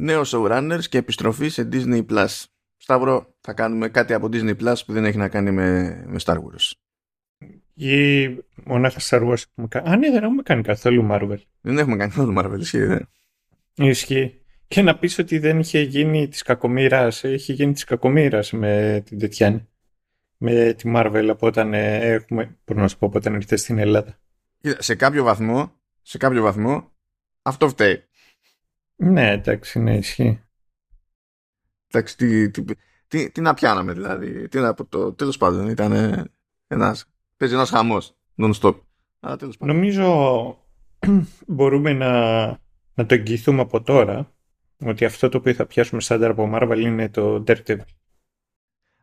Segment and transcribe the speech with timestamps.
[0.00, 2.44] νέο showrunners και επιστροφή σε Disney Plus.
[2.76, 6.34] Σταύρο, θα κάνουμε κάτι από Disney Plus που δεν έχει να κάνει με, με Star
[6.34, 6.70] Wars.
[7.74, 8.26] Ή
[8.64, 9.88] μονάχα Star Wars έχουμε κάνει.
[9.88, 11.38] Α, ναι, δεν έχουμε κάνει καθόλου Marvel.
[11.60, 13.08] Δεν έχουμε κάνει καθόλου Marvel, ισχύει, δεν.
[13.74, 14.40] Ισχύει.
[14.68, 19.18] Και να πεις ότι δεν είχε γίνει της κακομήρας, έχει γίνει της κακομήρας με την
[19.18, 19.68] Τετιάνη.
[20.36, 23.78] Με τη Marvel από όταν ε, έχουμε, μπορώ να σου πω, από όταν ήρθε στην
[23.78, 24.18] Ελλάδα.
[24.78, 25.72] Σε κάποιο βαθμό,
[26.02, 26.90] σε κάποιο βαθμό,
[27.42, 28.04] αυτό φταίει.
[29.02, 30.40] Ναι, εντάξει, ναι, ισχύει.
[31.86, 32.64] Εντάξει, τι, τι,
[33.08, 34.48] τι, τι να πιάναμε δηλαδή.
[34.48, 35.92] Τι να πω το, τέλος πάντων, ήταν
[36.66, 37.06] ένας,
[37.36, 38.80] παίζει ένας χαμός, non-stop.
[39.20, 39.74] Αλλά τέλος πάντων.
[39.74, 40.08] Νομίζω
[41.46, 42.46] μπορούμε να,
[42.94, 44.32] να το εγγυηθούμε από τώρα
[44.84, 47.84] ότι αυτό το οποίο θα πιάσουμε σαν από Marvel είναι το Daredevil.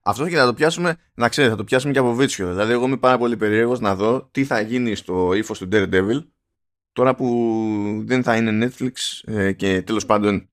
[0.01, 2.49] Αυτό και θα το πιάσουμε, να ξέρετε, θα το πιάσουμε και από βίτσιο.
[2.49, 6.21] Δηλαδή, εγώ είμαι πάρα πολύ περίεργος να δω τι θα γίνει στο ύφος του Daredevil
[6.97, 8.91] τώρα που δεν θα είναι Netflix
[9.25, 10.49] ε, και τέλος πάντων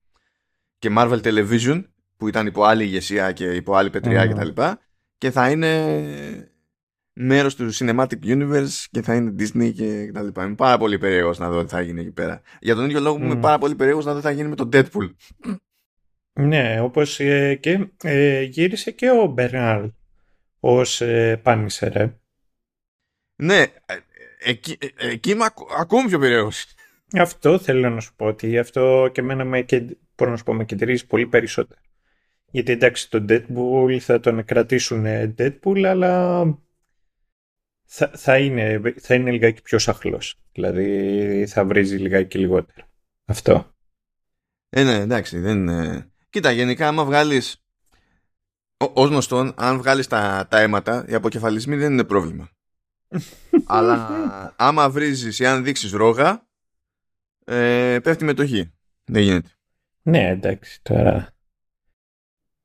[0.79, 1.85] και Marvel Television
[2.17, 4.29] που ήταν υπό άλλη ηγεσία και υπό άλλη πετριά mm.
[4.29, 4.81] και τα λοιπά
[5.19, 5.71] και θα είναι
[7.13, 10.45] μέρος του Cinematic Universe και θα είναι Disney και τα λοιπά.
[10.45, 12.43] Είμαι πάρα πολύ περίεργος να δω τι θα γίνει εκεί πέρα.
[12.61, 13.21] Για τον ίδιο λόγο mm.
[13.21, 15.15] είμαι πάρα πολύ περίεργος να δω τι θα γίνει με τον Deadpool.
[16.33, 19.93] Ναι, όπως ε, και ε, γύρισε και ο Μπερνάλ
[20.61, 21.93] ως ε, πάνισερ.
[23.37, 23.97] Ναι, ε,
[24.45, 25.45] εκεί, ε, εκεί είμαι
[25.79, 26.67] ακόμη πιο περίεργος.
[27.13, 30.55] Αυτό θέλω να σου πω ότι αυτό και εμένα με, και, μπορώ να σου πω,
[30.55, 31.81] με κεντρίζει πολύ περισσότερο.
[32.51, 35.05] Γιατί εντάξει το Deadpool θα τον κρατήσουν
[35.39, 36.43] Deadpool αλλά
[37.85, 40.39] θα, θα, είναι, θα είναι λιγάκι πιο σαχλός.
[40.53, 42.87] Δηλαδή θα βρίζει λιγάκι λιγότερο.
[43.25, 43.75] Αυτό.
[44.69, 46.09] Ε, ναι, εντάξει, δεν είναι...
[46.31, 47.65] Κοίτα, γενικά άμα βγάλεις
[48.93, 52.51] Ω γνωστόν, αν βγάλεις τα, τα αίματα, οι αποκεφαλισμοί δεν είναι πρόβλημα.
[53.65, 56.47] Αλλά άμα βρίζεις ή αν δείξεις ρόγα,
[57.45, 58.51] ε, πέφτει με το χ.
[59.05, 59.49] Δεν γίνεται.
[60.03, 61.35] Ναι, εντάξει, τώρα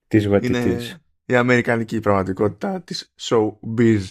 [0.09, 4.01] της Είναι η αμερικανική πραγματικότητα της showbiz.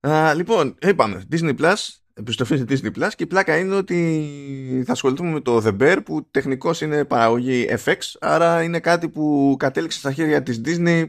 [0.00, 1.74] Α, λοιπόν, είπαμε, Disney Plus,
[2.14, 5.98] επιστροφή σε Disney Plus και η πλάκα είναι ότι θα ασχοληθούμε με το The Bear
[6.04, 11.04] που τεχνικώς είναι παραγωγή FX, άρα είναι κάτι που κατέληξε στα χέρια της Disney ε,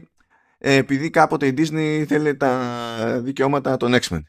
[0.58, 4.20] επειδή κάποτε η Disney θέλει τα δικαιώματα των X-Men.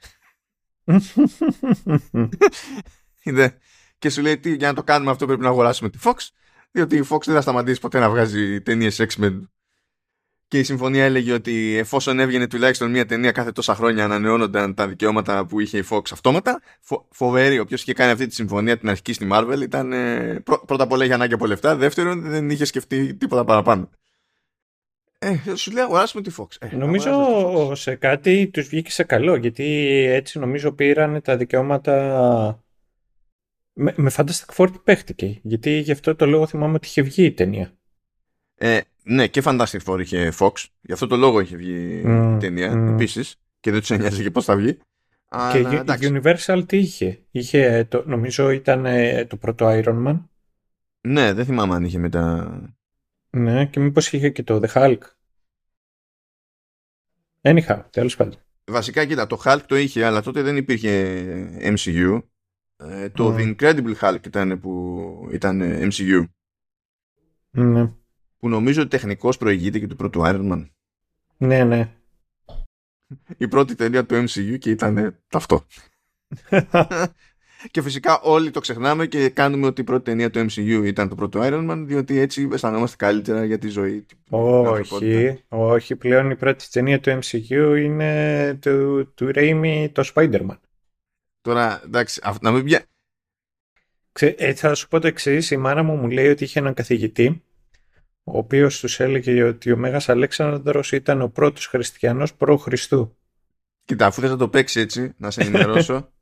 [4.00, 6.16] και σου λέει τι, για να το κάνουμε αυτό πρέπει να αγοράσουμε τη Fox
[6.72, 9.42] διότι η Fox δεν θα σταματήσει ποτέ να βγάζει ταινίες X-Men
[10.48, 14.88] και η συμφωνία έλεγε ότι εφόσον έβγαινε τουλάχιστον μία ταινία κάθε τόσα χρόνια ανανεώνονταν τα
[14.88, 16.62] δικαιώματα που είχε η Fox αυτόματα.
[16.82, 20.84] Φο, φοβερή, όποιος είχε κάνει αυτή τη συμφωνία την αρχική στη Marvel ήταν ε, πρώτα
[20.84, 21.76] απ' όλα για ανάγκη από λεφτά.
[21.76, 23.90] Δεύτερον, δεν είχε σκεφτεί τίποτα παραπάνω.
[25.20, 26.48] Ε, σου λέει αγοράσουμε τη Fox.
[26.60, 29.64] Ε, νομίζω σε κάτι τους βγήκε σε καλό γιατί
[30.10, 32.64] έτσι νομίζω πήραν τα δικαιώματα.
[33.74, 35.40] Με, με Fantastic Four παίχτηκε.
[35.42, 37.74] Γιατί γι' αυτό το λόγο θυμάμαι ότι είχε βγει η ταινία.
[38.56, 40.52] Ε, ναι, και Fantastic Four είχε Fox.
[40.82, 42.94] Γι' αυτό το λόγο είχε βγει mm, η ταινία mm.
[42.94, 43.36] επίσης.
[43.60, 44.78] Και δεν τους ένοιαζε και πώς θα βγει.
[45.52, 45.58] Και
[46.06, 50.22] η Universal τι είχε; είχε το, νομίζω ήταν ε, το πρώτο Iron Man.
[51.02, 52.77] Ναι, δεν θυμάμαι αν είχε μετά.
[53.38, 54.98] Ναι, και μήπως είχε και το The Hulk.
[57.42, 58.40] Anyhow, τέλος πάντων.
[58.66, 61.14] Βασικά, κοίτα, το Hulk το είχε, αλλά τότε δεν υπήρχε
[61.62, 62.22] MCU.
[62.78, 63.38] Ε, το mm.
[63.38, 66.26] The Incredible Hulk ήταν που ήταν MCU.
[67.50, 67.92] Ναι
[68.38, 70.70] που νομίζω ότι τεχνικώς προηγείται και του πρώτου Iron Man.
[71.38, 71.92] Ναι, ναι.
[73.38, 75.66] Η πρώτη ταινία του MCU και ήταν αυτό.
[77.72, 81.16] και φυσικά όλοι το ξεχνάμε και κάνουμε ότι η πρώτη ταινία του MCU ήταν το
[81.16, 84.06] πρώτο Iron Man διότι έτσι αισθανόμαστε καλύτερα για τη ζωή.
[84.30, 85.96] Όχι, όχι.
[85.96, 90.58] Πλέον η πρώτη ταινία του MCU είναι του, του Raimi το Spider-Man.
[91.42, 92.86] Τώρα, εντάξει, να μην πια...
[94.12, 95.52] Ξε, ε, θα σου πω το εξής.
[95.52, 97.42] Η μάνα μου μου λέει ότι είχε έναν καθηγητή
[98.30, 103.18] ο οποίος τους έλεγε ότι ο Μέγας Αλέξανδρος ήταν ο πρώτος χριστιανός προ-Χριστού.
[103.86, 106.10] Κοίτα, αφού θες να το παίξεις έτσι, να σε ενημερώσω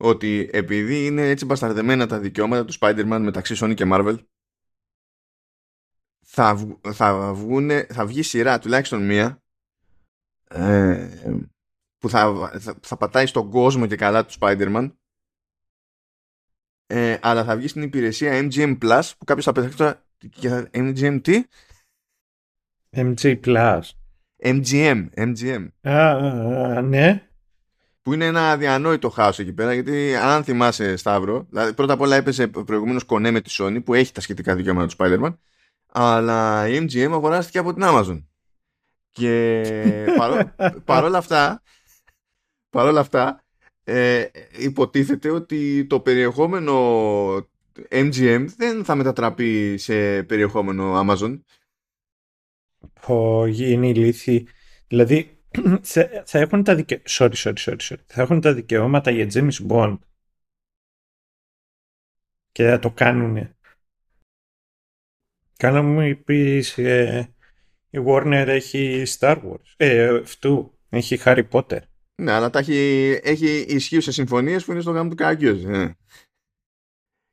[0.00, 4.16] ότι επειδή είναι έτσι μπασταρδεμένα τα δικαιώματα του Spider-Man μεταξύ Sony και Marvel
[6.20, 9.42] θα, θα, βγούνε, θα βγει σειρά τουλάχιστον μία
[10.48, 11.08] ε,
[11.98, 12.50] που θα,
[12.80, 14.92] θα, πατάει στον κόσμο και καλά του Spider-Man
[16.86, 20.00] ε, αλλά θα βγει στην υπηρεσία MGM Plus που κάποιος θα πετάξει
[20.72, 21.44] MGM τι;
[22.90, 23.80] MG Plus.
[24.42, 25.68] MGM, MGM.
[25.82, 27.29] Α, ναι.
[28.02, 32.16] Που είναι ένα αδιανόητο χάος εκεί πέρα, γιατί αν θυμάσαι Σταύρο, δηλαδή πρώτα απ' όλα
[32.16, 35.36] έπαιζε προηγουμένως κονέ με τη Sony, που έχει τα σχετικά δικαιώματα του Spider-Man,
[35.86, 38.24] αλλά η MGM αγοράστηκε από την Amazon.
[39.10, 39.64] Και
[40.18, 40.54] παρό,
[40.84, 41.62] παρόλα αυτά,
[42.70, 43.44] παρόλα αυτά,
[43.84, 44.26] ε,
[44.58, 46.74] υποτίθεται ότι το περιεχόμενο
[47.90, 51.40] MGM δεν θα μετατραπεί σε περιεχόμενο Amazon.
[53.06, 54.48] Πω, είναι ηλίθιοι.
[54.86, 55.39] Δηλαδή,
[56.24, 57.02] θα έχουν τα δικαι...
[57.08, 58.02] sorry, sorry, sorry, sorry.
[58.06, 59.98] Θα έχουν τα δικαιώματα για James Bond
[62.52, 63.56] και θα το κάνουνε.
[65.56, 67.34] Κάνα μου πεις ε,
[67.90, 69.74] η Warner έχει Star Wars.
[69.76, 70.78] Ε, αυτού.
[70.88, 71.78] Έχει Harry Potter.
[72.14, 75.64] Ναι, αλλά τα έχει, έχει ισχύουσες συμφωνίες που είναι στο γάμο του Κάκιος.
[75.64, 75.96] Ε.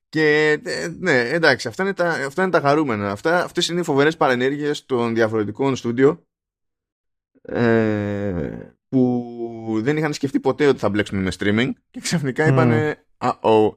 [0.10, 3.12] Και ε, ναι, εντάξει, αυτά είναι τα, αυτά είναι τα χαρούμενα.
[3.12, 6.27] Αυτά, αυτές είναι οι φοβερές παρενέργειες των διαφορετικών στούντιο
[7.48, 13.32] ε, που δεν είχαν σκεφτεί ποτέ ότι θα μπλέξουν με streaming και ξαφνικά είπανε mm.
[13.42, 13.74] oh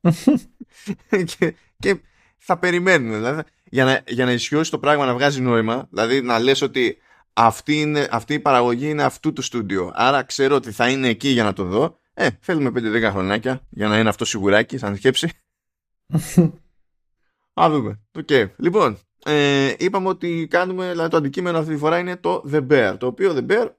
[1.38, 2.00] και, και
[2.38, 3.12] θα περιμένουν.
[3.12, 6.98] Δηλαδή, για να, για να ισχυώσει το πράγμα να βγάζει νόημα, δηλαδή να λες ότι
[7.32, 11.28] αυτή, είναι, αυτή η παραγωγή είναι αυτού του στούντιο, άρα ξέρω ότι θα είναι εκεί
[11.28, 15.30] για να το δω, ε, θέλουμε 5-10 χρονάκια για να είναι αυτό σιγουράκι σαν σκέψη.
[17.60, 18.00] Α, δούμε.
[18.18, 18.50] Okay.
[18.56, 18.98] Λοιπόν,
[19.30, 23.06] ε, είπαμε ότι κάνουμε, δηλαδή το αντικείμενο αυτή τη φορά είναι το The Bear, το
[23.06, 23.70] οποίο The Bear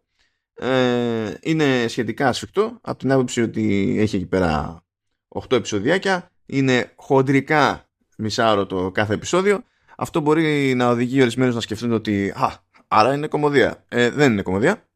[0.53, 4.83] ε, είναι σχετικά ασφικτό από την άποψη ότι έχει εκεί πέρα
[5.27, 9.63] 8 επεισοδιάκια, είναι χοντρικά μισάωρο το κάθε επεισόδιο.
[9.97, 12.53] Αυτό μπορεί να οδηγεί ορισμένους να σκεφτούν ότι α,
[12.87, 13.85] άρα είναι κομμωδία.
[13.87, 14.87] Ε, δεν είναι κομμωδία.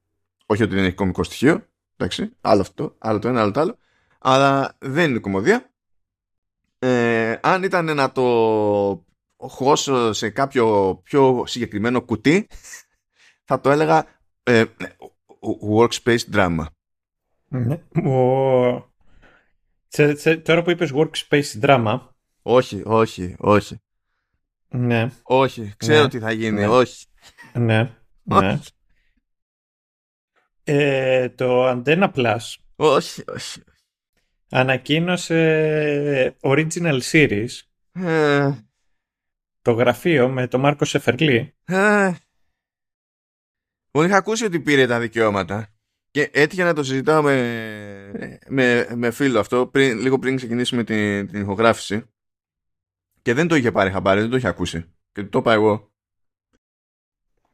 [0.45, 1.67] Όχι ότι δεν έχει κομικό στοιχείο.
[1.97, 3.77] Εντάξει, άλλο αυτό, άλλο το ένα, άλλο το άλλο.
[4.19, 5.71] Αλλά δεν είναι κομμωδία.
[6.79, 9.05] Ε, αν ήταν να το
[9.49, 12.47] χώσω σε κάποιο πιο συγκεκριμένο κουτί,
[13.43, 14.05] θα το έλεγα
[14.43, 14.63] ε,
[15.77, 16.65] workspace drama.
[17.47, 17.77] Ναι.
[20.37, 21.99] τώρα που είπες workspace drama.
[22.41, 23.81] Όχι, όχι, όχι.
[24.69, 25.09] Ναι.
[25.23, 26.09] Όχι, ξέρω ναι.
[26.09, 26.67] τι θα γίνει, ναι.
[26.67, 27.05] όχι.
[27.53, 28.59] Ναι, ναι.
[30.63, 32.55] Ε, το Antenna Plus.
[32.75, 33.61] Όχι, όχι.
[34.49, 37.49] Ανακοίνωσε original series.
[37.91, 38.51] Ε,
[39.63, 41.55] το γραφείο με τον Μάρκο Σεφερλί.
[41.65, 42.11] ε,
[43.91, 45.67] Μου είχα ακούσει ότι πήρε τα δικαιώματα.
[46.11, 51.27] Και έτυχε να το συζητάω με, με, με φίλο αυτό πριν, λίγο πριν ξεκινήσουμε την,
[51.27, 52.03] την ηχογράφηση.
[53.21, 54.93] Και δεν το είχε πάρει χαμπάρι, δεν το είχε ακούσει.
[55.11, 55.91] Και το είπα εγώ.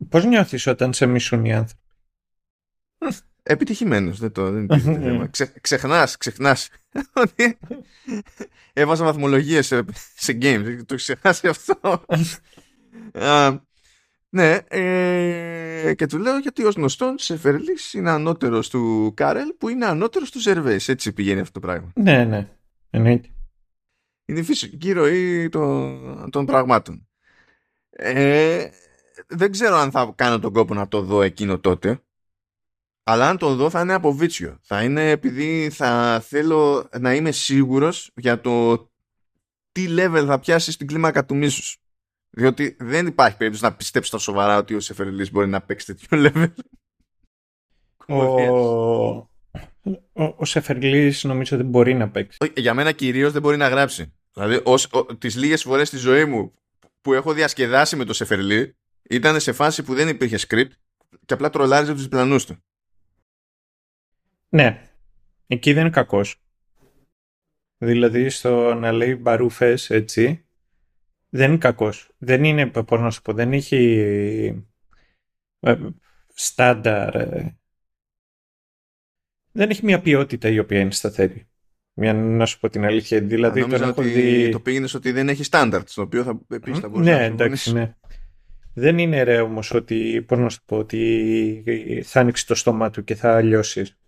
[0.10, 1.84] Πώς νιώθεις όταν σε μισούν οι άνθρωποι;
[3.44, 5.28] Επιτυχημένος, δεν το, δεν το θέμα.
[5.28, 6.70] Ξε, ξεχνάς, ξεχνάς.
[7.24, 7.58] Ότι
[8.74, 12.06] έβαζα βαθμολογίες σε, σε games, το ξεχνάσει αυτό.
[14.30, 19.86] ναι, ε, και του λέω γιατί ως γνωστόν Σεφερλής είναι ανώτερος του Κάρελ που είναι
[19.86, 20.88] ανώτερος του Ζερβές.
[20.88, 21.92] Έτσι πηγαίνει αυτό το πράγμα.
[21.96, 22.48] Ναι, ναι,
[22.90, 23.30] εννοείται.
[24.26, 27.08] Είναι η φυσική ροή των, των πραγμάτων.
[27.90, 28.68] Ε,
[29.28, 32.02] δεν ξέρω αν θα κάνω τον κόπο να το δω εκείνο τότε.
[33.12, 34.58] Αλλά αν το δω θα είναι από βίτσιο.
[34.62, 38.78] Θα είναι επειδή θα θέλω να είμαι σίγουρος για το
[39.72, 41.78] τι level θα πιάσεις στην κλίμακα του μίσους.
[42.30, 46.32] Διότι δεν υπάρχει περίπτωση να πιστέψεις τα σοβαρά ότι ο Σεφερλής μπορεί να παίξει τέτοιο
[46.34, 46.54] level.
[48.08, 49.28] Ο, ο,
[50.14, 52.38] ο Σεφερλής νομίζω ότι μπορεί να παίξει.
[52.56, 54.14] Για μένα κυρίως δεν μπορεί να γράψει.
[54.34, 56.54] Δηλαδή ως, ο, τις λίγες φορές στη ζωή μου
[57.02, 58.76] που έχω διασκεδάσει με το Σεφερλή
[59.10, 60.72] ήταν σε φάση που δεν υπήρχε script
[61.26, 62.64] και απλά τρολάριζε τους πλανούς του.
[64.50, 64.90] Ναι,
[65.48, 66.42] εκεί δεν είναι κακός.
[67.78, 70.46] Δηλαδή στο να λέει μπαρούφες έτσι,
[71.30, 72.12] δεν είναι κακός.
[72.18, 74.66] Δεν είναι, πώς να σου πω, δεν έχει
[75.60, 75.78] ε,
[76.34, 77.16] στάνταρ.
[77.16, 77.58] Ε,
[79.52, 81.48] δεν έχει μια ποιότητα η οποία είναι σταθερή.
[81.94, 83.22] Μια, να σου πω την αλήθεια.
[83.22, 84.50] Δηλαδή, τον έχω ότι δει...
[84.50, 87.74] το πήγαινες ότι δεν έχει στάνταρ, στο οποίο θα, επίσης θα μπορούσε ναι, να εντάξει,
[87.74, 87.96] ναι.
[88.74, 93.04] Δεν είναι ρε όμως ότι, πώς να σου πω, ότι θα ανοίξει το στόμα του
[93.04, 93.99] και θα λιώσεις.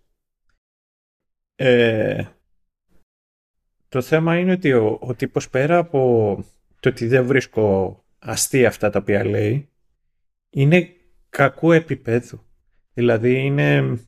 [1.64, 2.24] Ε,
[3.88, 6.44] το θέμα είναι ότι ο, ο τύπος πέρα από
[6.80, 9.68] το ότι δεν βρίσκω αστεία αυτά τα οποία λέει,
[10.50, 10.90] είναι
[11.30, 12.46] κακού επίπεδου.
[12.94, 13.98] Δηλαδή είναι,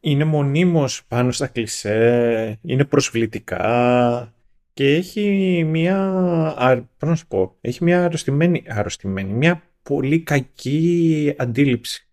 [0.00, 4.34] είναι μονίμως πάνω στα κλισέ, είναι προσβλητικά
[4.72, 12.05] και έχει μια, πώς να σου πω, έχει μια αρρωστημένη, αρρωστημένη, μια πολύ κακή αντίληψη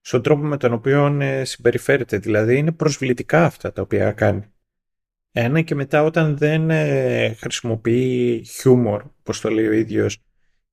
[0.00, 2.18] στον τρόπο με τον οποίο ε, συμπεριφέρεται.
[2.18, 4.42] Δηλαδή είναι προσβλητικά αυτά τα οποία κάνει.
[5.32, 10.18] Ένα και μετά όταν δεν ε, χρησιμοποιεί χιούμορ, όπως το λέει ο ίδιος,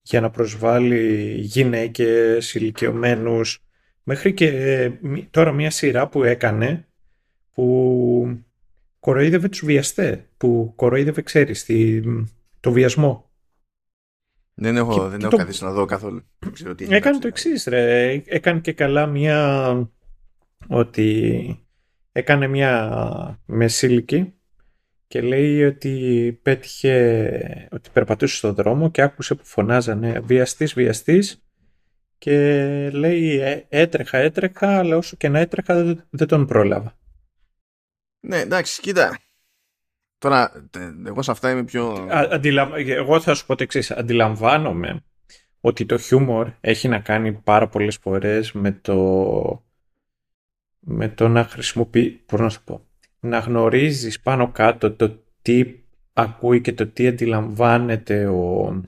[0.01, 3.63] για να προσβάλλει γυναίκες, ηλικιωμένους.
[4.03, 4.91] μέχρι και ε,
[5.29, 6.88] τώρα μια σειρά που έκανε
[7.55, 8.46] που
[9.00, 11.65] κοροϊδεύε τους βιαστές, που κοροϊδεύε, ξέρεις,
[12.60, 13.25] το βιασμό.
[14.58, 15.38] Δεν έχω, δεν έχω το...
[15.38, 16.24] καθίσει να δω καθόλου.
[16.52, 18.12] Ξέρω τι Έκανε το εξής, ρε.
[18.26, 19.90] Έκανε και καλά μια.
[20.68, 21.60] ότι
[22.12, 24.34] έκανε μια μεσήλικη
[25.08, 31.46] και λέει ότι πέτυχε, ότι περπατούσε στον δρόμο και άκουσε που φωνάζανε βιαστής, βιαστής
[32.18, 36.98] και λέει «Ε, έτρεχα, έτρεχα, αλλά όσο και να έτρεχα δεν τον πρόλαβα.
[38.20, 39.20] Ναι, εντάξει, κοίτα.
[40.25, 40.70] Τώρα,
[41.05, 42.08] εγώ σε αυτά είμαι πιο...
[42.75, 43.91] Εγώ θα σου πω το εξής.
[43.91, 45.03] Αντιλαμβάνομαι
[45.62, 49.65] ότι το χιούμορ έχει να κάνει πάρα πολλές φορές με το,
[50.79, 52.86] με το να χρησιμοποιεί, πώς να σου πω,
[53.20, 55.79] να γνωρίζεις πάνω κάτω το τι
[56.13, 58.84] ακούει και το τι αντιλαμβάνεται ο,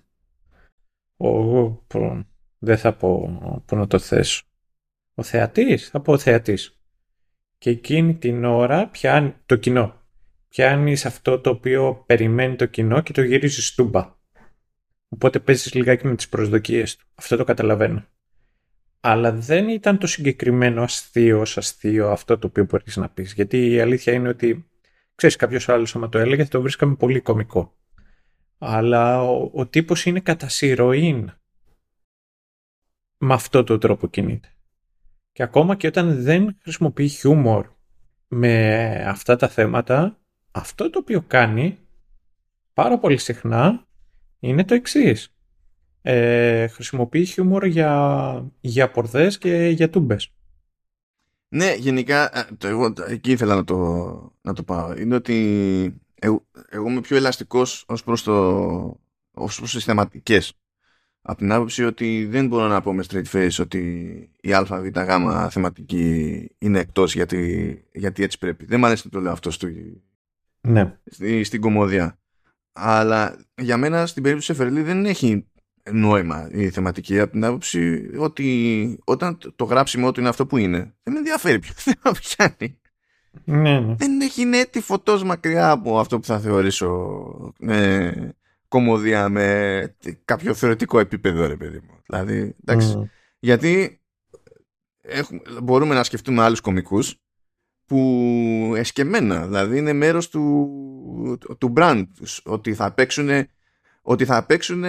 [1.17, 1.85] ο,
[2.57, 4.43] δεν θα πω που να το θέσω.
[5.13, 6.79] Ο θεατής, θα πω ο θεατής.
[7.57, 10.05] Και εκείνη την ώρα πιάνει το κοινό.
[10.47, 14.15] Πιάνεις αυτό το οποίο περιμένει το κοινό και το γυρίζεις στούμπα.
[15.09, 17.05] Οπότε παίζεις λιγάκι με τις προσδοκίες του.
[17.15, 18.05] Αυτό το καταλαβαίνω.
[18.99, 23.33] Αλλά δεν ήταν το συγκεκριμένο αστείο αστείο αυτό το οποίο μπορείς να πεις.
[23.33, 24.69] Γιατί η αλήθεια είναι ότι,
[25.15, 27.75] ξέρεις, κάποιος άλλος άμα το έλεγε θα το βρίσκαμε πολύ κωμικό.
[28.57, 31.31] Αλλά ο, ο τύπος είναι κατά συρροήν
[33.17, 34.51] με αυτό το τρόπο κινείται.
[35.31, 37.67] Και ακόμα και όταν δεν χρησιμοποιεί χιούμορ
[38.27, 40.19] με αυτά τα θέματα,
[40.57, 41.77] αυτό το οποίο κάνει
[42.73, 43.87] πάρα πολύ συχνά
[44.39, 45.33] είναι το εξής.
[46.01, 50.31] Ε, χρησιμοποιεί χιούμορ για, για πορδές και για τούμπες.
[51.49, 53.75] Ναι, γενικά, ε, το, εγώ εκεί ήθελα να το,
[54.41, 54.93] να το πάω.
[54.97, 58.33] Είναι ότι εγώ, εγώ είμαι πιο ελαστικός ως προς, το,
[59.31, 60.53] ως προς τις θεματικές.
[61.21, 63.79] Από την άποψη ότι δεν μπορώ να πω με straight face ότι
[64.41, 64.89] η ΑΒΓ
[65.49, 68.65] θεματική είναι εκτός γιατί, γιατί έτσι πρέπει.
[68.65, 69.67] Δεν μου αρέσει να το λέω αυτό στο,
[70.67, 70.97] ναι.
[71.05, 72.19] στη, στην κομμόδια.
[72.73, 75.47] Αλλά για μένα στην περίπτωση Εφερλή δεν έχει
[75.91, 80.77] νόημα η θεματική από την άποψη ότι όταν το γράψιμο του είναι αυτό που είναι
[80.77, 82.79] δεν με ενδιαφέρει ποιο θέμα πιάνει.
[83.43, 83.95] Ναι, ναι.
[83.95, 88.11] Δεν έχει νέτη φωτός μακριά από αυτό που θα θεωρήσω ε,
[88.67, 89.95] κομμωδία με
[90.25, 92.01] κάποιο θεωρητικό επίπεδο ρε παιδί μου.
[92.05, 93.09] Δηλαδή, εντάξει.
[93.39, 94.01] Γιατί
[95.01, 97.21] έχουμε, μπορούμε να σκεφτούμε άλλους κομικούς
[97.87, 103.29] που εσκεμμένα, δηλαδή είναι μέρος του, του brand τους, ότι θα παίξουν
[104.01, 104.83] ότι θα παίξουν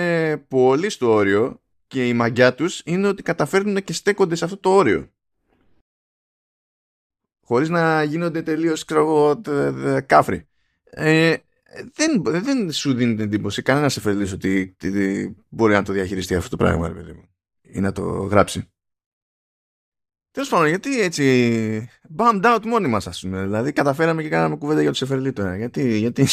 [0.48, 4.70] πολύ στο όριο και η μαγιά τους είναι ότι καταφέρνουν και στέκονται σε αυτό το
[4.70, 5.10] όριο.
[7.44, 9.40] Χωρίς να γίνονται τελείως ξέρω,
[10.06, 10.48] κάφροι.
[10.84, 11.36] Ε,
[11.94, 14.76] δεν, δεν σου δίνει την εντύπωση κανένα εφελής ότι
[15.48, 17.28] μπορεί να το διαχειριστεί αυτό το πράγμα παιδί μου,
[17.62, 18.70] ή να το γράψει.
[20.38, 21.88] Τέλος πάντων, γιατί έτσι.
[22.16, 23.42] Bummed out μόνοι μας, ας πούμε.
[23.42, 25.56] Δηλαδή, καταφέραμε και κάναμε κουβέντα για τους Σεφερλί τώρα.
[25.56, 26.26] Γιατί, γιατί.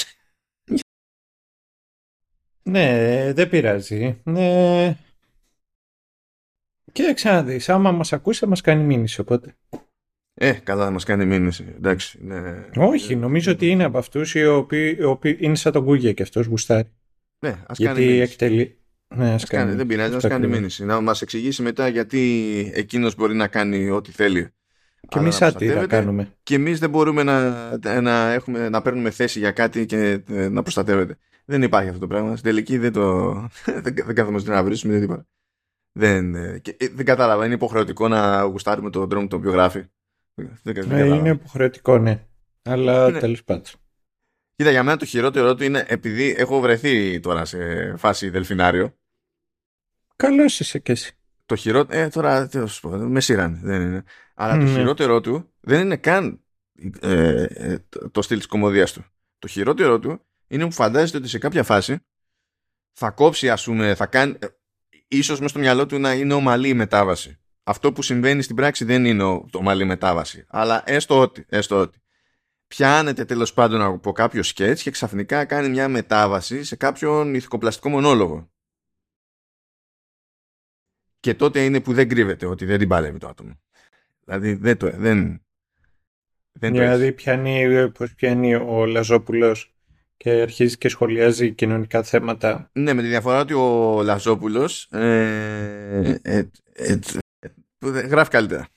[2.64, 4.22] Ναι, δεν πειράζει.
[4.24, 4.98] Ναι.
[6.92, 9.56] Κοίταξε να δεις, άμα μας ακούσει θα μας κάνει μήνυση οπότε.
[10.34, 12.24] Ε, καλά θα μας κάνει μήνυση, εντάξει.
[12.24, 12.70] Ναι.
[12.76, 16.24] Όχι, νομίζω ότι είναι από αυτούς οι οποίοι, οι οποίοι είναι σαν τον Google και
[16.24, 16.92] αυτός γουστάρει.
[17.40, 20.86] Ναι, ας Γιατί κάνει εκτελεί, ναι, ας κάνει, δεν πειράζει, να κάνει μήνυση.
[20.86, 24.50] Να μας εξηγήσει μετά γιατί εκείνος μπορεί να κάνει ό,τι θέλει.
[25.08, 26.34] Και εμείς άτυρα κάνουμε.
[26.44, 30.62] Και εμείς δεν μπορούμε να, να, έχουμε, να παίρνουμε θέση για κάτι και ε, να
[30.62, 31.18] προστατεύεται.
[31.46, 32.36] Δεν υπάρχει αυτό το πράγμα.
[32.36, 33.34] Στην τελική δεν το.
[33.84, 35.28] δεν, δεν καθόμαστε να βρίσκουμε δεν τίποτα.
[35.92, 37.46] Δεν, ε, και, ε, δεν κατάλαβα.
[37.46, 39.84] Είναι υποχρεωτικό να γουστάρουμε τον τρόπο τον οποίο γράφει.
[40.64, 42.26] Δεν, δεν είναι υποχρεωτικό, ναι.
[42.64, 43.20] Αλλά ναι.
[43.20, 43.64] τέλος πάντων.
[44.56, 48.98] Κοίτα, για μένα το χειρότερο του είναι επειδή έχω βρεθεί τώρα σε φάση δελφινάριο.
[50.16, 51.18] Καλός είσαι κι εσύ.
[51.46, 52.00] Το χειρότερο.
[52.00, 52.50] Ε, τώρα
[52.84, 53.60] με σειράνε.
[53.64, 54.04] Δεν είναι.
[54.36, 56.40] Αλλά το χειρότερο του δεν είναι καν
[57.02, 59.06] ε, ε, το, το στυλ της κομμωδίας του.
[59.40, 62.00] Το χειρότερο του είναι που φαντάζεστε ότι σε κάποια φάση
[62.92, 64.36] θα κόψει, ας πούμε, θα κάνει.
[64.40, 64.48] Ε,
[65.08, 67.40] ίσως μέσα στο μυαλό του να είναι ομαλή η μετάβαση.
[67.64, 70.46] Αυτό που συμβαίνει στην πράξη δεν είναι το ομαλή μετάβαση.
[70.48, 72.00] Αλλά έστω ότι, έστω ότι
[72.76, 78.50] πιάνεται τέλος πάντων από κάποιο σκέτς και ξαφνικά κάνει μια μετάβαση σε κάποιον ηθικοπλαστικό μονόλογο.
[81.20, 83.60] Και τότε είναι που δεν κρύβεται ότι δεν την παλεύει το άτομο.
[84.26, 85.46] Δηλαδή δεν το δεν,
[86.52, 89.76] δεν Δηλαδή πιάνει, πώς πιάνει ο Λαζόπουλος
[90.18, 92.70] και αρχίζει και σχολιάζει κοινωνικά θέματα.
[92.74, 97.00] Ναι, με τη διαφορά ότι ο Λαζόπουλος ε, ε, ε,
[97.80, 98.68] γράφει καλύτερα.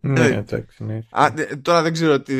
[0.00, 1.00] Ναι, ε, εντάξει, ναι.
[1.10, 1.28] Α,
[1.62, 2.34] τώρα δεν ξέρω τι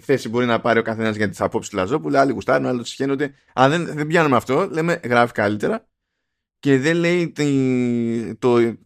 [0.00, 2.18] θέση μπορεί να πάρει ο καθένας για τις απόψεις του Λαζόπουλου.
[2.18, 3.34] Άλλοι γουστάρουν, άλλοι συχαίνονται.
[3.52, 5.86] Αν δεν, δεν πιάνουμε αυτό, λέμε γράφει καλύτερα
[6.58, 8.58] και δεν λέει τη, το.
[8.58, 8.76] Ε,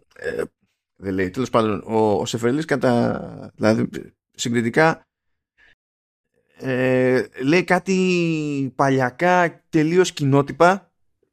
[0.97, 3.53] δεν λέει, τέλος πάντων, ο, ο Σεφερλής κατά.
[3.55, 3.89] Δηλαδή,
[4.31, 5.07] συγκριτικά
[6.59, 10.86] ε, λέει κάτι παλιακά τελείως κοινότυπα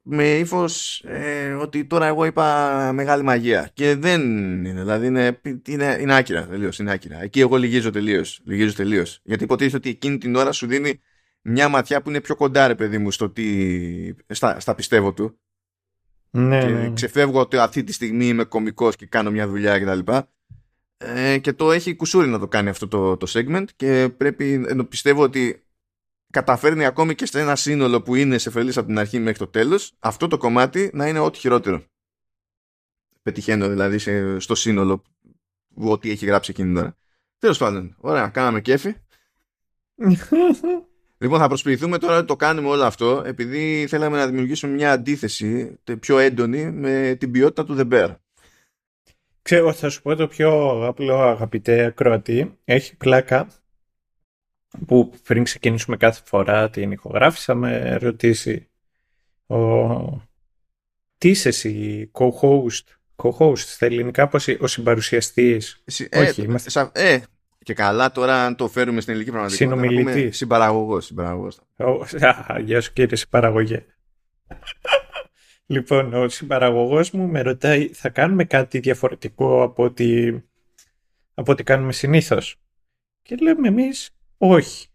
[0.06, 3.70] με ύφος ε, ότι τώρα εγώ είπα μεγάλη μαγεία.
[3.74, 4.20] Και δεν
[4.64, 4.80] είναι.
[4.80, 6.78] Δηλαδή είναι, είναι, είναι άκυρα τελείως.
[6.78, 7.22] Είναι άκυρα.
[7.22, 8.40] Εκεί εγώ λυγίζω τελείως.
[8.44, 9.20] Λυγίζω τελείως.
[9.22, 11.00] Γιατί υποτίθεται ότι εκείνη την ώρα σου δίνει
[11.40, 15.38] μια ματιά που είναι πιο κοντά ρε παιδί μου στο τι, στα, στα πιστεύω του
[16.30, 16.92] Ναι, και ναι, ναι.
[16.92, 20.12] ξεφεύγω ότι αυτή τη στιγμή είμαι κωμικός και κάνω μια δουλειά κτλ.
[20.96, 24.84] Ε, και το έχει κουσούρι να το κάνει αυτό το, το segment και πρέπει, ενώ
[24.84, 25.64] πιστεύω ότι
[26.34, 29.46] καταφέρνει ακόμη και σε ένα σύνολο που είναι σε φελής από την αρχή μέχρι το
[29.46, 31.82] τέλος αυτό το κομμάτι να είναι ό,τι χειρότερο.
[33.22, 35.02] Πετυχαίνω δηλαδή σε, στο σύνολο
[35.74, 36.96] που ό,τι έχει γράψει εκείνη την ώρα.
[37.38, 38.94] Τέλος πάντων, ωραία, κάναμε κέφι.
[41.18, 45.78] Λοιπόν, θα προσποιηθούμε τώρα ότι το κάνουμε όλο αυτό επειδή θέλαμε να δημιουργήσουμε μια αντίθεση
[45.84, 48.14] τε- πιο έντονη με την ποιότητα του The Bear.
[49.42, 52.58] Ξέρω, θα σου πω το πιο απλό αγαπητέ ακροατή.
[52.64, 53.48] Έχει πλάκα
[54.86, 58.68] που πριν ξεκινήσουμε κάθε φορά την ηχογράφηση θα με ρωτήσει
[59.46, 59.56] ο...
[61.18, 62.82] τι είσαι εσύ, co-host,
[63.16, 67.22] co-host στα ελληνικά πώς ο συμπαρουσιαστής, Συ- Όχι, ε, είμαστε- σα- ε,
[67.64, 69.74] και καλά τώρα αν το φέρουμε στην ελληνική πραγματικότητα.
[69.76, 70.36] να πούμε Συνομιλητής.
[70.36, 71.60] Συμπαραγωγός, συμπαραγωγός.
[71.76, 73.84] Ο- Α, Γεια σου κύριε συμπαραγωγέ.
[75.66, 80.26] λοιπόν, ο συμπαραγωγός μου με ρωτάει θα κάνουμε κάτι διαφορετικό από ό,τι,
[81.34, 82.56] από ό,τι κάνουμε συνήθως;
[83.22, 84.88] Και λέμε εμείς όχι.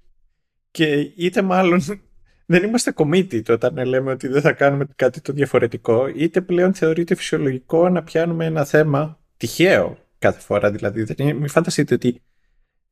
[0.71, 1.81] Και είτε μάλλον
[2.51, 7.15] δεν είμαστε committed όταν λέμε ότι δεν θα κάνουμε κάτι το διαφορετικό, είτε πλέον θεωρείται
[7.15, 10.71] φυσιολογικό να πιάνουμε ένα θέμα τυχαίο κάθε φορά.
[10.71, 12.21] Δηλαδή, δεν είναι, μην φανταστείτε ότι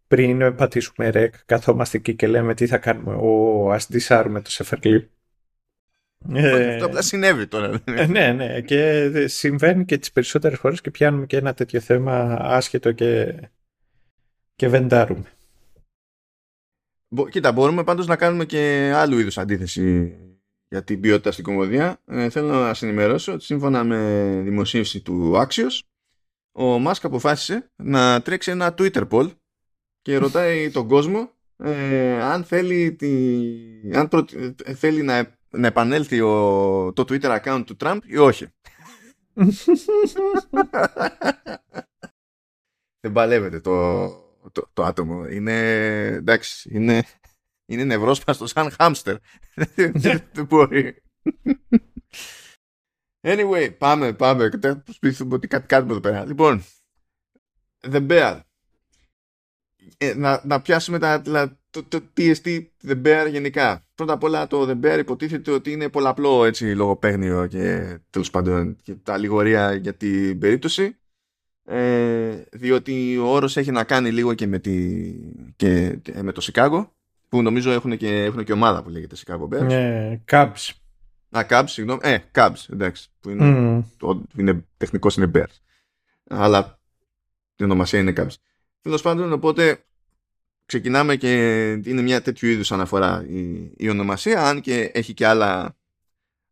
[0.07, 3.13] πριν πατήσουμε ρεκ, καθόμαστε εκεί και λέμε τι θα κάνουμε.
[3.15, 5.09] Ω, ας ντυσάρουμε το σεφερλί.
[6.33, 7.81] Ε, Αυτό απλά συνέβη τώρα.
[7.85, 8.61] ε, ναι, ναι.
[8.61, 13.35] Και συμβαίνει και τις περισσότερες φορές και πιάνουμε και ένα τέτοιο θέμα άσχετο και,
[14.55, 15.36] και βεντάρουμε.
[17.09, 20.15] Μπο- Κοίτα, μπορούμε πάντως να κάνουμε και άλλου είδους αντίθεση
[20.69, 22.01] για την ποιότητα στην κομμωδία.
[22.05, 25.79] Ε, θέλω να σας ενημερώσω ότι σύμφωνα με δημοσίευση του Axios,
[26.51, 29.31] ο Μάσκ αποφάσισε να τρέξει ένα Twitter poll
[30.01, 33.07] και ρωτάει τον κόσμο ε, αν θέλει, τη,
[33.93, 34.33] αν προ-
[34.63, 36.33] ε, θέλει να, να επανέλθει ο,
[36.93, 38.47] το Twitter account του Τραμπ ή όχι.
[43.01, 44.05] Δεν παλεύεται το,
[44.51, 45.27] το, το άτομο.
[45.27, 45.59] Είναι,
[46.05, 47.03] εντάξει, είναι,
[47.65, 49.15] είναι νευρόσπαστος σαν χάμστερ.
[49.75, 51.01] Δεν- Δεν μπορεί.
[53.27, 54.49] Anyway, πάμε, πάμε.
[54.61, 56.25] Θα Προσποιηθούμε ότι κάτι κάνουμε εδώ πέρα.
[56.25, 56.63] Λοιπόν,
[57.81, 58.39] The Bear.
[59.97, 63.87] Ε, να, να πιάσουμε τα, τα- το, το TST The Bear γενικά.
[63.95, 68.75] Πρώτα απ' όλα το The Bear υποτίθεται ότι είναι πολλαπλό έτσι λογοπαίγνιο και τέλος πάντων
[68.83, 70.97] και τα λιγορία για την περίπτωση
[71.69, 75.05] ε, διότι ο όρος έχει να κάνει λίγο και με, τη,
[75.55, 76.93] και, και με το Σικάγο
[77.29, 79.65] που νομίζω έχουν και, έχουν και ομάδα που λέγεται Chicago Bears.
[79.65, 80.69] Ναι, Cubs.
[81.29, 81.99] Α, Cubs, συγγνώμη.
[82.03, 83.09] Ε, Cubs, εντάξει.
[83.19, 83.81] Που είναι, Μμ.
[83.97, 85.55] το, είναι, τεχνικός είναι Bears.
[86.27, 86.79] Αλλά
[87.55, 88.35] η ονομασία είναι Cubs.
[88.81, 89.85] Τέλος πάντων, οπότε
[90.65, 95.75] ξεκινάμε και είναι μια τέτοιου είδους αναφορά η, η ονομασία, αν και έχει και άλλα,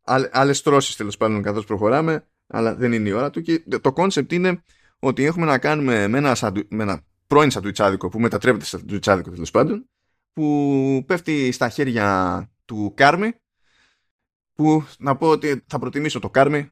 [0.03, 3.91] άλλ- άλλες πτώσεις τέλος πάντων καθώς προχωράμε, αλλά δεν είναι η ώρα του και το
[3.93, 4.63] concept είναι
[5.05, 9.29] ότι έχουμε να κάνουμε με ένα, σαντου, με ένα πρώην σαντουιτσάδικο που μετατρέπεται σε σαντουιτσάδικο
[9.29, 9.89] τέλος πάντων
[10.33, 13.31] που πέφτει στα χέρια του Κάρμι
[14.53, 16.69] που να πω ότι θα προτιμήσω το Κάρμι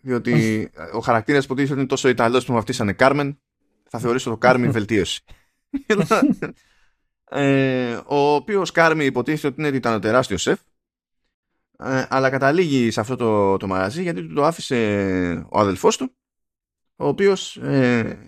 [0.00, 3.40] διότι ο χαρακτήρας που είναι τόσο Ιταλός που με βαφτίσανε Κάρμεν
[3.88, 5.24] θα θεωρήσω το Κάρμι βελτίωση.
[7.34, 10.60] Ε, ο οποίος Κάρμι υποτίθεται ότι είναι ήταν τεράστιος σεφ
[11.78, 16.16] ε, αλλά καταλήγει σε αυτό το, το μαγαζί γιατί του το άφησε ο αδελφός του
[17.02, 18.18] ο οποίος ε,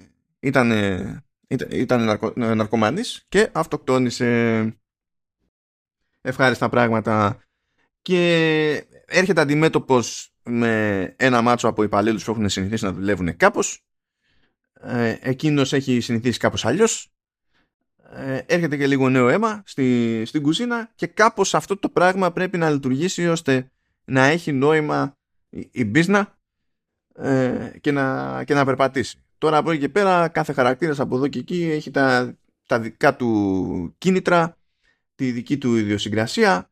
[0.41, 4.79] ήταν, ε, ήταν, ήταν ναρκω, ε, ναρκωμανής και αυτοκτόνησε
[6.21, 7.39] ευχάριστα πράγματα.
[8.03, 13.85] Και έρχεται αντιμέτωπος με ένα μάτσο από υπαλλήλους που έχουν συνηθίσει να δουλεύουν κάπως.
[14.73, 17.13] Ε, εκείνος έχει συνηθίσει κάπως αλλιώς.
[18.15, 22.59] Ε, έρχεται και λίγο νέο αίμα στη, στην κουζίνα και κάπως αυτό το πράγμα πρέπει
[22.59, 23.71] να λειτουργήσει ώστε
[24.05, 25.17] να έχει νόημα
[25.49, 26.34] η, η μπίζνα
[27.15, 29.19] ε, και, να, και να περπατήσει.
[29.39, 33.17] Τώρα από εκεί και πέρα κάθε χαρακτήρας από εδώ και εκεί έχει τα, τα δικά
[33.17, 34.57] του κίνητρα,
[35.15, 36.71] τη δική του ιδιοσυγκρασία,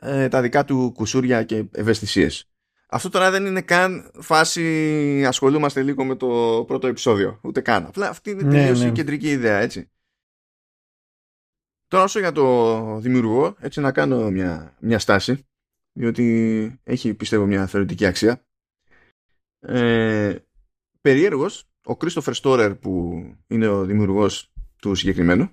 [0.00, 2.46] ε, τα δικά του κουσούρια και ευαισθησίες.
[2.86, 7.40] Αυτό τώρα δεν είναι καν φάση ασχολούμαστε λίγο με το πρώτο επεισόδιο.
[7.42, 7.86] Ούτε καν.
[7.86, 8.88] Απλά αυτή είναι Ναι, τελείως ναι.
[8.88, 9.90] η κεντρική ιδέα, έτσι.
[11.88, 15.46] Τώρα όσο για το δημιουργό, έτσι να κάνω μια, μια στάση,
[15.92, 18.44] διότι έχει πιστεύω μια θεωρητική αξία.
[19.66, 20.36] Ε,
[21.00, 25.50] περιέργως, ο Christopher Storer που είναι ο δημιουργός του συγκεκριμένου,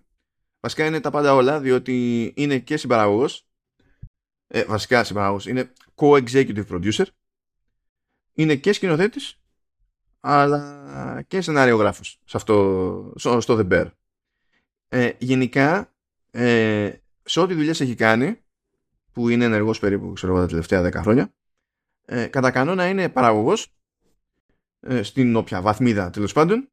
[0.60, 3.48] βασικά είναι τα πάντα όλα, διότι είναι και συμπαραγωγός,
[4.48, 7.06] ε, βασικά συμπαραγωγός, είναι co-executive producer,
[8.34, 9.40] είναι και σκηνοθέτης,
[10.20, 13.92] αλλά και σενάριογράφος σε αυτό, στο στο The Bear.
[14.88, 15.94] Ε, γενικά,
[16.32, 16.94] ε,
[17.24, 18.42] σε ό,τι δουλειές έχει κάνει,
[19.12, 21.34] που είναι ενεργός περίπου ξέρω, τα τελευταία 10 χρόνια,
[22.06, 23.74] ε, κατά κανόνα είναι παραγωγός
[24.80, 26.70] ε, στην όποια βαθμίδα τέλος πάντων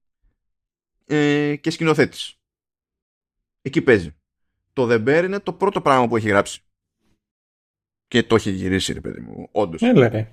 [1.06, 2.34] ε, και σκηνοθέτης.
[3.62, 4.16] Εκεί παίζει.
[4.72, 6.60] Το The Bear είναι το πρώτο πράγμα που έχει γράψει.
[8.08, 9.82] Και το έχει γυρίσει, ρε παιδί μου, όντως.
[9.82, 10.32] Έλα, ρε.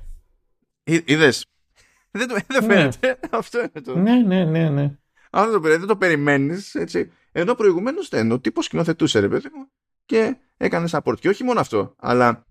[0.84, 1.46] Είδες;
[2.12, 2.74] Δεν, το, δεν Ναι.
[2.74, 3.20] φαίνεται.
[3.38, 3.98] Αυτό είναι το.
[3.98, 4.98] Ναι, ναι, ναι, ναι.
[5.30, 7.12] Αν δεν το, περι- δεν το περιμένεις, έτσι.
[7.32, 8.32] Ενώ προηγουμένως δεν.
[8.32, 9.68] Ο τύπος σκηνοθετούσε, ρε παιδί μου,
[10.06, 11.20] και έκανε support.
[11.20, 12.46] Και όχι μόνο αυτό, αλλά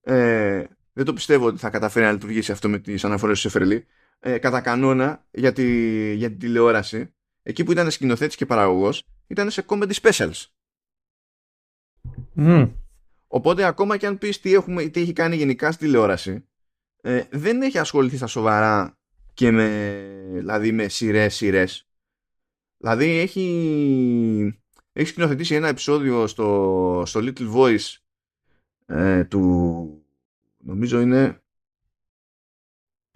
[0.00, 3.86] ε, δεν το πιστεύω ότι θα καταφέρει να λειτουργήσει αυτό με τις αναφορές του Σεφερλί.
[4.20, 5.64] Ε, κατά κανόνα για, τη,
[6.14, 10.44] για την τηλεόραση, εκεί που ήταν σκηνοθέτης και παραγωγός, ήταν σε comedy specials.
[12.32, 12.64] Μμ.
[13.26, 16.48] Οπότε ακόμα και αν πεις τι, έχουμε, τι έχει κάνει γενικά στη τηλεόραση,
[17.00, 18.98] ε, δεν έχει ασχοληθεί στα σοβαρά
[19.34, 20.00] και με,
[20.32, 21.88] δηλαδή με σειρές σειρές.
[22.76, 24.60] Δηλαδή έχει,
[24.92, 27.96] έχει σκηνοθετήσει ένα επεισόδιο στο, στο Little Voice
[28.86, 30.04] ε, του
[30.58, 31.42] νομίζω είναι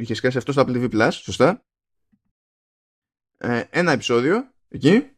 [0.02, 1.64] είχε σκάσει αυτό στο Apple TV Plus, σωστά.
[3.38, 5.10] Ε, ένα επεισόδιο εκεί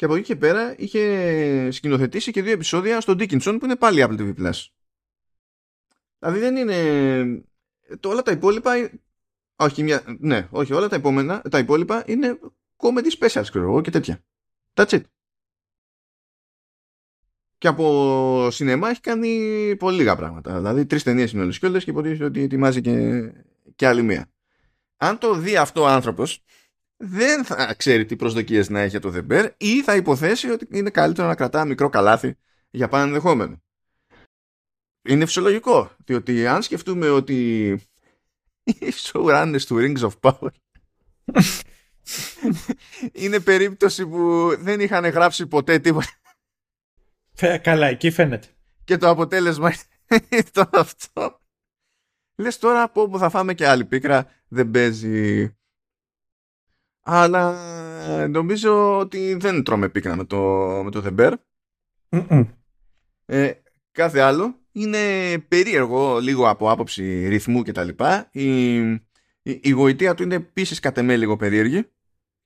[0.00, 4.06] και από εκεί και πέρα είχε σκηνοθετήσει και δύο επεισόδια στο Dickinson που είναι πάλι
[4.08, 4.66] Apple TV Plus.
[6.18, 7.44] Δηλαδή δεν είναι...
[8.00, 8.90] Το, όλα τα υπόλοιπα...
[9.56, 10.16] Όχι, μια...
[10.18, 12.38] ναι, όχι, όλα τα, επόμενα, τα υπόλοιπα είναι
[12.76, 14.24] comedy specials, ξέρω εγώ, και τέτοια.
[14.74, 15.02] That's it.
[17.58, 20.56] Και από σινεμά έχει κάνει πολύ λίγα πράγματα.
[20.56, 23.22] Δηλαδή τρεις ταινίες είναι όλες και όλες και υποτίθεται ότι ετοιμάζει και,
[23.76, 24.30] και άλλη μία.
[24.96, 26.42] Αν το δει αυτό ο άνθρωπος,
[26.96, 30.66] δεν θα ξέρει τι προσδοκίες να έχει για το The Bear ή θα υποθέσει ότι
[30.70, 32.36] είναι καλύτερο να κρατά μικρό καλάθι
[32.70, 33.62] για πάνω ενδεχόμενο.
[35.02, 37.68] Είναι φυσιολογικό, διότι αν σκεφτούμε ότι
[38.62, 40.48] οι showrunners του Rings of Power
[43.12, 46.08] είναι περίπτωση που δεν είχαν γράψει ποτέ τίποτα
[47.32, 48.48] Φε- Καλά, εκεί φαίνεται.
[48.84, 49.72] και το αποτέλεσμα
[50.30, 51.39] ήταν αυτό.
[52.40, 55.54] Λες τώρα από όπου θα φάμε και άλλη πίκρα δεν παίζει.
[57.00, 57.54] Αλλά
[58.06, 60.38] ε, νομίζω ότι δεν τρώμε πίκρα με το,
[60.84, 61.34] με το The Bear.
[62.08, 62.44] Μμμ.
[63.26, 63.52] Ε,
[63.92, 64.98] κάθε άλλο είναι
[65.38, 68.28] περίεργο λίγο από άποψη ρυθμού και τα λοιπά.
[68.32, 69.00] Η, η,
[69.42, 71.90] η γοητεία του είναι επίσης κατ' εμέ λίγο περίεργη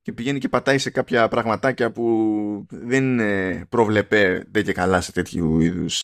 [0.03, 5.13] και πηγαίνει και πατάει σε κάποια πραγματάκια που δεν είναι προβλεπέ δεν και καλά σε
[5.13, 6.03] τέτοιου είδους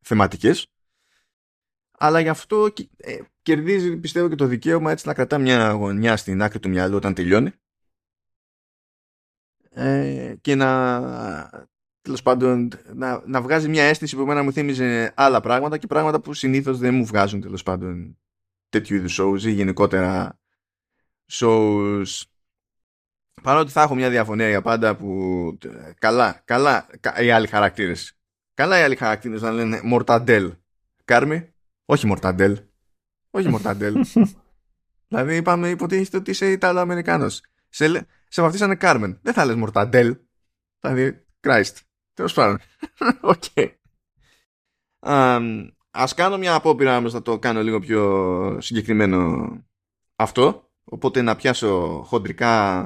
[0.00, 0.66] θεματικές
[2.02, 6.16] αλλά γι' αυτό κι- ε, κερδίζει πιστεύω και το δικαίωμα έτσι να κρατά μια γωνιά
[6.16, 7.52] στην άκρη του μυαλού όταν τελειώνει.
[9.70, 11.70] Ε, και να
[12.02, 16.20] τέλος πάντων να, να βγάζει μια αίσθηση που εμένα μου θύμιζε άλλα πράγματα και πράγματα
[16.20, 18.18] που συνήθως δεν μου βγάζουν τέλος πάντων
[18.68, 20.38] τέτοιου είδους shows ή γενικότερα
[21.30, 22.22] shows.
[23.42, 28.18] Παρότι θα έχω μια διαφωνία για πάντα που ε, καλά, καλά κα- οι άλλοι χαρακτήρες.
[28.54, 30.52] Καλά οι άλλοι χαρακτήρες να λένε Μορταντέλ
[31.04, 31.49] Κάρμι,
[31.90, 32.60] όχι Μορταντέλ.
[33.30, 34.04] Όχι Μορταντέλ.
[35.08, 37.40] Δηλαδή είπαμε υποτίθεται ότι είσαι Ιταλοαμερικάνος.
[37.68, 39.18] Σε, λέ- σε βαφτίσανε Κάρμεν.
[39.22, 40.16] Δεν θα λες Μορταντέλ.
[40.80, 41.74] Δηλαδή Christ.
[42.14, 42.58] Τέλος πάντων.
[43.20, 43.42] Οκ.
[44.98, 49.48] Αμ, ας κάνω μια απόπειρα όμως να το κάνω λίγο πιο συγκεκριμένο
[50.16, 50.70] αυτό.
[50.84, 52.84] Οπότε να πιάσω χοντρικά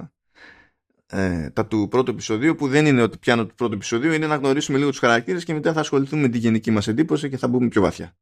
[1.06, 4.36] ε, τα του πρώτου επεισοδίου που δεν είναι ότι πιάνω του πρώτου επεισοδίου είναι να
[4.36, 7.48] γνωρίσουμε λίγο τους χαρακτήρες και μετά θα ασχοληθούμε με τη γενική μας εντύπωση και θα
[7.48, 8.16] μπούμε πιο βαθιά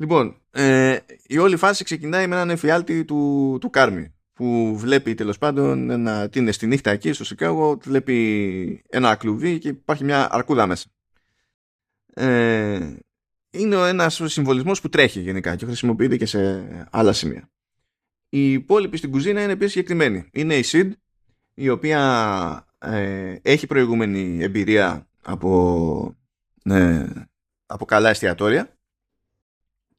[0.00, 5.38] λοιπόν ε, η όλη φάση ξεκινάει με έναν εφιάλτη του, του Κάρμι που βλέπει τέλος
[5.38, 10.28] πάντων ένα, τι είναι στη νύχτα εκεί στο Σικάγο βλέπει ένα κλουβί και υπάρχει μια
[10.30, 10.88] αρκούδα μέσα.
[12.14, 12.96] Ε,
[13.50, 17.50] είναι ο ένας συμβολισμός που τρέχει γενικά και χρησιμοποιείται και σε άλλα σημεία.
[18.28, 20.90] Η υπόλοιπη στην κουζίνα είναι επίσης συγκεκριμένη είναι η Sid
[21.54, 26.16] η οποία ε, έχει προηγούμενη εμπειρία από,
[26.62, 27.06] ε,
[27.66, 28.79] από καλά εστιατόρια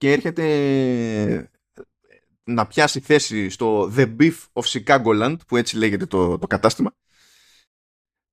[0.02, 1.52] και έρχεται
[2.44, 6.96] να πιάσει θέση στο The Beef of Chicagoland που έτσι λέγεται το, το κατάστημα.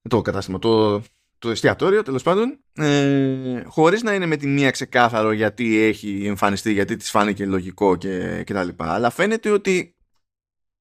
[0.09, 1.03] Το κατάστημα, το,
[1.39, 6.73] το εστιατόριο τέλος πάντων ε, χωρίς να είναι με τη μία ξεκάθαρο γιατί έχει εμφανιστεί
[6.73, 8.93] γιατί της φάνηκε λογικό και, και τα λοιπά.
[8.93, 9.97] Αλλά φαίνεται ότι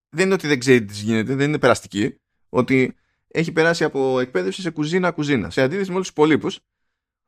[0.10, 2.16] δεν είναι ότι δεν ξέρει τι γίνεται δεν είναι περαστική
[2.50, 2.96] ότι
[3.28, 6.60] έχει περάσει από εκπαίδευση σε κουζίνα κουζίνα σε αντίθεση με όλους τους υπολείπους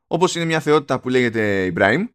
[0.08, 2.06] όπως είναι μια θεότητα που λέγεται Ibrahim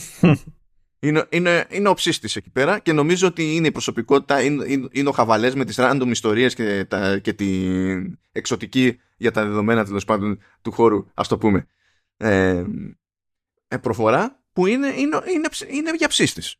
[1.06, 4.88] είναι, είναι, είναι ο ψίστης εκεί πέρα και νομίζω ότι είναι η προσωπικότητα, είναι, είναι,
[4.92, 9.84] είναι ο χαβαλές με τις random ιστορίες και, τα, και την εξωτική για τα δεδομένα
[9.84, 11.66] τέλος πάντων του χώρου, ας το πούμε,
[12.16, 12.64] ε,
[13.68, 16.56] ε, προφορά που είναι, είναι, είναι, είναι για ψίστης.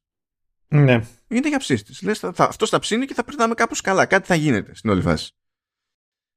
[0.69, 1.05] Ναι.
[1.29, 2.03] Είναι για ψίστης.
[2.03, 4.07] Λες, θα, θα, αυτός θα ψήνει και θα περνάμε κάπως καλά.
[4.07, 5.33] Κάτι θα γίνεται στην όλη φάση.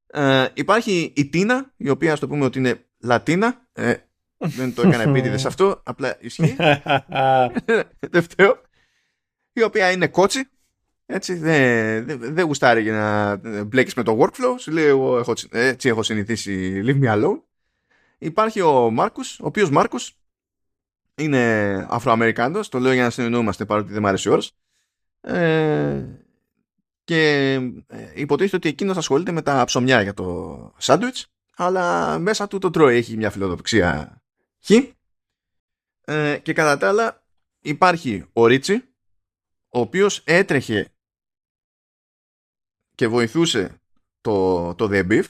[0.07, 3.95] Ε, υπάρχει η Τίνα, η οποία ας το πούμε ότι είναι Λατίνα Ε,
[4.47, 6.55] δεν το έκανα επίτηδες αυτό, απλά ισχύει.
[8.11, 8.61] Δεύτερο,
[9.53, 10.49] η οποία είναι κότσι.
[11.05, 14.55] Έτσι, δεν δε, δε γουστάρει για να μπλέκεις με το workflow.
[14.59, 17.41] Σου λέει, εγώ έχω, έτσι έχω συνηθίσει, leave me alone.
[18.17, 20.17] Υπάρχει ο Μάρκους, ο οποίος Μάρκους
[21.15, 24.39] είναι Αφροαμερικάνος, το λέω για να συνεννοούμαστε παρότι δεν μου αρέσει ο
[25.21, 26.05] ε,
[27.03, 27.53] και
[27.87, 32.69] ε, υποτίθεται ότι εκείνος ασχολείται με τα ψωμιά για το σάντουιτς αλλά μέσα του το
[32.69, 34.21] τρώει, έχει μια φιλοδοξία
[34.65, 34.71] χ.
[36.07, 37.27] Ε, και κατά τα άλλα
[37.59, 38.73] υπάρχει ο Ρίτσι,
[39.69, 40.93] ο οποίος έτρεχε
[42.95, 43.81] και βοηθούσε
[44.21, 45.23] το, το The Beef,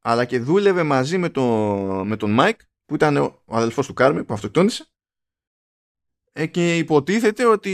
[0.00, 1.44] αλλά και δούλευε μαζί με, το,
[2.06, 4.86] με τον Μάικ, που ήταν ο αδελφός του Κάρμι, που αυτοκτόνησε,
[6.32, 7.72] ε, και υποτίθεται ότι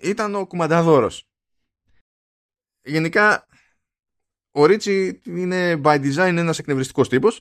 [0.00, 1.28] ήταν ο κουμανταδόρος.
[2.82, 3.46] Γενικά
[4.50, 7.40] ο Ρίτσι είναι by design ένας εκνευριστικός τύπος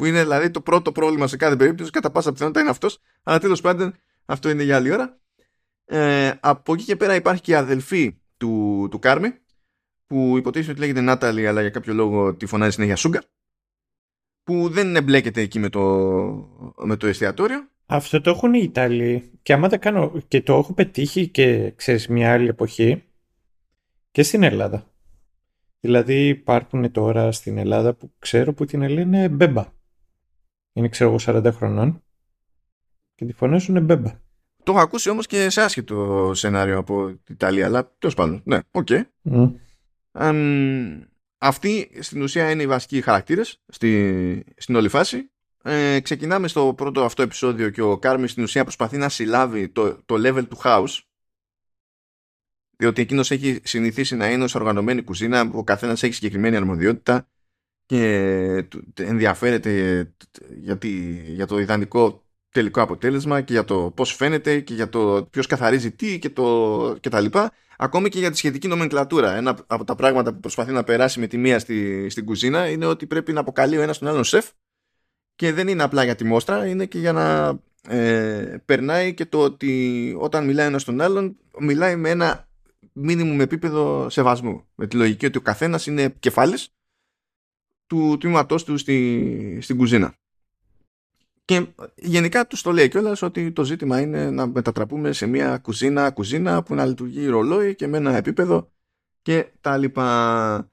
[0.00, 2.98] που είναι δηλαδή το πρώτο πρόβλημα σε κάθε περίπτωση κατά πάσα πιθανότητα είναι αυτός.
[3.22, 5.18] Αλλά τέλος πάντων αυτό είναι για άλλη ώρα.
[5.84, 9.34] Ε, από εκεί και πέρα υπάρχει και η αδελφή του, του Κάρμι
[10.06, 13.22] που υποτίθεται ότι λέγεται Νάταλι αλλά για κάποιο λόγο τη φωνάζει συνέχεια Σούγκα
[14.42, 15.80] που δεν εμπλέκεται εκεί με το,
[16.76, 17.68] με το εστιατόριο.
[17.86, 19.30] Αυτό το έχουν οι Ιταλοί.
[19.42, 23.04] Και άμα δεν κάνω και το έχω πετύχει και ξέρεις μια άλλη εποχή
[24.10, 24.90] και στην Ελλάδα.
[25.80, 29.78] Δηλαδή υπάρχουν τώρα στην Ελλάδα που ξέρω που την λένε Μπέμπα.
[30.72, 32.02] Είναι ξέρω εγώ 40 χρονών
[33.14, 34.10] και τη φωνάζουν Μπέμπα.
[34.62, 38.42] Το έχω ακούσει όμως και σε άσχετο σενάριο από την Ιταλία, αλλά τέλος πάντων.
[38.44, 38.88] Ναι, οκ.
[38.90, 39.02] Okay.
[41.38, 45.30] αυτοί στην ουσία είναι οι βασικοί χαρακτήρες στη, στην όλη φάση.
[45.62, 50.02] Ε, ξεκινάμε στο πρώτο αυτό επεισόδιο και ο Κάρμι στην ουσία προσπαθεί να συλλάβει το,
[50.04, 50.98] το level του house
[52.80, 57.28] διότι εκείνος έχει συνηθίσει να είναι ως οργανωμένη κουζίνα, ο καθένας έχει συγκεκριμένη αρμοδιότητα
[57.90, 59.70] και ενδιαφέρεται
[60.60, 60.78] για,
[61.26, 65.90] για το ιδανικό τελικό αποτέλεσμα και για το πώς φαίνεται και για το ποιος καθαρίζει
[65.92, 67.52] τι και, το, και τα λοιπά.
[67.78, 69.34] Ακόμη και για τη σχετική νομενκλατούρα.
[69.34, 72.86] Ένα από τα πράγματα που προσπαθεί να περάσει με τη μία στη, στην κουζίνα είναι
[72.86, 74.48] ότι πρέπει να αποκαλεί ο ένας τον άλλον σεφ
[75.34, 77.58] και δεν είναι απλά για τη μόστρα, είναι και για να
[77.96, 82.48] ε, περνάει και το ότι όταν μιλάει ένας τον άλλον μιλάει με ένα
[82.92, 84.64] μήνυμου επίπεδο σεβασμού.
[84.74, 86.72] Με τη λογική ότι ο καθένας είναι κεφάλης
[87.90, 90.14] του τμήματός του στη, στην κουζίνα.
[91.44, 96.10] Και γενικά τους το λέει κιόλας ότι το ζήτημα είναι να μετατραπούμε σε μια κουζίνα,
[96.10, 98.72] κουζίνα που να λειτουργεί ρολόι και με ένα επίπεδο
[99.22, 100.70] και τα λοιπά.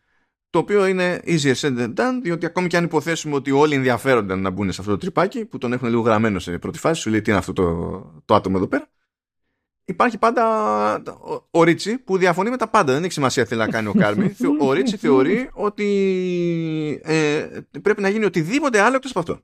[0.49, 4.41] Το οποίο είναι easier said than done, διότι ακόμη και αν υποθέσουμε ότι όλοι ενδιαφέρονταν
[4.41, 7.09] να μπουν σε αυτό το τρυπάκι, που τον έχουν λίγο γραμμένο σε πρώτη φάση, σου
[7.09, 8.89] λέει τι είναι αυτό το, το άτομο εδώ πέρα,
[9.87, 11.03] υπάρχει πάντα
[11.51, 12.93] ο Ρίτσι που διαφωνεί με τα πάντα.
[12.93, 14.35] Δεν έχει σημασία τι θέλει να κάνει ο Κάρμι.
[14.67, 17.47] ο Ρίτσι θεωρεί ότι ε,
[17.81, 19.39] πρέπει να γίνει οτιδήποτε άλλο εκτός από αυτό.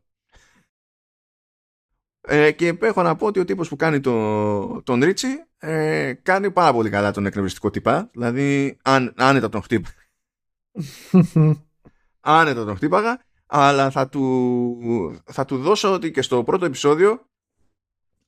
[2.21, 5.27] Ε, και έχω να πω ότι ο τύπος που κάνει το, τον Ρίτσι
[5.58, 8.10] ε, κάνει πάρα πολύ καλά τον εκνευριστικό τυπά.
[8.13, 9.89] Δηλαδή αν, άνετα τον χτύπα.
[12.19, 13.21] άνετα τον χτύπαγα.
[13.45, 17.25] Αλλά θα του, θα του δώσω ότι και στο πρώτο επεισόδιο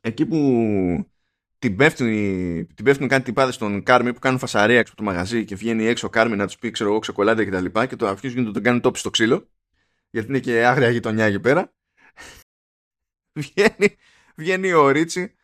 [0.02, 0.38] εκεί που
[1.68, 2.08] την πέφτουν,
[2.76, 5.86] την πέφτουν κάτι τυπάδες στον Κάρμι που κάνουν φασαρία έξω από το μαγαζί και βγαίνει
[5.86, 8.44] έξω ο Κάρμι να τους πει ξέρω εγώ ξεκολάντα και τα λοιπά και το αρχίζουν
[8.44, 9.50] να τον κάνουν τόπι στο ξύλο
[10.10, 11.74] γιατί είναι και άγρια γειτονιά εκεί πέρα.
[13.40, 13.96] Βγαίνει,
[14.36, 15.36] βγαίνει ο Ρίτσι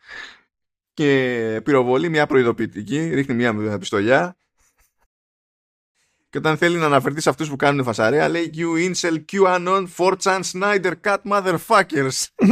[0.92, 4.36] και πυροβολεί μια προειδοποιητική ρίχνει μια πιστολιά
[6.32, 10.40] και όταν θέλει να αναφερθεί σε αυτούς που κάνουν φασαρία λέει You incel QAnon 4chan
[10.52, 12.26] Snyder Cut motherfuckers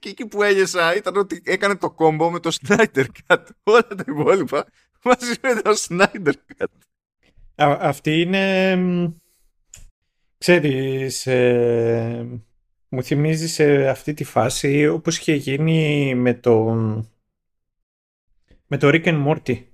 [0.00, 3.44] και εκεί που έγεσα ήταν ότι έκανε το κόμπο με το Snyder Cut.
[3.62, 4.66] Όλα τα υπόλοιπα
[5.02, 6.66] μαζί με το Snyder Cut.
[7.56, 8.76] αυτή είναι...
[10.38, 12.26] Ξέρεις, ε,
[12.88, 16.74] μου θυμίζει σε αυτή τη φάση όπως είχε γίνει με το
[18.66, 19.64] με το Rick and Morty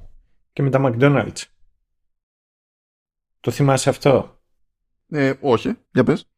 [0.52, 1.42] και με τα McDonald's.
[3.40, 4.40] Το θυμάσαι αυτό;
[5.08, 6.30] Ε, όχι, για πες.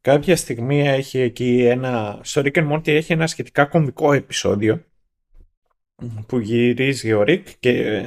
[0.00, 2.20] Κάποια στιγμή έχει εκεί ένα...
[2.22, 4.84] Στο Rick and Morty έχει ένα σχετικά κομβικό επεισόδιο
[6.26, 8.04] που γυρίζει ο Rick και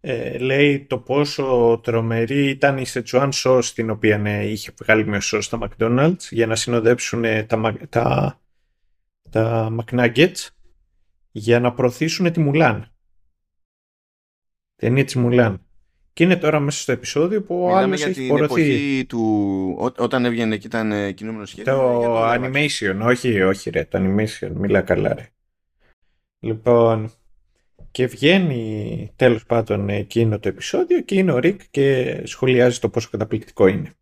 [0.00, 5.20] ε, λέει το πόσο τρομερή ήταν η Σετσουάν Sauce την οποία ναι, είχε βγάλει με
[5.20, 8.40] σως στα McDonald's για να συνοδέψουν τα, τα,
[9.30, 10.48] τα McNuggets
[11.30, 12.94] για να προωθήσουν τη Μουλάν.
[14.76, 15.65] Ταινία της Μουλάν.
[16.16, 19.20] Και είναι τώρα μέσα στο επεισόδιο που ο άλλος έχει την εποχή του
[19.78, 21.74] ό, όταν έβγαινε και ήταν ε, κινούμενο σχέδιο.
[21.74, 25.28] Το, animation, όχι, όχι ρε, το animation, μιλά καλά ρε.
[26.38, 27.12] Λοιπόν,
[27.90, 33.08] και βγαίνει τέλος πάντων εκείνο το επεισόδιο και είναι ο Ρικ και σχολιάζει το πόσο
[33.10, 33.92] καταπληκτικό είναι.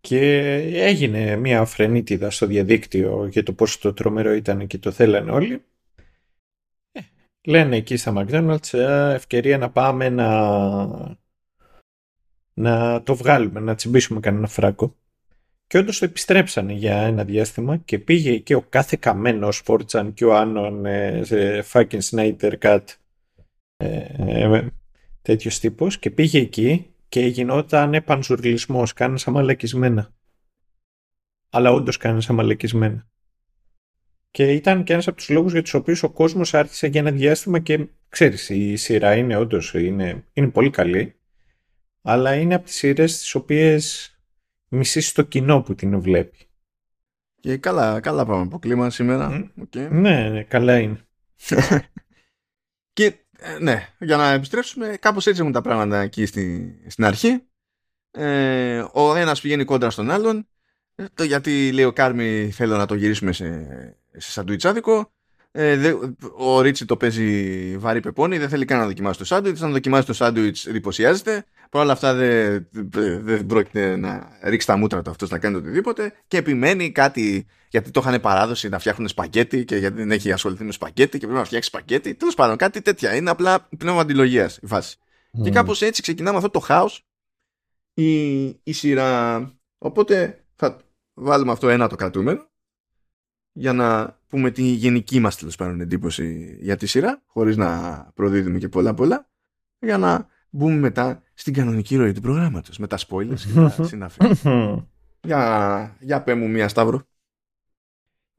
[0.00, 5.30] Και έγινε μια φρενίτιδα στο διαδίκτυο για το πόσο το τρομερό ήταν και το θέλανε
[5.30, 5.62] όλοι.
[7.42, 11.16] Ε, λένε εκεί στα McDonald's «Ε, ευκαιρία να πάμε να,
[12.54, 14.96] να το βγάλουμε, να τσιμπήσουμε κανένα φράγκο.
[15.66, 20.24] Και όντως το επιστρέψανε για ένα διάστημα και πήγε και ο κάθε καμένος Φόρτσαν και
[20.24, 22.84] ο Άννον ε, fucking Snyder Cut
[23.76, 24.66] ε, ε,
[25.22, 28.92] τέτοιος τύπος και πήγε εκεί και γινόταν επανζουρλισμός.
[28.92, 30.14] Κάνε αμαλακισμένα.
[31.50, 33.06] Αλλά όντως κάνε αμαλακισμένα.
[34.32, 37.10] Και ήταν και ένας από τους λόγους για τους οποίους ο κόσμος άρχισε για ένα
[37.10, 41.14] διάστημα και ξέρεις, η σειρά είναι όντως είναι, είναι πολύ καλή.
[42.02, 44.16] Αλλά είναι από τις σειρές τις οποίες
[44.68, 46.38] μισήσει το κοινό που την βλέπει.
[47.40, 49.52] Και καλά, καλά πάμε από κλίμα σήμερα.
[49.60, 49.88] Okay.
[49.90, 51.00] Ναι, ναι, καλά είναι.
[52.92, 53.04] και
[53.38, 57.42] ε, ναι, για να επιστρέψουμε, κάπως έτσι έχουν τα πράγματα εκεί στη, στην αρχή.
[58.10, 60.42] Ε, ο ένας πηγαίνει κόντρα στον άλλον, ε,
[61.14, 63.66] το γιατί λέει ο Κάρμι θέλω να το γυρίσουμε σε,
[64.16, 65.12] σε σαντουιτσάδικο.
[65.54, 65.94] Ε, δε,
[66.36, 69.62] ο Ρίτσι το παίζει βαρύ πεπόνι, δεν θέλει καν να δοκιμάσει το σάντουιτς.
[69.62, 71.44] Αν δοκιμάσει το σάντουιτς, εντυπωσιάζεται.
[71.70, 72.68] Παρ' όλα αυτά δεν,
[73.22, 76.12] δεν πρόκειται να ρίξει τα μούτρα του αυτός να κάνει οτιδήποτε.
[76.28, 80.64] Και επιμένει κάτι, γιατί το είχαν παράδοση να φτιάχνουν σπαγκέτι και γιατί δεν έχει ασχοληθεί
[80.64, 82.14] με σπαγκέτι και πρέπει να φτιάξει σπαγκέτι.
[82.14, 83.14] Τέλος πάντων, κάτι τέτοια.
[83.14, 84.96] Είναι απλά πνεύμα αντιλογίας η φάση.
[85.42, 87.06] Και κάπως έτσι ξεκινάμε αυτό το χάος
[87.94, 89.52] η, η σειρά.
[89.78, 90.41] Οπότε θα
[91.14, 92.50] βάλουμε αυτό ένα το κρατούμενο
[93.52, 98.58] για να πούμε τη γενική μας τέλος πάντων εντύπωση για τη σειρά χωρίς να προδίδουμε
[98.58, 99.28] και πολλά πολλά
[99.78, 104.18] για να μπούμε μετά στην κανονική ροή του προγράμματος με τα spoilers και τα συναφή.
[105.20, 107.02] για, για πέ μου μία Σταύρο.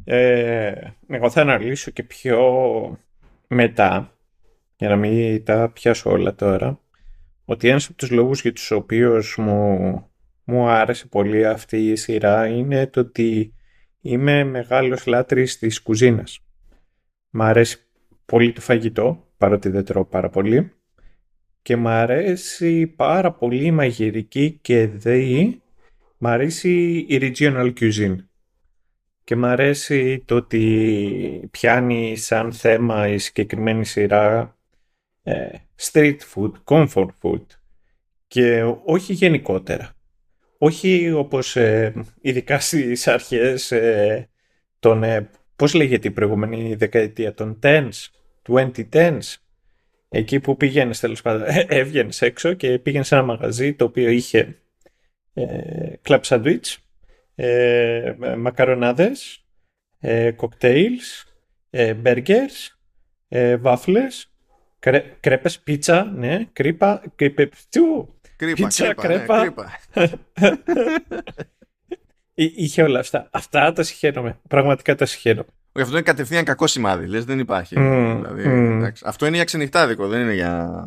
[0.04, 0.74] Ε,
[1.08, 2.40] εγώ θα αναλύσω και πιο
[3.48, 4.14] μετά
[4.76, 6.80] για να μην τα πιάσω όλα τώρα
[7.46, 10.10] ότι ένας από τους λόγους για τους οποίους μου,
[10.44, 13.54] μου άρεσε πολύ αυτή η σειρά είναι το ότι
[14.06, 16.40] Είμαι μεγάλος λάτρης της κουζίνας.
[17.30, 17.78] Μ' αρέσει
[18.26, 20.72] πολύ το φαγητό, παρότι δεν τρώω πάρα πολύ.
[21.62, 25.62] Και μ' αρέσει πάρα πολύ η μαγειρική και δεή.
[26.18, 28.16] Μ' αρέσει η regional cuisine.
[29.24, 34.58] Και μ' αρέσει το ότι πιάνει σαν θέμα η συγκεκριμένη σειρά
[35.24, 35.50] ε,
[35.82, 37.46] street food, comfort food
[38.28, 39.93] και όχι γενικότερα
[40.64, 44.30] όχι όπως ε, ειδικά στις αρχές ε,
[44.80, 47.90] των, ε, πώς λέγεται η προηγούμενη δεκαετία, των tens,
[48.48, 49.20] 20 tens,
[50.10, 54.10] εκεί που πήγαινες τέλος πάντων, ε, έβγαινες έξω και πήγαινες σε ένα μαγαζί το οποίο
[54.10, 54.62] είχε
[55.34, 55.46] ε,
[56.08, 56.76] club sandwich,
[57.36, 59.46] ε, μακαρονάδες,
[60.00, 61.24] ε, cocktails,
[61.70, 62.76] ε, burgers,
[63.28, 64.34] ε, βάφλες,
[65.20, 67.50] κρέπες, πίτσα, ναι, κρύπα, κρύπα,
[68.44, 69.38] Κρύπα, Πίτσα, κρέπα.
[69.38, 69.80] Ναι, κρύπα.
[72.34, 73.28] Είχε όλα αυτά.
[73.32, 74.40] Αυτά τα συχαίνομαι.
[74.48, 75.48] Πραγματικά τα συχαίνομαι.
[75.76, 77.08] Όχι, αυτό είναι κατευθείαν κακό σημάδι.
[77.08, 77.76] Λες, δεν υπάρχει.
[77.78, 78.92] Mm, δηλαδή, mm.
[79.04, 80.84] Αυτό είναι για ξενυχτάδικο, δεν είναι για...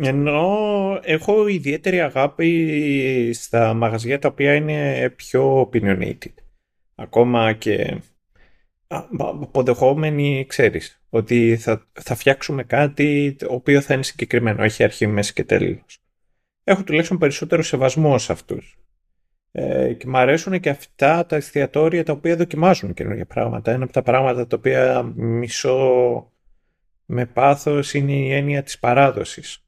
[0.00, 6.34] Ενώ έχω ιδιαίτερη αγάπη στα μαγαζιά τα οποία είναι πιο opinionated.
[6.94, 8.00] Ακόμα και
[9.18, 15.32] αποδεχόμενοι, ξέρεις, ότι θα, θα φτιάξουμε κάτι το οποίο θα είναι συγκεκριμένο, έχει αρχή, μέση
[15.32, 16.02] και τέλος
[16.64, 18.76] έχω τουλάχιστον περισσότερο σεβασμό σε αυτούς.
[19.52, 23.72] Ε, και μου αρέσουν και αυτά τα εστιατόρια τα οποία δοκιμάζουν καινούργια πράγματα.
[23.72, 26.32] Ένα από τα πράγματα τα οποία μισώ
[27.06, 29.66] με πάθος είναι η έννοια της παράδοσης.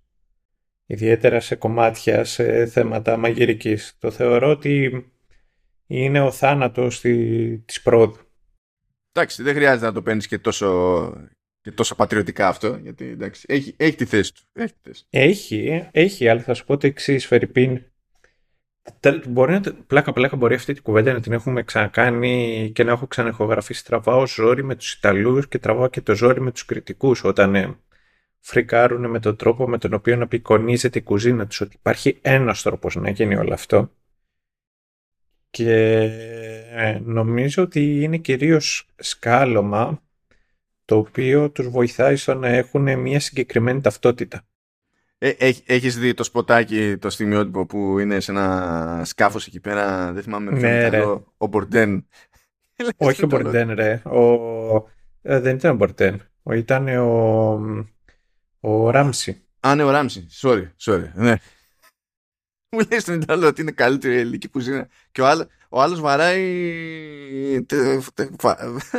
[0.86, 3.96] Ιδιαίτερα σε κομμάτια, σε θέματα μαγειρικής.
[3.98, 5.04] Το θεωρώ ότι
[5.86, 7.00] είναι ο θάνατος
[7.64, 8.18] της πρόοδου.
[9.12, 10.66] Εντάξει, δεν χρειάζεται να το παίρνεις και τόσο,
[11.64, 14.42] και τόσο πατριωτικά αυτό, γιατί εντάξει, έχει, έχει τη θέση του.
[14.52, 15.04] Έχει, τη θέση.
[15.10, 17.82] έχει, έχει, αλλά θα σου πω το εξής, Φερρυπίν.
[19.28, 23.06] Μπορεί να, πλάκα πλάκα μπορεί αυτή την κουβέντα να την έχουμε ξανακάνει και να έχω
[23.06, 23.84] ξανεχογραφήσει.
[23.84, 27.76] Τραβάω ζόρι με τους Ιταλούς και τραβάω και το ζόρι με τους κριτικούς όταν ε,
[28.40, 32.94] φρικάρουν με τον τρόπο με τον οποίο απεικονίζεται η κουζίνα τους ότι υπάρχει ένας τρόπος
[32.94, 33.90] να γίνει όλο αυτό.
[35.50, 35.72] Και
[36.70, 40.03] ε, νομίζω ότι είναι κυρίως σκάλωμα
[40.84, 44.44] το οποίο τους βοηθάει στο να έχουν μια συγκεκριμένη ταυτότητα.
[45.18, 50.22] Ε, έχεις δει το σποτάκι, το στιγμιότυπο που είναι σε ένα σκάφος εκεί πέρα, δεν
[50.22, 52.06] θυμάμαι ναι, ποιο ο Μπορντέν.
[52.96, 54.20] Όχι ο Μπορντέν ρε, ο...
[55.22, 56.22] Ε, δεν ήταν ο Μπορντέν,
[56.52, 57.60] ήταν ο,
[58.60, 59.42] ο Ράμσι.
[59.60, 61.34] Α, ναι, ο Ράμσι, sorry, sorry, ναι.
[62.70, 66.00] Μου λέει στον Ιταλό ότι είναι καλύτερη η ελληνική κουζίνα και ο, άλλο, ο άλλος
[66.00, 66.42] βαράει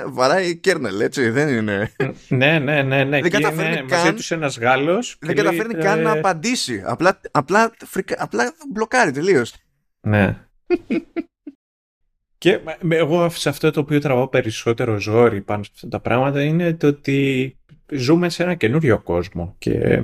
[0.07, 1.91] βαράει κέρνελ έτσι δεν είναι
[2.29, 3.21] ναι ναι ναι, ναι.
[3.21, 7.71] δεν καταφέρνει είναι, καν μαζί τους ένας Γάλλος δεν καταφέρνει καν να απαντήσει απλά, απλά,
[7.85, 9.55] φρικα, απλά μπλοκάρει τελείως.
[10.01, 10.37] ναι
[12.37, 12.59] και
[12.89, 16.87] εγώ σε αυτό το οποίο τραβάω περισσότερο ζόρι πάνω σε αυτά τα πράγματα είναι το
[16.87, 17.57] ότι
[17.91, 20.03] ζούμε σε ένα καινούριο κόσμο και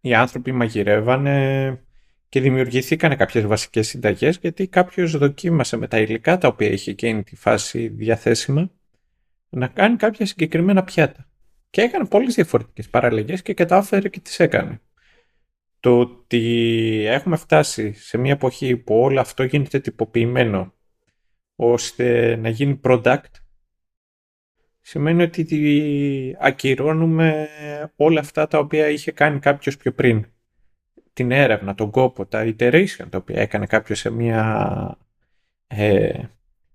[0.00, 1.78] οι άνθρωποι μαγειρεύανε
[2.34, 7.22] και δημιουργηθήκαν κάποιες βασικές συνταγές γιατί κάποιος δοκίμασε με τα υλικά τα οποία είχε εκείνη
[7.22, 8.70] τη φάση διαθέσιμα
[9.48, 11.30] να κάνει κάποια συγκεκριμένα πιάτα.
[11.70, 14.80] Και έκανε πολλές διαφορετικές παραλλαγές και κατάφερε και τις έκανε.
[15.80, 20.74] Το ότι έχουμε φτάσει σε μια εποχή που όλο αυτό γίνεται τυποποιημένο
[21.56, 23.30] ώστε να γίνει product
[24.80, 27.48] σημαίνει ότι ακυρώνουμε
[27.96, 30.26] όλα αυτά τα οποία είχε κάνει κάποιος πιο πριν.
[31.14, 34.98] Την έρευνα, τον κόπο, τα iteration τα οποία έκανε κάποιος σε μια,
[35.66, 36.22] ε,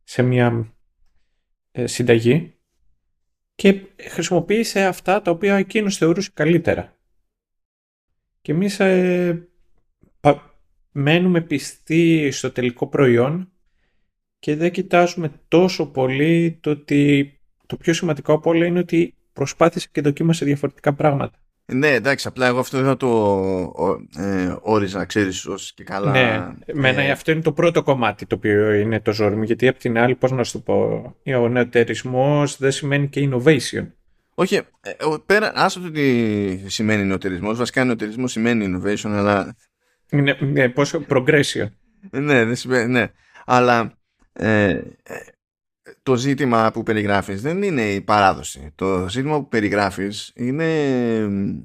[0.04, 0.74] σε μια
[1.72, 2.54] ε, συνταγή
[3.56, 6.98] και χρησιμοποίησε αυτά τα οποία εκείνος θεωρούσε καλύτερα.
[8.42, 9.50] Και εμείς ε,
[10.92, 13.52] μένουμε πιστοί στο τελικό προϊόν
[14.40, 17.34] και δεν κοιτάζουμε τόσο πολύ το ότι
[17.66, 21.38] το πιο σημαντικό από όλα είναι ότι προσπάθησε και δοκίμασε διαφορετικά πράγματα.
[21.72, 26.12] Ναι, εντάξει, απλά εγώ αυτό δεν θα το ε, όριζα, ξέρεις, ως και καλά.
[26.12, 29.68] Ναι, εμένα ε, αυτό είναι το πρώτο κομμάτι το οποίο είναι το ζόρι μου, γιατί
[29.68, 33.88] απ' την άλλη, πώς να σου το πω, ο νεοτερισμός δεν σημαίνει και innovation.
[34.34, 34.64] Όχι, ε,
[35.26, 39.56] πέρα, άσο το τι σημαίνει νεοτερισμός, βασικά νεοτερισμός σημαίνει innovation, αλλά...
[40.10, 41.68] Ναι, ναι πόσο progression.
[42.10, 43.08] ναι, δεν σημαίνει, ναι,
[43.46, 43.94] αλλά...
[44.34, 44.80] Ε,
[46.10, 48.72] το ζήτημα που περιγράφεις δεν είναι η παράδοση.
[48.76, 50.68] Το ζήτημα που περιγράφεις είναι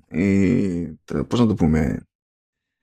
[0.09, 2.07] η, πώς να το πούμε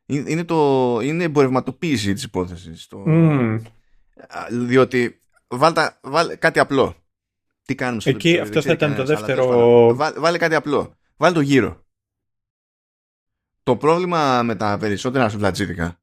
[0.06, 2.88] είναι, το, είναι εμπορευματοποίηση της υπόθεσης.
[2.88, 3.04] Το,
[4.52, 6.96] Διότι βάλτε, βάλε κάτι απλό.
[7.66, 9.96] Τι κάνουμε στο Εκεί αυτός θα ήταν το δεύτερο.
[9.96, 10.96] Βάλε, κάτι απλό.
[11.18, 11.86] Βάλε το γύρο.
[13.64, 16.01] Το πρόβλημα με τα περισσότερα σουβλατζίδικα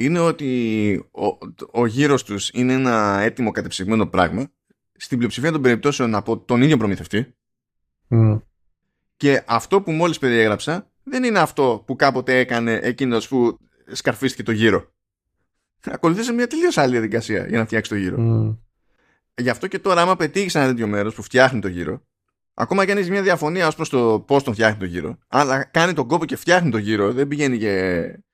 [0.00, 1.38] είναι ότι ο,
[1.70, 4.50] ο γύρος τους είναι ένα έτοιμο κατεψυγμένο πράγμα
[4.96, 7.34] στην πλειοψηφία των περιπτώσεων από τον ίδιο προμηθευτή
[9.16, 13.58] και αυτό που μόλις περιέγραψα δεν είναι αυτό που κάποτε έκανε εκείνος που
[13.92, 14.92] σκαρφίστηκε το γύρο.
[15.84, 18.16] Ακολουθήσε μια τελείως άλλη διαδικασία για να φτιάξει το γύρο.
[19.34, 22.02] Γι' αυτό και τώρα άμα πετύχεις ένα τέτοιο μέρος που φτιάχνει το γύρο
[22.54, 25.64] ακόμα και αν έχεις μια διαφωνία ως προς το πώς τον φτιάχνει το γύρο αλλά
[25.64, 28.24] κάνει τον κόπο και φτιάχνει το γύρο δεν πηγαίνει και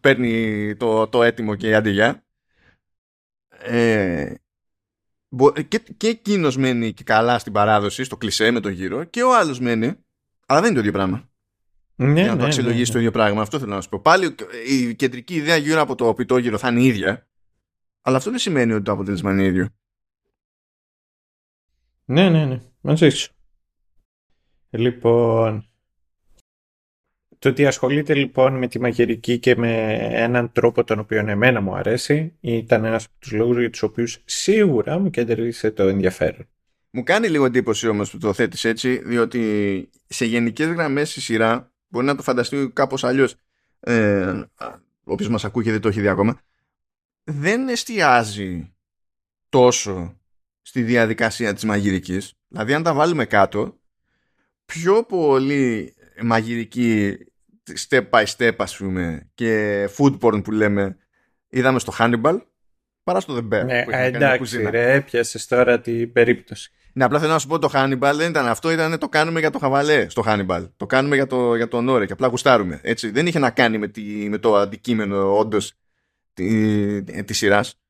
[0.00, 2.24] παίρνει το, το έτοιμο και η αντιγιά.
[3.48, 4.34] Ε,
[5.68, 9.36] και, και εκείνος μένει και καλά στην παράδοση, στο κλισέ με τον γύρο, και ο
[9.36, 10.04] άλλος μένει,
[10.46, 11.30] αλλά δεν είναι το ίδιο πράγμα.
[11.96, 13.42] Ναι, για να το ναι, αξιολογήσει ναι, το ίδιο πράγμα.
[13.42, 14.00] Αυτό θέλω να σου πω.
[14.00, 14.34] Πάλι
[14.68, 17.28] η κεντρική ιδέα γύρω από το πιτόγυρο θα είναι η ίδια,
[18.00, 19.68] αλλά αυτό δεν σημαίνει ότι το αποτέλεσμα είναι ίδιο.
[22.04, 22.60] Ναι, ναι, ναι.
[22.80, 23.34] Μαζί σου.
[24.70, 25.70] Λοιπόν,
[27.38, 31.74] το ότι ασχολείται λοιπόν με τη μαγειρική και με έναν τρόπο τον οποίο εμένα μου
[31.74, 36.48] αρέσει ήταν ένας από τους λόγους για τους οποίους σίγουρα μου κέντρισε το ενδιαφέρον.
[36.90, 41.72] Μου κάνει λίγο εντύπωση όμως που το θέτεις έτσι διότι σε γενικές γραμμές η σειρά
[41.88, 43.34] μπορεί να το φανταστεί κάπως αλλιώς
[43.80, 44.30] ε,
[45.04, 46.40] ο οποίος μας ακούει και δεν το έχει δει ακόμα
[47.24, 48.74] δεν εστιάζει
[49.48, 50.20] τόσο
[50.62, 53.78] στη διαδικασία της μαγειρικής δηλαδή αν τα βάλουμε κάτω
[54.64, 57.16] πιο πολύ μαγειρική
[57.88, 60.96] step by step ας πούμε και food porn που λέμε
[61.48, 62.40] είδαμε στο Hannibal
[63.02, 63.64] παρά στο The Bear.
[63.64, 66.70] Ναι, εντάξει ρε, έπιασες τώρα την περίπτωση.
[66.92, 69.50] Ναι, απλά θέλω να σου πω το Hannibal δεν ήταν αυτό, ήταν το κάνουμε για
[69.50, 70.68] το χαβαλέ στο Hannibal.
[70.76, 72.80] Το κάνουμε για, το, για τον Όρε και απλά γουστάρουμε.
[72.82, 73.10] Έτσι.
[73.10, 75.72] Δεν είχε να κάνει με, τη, με το αντικείμενο όντως
[76.32, 77.80] τη, τη σειράς.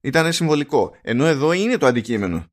[0.00, 0.96] Ήταν συμβολικό.
[1.02, 2.46] Ενώ εδώ είναι το αντικείμενο.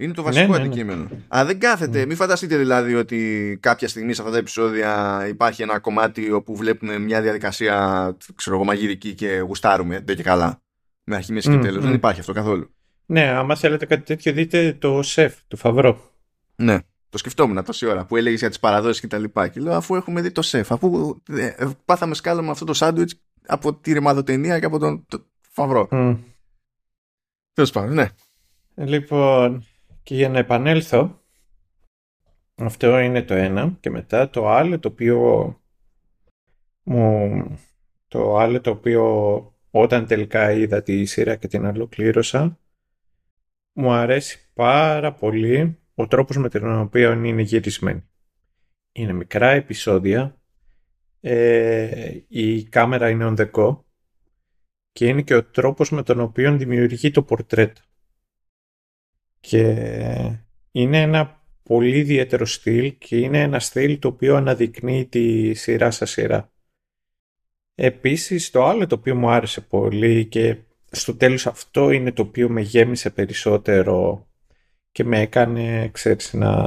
[0.00, 0.64] Είναι το βασικό ναι, ναι, ναι.
[0.64, 1.08] αντικείμενο.
[1.28, 2.06] Αλλά δεν κάθεται.
[2.06, 6.98] Μην φανταστείτε δηλαδή ότι κάποια στιγμή σε αυτά τα επεισόδια υπάρχει ένα κομμάτι όπου βλέπουμε
[6.98, 10.00] μια διαδικασία ξέρω εγώ, μαγειρική και γουστάρουμε.
[10.04, 10.60] Δεν και καλά.
[11.04, 11.84] Με αρχή, μέση και τέλος.
[11.84, 12.70] Δεν υπάρχει αυτό καθόλου.
[13.06, 16.10] Ναι, άμα θέλετε κάτι τέτοιο, δείτε το σεφ του Φαβρό.
[16.56, 16.78] Ναι.
[17.08, 19.48] Το σκεφτόμουν τόση ώρα που έλεγες για τις παραδόσεις και τα λοιπά.
[19.48, 23.20] Και λέω, αφού έχουμε δει το σεφ, αφού ε, πάθαμε σκάλα με αυτό το σάντουιτς
[23.46, 25.88] από τη ρημαδοτενία και από τον το Φαβρό.
[25.90, 26.18] Mm.
[27.52, 28.08] Τέλος πάντων, ναι.
[28.74, 29.66] Λοιπόν,
[30.08, 31.22] και για να επανέλθω,
[32.54, 35.20] αυτό είναι το ένα και μετά το άλλο το οποίο
[36.82, 37.58] μου,
[38.08, 39.04] το άλλο το οποίο
[39.70, 42.58] όταν τελικά είδα τη σειρά και την ολοκλήρωσα
[43.72, 48.08] μου αρέσει πάρα πολύ ο τρόπος με τον οποίο είναι γυρισμένη.
[48.92, 50.40] Είναι μικρά επεισόδια,
[51.20, 53.78] ε, η κάμερα είναι on the go
[54.92, 57.80] και είναι και ο τρόπος με τον οποίο δημιουργεί το πορτρέτο.
[59.40, 59.74] Και
[60.70, 66.10] είναι ένα πολύ ιδιαίτερο στυλ και είναι ένα στυλ το οποίο αναδεικνύει τη σειρά σας
[66.10, 66.52] σειρά.
[67.74, 70.56] Επίσης το άλλο το οποίο μου άρεσε πολύ και
[70.90, 74.26] στο τέλος αυτό είναι το οποίο με γέμισε περισσότερο
[74.92, 76.66] και με έκανε, ξέρεις, να,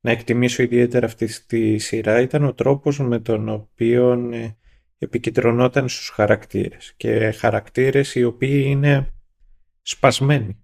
[0.00, 4.56] να εκτιμήσω ιδιαίτερα αυτή τη σειρά ήταν ο τρόπος με τον οποίο ε,
[4.98, 9.12] επικεντρωνόταν στους χαρακτήρες και χαρακτήρες οι οποίοι είναι
[9.82, 10.59] σπασμένοι.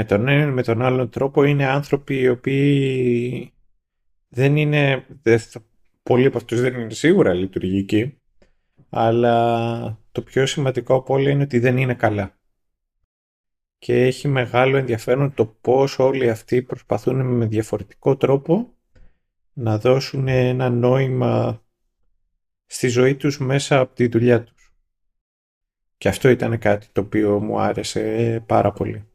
[0.00, 3.52] Με τον ένα με τον άλλον τρόπο είναι άνθρωποι οι οποίοι
[4.28, 5.40] δεν είναι, δεν
[6.02, 8.18] πολλοί από αυτούς δεν είναι σίγουρα λειτουργικοί,
[8.88, 12.38] αλλά το πιο σημαντικό από όλα είναι ότι δεν είναι καλά.
[13.78, 18.74] Και έχει μεγάλο ενδιαφέρον το πώς όλοι αυτοί προσπαθούν με διαφορετικό τρόπο
[19.52, 21.62] να δώσουν ένα νόημα
[22.66, 24.74] στη ζωή τους μέσα από τη δουλειά τους.
[25.96, 29.09] Και αυτό ήταν κάτι το οποίο μου άρεσε πάρα πολύ.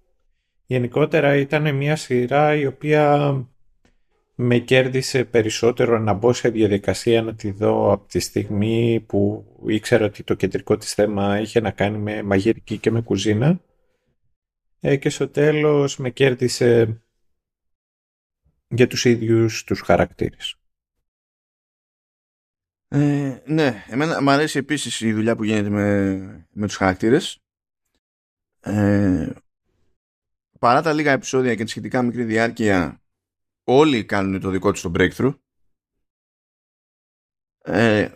[0.66, 3.34] Γενικότερα ήταν μια σειρά η οποία
[4.36, 10.06] με κέρδισε περισσότερο να μπω σε διαδικασία να τη δω από τη στιγμή που ήξερα
[10.06, 13.62] ότι το κεντρικό της θέμα είχε να κάνει με μαγειρική και με κουζίνα
[14.80, 17.02] ε, και στο τέλος με κέρδισε
[18.68, 20.60] για τους ίδιους τους χαρακτήρες.
[22.88, 27.40] Ε, ναι, εμένα μου αρέσει επίσης η δουλειά που γίνεται με, με τους χαρακτήρες.
[28.60, 29.30] Ε,
[30.60, 33.02] παρά τα λίγα επεισόδια και τη σχετικά μικρή διάρκεια
[33.64, 35.38] όλοι κάνουν το δικό τους το breakthrough.
[37.62, 38.10] Ε,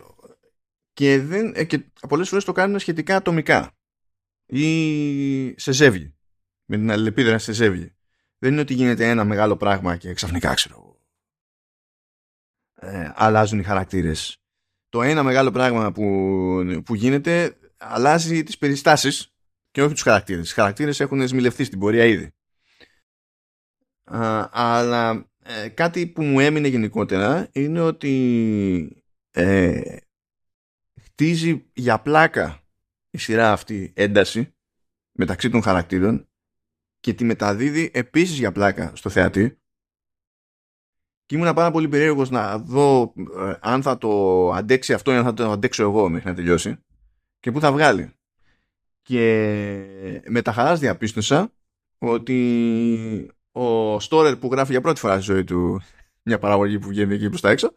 [0.92, 1.78] και, δεν, ε, και
[2.08, 3.74] πολλές φορές το κάνουν σχετικά ατομικά.
[4.46, 6.14] Ή σε ζεύγη
[6.64, 7.94] με την αλληλεπίδρα σε ζεύγη
[8.38, 10.90] δεν είναι ότι γίνεται ένα μεγάλο πράγμα και ξαφνικά ξέρω
[12.74, 14.42] ε, αλλάζουν οι χαρακτήρες.
[14.88, 19.29] Το ένα μεγάλο πράγμα που, που γίνεται αλλάζει τις περιστάσεις
[19.70, 20.50] και όχι τους χαρακτήρες.
[20.50, 22.34] Οι χαρακτήρες έχουν σμιλευτεί στην πορεία ήδη.
[24.04, 29.96] Α, αλλά ε, κάτι που μου έμεινε γενικότερα είναι ότι ε,
[31.00, 32.62] χτίζει για πλάκα
[33.10, 34.54] η σειρά αυτή ένταση
[35.12, 36.28] μεταξύ των χαρακτήρων
[37.00, 39.58] και τη μεταδίδει επίσης για πλάκα στο θεατή
[41.26, 45.24] και ήμουν πάρα πολύ περίεργος να δω ε, αν θα το αντέξει αυτό ή αν
[45.24, 46.84] θα το αντέξω εγώ μέχρι να τελειώσει
[47.40, 48.14] και πού θα βγάλει.
[49.02, 51.52] Και με τα χαράς διαπίστωσα
[51.98, 55.80] ότι ο Στόρερ που γράφει για πρώτη φορά στη ζωή του
[56.22, 57.74] μια παραγωγή που βγαίνει εκεί προς τα έξω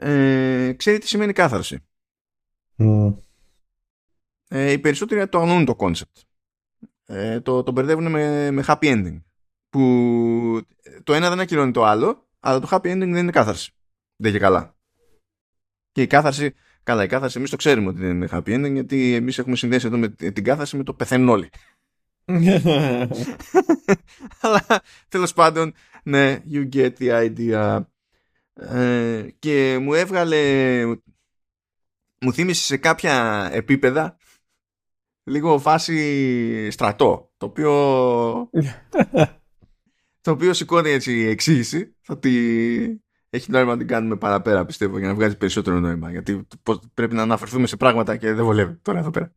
[0.00, 1.78] ε, ξέρει τι σημαίνει κάθαρση.
[2.78, 3.16] Mm.
[4.48, 6.22] Ε, οι περισσότεροι το αγνοούν το concept.
[7.06, 9.22] Ε, το, το μπερδεύουν με, με happy ending.
[9.68, 10.62] Που
[11.04, 13.72] το ένα δεν ακυρώνει το άλλο, αλλά το happy ending δεν είναι κάθαρση.
[14.16, 14.76] Δεν και καλά.
[15.92, 16.54] Και η κάθαρση,
[16.88, 19.86] καλά, η κάθαρση εμείς το ξέρουμε ότι δεν είναι happy ending, γιατί εμείς έχουμε συνδέσει
[19.86, 21.48] εδώ με την κάθαρση με το πεθαίνουν όλοι.
[24.40, 24.66] Αλλά
[25.08, 27.80] τέλος πάντων, ναι, you get the idea.
[28.54, 30.84] Ε, και μου έβγαλε,
[32.20, 34.16] μου θύμισε σε κάποια επίπεδα
[35.24, 37.72] λίγο φάση στρατό, το οποίο
[40.22, 45.08] το οποίο σηκώνει έτσι η εξήγηση ότι έχει νόημα να την κάνουμε παραπέρα πιστεύω για
[45.08, 46.46] να βγάζει περισσότερο νόημα γιατί
[46.94, 49.32] πρέπει να αναφερθούμε σε πράγματα και δεν βολεύει τώρα εδώ πέρα.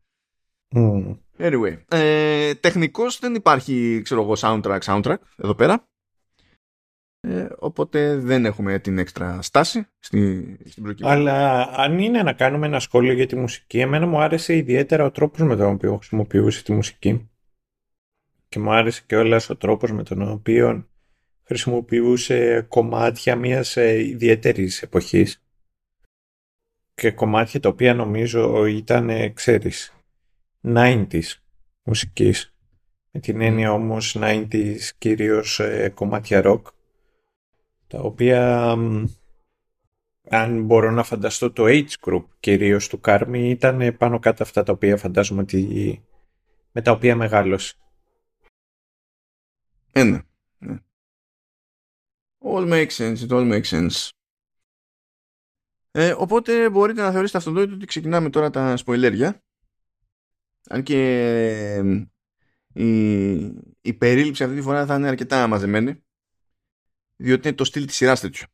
[0.76, 1.18] Mm.
[1.38, 5.86] Anyway, ε, τεχνικώς δεν υπάρχει ξέρω εγώ soundtrack soundtrack εδώ πέρα
[7.28, 11.16] ε, οπότε δεν έχουμε την έξτρα στάση στη, στην προκειμένη.
[11.16, 15.12] Αλλά αν είναι να κάνουμε ένα σχόλιο για τη μουσική, εμένα μου άρεσε ιδιαίτερα ο
[15.12, 17.30] τρόπος με τον οποίο χρησιμοποιούσε τη μουσική.
[18.50, 20.90] Και μου άρεσε και όλας ο τρόπος με τον οποίο
[21.52, 25.44] χρησιμοποιούσε κομμάτια μιας ε, ιδιαίτερης εποχής.
[26.94, 29.94] Και κομμάτια τα οποία νομίζω ήταν, ε, ξέρεις,
[30.62, 31.42] 90s
[31.84, 32.54] μουσικής.
[33.12, 36.62] Με την έννοια όμως 90s κυρίως ε, κομμάτια rock
[37.88, 38.72] τα οποία
[40.30, 44.72] αν μπορώ να φανταστώ το H group κυρίως του Κάρμι ήταν πάνω κάτω αυτά τα
[44.72, 46.02] οποία φαντάζομαι ότι
[46.72, 47.76] με τα οποία μεγάλωσε.
[49.92, 50.30] Ένα.
[52.44, 52.52] Ναι.
[52.52, 54.10] All makes sense, it all makes sense.
[55.92, 59.44] Ε, οπότε μπορείτε να θεωρήσετε αυτονόητο ότι ξεκινάμε τώρα τα σποιλέρια.
[60.70, 62.00] Αν και
[62.74, 63.40] η,
[63.82, 66.04] η περίληψη αυτή τη φορά θα είναι αρκετά μαζεμένη
[67.16, 68.48] διότι είναι το στυλ της σειράς τέτοιο.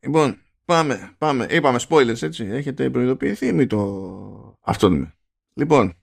[0.00, 1.46] Λοιπόν, πάμε, πάμε.
[1.50, 2.44] Είπαμε spoilers, έτσι.
[2.44, 5.12] Έχετε προειδοποιηθεί με το αυτό.
[5.52, 5.99] Λοιπόν,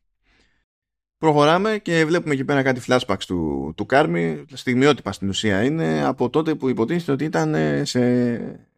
[1.17, 4.45] προχωράμε και βλέπουμε εκεί πέρα κάτι flashbacks του, του Κάρμι.
[4.53, 7.55] Στιγμιότυπα στην ουσία είναι από τότε που υποτίθεται ότι ήταν
[7.85, 8.69] σε,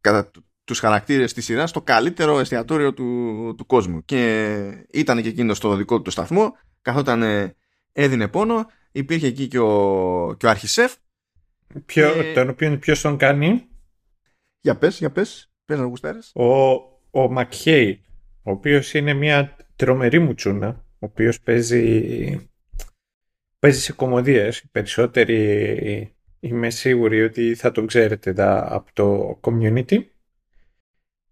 [0.00, 0.30] κατά
[0.64, 4.04] τους χαρακτήρες της σειράς το καλύτερο εστιατόριο του, του κόσμου.
[4.04, 7.52] Και ήταν και εκείνο στο δικό του σταθμό, καθόταν
[7.92, 10.94] έδινε πόνο, υπήρχε εκεί και ο, και ο αρχισέφ
[11.86, 12.32] Ποιο, ε...
[12.32, 13.66] Τον οποίο ποιος τον κάνει;
[14.60, 15.50] Για πες, για πες.
[15.64, 16.30] Πες να γουστάρεις.
[16.34, 16.74] Ο,
[17.10, 18.04] ο Μακχέι,
[18.42, 22.50] ο οποίος είναι μια τρομερή μουτσούνα, ο οποίος παίζει,
[23.58, 24.58] παίζει σε κομμωδίες.
[24.58, 29.98] Οι περισσότεροι είμαι σίγουροι ότι θα τον ξέρετε από το community.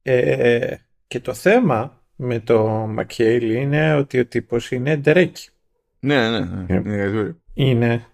[0.03, 5.49] Ε, και το θέμα με το Μακχέιλ είναι ότι ο τύπος είναι ντερέκι.
[5.99, 6.75] Ναι, ναι, ναι.
[6.75, 7.37] Είναι.
[7.55, 8.07] είναι.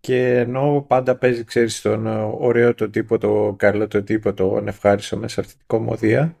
[0.00, 2.06] Και ενώ πάντα παίζει, ξέρεις, τον
[2.40, 6.36] ωραίο το τύπο, το καλό το τύπο, το ευχάριστο μέσα σε αυτή την κομμωδία,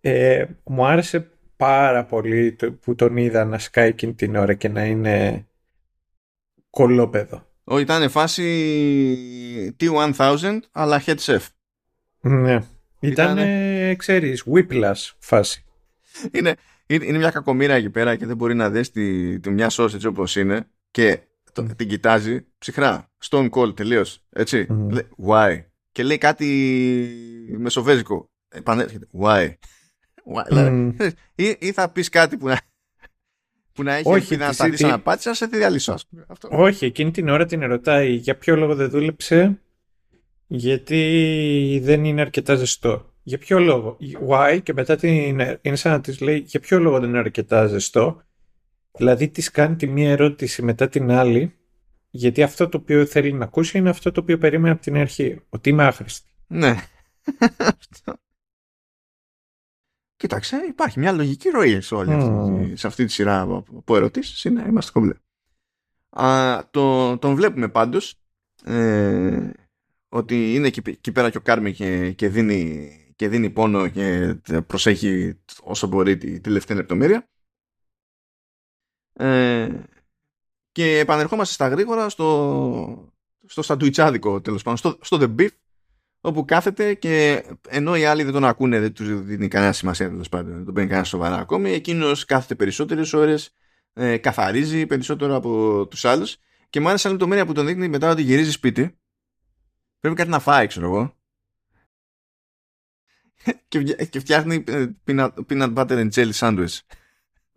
[0.00, 4.84] ε, μου άρεσε πάρα πολύ που τον είδα να σκάει εκείνη την ώρα και να
[4.84, 5.46] είναι
[6.70, 7.46] κολόπεδο.
[7.64, 11.40] Όχι, ήταν φάση T1000 αλλά head chef.
[12.20, 12.62] Ναι.
[13.00, 13.38] Ήταν,
[13.96, 15.64] ξέρεις, whiplash φάση.
[16.30, 16.54] Είναι,
[16.86, 20.06] είναι μια κακομήρα εκεί πέρα και δεν μπορεί να δεις τη, τη μια σώση έτσι
[20.06, 21.20] όπως είναι και
[21.52, 23.10] το, την κοιτάζει ψυχρά.
[23.30, 24.22] Stone cold τελείως.
[24.30, 24.66] Έτσι.
[24.70, 24.98] Mm.
[25.26, 26.46] why; Και λέει κάτι
[27.58, 28.30] μεσοβέζικο.
[28.48, 29.06] Επανέρχεται.
[29.20, 29.52] Why;
[30.50, 30.92] Mm.
[31.34, 32.60] ή, ή θα πεις κάτι που να,
[33.72, 35.94] που να έχει Όχι, να σταθεί σαν απάντηση, να σε τη διαλύσω.
[36.48, 39.60] Όχι, εκείνη την ώρα την ρωτάει για ποιο λόγο δεν δούλεψε,
[40.46, 43.12] γιατί δεν είναι αρκετά ζεστό.
[43.22, 43.96] Για ποιο λόγο;
[44.28, 47.66] Why; Και μετά την, είναι σαν να της λέει για ποιο λόγο δεν είναι αρκετά
[47.66, 48.22] ζεστό.
[48.92, 51.54] Δηλαδή της κάνει τη μία ερώτηση μετά την άλλη,
[52.10, 55.40] γιατί αυτό το οποίο θέλει να ακούσει είναι αυτό το οποίο περίμενε από την αρχή.
[55.48, 56.28] Ότι είμαι άχρηστη.
[56.46, 56.74] Ναι.
[60.24, 64.44] Κοίταξε, υπάρχει μια λογική ροή σε, όλη αυτή, σε αυτή τη σειρά από ερωτήσεις.
[64.44, 65.14] Είναι, είμαστε κομπλέ.
[66.70, 68.14] το, τον βλέπουμε πάντως
[68.64, 69.50] ε,
[70.08, 75.40] ότι είναι εκεί, πέρα και ο Κάρμι και, και, δίνει, και δίνει πόνο και προσέχει
[75.62, 77.28] όσο μπορεί τη τελευταία λεπτομέρεια.
[79.12, 79.68] Ε,
[80.72, 83.12] και επανερχόμαστε στα γρήγορα στο,
[83.46, 85.50] στο σαντουιτσάδικο τέλος πάντων, στο, στο The Beef
[86.26, 90.28] όπου κάθεται και ενώ οι άλλοι δεν τον ακούνε, δεν τους δίνει κανένα σημασία τέλος
[90.28, 93.54] πάντων, δεν τον παίρνει κανένα σοβαρά ακόμη, εκείνος κάθεται περισσότερες ώρες,
[93.92, 96.36] ε, καθαρίζει περισσότερο από τους άλλους
[96.70, 98.98] και μου άρεσε λεπτομέρεια που τον δείχνει μετά ότι γυρίζει σπίτι.
[100.00, 101.16] Πρέπει κάτι να φάει, ξέρω εγώ.
[104.08, 106.78] και, φτιάχνει ε, peanut, butter and jelly sandwich.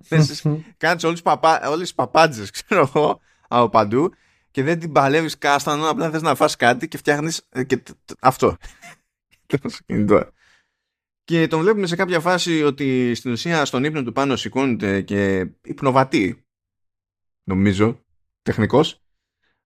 [0.77, 4.13] Κάνει όλες τις παπάντζες, ξέρω εγώ, από παντού
[4.57, 7.83] και δεν την παλεύεις κάστανο, απλά θες να φας κάτι και φτιάχνεις ε, και
[8.19, 8.57] αυτό.
[11.23, 15.47] και τον βλέπουμε σε κάποια φάση ότι στην ουσία στον ύπνο του πάνω σηκώνεται και
[15.63, 16.45] υπνοβατεί,
[17.43, 18.03] νομίζω,
[18.41, 19.01] τεχνικός,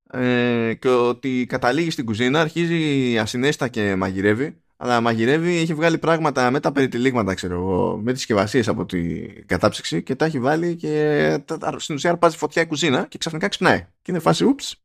[0.10, 6.52] ε, και ότι καταλήγει στην κουζίνα, αρχίζει ασυνέστα και μαγειρεύει, αλλά μαγειρεύει, έχει βγάλει πράγματα
[6.52, 10.76] με τα περιτυλίγματα, ξέρω εγώ, με τις συσκευασίες από την κατάψυξη και τα έχει βάλει
[10.76, 11.44] και
[11.78, 13.80] στην ουσία αρπάζει φωτιά η κουζίνα και ξαφνικά ξυπνάει.
[14.02, 14.81] Και είναι φάση, ούψ,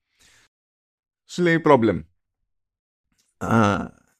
[1.27, 2.05] σου λέει problem.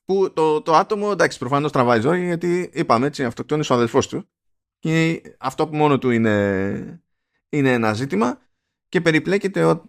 [0.05, 4.29] που το, το άτομο, εντάξει, προφανώς τραβάει ζωή, γιατί είπαμε έτσι, αυτοκτόνησε ο αδελφός του
[4.79, 7.03] και αυτό που μόνο του είναι,
[7.49, 8.39] είναι ένα ζήτημα
[8.89, 9.85] και περιπλέκεται ο,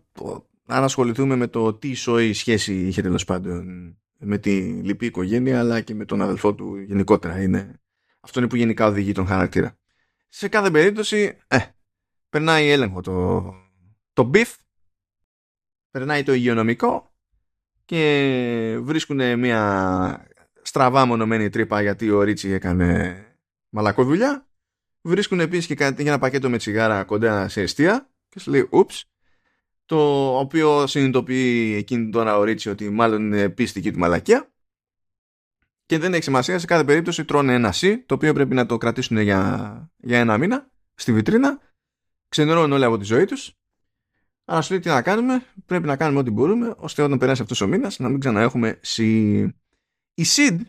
[0.67, 3.65] αν ασχοληθούμε με το τι σοή σχέση είχε τέλος πάντων
[4.17, 7.41] με τη λυπή οικογένεια αλλά και με τον αδελφό του γενικότερα.
[7.41, 7.81] Είναι,
[8.19, 9.77] αυτό είναι που γενικά οδηγεί τον χαρακτήρα.
[10.27, 11.57] Σε κάθε περίπτωση, ε,
[12.29, 13.43] περνάει έλεγχο το,
[14.13, 14.55] το beef
[15.91, 17.11] περνάει το υγειονομικό
[17.85, 20.27] και βρίσκουν μια
[20.61, 23.21] στραβά μονομένη τρύπα γιατί ο Ρίτσι έκανε
[23.69, 24.47] μαλακό δουλειά.
[25.01, 28.67] Βρίσκουν επίσης και κάτι για ένα πακέτο με τσιγάρα κοντά σε αιστεία και σου λέει
[28.69, 29.05] ούψ
[29.85, 29.97] το
[30.37, 34.51] οποίο συνειδητοποιεί εκείνη τώρα ο Ρίτσι ότι μάλλον είναι πίστικη του μαλακία
[35.85, 38.77] και δεν έχει σημασία σε κάθε περίπτωση τρώνε ένα C το οποίο πρέπει να το
[38.77, 41.59] κρατήσουν για, για ένα μήνα στη βιτρίνα.
[42.29, 43.56] Ξενερώνουν όλοι από τη ζωή τους
[44.49, 47.61] Άρα σου λέει τι να κάνουμε, πρέπει να κάνουμε ό,τι μπορούμε, ώστε όταν περάσει αυτός
[47.61, 49.39] ο μήνας να μην ξαναέχουμε σι.
[50.13, 50.61] Η Σιντ,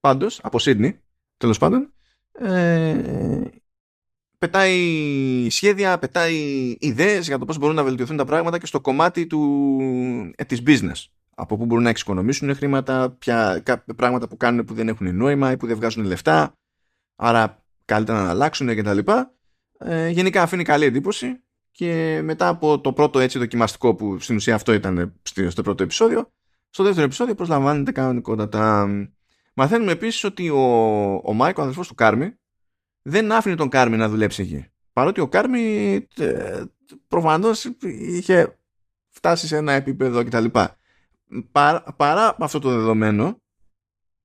[0.00, 1.00] πάντως, από Σίδνη,
[1.36, 1.92] τέλος πάντων,
[2.32, 3.42] ε,
[4.38, 6.36] πετάει σχέδια, πετάει
[6.80, 9.70] ιδέες για το πώς μπορούν να βελτιωθούν τα πράγματα και στο κομμάτι του,
[10.36, 11.06] ε, της business.
[11.34, 13.62] Από πού μπορούν να εξοικονομήσουν χρήματα, ποια,
[13.96, 16.52] πράγματα που κάνουν που δεν έχουν νόημα ή που δεν βγάζουν λεφτά,
[17.16, 18.98] άρα καλύτερα να αλλάξουν κτλ.
[19.78, 24.54] Ε, γενικά αφήνει καλή εντύπωση και μετά από το πρώτο έτσι δοκιμαστικό που στην ουσία
[24.54, 25.14] αυτό ήταν
[25.48, 26.32] στο πρώτο επεισόδιο,
[26.70, 28.88] στο δεύτερο επεισόδιο προσλαμβάνεται κανονικότατα.
[29.54, 30.62] Μαθαίνουμε επίσης ότι ο,
[31.24, 32.34] ο Μάικ, ο αδελφός του Κάρμι,
[33.02, 34.66] δεν άφηνε τον Κάρμι να δουλέψει εκεί.
[34.92, 36.62] Παρότι ο Κάρμι ε,
[37.08, 38.58] προφανώς είχε
[39.08, 40.44] φτάσει σε ένα επίπεδο κτλ.
[41.52, 43.40] Παρά, παρά αυτό το δεδομένο,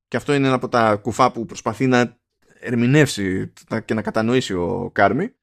[0.08, 2.18] και αυτό είναι ένα από τα κουφά που προσπαθεί να
[2.60, 3.54] ερμηνεύσει
[3.86, 5.34] και να κατανοήσει ο Κάρμι,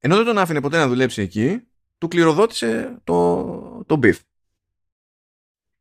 [0.00, 1.62] ενώ δεν τον άφηνε ποτέ να δουλέψει εκεί,
[1.98, 4.18] του κληροδότησε το, το Beef.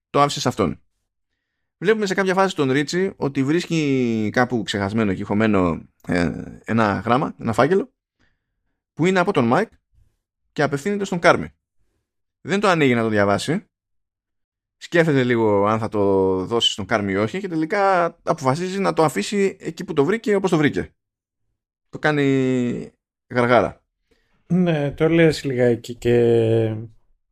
[0.10, 0.82] Το άφησε σε αυτόν.
[1.78, 6.32] βλέπουμε σε κάποια φάση τον Ρίτσι ότι βρίσκει κάπου ξεχασμένο και χωμένο ε,
[6.64, 7.94] ένα γράμμα, ένα φάκελο
[8.94, 9.72] που είναι από τον Μάικ
[10.52, 11.54] και απευθύνεται στον Κάρμι.
[12.42, 13.66] Δεν το ανοίγει να το διαβάσει.
[14.78, 19.04] Σκέφτεται λίγο αν θα το δώσει στον Κάρμι ή όχι και τελικά αποφασίζει να το
[19.04, 20.94] αφήσει εκεί που το βρήκε όπως το βρήκε.
[21.90, 22.92] Το κάνει
[23.28, 23.84] γαργάρα.
[24.54, 26.76] Ναι, το λες λιγάκι και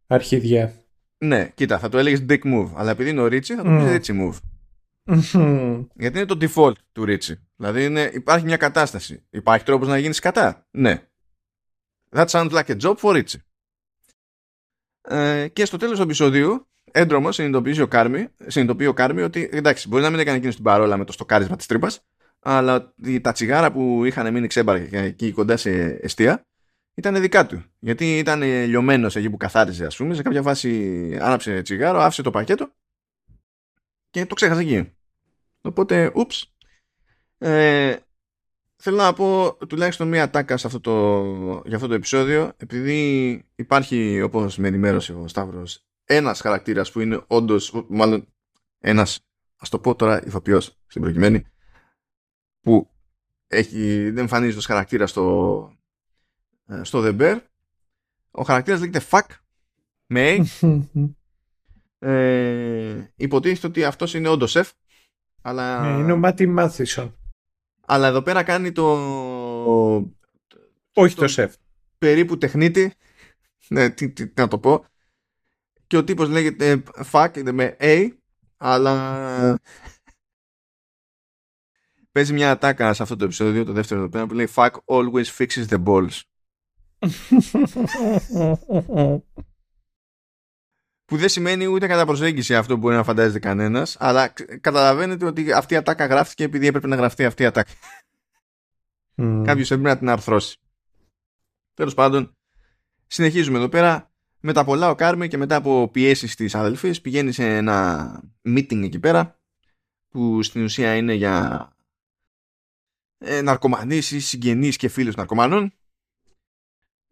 [0.08, 0.74] αρχιδιά.
[1.18, 4.12] Ναι, κοίτα, θα το έλεγες dick move, αλλά επειδή είναι ο Ρίτσι θα το πεις
[4.14, 4.22] mm.
[4.22, 4.38] move.
[5.96, 7.48] Γιατί είναι το default του Ρίτσι.
[7.56, 9.24] Δηλαδή είναι, υπάρχει μια κατάσταση.
[9.30, 11.02] Υπάρχει τρόπος να γίνεις κατά; Ναι.
[12.10, 13.42] That sounds like a job for Ρίτσι.
[15.02, 19.88] Ε, και στο τέλος του επεισοδίου, έντρομος συνειδητοποιεί ο Κάρμι, συνειδητοποιεί ο Κάρμι ότι εντάξει,
[19.88, 22.02] μπορεί να μην έκανε εκείνο την παρόλα με το στοκάρισμα της τρύπας,
[22.40, 26.47] αλλά τα τσιγάρα που είχαν μείνει ξέμπαρκα εκεί κοντά σε εστία
[26.98, 27.64] ήταν δικά του.
[27.80, 30.14] Γιατί ήταν λιωμένος εκεί που καθάριζε, ας πούμε.
[30.14, 32.72] Σε κάποια φάση άναψε τσιγάρο, άφησε το πακέτο
[34.10, 34.92] και το ξέχασε εκεί.
[35.62, 36.54] Οπότε, ούψ.
[37.38, 37.96] Ε,
[38.76, 44.22] θέλω να πω τουλάχιστον μία τάκα σε αυτό το, για αυτό το επεισόδιο επειδή υπάρχει
[44.22, 48.28] όπως με ενημέρωσε ο Σταύρος ένας χαρακτήρας που είναι όντως μάλλον
[48.80, 49.20] ένας
[49.58, 51.46] ας το πω τώρα ηθοποιός στην προκειμένη
[52.62, 52.90] που
[53.48, 55.77] έχει, δεν εμφανίζει ως χαρακτήρα στο, ε,
[56.82, 57.40] στο The Bear.
[58.32, 59.28] Ο χαρακτήρας λέγεται Fuck
[60.06, 60.38] με
[62.00, 64.72] ε, υποτίθεται ότι αυτός είναι όντως σεφ
[65.42, 65.82] αλλά...
[65.82, 67.18] Ναι, είναι ο Μάτι Μάθισον.
[67.86, 68.86] Αλλά εδώ πέρα κάνει το...
[70.94, 71.56] Όχι το, σεφ.
[71.98, 72.94] Περίπου τεχνίτη.
[73.68, 74.86] ναι, τι, τι, τι, να το πω.
[75.88, 78.12] Και ο τύπος λέγεται Fuck με A
[78.58, 79.60] αλλά
[82.12, 85.26] παίζει μια ατάκα σε αυτό το επεισόδιο, το δεύτερο εδώ πέρα, που λέει Fuck always
[85.38, 86.22] fixes the balls.
[91.06, 94.28] Που δεν σημαίνει ούτε κατά προσέγγιση αυτό που μπορεί να φαντάζεται κανένας, αλλά
[94.62, 97.72] καταλαβαίνετε ότι αυτή η ατάκα γράφτηκε επειδή έπρεπε να γραφτεί αυτή η ατάκα.
[99.16, 99.42] Mm.
[99.46, 100.58] Κάποιος έπρεπε να την αρθρώσει.
[101.74, 102.36] Τέλος πάντων,
[103.08, 104.12] συνεχίζουμε εδώ πέρα.
[104.40, 108.84] Με τα πολλά ο Κάρμι και μετά από πιέσεις της αδελφής πηγαίνει σε ένα meeting
[108.84, 109.40] εκεί πέρα
[110.10, 111.70] που στην ουσία είναι για
[113.18, 115.74] ε, ναρκωμανείς ή συγγενείς και φίλους ναρκωμανών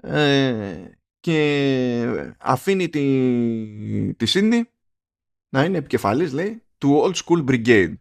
[0.03, 0.89] ε,
[1.19, 4.69] και αφήνει τη, τη Σίντι
[5.49, 7.93] να είναι επικεφαλής λέει του Old School Brigade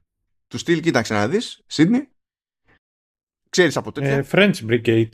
[0.47, 2.09] του στυλ κοίταξε να δεις Σίντι
[3.49, 5.11] ξέρεις από τέτοια; Ε, French Brigade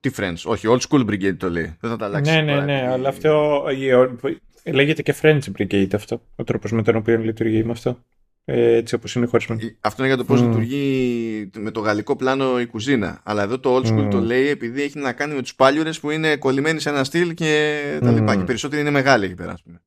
[0.00, 1.76] τι French, όχι, Old School Brigade το λέει.
[1.80, 2.34] Δεν θα τα αλλάξεις.
[2.34, 3.64] Ναι, ναι, ναι, αλλά αυτό
[4.64, 6.22] λέγεται και French Brigade αυτό.
[6.36, 8.04] Ο τρόπος με τον οποίο λειτουργεί με αυτό
[8.48, 9.60] έτσι όπως είναι χωρισμένο.
[9.62, 10.44] Ε, αυτό είναι για το πώς mm.
[10.44, 13.20] λειτουργεί με το γαλλικό πλάνο η κουζίνα.
[13.24, 14.10] Αλλά εδώ το old school mm.
[14.10, 17.34] το λέει επειδή έχει να κάνει με τους πάλιουρες που είναι κολλημένοι σε ένα στυλ
[17.34, 18.34] και τα λοιπά.
[18.34, 18.38] Mm.
[18.38, 19.82] Και περισσότεροι είναι μεγάλοι εκεί πέρα, ας πούμε.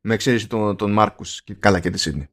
[0.00, 2.28] Με εξαίρεση τον, τον Μάρκους και καλά και τη Σίδνη.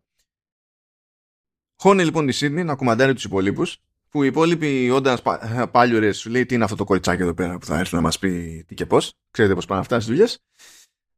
[1.76, 3.78] Χώνει λοιπόν τη Σίδνη να κουμαντάρει τους υπόλοιπους,
[4.10, 5.22] που οι υπόλοιποι όντας
[5.72, 8.20] παλιοί σου λέει τι είναι αυτό το κοριτσάκι εδώ πέρα που θα έρθει να μας
[8.20, 9.14] πει τι και πώς.
[9.32, 10.40] Ξέρετε πώς πάνε αυτά στις δουλειές.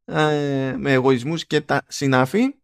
[0.05, 2.55] Ε, με εγωισμούς και τα συνάφη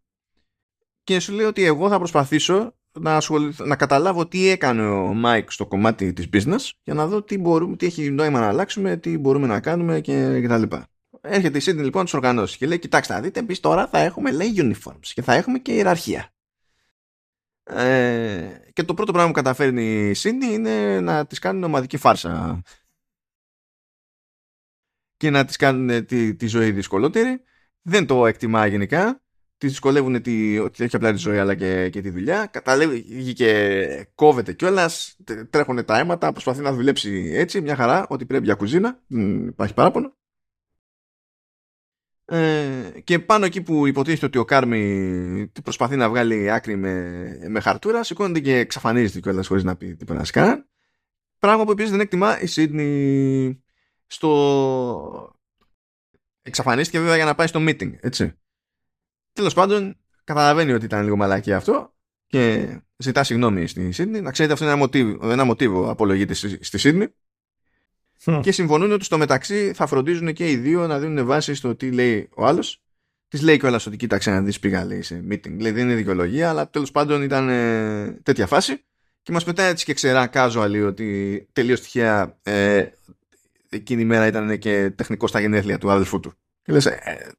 [1.10, 3.22] και σου λέει ότι εγώ θα προσπαθήσω να,
[3.58, 7.76] να καταλάβω τι έκανε ο Μάικ στο κομμάτι της business για να δω τι, μπορούμε,
[7.76, 10.88] τι έχει νόημα να αλλάξουμε, τι μπορούμε να κάνουμε και, και τα λοιπά.
[11.22, 14.32] Έρχεται η Σίδνη λοιπόν τους οργανώσει και λέει: Κοιτάξτε, να δείτε, εμείς τώρα θα έχουμε
[14.32, 16.34] λέει uniforms και θα έχουμε και ιεραρχία.
[17.64, 22.62] Ε, και το πρώτο πράγμα που καταφέρνει η Σίδνη είναι να της κάνουν ομαδική φάρσα
[25.18, 27.42] και να της κάνουν τη, τη ζωή δυσκολότερη.
[27.82, 29.22] Δεν το εκτιμά γενικά
[29.60, 32.46] τη δυσκολεύουν τη, όχι απλά τη ζωή αλλά και, και τη δουλειά.
[32.46, 35.18] Καταλήγει και κόβεται κιόλας,
[35.50, 39.74] τρέχουν τα αίματα, προσπαθεί να δουλέψει έτσι, μια χαρά, ότι πρέπει για κουζίνα, δεν υπάρχει
[39.74, 40.18] παράπονο.
[42.26, 47.60] Ε, και πάνω εκεί που υποτίθεται ότι ο Κάρμι προσπαθεί να βγάλει άκρη με, με
[47.60, 50.68] χαρτούρα, σηκώνεται και εξαφανίζεται κιόλας χωρίς να πει τίποτα να
[51.40, 53.64] Πράγμα που επίσης δεν εκτιμά η Σίδνη
[54.06, 55.34] στο.
[56.42, 58.34] Εξαφανίστηκε βέβαια για να πάει στο meeting, έτσι.
[59.34, 61.94] Τέλος πάντων, καταλαβαίνει ότι ήταν λίγο μαλάκι αυτό
[62.28, 62.68] και
[62.98, 64.22] ζητά συγγνώμη στη Σίδνη.
[64.22, 67.08] Να ξέρετε, αυτό είναι ένα μοτίβο, ένα μοτίβο απολογείται στη Σίδνη.
[68.42, 71.92] Και συμφωνούν ότι στο μεταξύ θα φροντίζουν και οι δύο να δίνουν βάση στο τι
[71.92, 72.82] λέει ο άλλος.
[73.28, 75.58] Της λέει κιόλας ότι κοίταξε να δεις πήγα λέει, σε meeting.
[75.60, 78.84] Λέει δεν είναι δικαιολογία, αλλά τέλος πάντων ήταν ε, τέτοια φάση.
[79.22, 82.86] Και μας πετάει έτσι και ξερά casual ότι τελείως τυχαία ε,
[83.70, 86.34] εκείνη η μέρα ήταν και τεχνικό στα γενέθλια του αδελφού του.
[86.62, 87.32] Και λες, ε,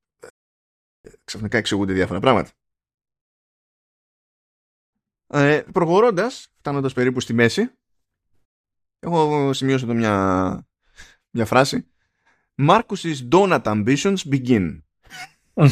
[1.31, 2.51] ξαφνικά εξηγούνται διάφορα πράγματα.
[5.27, 7.71] Ε, προχωρώντας, φτάνοντας περίπου στη μέση,
[8.99, 10.67] έχω σημειώσει εδώ μια,
[11.31, 11.87] μια φράση.
[12.69, 14.83] Marcus's donut ambitions begin.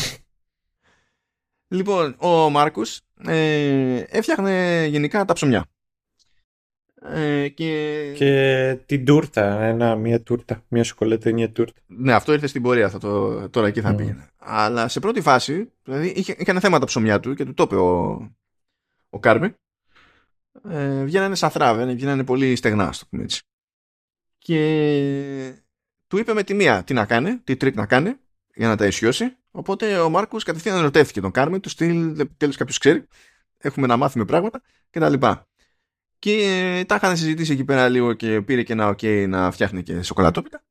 [1.71, 5.65] Λοιπόν, ο Μάρκους ε, έφτιαχνε γενικά τα ψωμιά.
[7.03, 8.13] Ε, και...
[8.17, 11.81] και την τούρτα, ένα, μια τούρτα, μια σοκολατένια τούρτα.
[11.87, 13.97] Ναι, αυτό ήρθε στην πορεία, θα το, τώρα εκεί θα mm.
[13.97, 14.29] πήγαινε.
[14.37, 17.63] Αλλά σε πρώτη φάση, δηλαδή είχε, είχε ένα θέμα τα ψωμιά του και του το
[17.63, 18.15] είπε ο,
[19.11, 19.55] ο Κάρμι.
[20.69, 23.43] Ε, βγαίνανε σαθρά, βγαίνανε πολύ στεγνά, ας το πούμε έτσι.
[24.39, 25.55] Και
[26.07, 28.15] του είπε με τη μία τι να κάνει, τι τρίκ να κάνει
[28.55, 29.37] για να τα ισιώσει.
[29.51, 33.05] Οπότε ο Μάρκο κατευθείαν ρωτήθηκε τον Κάρμι, του στυλ, τέλος κάποιος ξέρει,
[33.59, 35.15] έχουμε να μάθουμε πράγματα κτλ.
[36.19, 39.83] Και ε, τα είχαν συζητήσει εκεί πέρα λίγο και πήρε και ένα ok να φτιάχνει
[39.83, 40.63] και σοκολατόπιτα.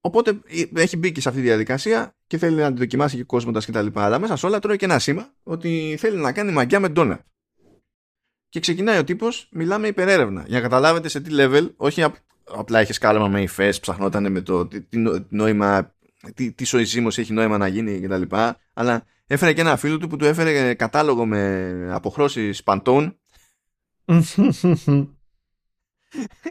[0.00, 3.24] Οπότε ε, έχει μπει και σε αυτή τη διαδικασία και θέλει να τη δοκιμάσει και
[3.24, 3.86] κόσμοντα κτλ.
[3.94, 7.20] Αλλά μέσα σε όλα τρώει και ένα σήμα ότι θέλει να κάνει μαγιά με ντόνατ.
[8.48, 10.44] Και ξεκινάει ο τύπος, μιλάμε υπερέρευνα.
[10.46, 12.04] Για να καταλάβετε σε τι level, όχι
[12.44, 14.98] απλά έχει κάλεμα με υφές, ψαχνόταν με το τι, τι
[15.28, 15.94] νόημα,
[16.34, 16.78] τι, τι
[17.16, 18.22] έχει νόημα να γίνει κτλ.
[18.72, 23.18] Αλλά έφερε και ένα φίλο του που του έφερε κατάλογο με αποχρώσεις παντών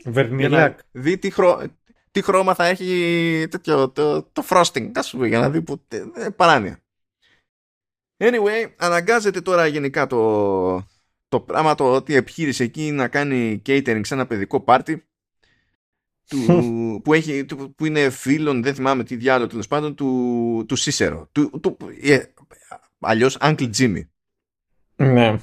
[0.05, 0.79] Βερνιλάκ.
[0.91, 1.31] δει τι,
[2.11, 6.29] τι χρώμα θα έχει τέτοιο, το, το frosting, ας πούμε, για να δει που, ε,
[6.35, 6.79] παράνοια.
[8.17, 10.87] Anyway, αναγκάζεται τώρα γενικά το,
[11.27, 15.07] το πράγμα το ότι επιχείρησε εκεί να κάνει catering σε ένα παιδικό πάρτι
[16.27, 17.45] του, που, έχει,
[17.75, 21.29] που είναι φίλων, δεν θυμάμαι τι διάλογο τέλος πάντων, του, του Σίσερο.
[21.31, 22.19] Του, του, ε,
[22.99, 24.01] Αλλιώς Uncle Jimmy.
[24.95, 25.37] Ναι.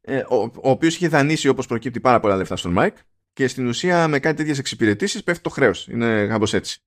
[0.00, 2.96] Ε, ο, ο οποίος είχε δανείσει όπως προκύπτει πάρα πολλά λεφτά στον Μάικ
[3.32, 5.88] και στην ουσία με κάτι τέτοιες εξυπηρετήσεις πέφτει το χρέος.
[5.88, 6.82] Είναι κάπως έτσι.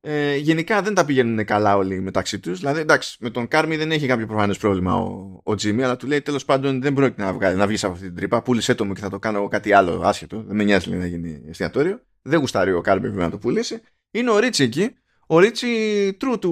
[0.00, 2.58] Ε, γενικά δεν τα πηγαίνουν καλά όλοι μεταξύ τους.
[2.58, 6.06] Δηλαδή, εντάξει, με τον Κάρμι δεν έχει κάποιο προφανές πρόβλημα ο, ο Τζίμι, αλλά του
[6.06, 8.42] λέει τέλος πάντων δεν πρόκειται να, βγάλει, να βγεις από αυτή την τρύπα.
[8.42, 10.42] Πούλησε το μου και θα το κάνω κάτι άλλο άσχετο.
[10.42, 12.00] Δεν με νοιάζει να γίνει εστιατόριο.
[12.22, 13.80] Δεν γουστάρει ο Κάρμι να το πουλήσει.
[14.10, 14.96] Είναι ο Ρίτσι εκεί.
[15.26, 16.48] Ο Ρίτσι, true to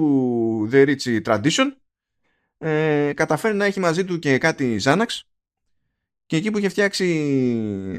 [0.71, 1.71] the Ρίτσι tradition,
[2.57, 5.05] ε, καταφέρει να έχει μαζί του και κάτι Xanax
[6.25, 7.05] και εκεί που είχε φτιάξει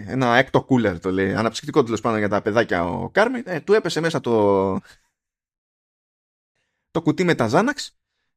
[0.06, 3.72] ένα έκτο cooler το λέει, αναψυκτικό τέλος πάνω για τα παιδάκια ο Κάρμι, ε, του
[3.72, 4.80] έπεσε μέσα το,
[6.90, 7.88] το κουτί με τα Xanax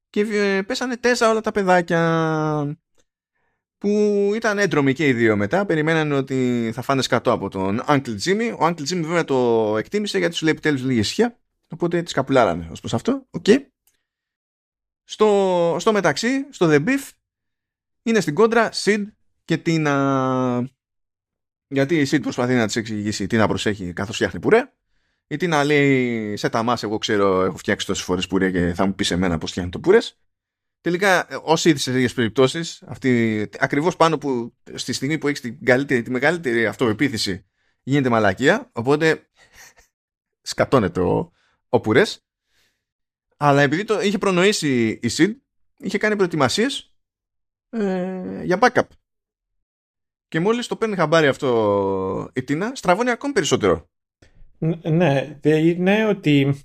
[0.09, 2.79] και ε, πέσανε τέσσερα όλα τα παιδάκια
[3.81, 5.65] που ήταν έντρομοι και οι δύο μετά.
[5.65, 8.55] Περιμένανε ότι θα φάνε σκατό από τον Uncle Jimmy.
[8.59, 11.39] Ο Uncle Jimmy βέβαια το εκτίμησε γιατί σου λέει επιτέλους λίγη ισχύα.
[11.67, 13.25] Οπότε τη καπουλάρανε ως προς αυτό.
[13.29, 13.43] Οκ.
[13.47, 13.57] Okay.
[15.03, 17.09] Στο, στο μεταξύ, στο The Beef,
[18.03, 19.03] είναι στην κόντρα Sid
[19.45, 19.87] και την.
[21.67, 24.71] Γιατί η Sid προσπαθεί να της εξηγήσει τι να προσέχει καθώς φτιάχνει πουρέ.
[25.27, 28.85] Η Τίνα λέει σε τα μας εγώ ξέρω έχω φτιάξει τόσες φορές πουρέ και θα
[28.85, 30.19] μου πεις σε μένα πώς φτιάχνει το πουρές.
[30.81, 35.41] Τελικά όσοι είδες σε τέτοιες περιπτώσεις αυτή, ακριβώς πάνω που στη στιγμή που έχεις
[35.85, 37.45] τη μεγαλύτερη αυτοεπίθεση
[37.83, 39.29] γίνεται μαλακία οπότε
[40.41, 41.31] σκατώνεται ο,
[41.69, 42.25] ο πουρές
[43.43, 45.35] αλλά επειδή το είχε προνοήσει η SID,
[45.77, 46.95] είχε κάνει προετοιμασίες
[47.69, 48.87] ε, για backup.
[50.27, 53.89] Και μόλις το παίρνει χαμπάρι αυτό η Τίνα, στραβώνει ακόμη περισσότερο.
[54.81, 56.61] Ναι, είναι ότι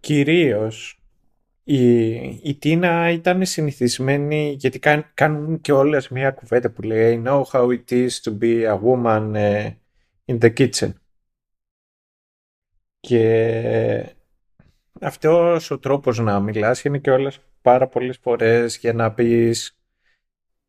[0.00, 1.00] κυρίως
[1.68, 4.78] η, η Τίνα ήταν συνηθισμένη γιατί
[5.14, 8.80] κάνουν και όλες μια κουβέντα που λέει I know how it is to be a
[8.82, 9.70] woman ε,
[10.24, 10.92] in the kitchen.
[13.00, 14.16] Και
[15.00, 19.78] αυτός ο τρόπος να μιλάς είναι και όλες πάρα πολλές φορές για να πεις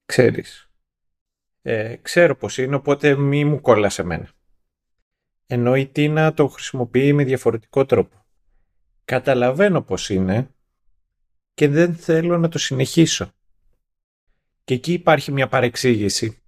[0.05, 0.71] ξέρεις
[1.61, 4.29] ε, ξέρω πως είναι οπότε μη μου κόλλασε εμένα
[5.47, 8.25] ενώ η Τίνα το χρησιμοποιεί με διαφορετικό τρόπο
[9.05, 10.51] καταλαβαίνω πως είναι
[11.57, 13.31] και δεν θέλω να το συνεχίσω
[14.63, 16.41] και εκεί υπάρχει μια παρεξήγηση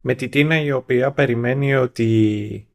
[0.00, 2.68] με τη Τίνα η οποία περιμένει ότι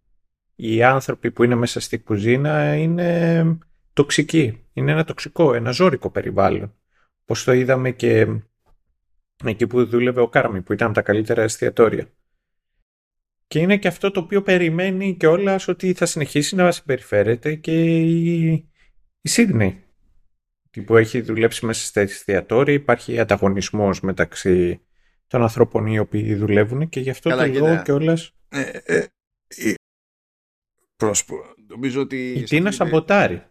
[0.55, 3.57] οι άνθρωποι που είναι μέσα στη κουζίνα είναι
[3.93, 4.65] τοξικοί.
[4.73, 6.75] Είναι ένα τοξικό, ένα ζώρικο περιβάλλον.
[7.25, 8.27] Πώς το είδαμε και
[9.43, 12.11] εκεί που δούλευε ο Κάρμι, που ήταν από τα καλύτερα εστιατόρια.
[13.47, 17.83] Και είναι και αυτό το οποίο περιμένει και όλα ότι θα συνεχίσει να συμπεριφέρεται και
[17.83, 18.43] η,
[19.21, 19.84] η Σίδνey
[20.81, 22.73] που έχει δουλέψει μέσα στα εστιατόρια.
[22.73, 24.81] Υπάρχει ανταγωνισμός μεταξύ
[25.27, 28.31] των ανθρώπων οι οποίοι δουλεύουν και γι' αυτό Καλά, το λόγο και όλας...
[28.49, 29.05] Ε, ε,
[30.95, 31.35] Πρόσωπο.
[31.67, 32.31] Νομίζω ότι.
[32.31, 33.43] Η Τίνα σαμποτάρει.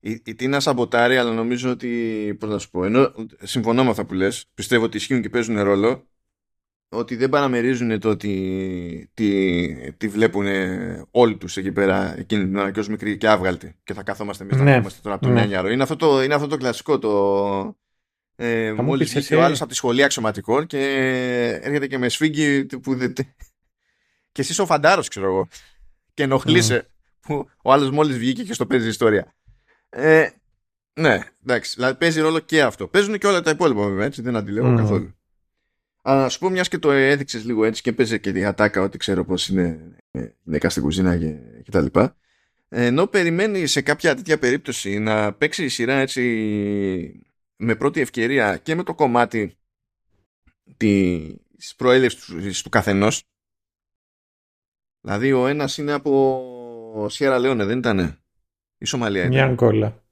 [0.00, 2.36] Η, η Τίνα σαμποτάρει, αλλά νομίζω ότι.
[2.40, 2.84] Πώς να σου πω.
[2.84, 6.08] Ενώ συμφωνώ με αυτά που λες, πιστεύω ότι ισχύουν και παίζουν ρόλο.
[6.90, 10.46] Ότι δεν παραμερίζουν το ότι τη, τη βλέπουν
[11.10, 13.74] όλοι τους εκεί πέρα εκείνη την ώρα και ως μικροί και άβγαλτοι.
[13.84, 14.64] Και θα κάθομαστε εμείς ναι.
[14.64, 15.72] να είμαστε τώρα από τον ναι.
[15.72, 16.98] Είναι αυτό, το, είναι αυτό το κλασικό.
[16.98, 17.76] Το,
[18.36, 20.78] ε, Μόλις βγήκε ο άλλος από τη σχολή αξιωματικών και
[21.62, 22.96] έρχεται και με σφίγγι που.
[24.32, 25.48] Και εσύ ο φαντάρος, ξέρω εγώ
[26.18, 26.90] και ενοχλείσαι mm.
[27.20, 29.34] που ο άλλος μόλις βγήκε και στο παίζει ιστορία.
[29.88, 30.28] Ε,
[30.92, 31.74] Ναι, εντάξει.
[31.74, 32.88] Δηλαδή παίζει ρόλο και αυτό.
[32.88, 34.22] Παίζουν και όλα τα υπόλοιπα βέβαια, έτσι.
[34.22, 35.17] Δεν αντιλέγω καθόλου.
[36.08, 38.82] Αλλά να σου πω, μιας και το έδειξες λίγο έτσι και παίζει και τη ατάκα
[38.82, 39.96] ότι ξέρω πώς είναι
[40.42, 42.16] γυναίκα στην κουζίνα και, και τα λοιπά.
[42.68, 47.22] Ενώ περιμένει σε κάποια τέτοια περίπτωση να παίξει η σειρά έτσι
[47.56, 49.58] με πρώτη ευκαιρία και με το κομμάτι
[50.76, 53.22] της προέλευσης του καθενός
[55.00, 58.18] δηλαδή ο ένας είναι από Σιέρα Λεόνε δεν ήτανε;
[58.78, 60.02] Η Σομαλία ήταν μια Αγκόλα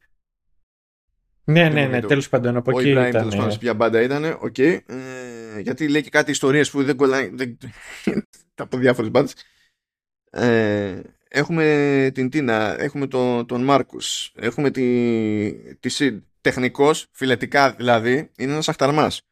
[1.45, 4.55] ναι ναι ναι τέλος πάντων από εκεί ήταν τέλος πάντων σε ποια μπάντα ήταν οκ
[4.57, 4.79] okay.
[4.87, 7.59] ε, γιατί λέει και κάτι ιστορίες που δεν κολλάει δεν,
[8.55, 9.35] από διάφορες μπάντες
[10.31, 16.23] ε, έχουμε την Τίνα, έχουμε τον, τον Μάρκους, έχουμε τη, τη Σιντ.
[16.41, 19.23] Τεχνικός, φιλετικά δηλαδή, είναι ένας αχταρμάς.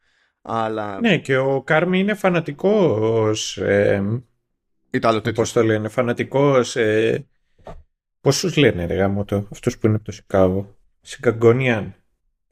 [0.41, 0.99] Αλλά...
[0.99, 3.57] Ναι, και ο Κάρμι είναι φανατικός.
[3.57, 4.23] Ε,
[4.89, 6.75] Ιταλο Πώς το λένε, φανατικός.
[6.75, 7.25] Ε,
[8.21, 10.75] πώς τους λένε, ρε γάμο το, αυτούς που είναι από το Σικάγο.
[11.01, 11.95] Σικαγκονιάν.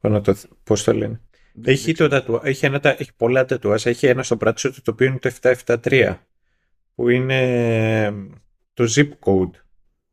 [0.01, 1.21] Το, πώς το λένε.
[1.61, 3.85] Έχει, το έχει, ένα, έχει πολλά τατουάζ.
[3.85, 6.17] Έχει ένα στο πράτσο του το οποίο είναι το 773
[6.95, 8.11] που είναι
[8.73, 9.51] το zip code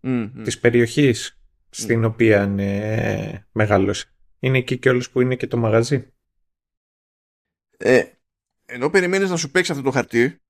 [0.02, 0.30] mm, mm.
[0.44, 4.14] της περιοχής στην οποία ε, μεγάλωσε.
[4.38, 6.12] Είναι εκεί και όλους που είναι και το μαγαζί.
[7.76, 8.02] Ε,
[8.66, 10.42] ενώ περιμένεις να σου παίξει αυτό το χαρτί,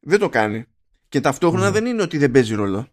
[0.00, 0.64] δεν το κάνει.
[1.08, 2.88] Και ταυτόχρονα δεν είναι ότι δεν παίζει ρόλο.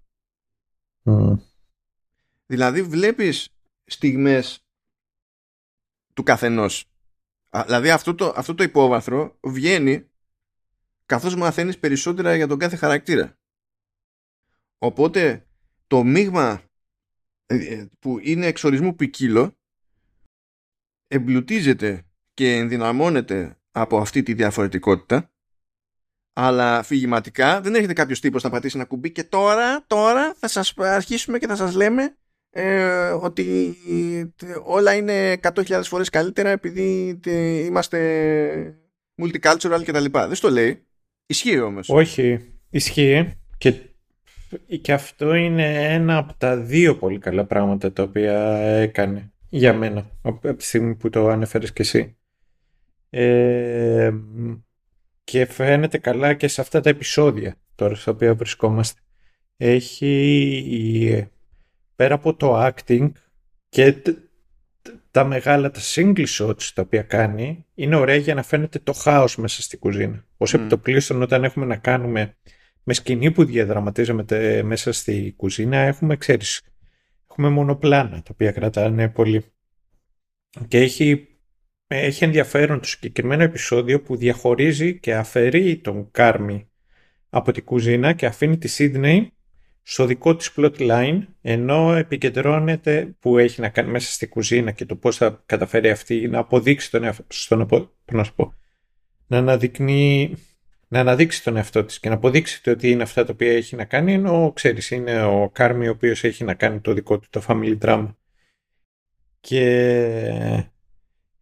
[2.45, 4.65] Δηλαδή βλέπεις στιγμές
[6.13, 6.85] του καθενός.
[7.65, 10.09] Δηλαδή αυτό το, αυτό το υπόβαθρο βγαίνει
[11.05, 13.37] καθώς μαθαίνεις περισσότερα για τον κάθε χαρακτήρα.
[14.77, 15.45] Οπότε
[15.87, 16.61] το μείγμα
[17.45, 19.57] ε, ε, που είναι εξορισμού ποικίλο
[21.07, 25.31] εμπλουτίζεται και ενδυναμώνεται από αυτή τη διαφορετικότητα
[26.33, 30.73] αλλά αφηγηματικά δεν έρχεται κάποιος τύπος να πατήσει ένα κουμπί και τώρα, τώρα θα σας
[30.77, 32.17] αρχίσουμε και θα σας λέμε
[32.53, 33.77] ε, ότι
[34.63, 37.19] όλα είναι 100.000 φορές καλύτερα επειδή
[37.65, 37.99] είμαστε
[39.21, 40.27] multicultural και τα λοιπά.
[40.27, 40.85] Δεν στο λέει.
[41.25, 41.89] Ισχύει όμως.
[41.89, 42.39] Όχι.
[42.69, 43.33] Ισχύει.
[43.57, 43.73] Και,
[44.81, 50.09] και αυτό είναι ένα από τα δύο πολύ καλά πράγματα τα οποία έκανε για μένα
[50.21, 52.17] από τη στιγμή που το ανέφερες και εσύ.
[53.09, 54.11] Ε,
[55.23, 59.01] και φαίνεται καλά και σε αυτά τα επεισόδια τώρα στα οποία βρισκόμαστε.
[59.57, 61.29] Έχει
[61.95, 63.11] πέρα από το acting
[63.69, 63.95] και
[65.11, 69.37] τα μεγάλα, τα single shots τα οποία κάνει είναι ωραία για να φαίνεται το χάος
[69.37, 70.25] μέσα στη κουζίνα.
[70.37, 70.59] Ως mm.
[70.59, 72.35] επιτοπλίστων όταν έχουμε να κάνουμε
[72.83, 76.61] με σκηνή που διαδραματίζεται μέσα στη κουζίνα έχουμε, ξέρεις,
[77.29, 79.45] έχουμε μονοπλάνα τα οποία κρατάνε πολύ.
[80.67, 81.27] Και έχει,
[81.87, 86.69] έχει ενδιαφέρον το συγκεκριμένο επεισόδιο που διαχωρίζει και αφαιρεί τον Κάρμι
[87.29, 89.33] από την κουζίνα και αφήνει τη Σίδνεϊ
[89.81, 94.85] στο δικό της plot line ενώ επικεντρώνεται που έχει να κάνει μέσα στη κουζίνα και
[94.85, 97.55] το πώς θα καταφέρει αυτή να αποδείξει τον εαυτό
[98.11, 98.53] να, πω,
[99.27, 100.37] να αναδεικνύει
[100.91, 103.85] να αναδείξει τον εαυτό της και να αποδείξει ότι είναι αυτά τα οποία έχει να
[103.85, 107.43] κάνει ενώ ξέρεις είναι ο Κάρμι ο οποίος έχει να κάνει το δικό του το
[107.47, 108.15] family drama.
[109.39, 109.63] Και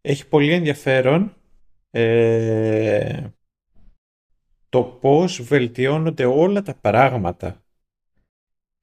[0.02, 1.36] έχει πολύ ενδιαφέρον
[1.92, 3.24] ε,
[4.70, 7.64] το πώς βελτιώνονται όλα τα πράγματα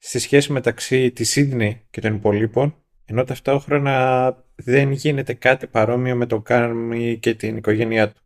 [0.07, 6.27] στη σχέση μεταξύ της Σίδνη και των υπολείπων ενώ ταυτόχρονα δεν γίνεται κάτι παρόμοιο με
[6.27, 8.21] τον Κάρμι και την οικογένειά του.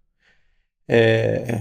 [0.85, 1.59] Ε,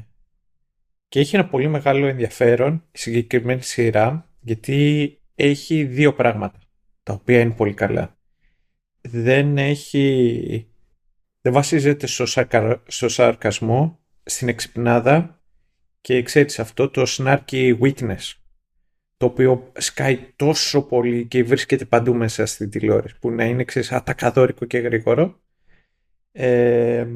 [1.07, 6.59] και έχει ένα πολύ μεγάλο ενδιαφέρον η συγκεκριμένη σειρά γιατί έχει δύο πράγματα
[7.03, 8.17] τα οποία είναι πολύ καλά.
[9.01, 10.67] Δεν έχει...
[11.41, 12.25] Δεν βασίζεται στο,
[12.87, 15.41] στο σαρκασμό, στην εξυπνάδα
[16.01, 18.38] και ξέρεις αυτό το snarky weakness
[19.19, 23.91] το οποίο σκάει τόσο πολύ και βρίσκεται παντού μέσα στη τηλεόραση που να είναι ξέρεις,
[23.91, 25.39] ατακαδόρικο και γρήγορο.
[26.31, 27.07] Ε,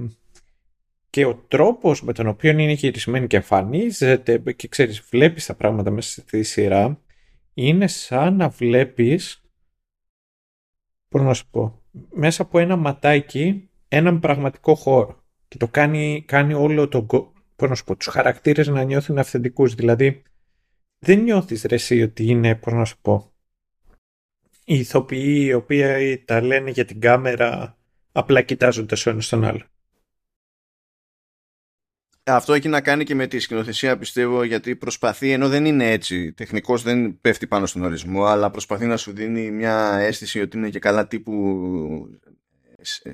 [1.10, 5.92] και ο τρόπος με τον οποίο είναι γυρισμένη και εμφανίζεται και ξέρεις βλέπεις τα πράγματα
[5.92, 7.00] μέσα στη σειρά
[7.54, 9.44] είναι σαν να βλέπεις
[11.08, 15.24] πώς να σου πω μέσα από ένα ματάκι έναν πραγματικό χώρο.
[15.48, 17.04] Και το κάνει, κάνει όλο το
[17.56, 19.76] πώς να σου πω, τους χαρακτήρες να νιώθουν αυθεντικούς.
[19.76, 20.24] Δηλαδή
[21.04, 23.34] δεν νιώθεις ρε εσύ ότι είναι πώς να σου πω
[24.66, 27.78] οι ηθοποιοί οι οποίοι τα λένε για την κάμερα
[28.12, 29.66] απλά κοιτάζοντας ο ένας τον άλλο
[32.26, 36.34] αυτό έχει να κάνει και με τη σκηνοθεσία πιστεύω γιατί προσπαθεί ενώ δεν είναι έτσι
[36.34, 40.70] τεχνικός δεν πέφτει πάνω στον ορισμό αλλά προσπαθεί να σου δίνει μια αίσθηση ότι είναι
[40.70, 42.20] και καλά τύπου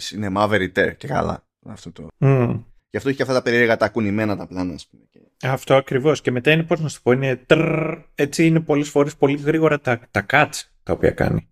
[0.09, 2.63] cinema verite και καλά αυτό το mm.
[2.89, 5.03] γι' αυτό έχει και αυτά τα περίεργα τα κουνημένα τα πλάνα ας πούμε.
[5.43, 9.15] Αυτό ακριβώς και μετά είναι πώς να σου πω είναι τρρρ, έτσι είναι πολλές φορές
[9.15, 11.49] πολύ γρήγορα τα, τα cuts τα οποία κάνει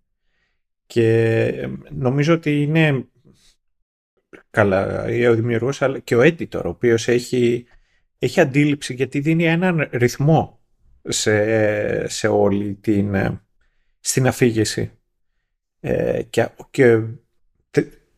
[0.85, 3.05] Και νομίζω ότι είναι
[4.49, 7.65] καλά ο δημιουργός αλλά και ο editor ο οποίος έχει,
[8.19, 10.59] έχει αντίληψη γιατί δίνει έναν ρυθμό
[11.01, 13.15] σε, σε όλη την
[13.99, 14.91] στην αφήγηση.
[15.79, 17.01] Ε, και, και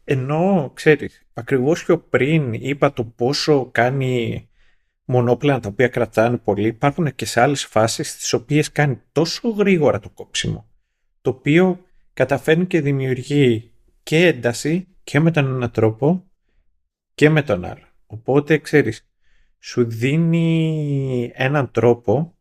[0.03, 4.48] ενώ, ξέρεις, ακριβώς πιο πριν είπα το πόσο κάνει
[5.11, 9.99] μονόπλανα τα οποία κρατάνε πολύ, υπάρχουν και σε άλλες φάσεις στις οποίες κάνει τόσο γρήγορα
[9.99, 10.69] το κόψιμο,
[11.21, 13.71] το οποίο καταφέρνει και δημιουργεί
[14.03, 16.23] και ένταση και με τον έναν τρόπο
[17.15, 17.83] και με τον άλλο.
[18.05, 19.09] Οπότε, ξέρεις,
[19.59, 22.37] σου δίνει έναν τρόπο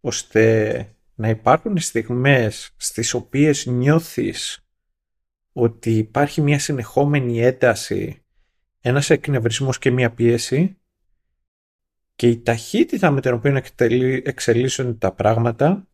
[0.00, 4.66] ώστε να υπάρχουν στιγμές στις οποίες νιώθεις
[5.52, 8.22] ότι υπάρχει μια συνεχόμενη ένταση,
[8.80, 10.79] ένας εκνευρισμός και μια πίεση
[12.20, 13.64] και η ταχύτητα με την οποία
[14.24, 15.88] εξελίσσονται τα πράγματα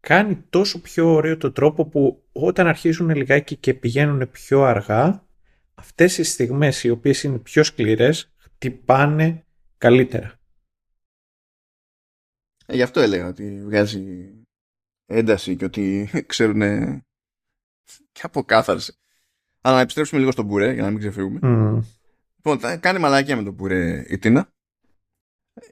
[0.00, 5.26] κάνει τόσο πιο ωραίο το τρόπο που όταν αρχίζουν λιγάκι και πηγαίνουν πιο αργά
[5.74, 9.44] αυτές οι στιγμές οι οποίες είναι πιο σκληρές χτυπάνε
[9.78, 10.40] καλύτερα.
[12.66, 14.32] Ε, γι' αυτό έλεγα ότι βγάζει
[15.06, 16.60] ένταση και ότι ξέρουν
[18.12, 18.96] και αποκάθαρση.
[19.60, 21.38] Αλλά να επιστρέψουμε λίγο στον Μπουρέ για να μην ξεφύγουμε.
[21.42, 21.82] Mm.
[22.36, 24.52] Λοιπόν, θα κάνει μαλακία με τον Μπουρέ η Τίνα.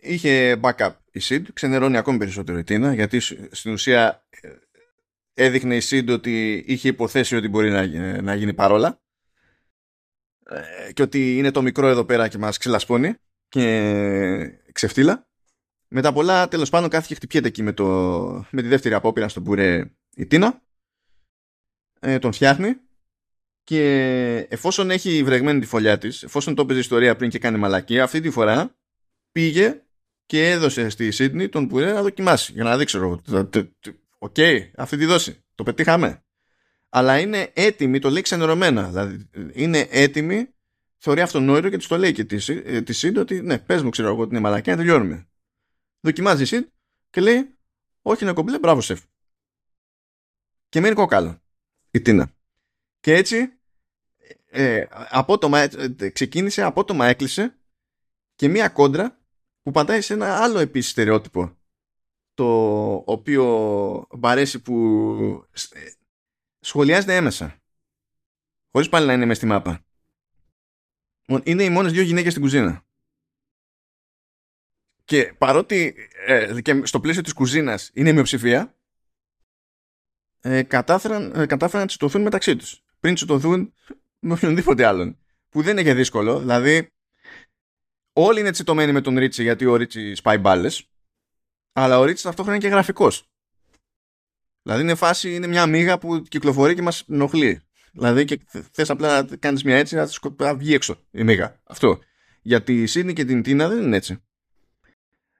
[0.01, 3.21] Είχε backup η Sid, ξενερώνει ακόμη περισσότερο η Τίνα, γιατί
[3.51, 4.49] στην ουσία ε,
[5.35, 7.87] έδειχνε η Sid ότι είχε υποθέσει ότι μπορεί να,
[8.23, 9.01] να γίνει παρόλα
[10.47, 13.15] ε, και ότι είναι το μικρό εδώ πέρα και μας ξελασπώνει
[13.49, 15.29] και ξεφτίλα.
[15.89, 17.87] Μετά πολλά τέλος πάντων κάθε και χτυπιέται εκεί με, το,
[18.51, 20.63] με τη δεύτερη απόπειρα στον πουρέ η Τίνα.
[22.01, 22.77] Ε, τον φτιάχνει
[23.65, 28.05] και εφόσον έχει βρεγμένη τη φωλιά της, εφόσον το έπαιζε ιστορία πριν και κάνει μαλακία,
[28.05, 28.77] αυτή τη φορά
[29.37, 29.83] πήγε
[30.27, 32.99] και έδωσε στη Σίδνη τον πουρέ να δοκιμάσει για να δείξει
[34.19, 35.45] OK, okay, αυτή τη δόση.
[35.55, 36.25] Το πετύχαμε.
[36.89, 38.89] Αλλά είναι έτοιμη, το λέει ξενερωμένα.
[38.89, 40.49] Δηλαδή είναι έτοιμη,
[40.99, 44.09] θεωρεί αυτονόητο και της το λέει και τη, ε, τη ότι ναι, πες μου, ξέρω
[44.09, 45.29] εγώ ότι είναι μαλακία, να τελειώνουμε
[46.01, 46.65] δοκιμάζει η Σιντ
[47.11, 47.59] και λέει
[48.03, 49.01] όχι είναι κομπλέ, μπράβο σεφ.
[50.69, 51.43] Και μένει κόκαλο
[51.91, 52.33] η Τίνα.
[53.01, 53.53] Και έτσι
[54.51, 57.59] ε, απότομα, ε, ξεκίνησε, απότομα έκλεισε
[58.35, 59.21] και μία κόντρα
[59.67, 61.57] που πατάει σε ένα άλλο επίσης στερεότυπο
[62.35, 65.81] το οποίο μπαρέσει που ε,
[66.61, 67.61] σχολιάζεται έμεσα
[68.71, 69.85] χωρίς πάλι να είναι μες στη μάπα.
[71.43, 72.85] Είναι οι μόνες δύο γυναίκες στην κουζίνα.
[75.05, 75.95] Και παρότι
[76.27, 78.77] ε, και στο πλαίσιο της κουζίνας είναι μειοψηφία,
[80.41, 82.83] ε, κατάφεραν, ε, κατάφεραν να τσιτωθούν μεταξύ τους.
[83.01, 83.75] Πριν τσιτωθούν
[84.19, 85.19] με οποιονδήποτε άλλον.
[85.49, 86.39] Που δεν είναι και δύσκολο.
[86.39, 86.91] Δηλαδή,
[88.17, 90.91] όλοι είναι τσιτωμένοι με τον Ρίτσι γιατί ο Ρίτσι σπάει μπάλες.
[91.73, 93.31] Αλλά ο Ρίτσι ταυτόχρονα είναι και γραφικός.
[94.63, 97.61] Δηλαδή είναι φάση, είναι μια μίγα που κυκλοφορεί και μας ενοχλεί.
[97.93, 98.41] Δηλαδή και
[98.71, 99.97] θες απλά να κάνεις μια έτσι
[100.37, 101.61] να βγει έξω η μίγα.
[101.65, 101.99] Αυτό.
[102.43, 104.21] Γιατί η Σίνη και την Τίνα δεν είναι έτσι.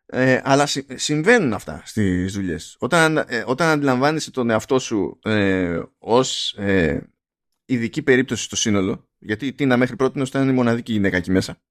[0.07, 2.77] Ε, αλλά συμβαίνουν αυτά στις δουλειές.
[2.79, 7.11] Όταν, ε, όταν αντιλαμβάνεσαι τον εαυτό σου ε, ως ε,
[7.65, 11.63] ειδική περίπτωση στο σύνολο, γιατί η Τίνα μέχρι πρώτη ήταν η μοναδική γυναίκα εκεί μέσα,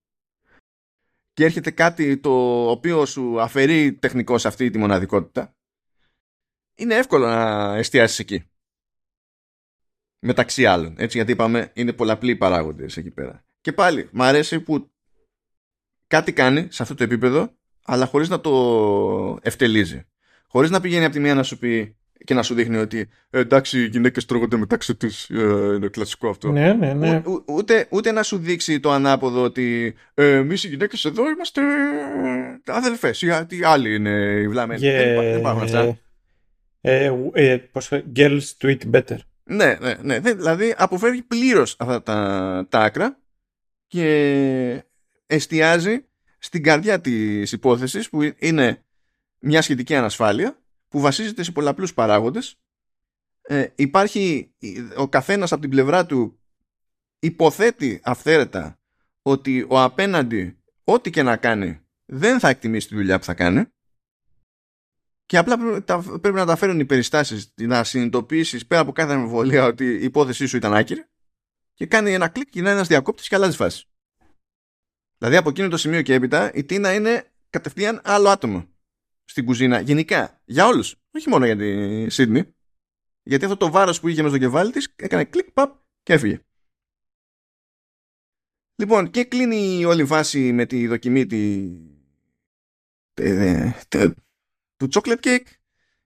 [1.36, 2.32] και έρχεται κάτι το
[2.70, 5.56] οποίο σου αφαιρεί τεχνικό αυτή τη μοναδικότητα,
[6.76, 8.50] είναι εύκολο να εστιάσεις εκεί.
[10.20, 10.96] Μεταξύ άλλων.
[10.98, 13.46] Έτσι, γιατί είπαμε, είναι πολλαπλοί οι παράγοντες εκεί πέρα.
[13.62, 14.92] Και πάλι, μου αρέσει που
[16.08, 20.06] κάτι κάνει σε αυτό το επίπεδο αλλά χωρίς να το ευτελίζει.
[20.48, 23.40] Χωρίς να πηγαίνει από τη μία να σου πει και να σου δείχνει ότι ε,
[23.40, 26.52] εντάξει οι γυναίκες τρώγονται μεταξύ τους, ε, είναι κλασικό αυτό.
[26.52, 27.22] Ναι, ναι, ναι.
[27.46, 31.62] ούτε, ούτε να σου δείξει το ανάποδο ότι ε, εμείς οι γυναίκες εδώ είμαστε
[32.66, 34.80] αδελφές, γιατί άλλοι είναι οι βλάμενοι.
[34.84, 35.98] Yeah, δεν, υπάρχουν αυτά.
[36.82, 39.18] Ε, ε, πώς, girls do it better.
[39.44, 40.20] Ναι, ναι, ναι.
[40.20, 43.18] Δηλαδή αποφεύγει πλήρως αυτά τα, τα άκρα
[43.88, 44.84] και
[45.28, 46.06] εστιάζει
[46.38, 48.84] στην καρδιά της υπόθεσης που είναι
[49.40, 50.58] μια σχετική ανασφάλεια
[50.96, 52.56] που βασίζεται σε πολλαπλούς παράγοντες
[53.42, 54.54] ε, υπάρχει
[54.98, 56.40] ο καθένας από την πλευρά του
[57.20, 58.80] υποθέτει αυθαίρετα
[59.22, 63.66] ότι ο απέναντι ό,τι και να κάνει δεν θα εκτιμήσει τη δουλειά που θα κάνει
[65.26, 65.58] και απλά
[66.22, 70.46] πρέπει να τα φέρουν οι περιστάσεις να συνειδητοποιήσεις πέρα από κάθε αμφιβολία ότι η υπόθεσή
[70.46, 71.06] σου ήταν άκυρη
[71.74, 73.88] και κάνει ένα κλικ και είναι ένας διακόπτης και αλλάζει φάση.
[75.18, 78.75] Δηλαδή από εκείνο το σημείο και έπειτα η Τίνα είναι κατευθείαν άλλο άτομο
[79.26, 79.80] στην κουζίνα.
[79.80, 80.42] Γενικά.
[80.46, 80.96] Για όλους.
[81.12, 82.56] Όχι μόνο για τη Σίδνη.
[83.24, 86.40] Γιατί αυτό το βάρος που είχε μες στο κεφάλι της έκανε κλικ, παπ και έφυγε.
[88.76, 91.70] Λοιπόν, και κλείνει όλη η φάση με τη δοκιμή τη...
[94.78, 95.48] του chocolate cake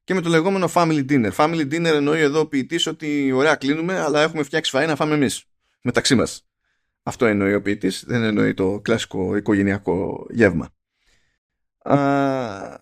[0.04, 1.32] και με το λεγόμενο family dinner.
[1.32, 5.16] Family dinner εννοεί εδώ ο ποιητής ότι ωραία κλείνουμε, αλλά έχουμε φτιάξει φαΐ να φάμε
[5.16, 5.46] εμείς
[5.82, 6.48] μεταξύ μας.
[7.04, 10.70] Αυτό εννοεί ο ποιητής, δεν εννοεί το κλασικό οικογενειακό γεύμα.
[11.78, 12.80] Α,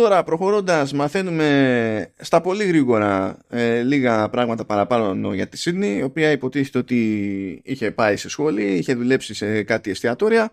[0.00, 6.30] τώρα προχωρώντας μαθαίνουμε στα πολύ γρήγορα ε, λίγα πράγματα παραπάνω για τη Σίδνη η οποία
[6.30, 10.52] υποτίθεται ότι είχε πάει σε σχόλη, είχε δουλέψει σε κάτι εστιατόρια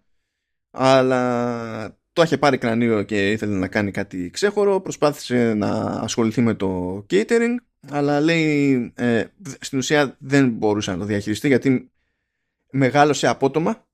[0.72, 6.54] αλλά το είχε πάρει κρανίο και ήθελε να κάνει κάτι ξέχωρο προσπάθησε να ασχοληθεί με
[6.54, 7.56] το catering
[7.90, 9.24] αλλά λέει ε,
[9.60, 11.92] στην ουσία δεν μπορούσε να το διαχειριστεί γιατί
[12.72, 13.88] μεγάλωσε απότομα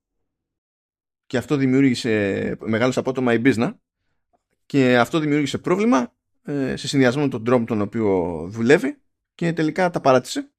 [1.26, 3.72] και αυτό δημιούργησε μεγάλωσε απότομα η business
[4.72, 9.02] και αυτό δημιούργησε πρόβλημα ε, σε συνδυασμό με τον τρόπο τον οποίο δουλεύει
[9.36, 10.52] και τελικά τα παράτησε.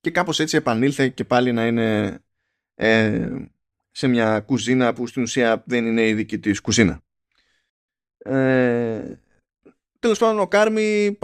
[0.00, 2.18] Και κάπως έτσι επανήλθε και πάλι να είναι
[2.74, 3.28] ε,
[3.90, 7.02] σε μια κουζίνα που στην ουσία δεν είναι η δική της κουζίνα.
[8.18, 9.20] Ε,
[9.98, 11.18] τέλος πάντων ο Κάρμι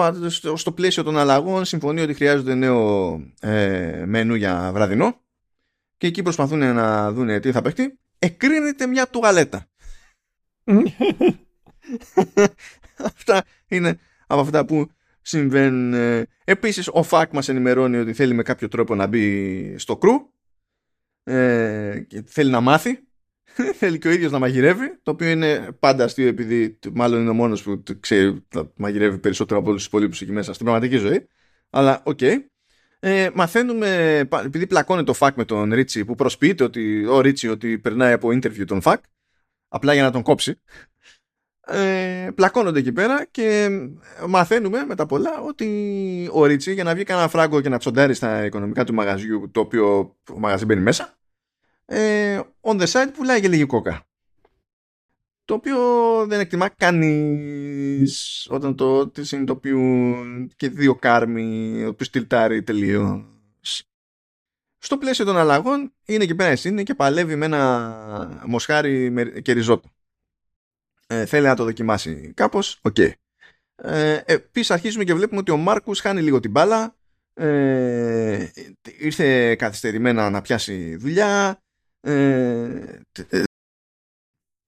[0.55, 5.20] στο πλαίσιο των αλλαγών συμφωνεί ότι χρειάζονται νέο ε, μενού για βραδινό.
[5.97, 7.99] Και εκεί προσπαθούν να δουν τι θα παιχτεί.
[8.19, 9.69] Εκρίνεται μια τουαλέτα
[13.16, 14.90] αυτά είναι από αυτά που
[15.23, 15.95] συμβαίνουν.
[16.45, 20.12] Επίσης ο Φακ μας ενημερώνει ότι θέλει με κάποιο τρόπο να μπει στο crew
[21.24, 23.03] ε, και θέλει να μάθει.
[23.78, 27.35] θέλει και ο ίδιος να μαγειρεύει, το οποίο είναι πάντα αστείο επειδή μάλλον είναι ο
[27.35, 31.27] μόνος που ξέρει να μαγειρεύει περισσότερο από όλους τους υπόλοιπους εκεί μέσα στην πραγματική ζωή.
[31.70, 32.19] Αλλά OK.
[32.20, 32.36] Okay.
[33.01, 37.78] Ε, μαθαίνουμε, επειδή πλακώνει το Φακ με τον Ρίτσι που προσποιείται ότι ο Ρίτσι ότι
[37.78, 39.05] περνάει από interview τον Φακ
[39.69, 40.61] απλά για να τον κόψει
[41.66, 43.69] ε, πλακώνονται εκεί πέρα και
[44.28, 48.15] μαθαίνουμε με τα πολλά ότι ο Ρίτσι για να βγει κανένα φράγκο και να τσοντάρει
[48.15, 51.19] στα οικονομικά του μαγαζιού το οποίο ο μαγαζί μπαίνει μέσα
[51.85, 54.09] ε, on the side πουλάει και λίγη κόκα
[55.49, 55.78] το οποίο
[56.27, 63.38] δεν εκτιμά κανείς όταν το συνειδητοποιούν και δύο κάρμοι ο οποίος τυλτάρει τελείως.
[64.79, 69.53] Στο πλαίσιο των αλλαγών είναι εκεί πέρα η Σιντ και παλεύει με ένα μοσχάρι και
[69.53, 69.89] ριζότο
[71.09, 72.95] ε, θέλει να το δοκιμάσει κάπως, OK.
[72.99, 73.11] Okay.
[73.77, 76.97] Ε, Επίσης αρχίζουμε και βλέπουμε ότι ο Μάρκους χάνει λίγο την μπάλα,
[77.35, 78.49] ε,
[78.99, 81.63] ήρθε καθυστερημένα να πιάσει δουλειά,
[82.01, 82.99] ε,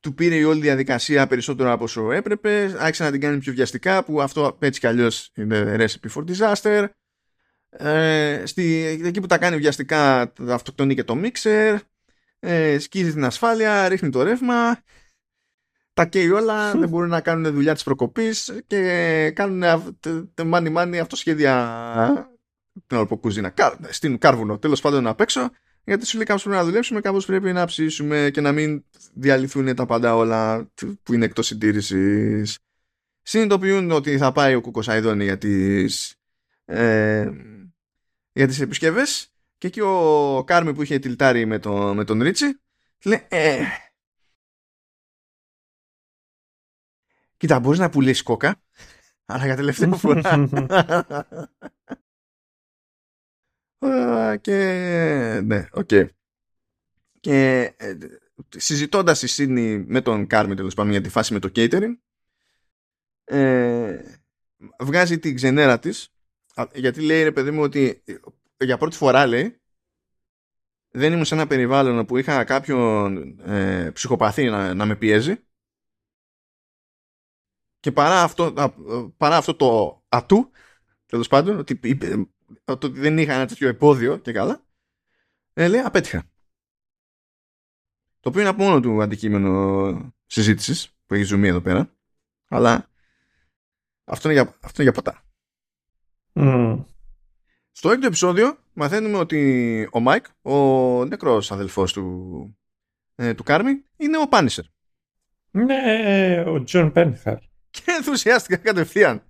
[0.00, 4.04] του πήρε η όλη διαδικασία περισσότερο από όσο έπρεπε, άρχισε να την κάνει πιο βιαστικά
[4.04, 6.88] που αυτό έτσι κι αλλιώς είναι recipe for disaster.
[7.70, 11.78] Ε, στη, εκεί που τα κάνει βιαστικά αυτοκτονεί και το μίξερ,
[12.38, 14.82] ε, σκίζει την ασφάλεια, ρίχνει το ρεύμα
[15.92, 19.62] τα καίει όλα, δεν μπορούν να κάνουν δουλειά της προκοπής και κάνουν
[20.44, 22.30] μάνι μάνι αυτοσχέδια
[22.86, 23.54] την άλλο κουζίνα,
[23.88, 25.50] στην κάρβουνο, τέλος πάντων απ' έξω
[25.84, 28.84] γιατί σου λέει κάπως πρέπει να δουλέψουμε, κάπως πρέπει να ψήσουμε και να μην
[29.14, 30.70] διαλυθούν τα πάντα όλα
[31.02, 32.58] που είναι εκτός συντήρησης.
[33.22, 36.14] Συνειδητοποιούν ότι θα πάει ο κούκος αηδόνι για τις,
[36.64, 37.30] ε,
[38.32, 42.60] για τις επισκευές και εκεί ο Κάρμι που είχε τιλτάρει με, το, με τον Ρίτσι
[43.04, 43.64] λέει ε,
[47.40, 48.62] Κοίτα, μπορείς να πουλήσεις κόκα,
[49.24, 50.48] αλλά για τελευταία φορά.
[54.40, 54.56] και
[55.44, 55.88] ναι, OK.
[55.90, 56.08] Okay.
[57.20, 57.96] Και ε,
[58.48, 61.98] συζητώντας η Σίδνη με τον Κάρμι τέλος πάντων για τη φάση με το catering,
[63.24, 64.02] ε,
[64.78, 66.14] βγάζει την ξενέρα της,
[66.74, 68.02] γιατί λέει ρε παιδί μου ότι
[68.56, 69.60] ε, για πρώτη φορά λέει
[70.90, 75.36] δεν ήμουν σε ένα περιβάλλον που είχα κάποιον ε, ψυχοπαθή να, να με πιέζει
[77.80, 78.52] και παρά αυτό,
[79.16, 80.50] παρά αυτό το ατού,
[81.06, 81.80] τέλος πάντων, ότι,
[82.64, 84.66] ότι δεν είχα ένα τέτοιο επόδιο και καλά,
[85.52, 86.30] ε, λέει απέτυχα.
[88.20, 91.96] Το οποίο είναι από μόνο του αντικείμενο συζήτησης που έχει ζουμί εδώ πέρα,
[92.48, 92.90] αλλά
[94.04, 95.24] αυτό είναι για, αυτό είναι για ποτά.
[97.72, 102.58] Στο έκτο επεισόδιο μαθαίνουμε ότι ο Μάικ, ο νεκρός αδελφός του,
[103.14, 104.64] ε, του Κάρμι, είναι ο Punisher.
[105.50, 107.38] Ναι, ο Jon Bernthal
[107.70, 109.22] και ενθουσιάστηκα κατευθείαν.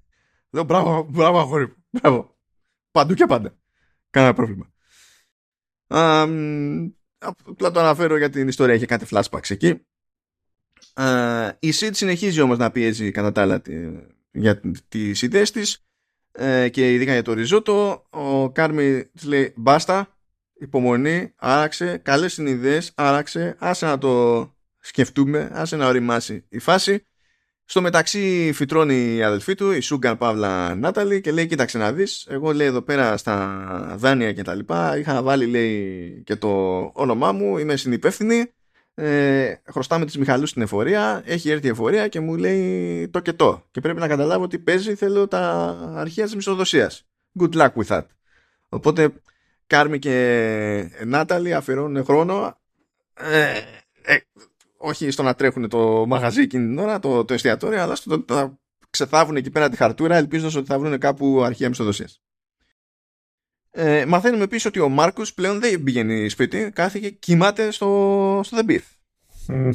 [0.50, 2.38] Λέω μπράβο, μπράβο αγόρι μπράβο.
[2.90, 3.58] Παντού και πάντα.
[4.10, 4.72] Κανένα πρόβλημα.
[7.18, 9.86] Απλά το αναφέρω για την ιστορία, έχει κάτι flashbacks εκεί.
[11.58, 13.62] η Σιτ συνεχίζει όμως να πιέζει κατά τα άλλα
[14.30, 15.84] για τις ιδέες της
[16.32, 20.18] ε, και ειδικά για το ριζότο ο Κάρμι της λέει μπάστα,
[20.54, 24.44] υπομονή, άραξε, καλές είναι ιδέες, άραξε, άσε να το
[24.80, 27.04] σκεφτούμε, άσε να οριμάσει η φάση
[27.64, 32.26] στο μεταξύ φυτρώνει η αδελφή του, η Σούγκαν Παύλα Νάταλη και λέει κοίταξε να δεις,
[32.28, 36.48] εγώ λέει εδώ πέρα στα δάνεια και τα λοιπά είχα βάλει λέει και το
[36.94, 38.52] όνομά μου, είμαι συνυπεύθυνη
[39.00, 43.32] ε, χρωστάμε τις Μιχαλούς στην εφορία, έχει έρθει η εφορία και μου λέει το και
[43.32, 43.62] το.
[43.70, 47.06] Και πρέπει να καταλάβω ότι παίζει, θέλω τα αρχεία της μισθοδοσίας.
[47.40, 48.04] Good luck with that.
[48.68, 49.12] Οπότε
[49.66, 52.58] Κάρμι και Νάταλι αφιερώνουν χρόνο
[53.14, 53.52] ε,
[54.02, 54.16] ε,
[54.76, 58.58] όχι στο να τρέχουν το μαγαζί εκείνη την ώρα, το, το εστιατόριο, αλλά στο να
[58.90, 62.20] ξεθάβουν εκεί πέρα τη χαρτούρα ελπίζοντας ότι θα βρουν κάπου αρχεία μισθοδοσίας.
[63.70, 68.70] Ε, μαθαίνουμε επίσης ότι ο Μάρκο πλέον δεν πηγαίνει σπίτι, κάθεται κοιμάται στο, στο The
[68.70, 68.82] Beef.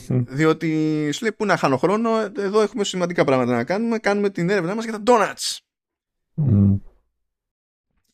[0.10, 4.00] Διότι σου λέει πού να χάνω χρόνο, εδώ έχουμε σημαντικά πράγματα να κάνουμε.
[4.00, 5.58] Κάνουμε την έρευνά μας για τα donuts.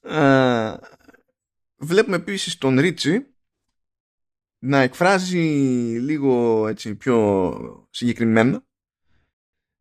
[0.02, 0.76] Ε,
[1.78, 3.26] βλέπουμε επίσης τον Ρίτσι
[4.60, 5.40] να εκφράζει
[6.00, 8.64] λίγο έτσι πιο συγκεκριμένα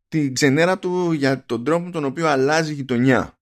[0.07, 3.40] την ξενέρα του για τον τρόπο τον οποίο αλλάζει η γειτονιά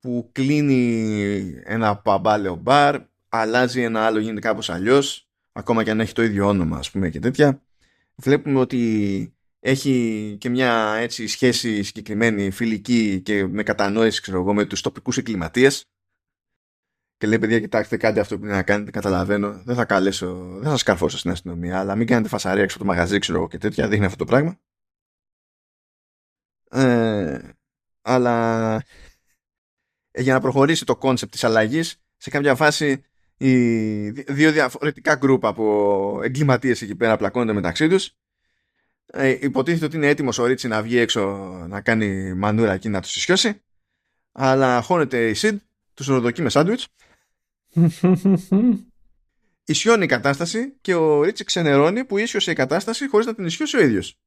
[0.00, 6.12] που κλείνει ένα παμπάλαιο μπαρ, αλλάζει ένα άλλο, γίνεται κάπως αλλιώς, ακόμα και αν έχει
[6.12, 7.62] το ίδιο όνομα ας πούμε και τέτοια.
[8.14, 14.64] Βλέπουμε ότι έχει και μια έτσι σχέση συγκεκριμένη φιλική και με κατανόηση ξέρω εγώ με
[14.64, 15.84] τους τοπικούς εγκληματίες.
[17.18, 19.62] Και λέει παιδιά κοιτάξτε κάντε αυτό που είναι να κάνετε καταλαβαίνω.
[19.64, 22.92] Δεν θα καλέσω, δεν θα σκαρφώσω στην αστυνομία αλλά μην κάνετε φασαρία έξω από το
[22.92, 23.88] μαγαζί ξέρω εγώ και τέτοια.
[23.88, 24.58] Δείχνει αυτό το πράγμα
[26.70, 27.38] ε,
[28.02, 28.82] αλλά
[30.16, 33.04] για να προχωρήσει το κόνσεπτ της αλλαγής σε κάποια φάση
[33.36, 38.10] οι δύο διαφορετικά γκρουπ από εγκληματίες εκεί πέρα πλακώνονται μεταξύ τους.
[39.06, 41.20] Ε, υποτίθεται ότι είναι έτοιμος ο Ρίτσι να βγει έξω
[41.68, 43.62] να κάνει μανούρα εκεί να τους ισιώσει
[44.32, 45.58] αλλά χώνεται η Σιντ
[45.94, 46.88] τους δωροδοκεί με σάντουιτς.
[49.64, 53.76] Ισιώνει η κατάσταση και ο Ρίτσι ξενερώνει που ίσιωσε η κατάσταση χωρίς να την ισιώσει
[53.76, 54.18] ο ίδιος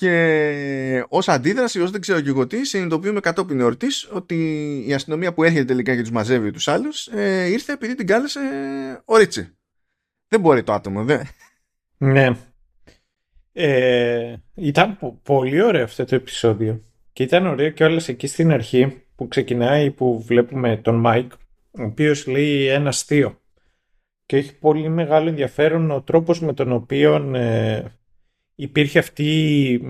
[0.00, 4.34] και ως αντίδραση, ως δεν ξέρω και εγώ τι, συνειδητοποιούμε κατόπιν εορτής ότι
[4.86, 8.40] η αστυνομία που έρχεται τελικά και τους μαζεύει τους άλλους ε, ήρθε επειδή την κάλεσε
[9.04, 9.56] ο Ρίτσι.
[10.28, 11.22] Δεν μπορεί το άτομο, δεν.
[11.96, 12.30] Ναι.
[13.52, 16.80] Ε, ήταν πολύ ωραίο αυτό το επεισόδιο.
[17.12, 21.32] Και ήταν ωραίο και όλη η σκηνή στην αρχή που ξεκινάει που βλέπουμε τον Μάικ,
[21.70, 23.40] ο οποίος λέει ένα αστείο.
[24.26, 27.84] Και έχει πολύ μεγάλο ενδιαφέρον ο τρόπος με τον οποίο ε,
[28.60, 29.80] υπήρχε αυτή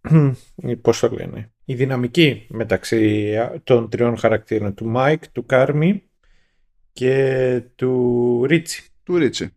[0.82, 3.34] πώς το λένε, η δυναμική μεταξύ
[3.64, 6.02] των τριών χαρακτήρων του Μάικ, του Κάρμι
[6.92, 8.90] και του Ρίτσι.
[9.02, 9.56] Του Ρίτσι.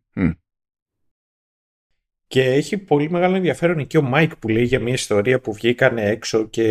[2.28, 6.10] Και έχει πολύ μεγάλο ενδιαφέρον εκεί ο Μάικ που λέει για μια ιστορία που βγήκανε
[6.10, 6.64] έξω και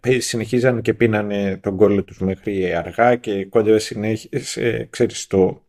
[0.00, 5.63] ε, συνεχίζανε και πίνανε τον κώλο τους μέχρι αργά και κόντευε συνέχισε, ξέρεις, το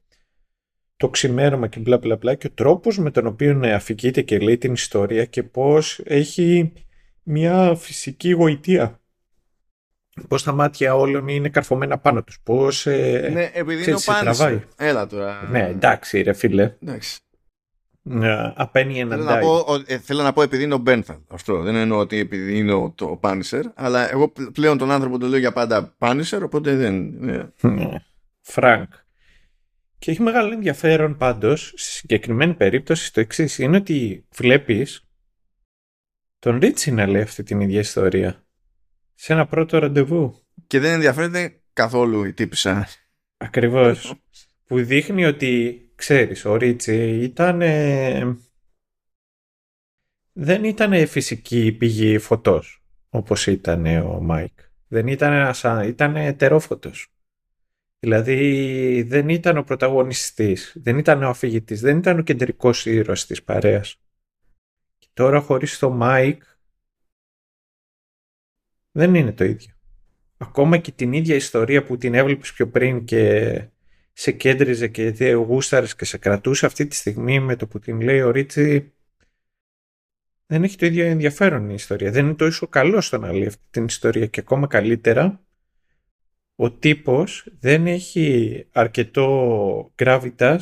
[0.98, 4.58] το ξημέρωμα και μπλα μπλα μπλα και ο τρόπος με τον οποίο αφηγείται και λέει
[4.58, 6.74] την ιστορία και πώς έχει
[7.24, 9.00] μια φυσική γοητεία.
[10.28, 12.40] Πώς τα μάτια όλων είναι καρφωμένα πάνω τους.
[12.44, 13.98] Πώς ε, ναι, επειδή είναι
[14.54, 15.48] ο Έλα τώρα.
[15.52, 16.76] Ναι, εντάξει ρε φίλε.
[16.82, 17.20] Εντάξει.
[18.10, 21.62] Uh, απένει έναν θέλω, να πω, ε, θέλω να πω επειδή είναι ο Μπένθαλ αυτό.
[21.62, 25.40] Δεν εννοώ ότι επειδή είναι ο, το Πάνισερ, αλλά εγώ πλέον τον άνθρωπο το λέω
[25.40, 27.14] για πάντα Πάνισερ, οπότε δεν.
[28.42, 28.90] Φρανκ.
[30.06, 35.08] Και έχει μεγάλο ενδιαφέρον πάντως, στη συγκεκριμένη περίπτωση, το εξής είναι ότι βλέπεις
[36.40, 38.46] τον Ρίτσι να λέει αυτή την ίδια ιστορία
[39.14, 40.44] σε ένα πρώτο ραντεβού.
[40.68, 42.88] Και δεν ενδιαφέρεται καθόλου η τύπισσα.
[43.38, 44.14] Ακριβώς.
[44.68, 47.60] που δείχνει ότι, ξέρεις, ο Ρίτσι ήταν...
[50.34, 54.60] δεν ήταν φυσική πηγή φωτός, όπως ήταν ο Μάικ.
[54.88, 57.15] Δεν ήταν ένας, ήταν ετερόφωτος.
[58.06, 63.44] Δηλαδή δεν ήταν ο πρωταγωνιστής, δεν ήταν ο αφηγητής, δεν ήταν ο κεντρικός ήρωας της
[63.44, 64.00] παρέας.
[64.98, 66.44] Και τώρα χωρίς το Μάικ
[68.92, 69.74] δεν είναι το ίδιο.
[70.38, 73.62] Ακόμα και την ίδια ιστορία που την έβλεπες πιο πριν και
[74.14, 78.22] σε κέντριζε και γούσταρες και σε κρατούσε αυτή τη στιγμή με το που την λέει
[78.22, 78.94] ο Ρίτσι
[80.46, 82.12] δεν έχει το ίδιο ενδιαφέρον η ιστορία.
[82.12, 85.45] Δεν είναι τόσο καλός στο να λέει αυτή την ιστορία και ακόμα καλύτερα
[86.56, 90.60] ο τύπος δεν έχει αρκετό gravitas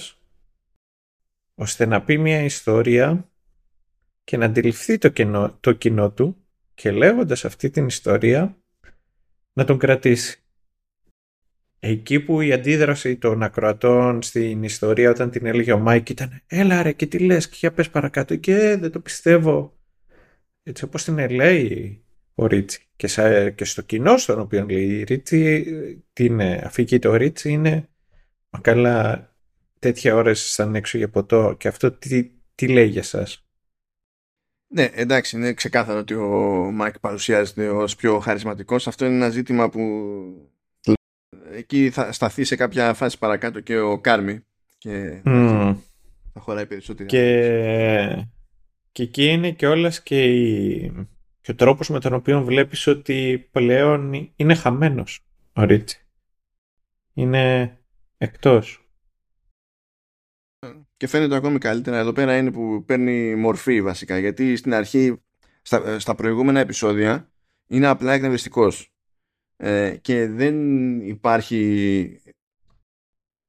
[1.56, 3.32] ώστε να πει μια ιστορία
[4.24, 6.38] και να αντιληφθεί το, κοινό, το κοινό του
[6.74, 8.58] και λέγοντας αυτή την ιστορία
[9.54, 10.38] να τον κρατήσει.
[11.80, 16.82] Εκεί που η αντίδραση των ακροατών στην ιστορία όταν την έλεγε ο Μάικ ήταν «Έλα
[16.82, 19.78] ρε και τι λες και για πες παρακάτω» και δεν το πιστεύω.
[20.64, 22.03] Έτσι όπως την λέει
[22.36, 22.88] ο Ρίτσι.
[22.96, 25.66] Και, και στο κοινό στον οποίο λέει η Ρίτσι,
[26.14, 27.90] την αφήκει το Ρίτσι είναι
[28.50, 29.32] μα καλά
[29.80, 33.46] τέτοια ώρα ήσασταν έξω για ποτό και αυτό τι, τι λέει για σας;
[34.68, 36.30] Ναι, εντάξει, είναι ξεκάθαρο ότι ο
[36.74, 38.88] Μάικ παρουσιάζεται ως πιο χαρισματικός.
[38.88, 39.82] Αυτό είναι ένα ζήτημα που
[41.52, 44.44] εκεί θα σταθεί σε κάποια φάση παρακάτω και ο Κάρμι
[44.78, 45.76] και Mm.
[46.34, 47.10] θα χωράει περισσότερο.
[47.10, 48.28] Και,
[48.92, 50.92] και εκεί είναι και όλας και, η...
[51.44, 56.08] και ο τρόπος με τον οποίο βλέπεις ότι πλέον είναι χαμένος ο Ρίτσι.
[57.14, 57.78] Είναι
[58.18, 58.88] εκτός.
[60.98, 61.98] Και φαίνεται ακόμη καλύτερα.
[61.98, 64.18] Εδώ πέρα είναι που παίρνει μορφή βασικά.
[64.18, 65.22] Γιατί στην αρχή,
[65.62, 67.32] στα, στα προηγούμενα επεισόδια,
[67.68, 68.94] είναι απλά εκνευριστικός.
[69.58, 70.56] Ε, και δεν
[71.02, 72.22] υπάρχει.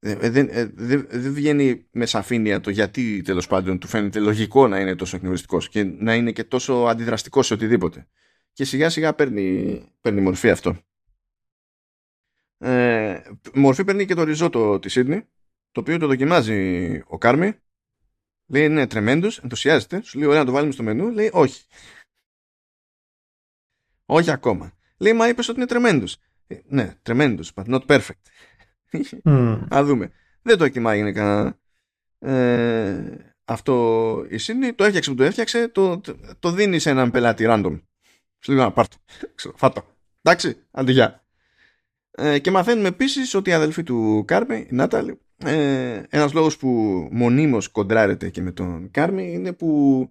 [0.05, 4.67] Ε, δεν, ε, δεν, δεν βγαίνει με σαφήνεια το γιατί τέλος πάντων του φαίνεται λογικό
[4.67, 8.07] να είναι τόσο εκνευριστικός και να είναι και τόσο αντιδραστικός σε οτιδήποτε.
[8.53, 10.77] Και σιγά σιγά παίρνει, παίρνει μορφή αυτό.
[12.57, 13.21] Ε,
[13.53, 15.27] μορφή παίρνει και το ριζότο της Σίδνη
[15.71, 17.53] το οποίο το δοκιμάζει ο Κάρμι.
[18.47, 20.01] Λέει είναι τρεμέντος, ενθουσιάζεται.
[20.01, 21.09] Σου λέει ωραία να το βάλουμε στο μενού.
[21.09, 21.63] Λέει όχι.
[24.05, 24.77] όχι ακόμα.
[24.97, 26.17] Λέει μα είπες ότι είναι τρεμέντος.
[26.65, 28.21] ναι, τρεμέντος, but not perfect.
[29.23, 29.59] Mm.
[29.75, 30.11] Α δούμε.
[30.41, 31.57] Δεν το εκτιμάει γενικά
[32.19, 33.03] ε,
[33.45, 34.73] αυτό η Σίνη.
[34.73, 35.67] Το έφτιαξε που το έφτιαξε.
[35.67, 37.81] Το, το, το δίνει σε έναν πελάτη random.
[38.39, 38.97] Σου λέει να πάρ' το.
[39.55, 39.85] Φάτο.
[40.21, 41.23] Εντάξει, αντιγεια.
[42.11, 46.67] Ε, και μαθαίνουμε επίσης ότι η αδελφή του Κάρμι, η Νάταλη, ε, ένας λόγος που
[47.11, 50.09] μονίμως κοντράρεται και με τον Κάρμι είναι που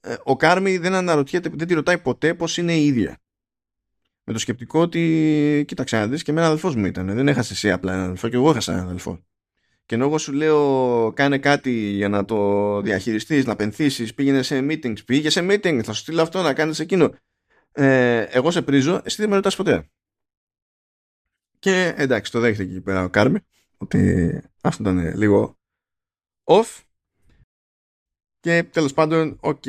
[0.00, 3.18] ε, ο Κάρμι δεν αναρωτιέται, δεν τη ρωτάει ποτέ πως είναι η ίδια.
[4.28, 7.06] Με το σκεπτικό ότι κοίταξε να δεις και εμένα αδελφός μου ήταν.
[7.06, 9.24] Δεν έχασε εσύ απλά έναν αδελφό και εγώ έχασα έναν αδελφό.
[9.86, 14.58] Και ενώ εγώ σου λέω κάνε κάτι για να το διαχειριστείς, να πενθήσεις, πήγαινε σε
[14.58, 17.14] meetings, πήγε σε meeting, θα σου στείλω αυτό να κάνεις εκείνο.
[17.72, 19.90] Ε, εγώ σε πρίζω, εσύ δεν με ρωτάς ποτέ.
[21.58, 23.38] Και εντάξει, το δέχεται εκεί πέρα ο Κάρμι
[23.76, 25.58] ότι αυτό ήταν λίγο
[26.44, 26.80] off
[28.40, 29.64] και τέλος πάντων οκ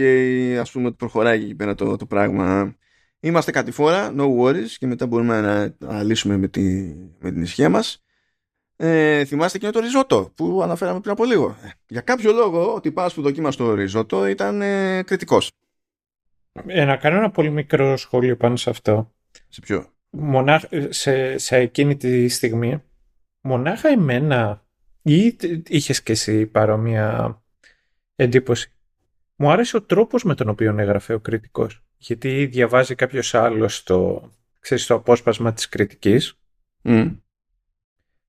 [0.60, 2.76] ας πούμε ότι προχωράει εκεί πέρα το, το πράγμα
[3.19, 7.41] είμαστε κάτι φορά no worries και μετά μπορούμε να, να λύσουμε με, τη, με την
[7.41, 8.03] ισχύα μας
[8.76, 11.57] ε, θυμάστε και το ριζότο που αναφέραμε πριν από λίγο
[11.88, 15.52] για κάποιο λόγο ο τυπάς που δοκίμασε το ριζότο ήταν ε, κριτικός
[16.65, 19.11] ε, να κάνω ένα πολύ μικρό σχόλιο πάνω σε αυτό
[19.48, 22.84] σε ποιο; Μονάχα, σε, σε εκείνη τη στιγμή
[23.41, 24.65] μονάχα εμένα
[25.02, 25.38] ή
[25.68, 27.41] είχες και εσύ παρόμοια
[28.15, 28.72] εντύπωση;
[29.35, 31.87] Μου άρεσε ο τρόπος με τον οποίο έγραφε ο κριτικός.
[31.98, 34.30] Γιατί διαβάζει κάποιος άλλος το,
[34.60, 36.40] ξέρεις, το απόσπασμα της κριτικής.
[36.84, 37.18] Mm.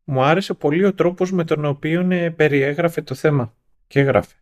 [0.05, 3.55] Μου άρεσε πολύ ο τρόπος με τον οποίο ε, περιέγραφε το θέμα.
[3.87, 4.35] Και έγραφε.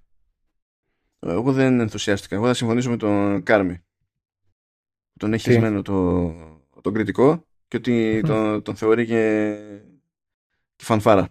[1.19, 2.35] Εγώ δεν ενθουσιάστηκα.
[2.37, 3.81] Εγώ θα συμφωνήσω με τον Κάρμι.
[5.19, 6.33] Τον έχει Τι; χεσμένο το,
[6.81, 9.57] τον κριτικό και ότι τον, τον θεωρεί και,
[10.77, 11.29] και φανφάρα.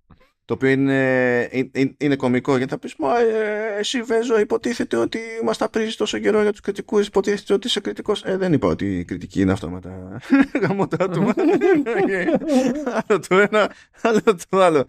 [0.47, 5.19] Το οποίο είναι, είναι, είναι κωμικό γιατί θα πεις Μα ε, εσύ Βέζο υποτίθεται ότι
[5.43, 8.67] μας τα πρίζεις τόσο καιρό για τους κριτικούς υποτίθεται ότι είσαι κριτικός ε, δεν είπα
[8.67, 10.17] ότι η κριτική είναι αυτόματα
[10.61, 11.31] γαμώ το άτομο
[12.85, 13.71] άλλο το ένα
[14.01, 14.85] άλλο το άλλο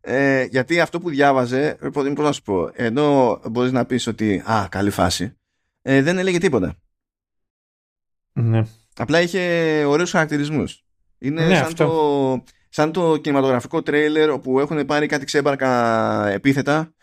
[0.00, 4.66] ε, γιατί αυτό που διάβαζε πώς να σου πω ενώ μπορείς να πεις ότι α
[4.70, 5.36] καλή φάση
[5.82, 6.76] ε, δεν έλεγε τίποτα
[8.32, 8.62] ναι.
[8.96, 10.84] Απλά είχε ωραίους χαρακτηρισμούς.
[11.18, 11.84] Είναι Ναι, σαν, αυτό.
[11.86, 12.44] το,
[12.78, 16.94] σαν το κινηματογραφικό τρέιλερ όπου έχουν πάρει κάτι ξέμπαρκα επίθετα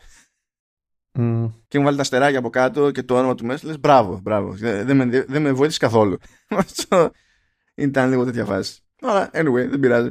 [1.11, 1.45] Μμ.
[1.67, 3.67] και έχουν βάλει τα στεράκια από κάτω και το όνομα του μέσα.
[3.67, 4.51] Λες μπράβο, μπράβο.
[4.51, 6.17] Δεν, δεν με, δεν με βοήθησε καθόλου.
[6.49, 7.11] Αυτό
[7.75, 8.79] ήταν λίγο τέτοια φάση.
[9.01, 10.09] Αλλά anyway, δεν πειράζει.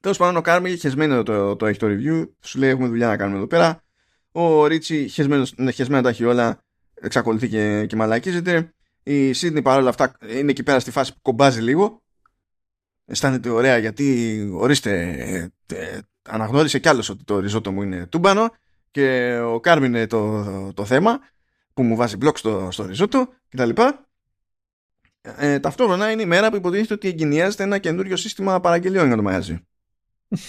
[0.00, 2.28] Τέλος πάντων, ο Κάρμι χεσμένο το, το έχει το review.
[2.40, 3.82] Σου λέει: Έχουμε δουλειά να κάνουμε εδώ πέρα.
[4.32, 6.64] Ο Ρίτσι, χεσμένος, ναι, χεσμένα τα έχει όλα,
[6.94, 8.74] εξακολουθεί και, και μαλακίζεται.
[9.02, 12.02] Η Σίδνη παρόλα αυτά είναι εκεί πέρα στη φάση που κομπάζει λίγο.
[13.10, 14.92] Αισθάνεται ωραία γιατί ορίστε,
[15.66, 18.50] ε, ε, αναγνώρισε κι άλλος ότι το ριζότο μου είναι τούμπανο
[18.90, 20.44] και ο Κάρμι είναι το,
[20.74, 21.18] το, θέμα
[21.74, 23.70] που μου βάζει μπλοκ στο, στο ριζότο κτλ.
[25.22, 29.22] Ε, ταυτόχρονα είναι η μέρα που υποτίθεται ότι εγκαινιάζεται ένα καινούριο σύστημα παραγγελιών για το
[29.22, 29.66] μαγαζί.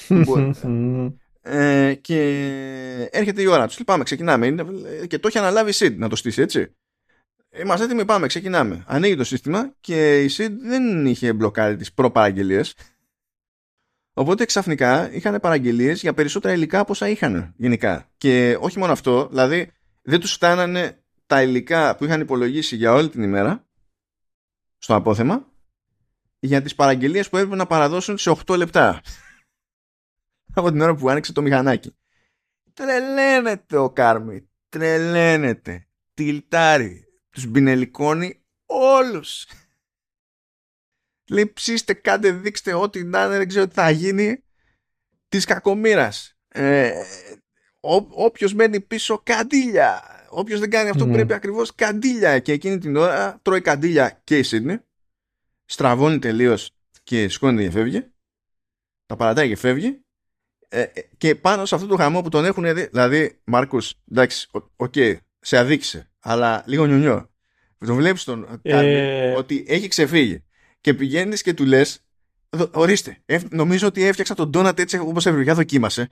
[0.07, 1.07] Μμ.
[1.41, 2.19] Ε, και
[3.11, 3.83] έρχεται η ώρα τους.
[3.85, 4.45] Πάμε, ξεκινάμε.
[4.47, 4.65] Είναι-
[5.07, 6.75] Και το έχει αναλάβει η SID να το στήσει, έτσι.
[7.59, 8.83] Είμαστε έτοιμοι, πάμε, ξεκινάμε.
[8.87, 12.75] Ανοίγει το σύστημα και η SID δεν είχε μπλοκάρει τις προπαραγγελίες.
[14.13, 18.09] Οπότε ξαφνικά είχαν παραγγελίες για περισσότερα υλικά από όσα είχαν γενικά.
[18.17, 19.71] Και όχι μόνο αυτό, δηλαδή
[20.01, 23.67] δεν τους φτάνανε τα υλικά που είχαν υπολογίσει για όλη την ημέρα
[24.77, 25.47] στο απόθεμα
[26.39, 29.01] για τις παραγγελίες που έπρεπε να παραδώσουν σε 8 λεπτά
[30.55, 31.95] από την ώρα που άνοιξε το μηχανάκι.
[32.73, 34.49] Τρελαίνεται ο Κάρμι.
[34.69, 35.87] Τρελαίνεται.
[36.13, 37.08] Τιλτάρει.
[37.29, 39.47] Τους μπινελικώνει όλους.
[41.29, 44.43] Λέει ψήστε, κάντε, δείξτε ό,τι να είναι, δεν ξέρω τι θα γίνει.
[45.29, 46.37] Της κακομήρας.
[46.47, 46.91] Ε,
[47.79, 50.03] ό, όποιος μένει πίσω καντήλια.
[50.29, 51.15] Όποιος δεν κάνει αυτό που Μμμ.
[51.15, 52.39] πρέπει ακριβώς καντήλια.
[52.39, 54.77] Και εκείνη την ώρα τρώει καντήλια και η Σίδνη.
[55.65, 56.71] Στραβώνει τελείως
[57.03, 58.11] και σηκώνεται και φεύγει.
[59.05, 60.03] τα παρατάει και φεύγει
[60.69, 64.47] ε, ε, και πάνω σε αυτό το χαμό που τον έχουν δει, δηλαδή Μάρκους, εντάξει,
[64.51, 67.29] ok, okay, σε αδίκησε, αλλά λίγο νιονιό.
[67.77, 69.31] Τον βλέπεις τον ε...
[69.31, 70.43] ότι έχει ξεφύγει
[70.81, 72.03] και πηγαίνεις και του λες
[72.71, 73.17] ορίστε,
[73.49, 76.07] νομίζω ότι έφτιαξα τον Ντόνατ έτσι όπως έπρεπε, για δοκίμασε.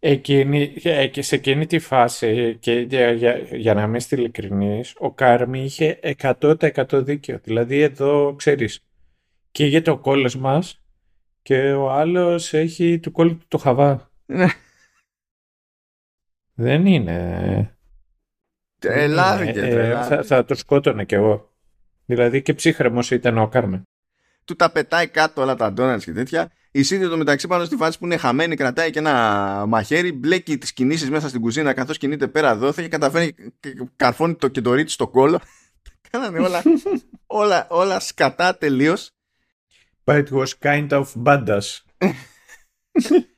[0.00, 5.12] Εκείνη, ε, και σε εκείνη τη φάση, και για, για, για να είμαι ειλικρινής, ο
[5.12, 7.40] Κάρμι είχε 100% δίκιο.
[7.42, 8.80] Δηλαδή εδώ, ξέρεις,
[9.50, 10.82] και το κόλλος μας
[11.42, 14.10] και ο άλλος έχει του κόλλου του το χαβά.
[14.26, 14.46] Ναι.
[16.54, 17.77] Δεν είναι...
[18.78, 21.52] Τρελάθηκε, ε, θα, θα το σκότωνε κι εγώ.
[22.06, 23.82] Δηλαδή και ψύχρεμος ήταν ο Κάρμι.
[24.44, 27.76] Του τα πετάει κάτω όλα τα ντόνατς και τέτοια η Σίδη το μεταξύ πάνω στη
[27.76, 31.98] φάση που είναι χαμένη, κρατάει και ένα μαχαίρι, μπλέκει τις κινήσεις μέσα στην κουζίνα καθώς
[31.98, 33.34] κινείται πέρα εδώ και καταφέρει
[33.96, 35.40] καρφώνει το και το ρίτσι στο κόλλο.
[36.10, 36.62] Κάνανε όλα,
[37.26, 39.10] όλα, όλα σκατά τελείως.
[40.04, 41.82] But it was kind of badass.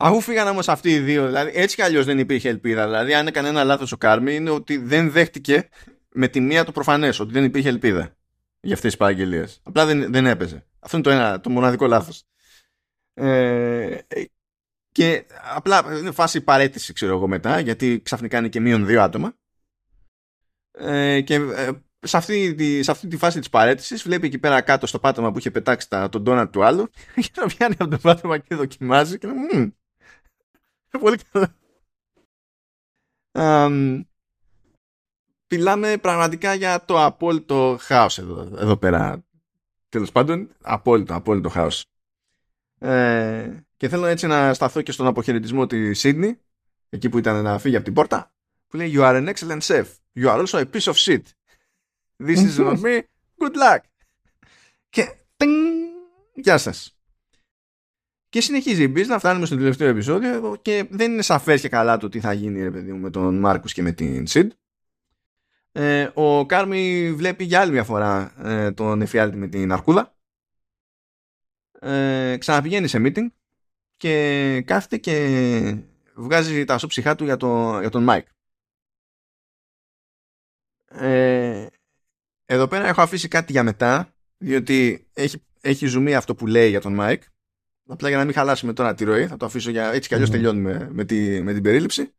[0.00, 2.84] Αφού φύγαν όμως αυτοί οι δύο, δηλαδή έτσι κι αλλιώς δεν υπήρχε ελπίδα.
[2.84, 5.68] Δηλαδή, αν έκανε ένα λάθος ο Κάρμι, είναι ότι δεν δέχτηκε
[6.12, 8.16] με τη μία το προφανές ότι δεν υπήρχε ελπίδα
[8.60, 9.60] για αυτές τις παραγγελίες.
[9.62, 10.66] Απλά δεν, δεν έπαιζε.
[10.78, 12.24] Αυτό είναι το, ένα, το μοναδικό λάθος.
[13.14, 13.98] Ε,
[14.92, 19.34] και απλά είναι φάση παρέτηση ξέρω εγώ μετά γιατί ξαφνικά είναι και μείον δύο άτομα
[20.70, 21.70] ε, και ε,
[22.00, 25.32] σε, αυτή τη, σε αυτή τη φάση της παρέτησης βλέπει εκεί πέρα κάτω στο πάτωμα
[25.32, 28.54] που είχε πετάξει τα, τον ντόνατ του άλλου και να πιάνει από το πάτωμα και
[28.54, 29.74] δοκιμάζει και να μου
[31.00, 31.46] πολύ καλό
[33.32, 34.02] um,
[35.50, 36.00] Μιλάμε
[36.56, 39.24] για το απόλυτο χάος εδώ, εδώ πέρα.
[39.88, 41.84] Τέλος πάντων, απόλυτο, απόλυτο χάος.
[42.78, 46.40] Ε, και θέλω έτσι να σταθώ και στον αποχαιρετισμό τη Σίδνη,
[46.88, 48.32] εκεί που ήταν να φύγει από την πόρτα,
[48.68, 49.84] που λέει You are an excellent chef.
[50.14, 51.22] You are also a piece of shit.
[52.16, 53.00] This is not me.
[53.38, 53.78] Good luck.
[54.88, 55.14] Και
[56.34, 56.97] γεια σας.
[58.28, 62.08] Και συνεχίζει η να φτάνουμε στο τελευταίο επεισόδιο και δεν είναι σαφές και καλά το
[62.08, 64.52] τι θα γίνει ρε παιδί μου, με τον Μάρκους και με την Σιντ.
[65.72, 70.18] Ε, ο Κάρμι βλέπει για άλλη μια φορά ε, τον εφιάλτη με την Αρκούδα
[71.80, 73.26] ε, ξαναπηγαίνει σε meeting
[73.96, 75.76] και κάθεται και
[76.14, 78.26] βγάζει τα ψυχά του για, το, για τον Mike.
[80.88, 81.66] Ε,
[82.44, 86.80] εδώ πέρα έχω αφήσει κάτι για μετά, διότι έχει, έχει ζουμί αυτό που λέει για
[86.80, 87.22] τον Mike.
[87.90, 90.30] Απλά για να μην χαλάσουμε τώρα τη ροή, θα το αφήσω για έτσι κι αλλιώς
[90.30, 92.12] τελειώνουμε με, τη, με την περίληψη.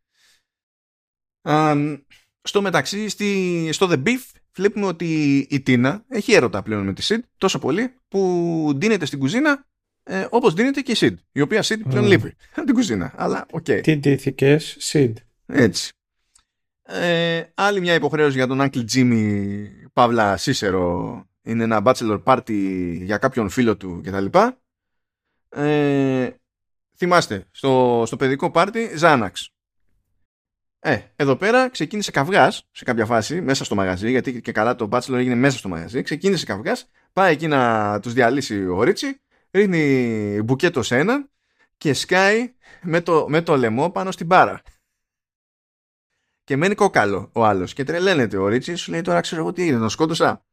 [2.41, 7.01] στο μεταξύ, στη, στο The Beef βλέπουμε ότι η Τίνα έχει έρωτα πλέον με τη
[7.01, 9.67] Σιντ τόσο πολύ που ντύνεται στην κουζίνα
[10.03, 12.07] ε, όπως ντύνεται και η Σιντ η οποία Σιντ πλέον mm.
[12.07, 12.35] λείπει
[12.65, 13.65] την κουζίνα αλλά ok.
[13.67, 13.79] Okay.
[13.83, 15.93] Τι ντύθηκες Σιντ; Έτσι
[16.91, 19.43] ε, άλλη μια υποχρέωση για τον Uncle Jimmy
[19.93, 22.53] Παύλα Cicero είναι ένα bachelor party
[23.01, 24.25] για κάποιον φίλο του κτλ.
[25.49, 26.29] Ε,
[26.95, 29.49] θυμάστε, στο, στο παιδικό πάρτι Xanax.
[30.79, 34.89] Ε, εδώ πέρα ξεκίνησε καυγάς σε κάποια φάση μέσα στο μαγαζί, γιατί και καλά το
[34.91, 36.01] Bachelor έγινε μέσα στο μαγαζί.
[36.01, 39.21] Ξεκίνησε καυγάς, πάει εκεί να τους διαλύσει ο Ρίτσι,
[39.51, 41.29] ρίχνει μπουκέτο σε έναν
[41.77, 44.61] και σκάει με το, με το λαιμό πάνω στην μπάρα.
[46.43, 47.73] Και μένει κόκαλο ο άλλος.
[47.73, 50.45] Και τρελαίνεται ο Ρίτσι, σου λέει τώρα ξέρω εγώ τι έγινε, τον σκότωσα.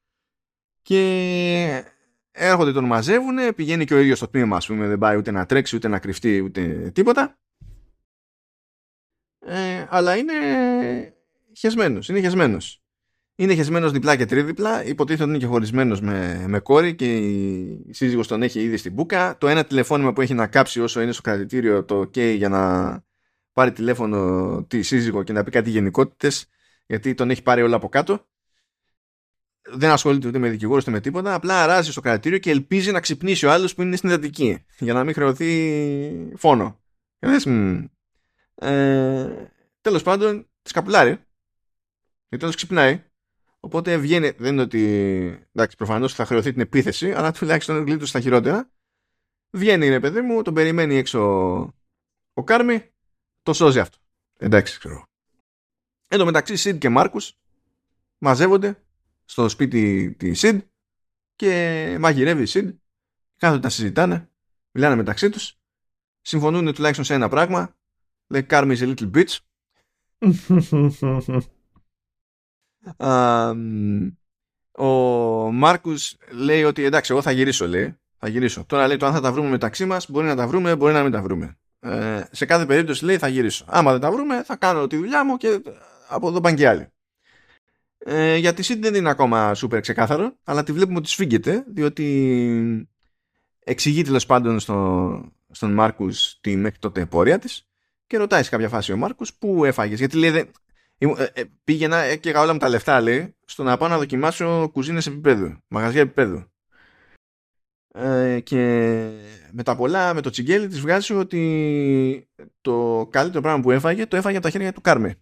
[0.83, 1.85] Και
[2.37, 5.47] έρχονται τον μαζεύουν, πηγαίνει και ο ίδιος στο τμήμα, ας πούμε, δεν πάει ούτε να
[5.47, 7.39] τρέξει, ούτε να κρυφτεί, ούτε τίποτα.
[9.39, 10.33] Ε, αλλά είναι
[11.57, 12.09] χεσμένος.
[12.09, 12.81] Είναι χεσμένος.
[13.35, 14.85] Είναι χεσμένος διπλά και τρίδιπλα.
[14.85, 18.93] Υποτίθεται ότι είναι και χωρισμένος με, με κόρη και η σύζυγος τον έχει ήδη στην
[18.93, 19.39] μπουκα.
[19.39, 23.05] Το ένα τηλεφώνημα που έχει να κάψει όσο είναι στο κρατητήριο το OK για να
[23.53, 26.49] πάρει τηλέφωνο τη σύζυγο και να πει κάτι γενικότητες,
[26.87, 28.27] γιατί τον έχει πάρει όλα από κάτω.
[29.73, 31.35] Δεν ασχολείται ούτε με δικηγόρο ούτε με τίποτα.
[31.35, 34.93] Απλά αράζει στο κρατητήριο και ελπίζει να ξυπνήσει ο άλλος που είναι στην Αττική για
[34.93, 36.81] να μην χρεωθεί φόνο.
[37.19, 37.47] Και λες,
[38.55, 41.11] ε, τέλος πάντων, της καπουλάρει.
[42.29, 43.05] Γιατί τέλος ξυπνάει.
[43.61, 48.21] Οπότε βγαίνει, δεν είναι ότι εντάξει, προφανώς θα χρεωθεί την επίθεση, αλλά τουλάχιστον γλίτωσε στα
[48.21, 48.71] χειρότερα.
[49.51, 51.21] Βγαίνει, ρε παιδί μου, τον περιμένει έξω
[52.33, 52.91] ο Κάρμι,
[53.43, 53.99] το σώζει αυτό.
[54.39, 55.05] Εντάξει, ξέρω.
[56.09, 57.39] Εν τω μεταξύ, Σιντ και Μάρκους
[58.19, 58.86] μαζεύονται
[59.27, 60.61] στο σπίτι τη Σιντ
[61.37, 62.75] και μαγειρεύει η Σιντ.
[63.37, 64.31] Κάθονται να συζητάνε,
[64.71, 65.59] μιλάνε μεταξύ τους.
[66.21, 67.77] Συμφωνούν τουλάχιστον σε ένα πράγμα
[68.29, 69.37] Λέει Carm is a little bitch.
[74.85, 74.87] ο
[75.53, 77.99] Μάρκους λέει ότι εντάξει εγώ θα γυρίσω λέει.
[78.19, 78.65] Θα γυρίσω.
[78.65, 81.03] Τώρα λέει το αν θα τα βρούμε μεταξύ μας μπορεί να τα βρούμε μπορεί να
[81.03, 81.59] μην τα βρούμε.
[81.81, 83.65] Ε, σε κάθε περίπτωση λέει θα γυρίσω.
[83.69, 85.63] Άμα δεν τα βρούμε θα κάνω τη δουλειά μου και
[86.09, 86.89] από εδώ πάνε και άλλοι.
[88.09, 92.89] Ε, για τη δεν είναι ακόμα σούπερ ξεκάθαρο αλλά τη βλέπουμε ότι σφίγγεται διότι
[93.65, 97.69] εξηγεί τέλος πάντων στο, στον Μάρκους τη μέχρι τότε πορεία της
[98.07, 99.99] και ρωτάει σε κάποια φάση ο Μάρκους πού έφαγες.
[99.99, 100.51] Γιατί λέει,
[100.99, 104.71] ε, ε, πήγαινα ε, και όλα μου τα λεφτά λέει στο να πάω να δοκιμάσω
[104.73, 106.45] κουζίνες επίπεδου, μαγαζιά επίπεδου.
[107.95, 108.57] Ε, και
[109.53, 112.29] με τα πολλά, με το τσιγκέλι της βγάζει ότι
[112.61, 115.15] το καλύτερο πράγμα που έφαγε το έφαγε από τα χέρια του Κάρμι.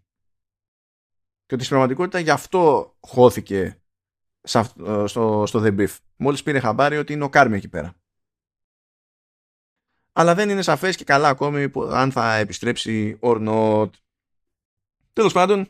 [1.46, 3.82] Και ότι στην πραγματικότητα γι' αυτό χώθηκε
[4.42, 5.96] στο, στο The Beef.
[6.16, 7.94] Μόλις πήρε χαμπάρι ότι είναι ο Κάρμι εκεί πέρα.
[10.12, 13.90] Αλλά δεν είναι σαφές και καλά ακόμη αν θα επιστρέψει or not.
[15.12, 15.68] Τέλος πάντων,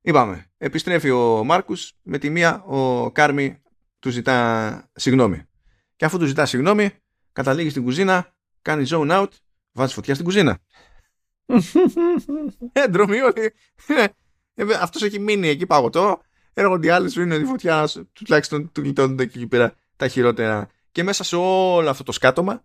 [0.00, 3.62] είπαμε, επιστρέφει ο Μάρκους, με τη μία ο Κάρμι
[3.98, 5.42] του ζητά συγγνώμη.
[5.96, 6.90] Και αφού του ζητά συγγνώμη,
[7.32, 9.28] καταλήγει στην κουζίνα, κάνει zone out,
[9.72, 10.58] βάζει φωτιά στην κουζίνα.
[12.72, 13.18] ε, ντρομή
[14.56, 14.72] όλοι.
[14.72, 16.20] Ε, αυτός έχει μείνει εκεί παγωτό.
[16.52, 20.68] Έρχονται οι άλλοι σου είναι η φωτιά, τουλάχιστον του γλιτώνονται εκεί πέρα τα χειρότερα.
[20.92, 22.64] Και μέσα σε όλο αυτό το σκάτωμα,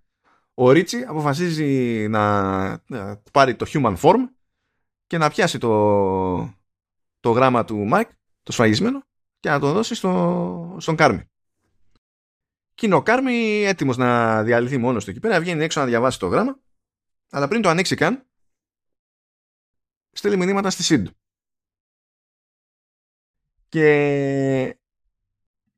[0.54, 4.20] ο Ρίτσι αποφασίζει να, να πάρει το human form
[5.08, 6.56] και να πιάσει το,
[7.20, 8.10] το γράμμα του Mike,
[8.44, 9.04] το σφαγισμένο,
[9.40, 11.30] και να το δώσει στο, στον Κάρμι.
[12.74, 16.20] Και είναι ο Κάρμι έτοιμος να διαλυθεί μόνος του εκεί πέρα, βγαίνει έξω να διαβάσει
[16.20, 16.60] το γράμμα,
[17.30, 18.26] αλλά πριν το ανοίξει καν,
[20.12, 21.08] στέλνει μηνύματα στη Σιντ.
[23.76, 24.78] Και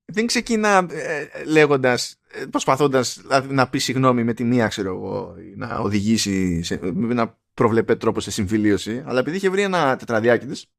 [0.06, 5.36] δεν ξεκινά ε, λέγοντας, ε, προσπαθώντας δηλαδή, να πει συγγνώμη με τη μία, ξέρω εγώ,
[5.56, 10.46] να οδηγήσει σε, με ένα προβλεπέ τρόπο σε συμφιλίωση, αλλά επειδή είχε βρει ένα τετραδιάκι
[10.46, 10.72] της,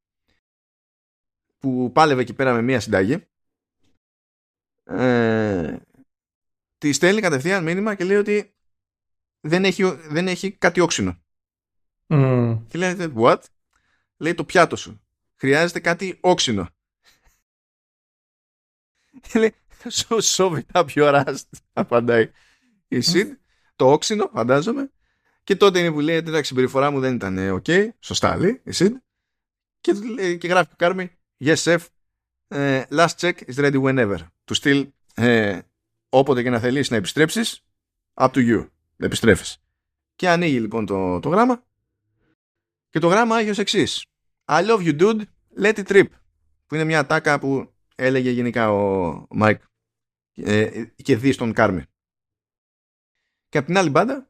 [1.59, 3.27] που πάλευε εκεί πέρα με μία συνταγή,
[4.83, 5.77] ε,
[6.77, 8.53] τη στέλνει κατευθείαν μήνυμα και λέει ότι
[9.39, 11.21] δεν έχει, δεν έχει κάτι όξινο.
[12.07, 12.59] Mm.
[12.67, 13.39] Και λέει, what?
[14.17, 15.01] Λέει το πιάτο σου.
[15.35, 16.69] Χρειάζεται κάτι όξινο.
[19.21, 19.55] Και λέει,
[19.89, 21.35] so shove it up your ass,
[21.73, 22.31] απαντάει
[22.87, 23.33] η Σιντ.
[23.75, 24.91] Το όξινο, φαντάζομαι.
[25.43, 27.87] Και τότε είναι που λέει, εντάξει, η συμπεριφορά μου δεν ήταν ok.
[27.99, 28.95] Σωστά λέει η Σιντ.
[29.81, 29.93] Και,
[30.35, 31.79] και γράφει το Κάρμι, yes chef,
[32.47, 34.17] uh, last check is ready whenever.
[34.43, 35.59] Του στυλ, uh,
[36.09, 37.63] όποτε και να θελήσει να επιστρέψεις
[38.13, 39.57] up to you να επιστρέφεις
[40.15, 41.63] και ανοίγει λοιπόν το, το γράμμα
[42.89, 44.05] και το γράμμα έχει ως εξής
[44.45, 45.21] I love you dude
[45.59, 46.05] let it rip
[46.65, 49.61] που είναι μια ατάκα που έλεγε γενικά ο Μάικ
[50.33, 51.83] ε, και δη στον Κάρμι
[53.49, 54.27] και από την άλλη μπάντα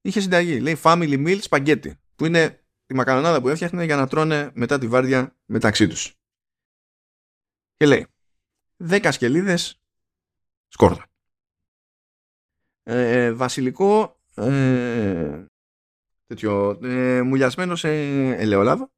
[0.00, 0.60] είχε συνταγή.
[0.60, 4.88] Λέει family meal spaghetti που είναι τη μακαρονάδα που έφτιαχνε για να τρώνε μετά τη
[4.88, 6.14] βάρδια μεταξύ τους.
[7.76, 8.06] Και λέει
[8.88, 9.80] 10 σκελίδες
[10.68, 11.04] σκόρδα.
[12.82, 15.44] Ε, ε, βασιλικό ε,
[16.26, 17.88] τέτοιο ε, μουλιασμένο σε
[18.30, 18.90] ελαιόλαδο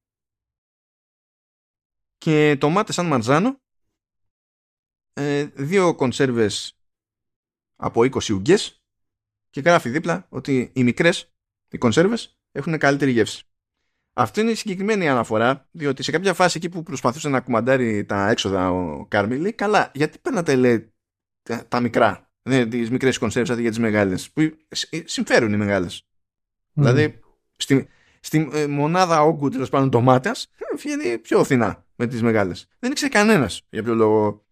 [2.23, 3.61] και τομάτες σαν μαντζάνο
[5.13, 6.79] ε, δύο κονσέρβες
[7.77, 8.83] από 20 ουγγές
[9.51, 11.33] και γράφει δίπλα ότι οι μικρές
[11.69, 13.45] οι κονσέρβες έχουν καλύτερη γεύση.
[14.13, 18.29] Αυτή είναι η συγκεκριμένη αναφορά, διότι σε κάποια φάση εκεί που προσπαθούσε να κουμαντάρει τα
[18.29, 20.93] έξοδα ο Κάρμι, λέει καλά, γιατί παίρνατε λέει
[21.69, 22.31] τα, μικρά.
[22.43, 24.31] Ναι, τις μικρές κονσέρβες αντί για τις μεγάλες.
[24.31, 24.41] Που
[24.91, 26.07] ε, συμφέρουν οι μεγάλες.
[26.73, 27.21] Δηλαδή,
[27.57, 27.89] στη,
[28.21, 32.67] στη ε, μονάδα όγκου τέλος πάντων ντομάτας βγαίνει πιο φθηνά με τις μεγάλες.
[32.79, 34.47] Δεν ήξερε κανένας για ποιο λόγο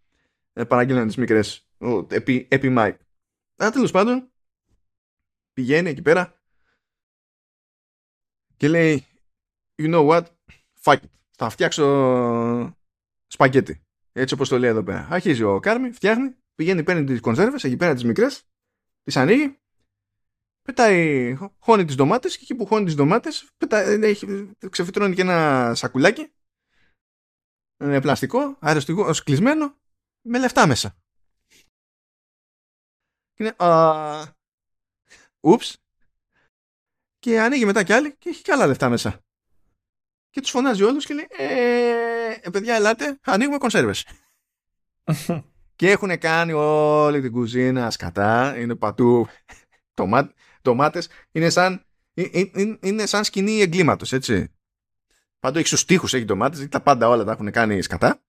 [0.53, 1.67] ε, παραγγέλναν τις μικρές
[2.07, 2.97] επί, επί Mike.
[3.55, 4.31] Αλλά τέλος πάντων,
[5.53, 6.41] πηγαίνει εκεί πέρα
[8.57, 9.05] και λέει,
[9.81, 10.25] You know what,
[10.83, 11.09] fuck it.
[11.31, 12.75] Θα φτιάξω
[13.27, 13.81] σπαγκέτι.
[14.11, 15.07] Έτσι όπως το λέει εδώ πέρα.
[15.09, 18.43] Αρχίζει ο Κάρμι, φτιάχνει πηγαίνει, παίρνει τις κονσέρβες εκεί πέρα τις μικρές,
[19.03, 19.59] τις ανοίγει,
[20.61, 23.49] πετάει, χώνει τις ντομάτες και εκεί που χώνει τις ντομάτες,
[24.69, 26.40] ξεφυτρώνει και ένα σακουλάκι με
[28.01, 29.75] πλαστικό, αεροστικό, κλεισμένο,
[30.21, 30.95] με λεφτά μέσα.
[33.33, 34.35] Και είναι, α,
[35.39, 35.77] ούψ,
[37.19, 39.19] και ανοίγει μετά κι άλλη και έχει κι άλλα λεφτά μέσα.
[40.29, 44.05] Και τους φωνάζει όλους και λέει, ε, ε παιδιά ελάτε, ανοίγουμε κονσέρβες.
[45.75, 48.57] Και έχουν κάνει όλη την κουζίνα σκατά.
[48.57, 49.27] Είναι πατού
[49.93, 51.09] τομά, τομάτες.
[51.31, 54.51] Είναι σαν, είναι, είναι σαν σκηνή εγκλήματος, έτσι.
[55.41, 58.23] Πάντω έχεις στους τοίχους, έχει ντομάτες, τα πάντα όλα τα έχουν κάνει σκατά.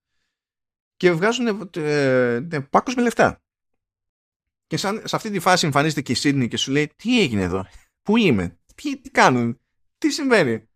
[0.97, 3.43] Και βγάζουν ε, ε, πάκους με λεφτά.
[4.67, 7.43] Και σαν, σε αυτή τη φάση εμφανίζεται και η Σίδνη και σου λέει τι έγινε
[7.43, 7.67] εδώ,
[8.03, 9.61] πού είμαι, τι, τι κάνουν,
[9.99, 10.69] τι συμβαίνει;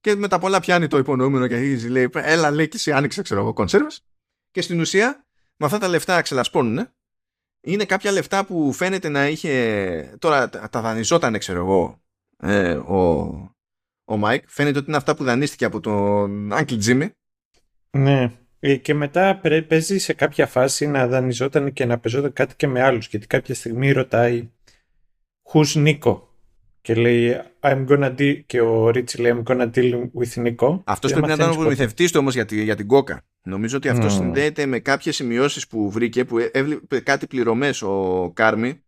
[0.00, 3.22] Και με τα πολλά πιάνει το υπονοούμενο και αρχίζει λέει έλα λέει και εσύ άνοιξε
[3.22, 4.04] ξέρω εγώ κονσέρβες.
[4.50, 5.26] Και στην ουσία
[5.56, 6.88] με αυτά τα λεφτά ξελασπώνουν.
[7.60, 10.16] Είναι κάποια λεφτά που φαίνεται να είχε.
[10.18, 12.02] Τώρα τα δανειζόταν, ξέρω εγώ,
[12.36, 13.55] ε, ο,
[14.06, 14.44] ο Μάικ.
[14.46, 17.08] Φαίνεται ότι είναι αυτά που δανείστηκε από τον Uncle Jimmy.
[17.90, 18.32] Ναι.
[18.60, 22.82] Ε, και μετά παίζει σε κάποια φάση να δανειζόταν και να παιζόταν κάτι και με
[22.82, 23.08] άλλους.
[23.08, 24.50] Γιατί κάποια στιγμή ρωτάει
[25.52, 26.20] Who's Nico?
[26.80, 30.80] Και λέει I'm gonna deal και ο Ρίτσι λέει I'm gonna deal with Nico.
[30.84, 33.22] Αυτός πρέπει να ήταν ο προμηθευτής του όμως για, τη, για την κόκα.
[33.42, 34.16] Νομίζω ότι αυτός mm.
[34.16, 38.82] συνδέεται με κάποιες σημειώσεις που βρήκε που έβλεπε κάτι πληρωμές ο Κάρμι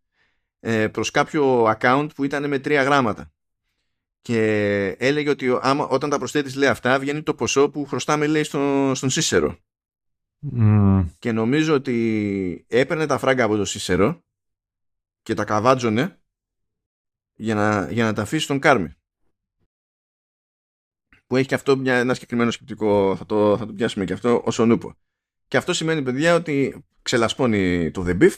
[0.61, 3.33] ε, προς κάποιο account που ήταν με τρία γράμματα
[4.29, 8.43] και έλεγε ότι άμα, όταν τα προσθέτεις λέει αυτά βγαίνει το ποσό που χρωστάμε λέει
[8.43, 9.59] στο, στον Σίσερο
[11.19, 14.25] και νομίζω ότι έπαιρνε τα φράγκα από το Σίσερο
[15.23, 16.21] και τα καβάτζωνε
[17.35, 18.95] για να, για να τα αφήσει στον Κάρμι
[21.27, 24.43] που έχει και αυτό μια, ένα συγκεκριμένο σκεπτικό θα το, θα το πιάσουμε και αυτό
[24.45, 24.95] ως ονούπο
[25.47, 28.35] και αυτό σημαίνει παιδιά ότι ξελασπώνει το The Beef.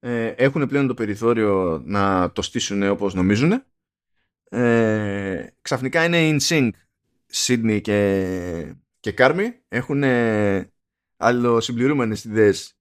[0.00, 3.62] Ε, έχουν πλέον το περιθώριο να το στήσουν όπως νομίζουν
[4.48, 6.70] ε, ξαφνικά είναι in sync
[7.32, 10.02] Sydney και, και Κάρμι έχουν
[11.16, 12.78] αλληλοσυμπληρούμενες ιδέες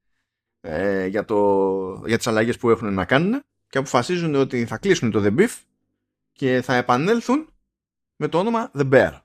[0.62, 5.12] ε, για, το, για τις αλλαγές που έχουν να κάνουν και αποφασίζουν ότι θα κλείσουν
[5.12, 5.62] το The Beef
[6.32, 7.50] και θα επανέλθουν
[8.16, 9.22] με το όνομα The Bear.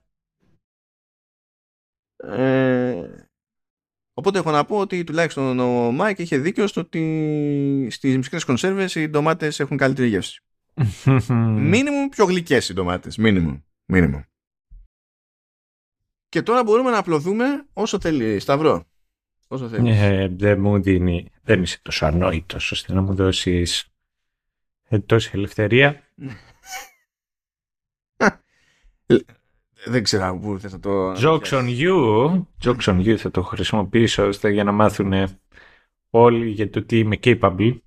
[2.16, 3.27] Ε,
[4.14, 8.94] οπότε έχω να πω ότι τουλάχιστον ο Μάικ είχε δίκιο στο ότι στις μικρές κονσέρβες
[8.94, 10.43] οι ντομάτες έχουν καλύτερη γεύση.
[11.28, 13.16] Μίνιμουμ πιο γλυκές οι ντομάτες.
[13.16, 13.61] Μίνιμουμ.
[13.85, 14.23] Μίνιμουμ.
[16.28, 18.85] Και τώρα μπορούμε να απλωθούμε όσο θέλεις Σταύρο.
[19.49, 20.01] Όσο θέλεις.
[20.01, 23.86] Ε, δεν μου δίνει, δεν είσαι τόσο ανόητος ώστε να μου δώσεις
[24.89, 26.03] ε, τόση ελευθερία.
[29.85, 31.12] δεν ξέρω πού θα το...
[31.12, 31.97] Jokes on you.
[32.65, 35.12] Jokes on you θα το χρησιμοποιήσω ώστε για να μάθουν
[36.11, 37.78] όλοι για το τι είμαι capable.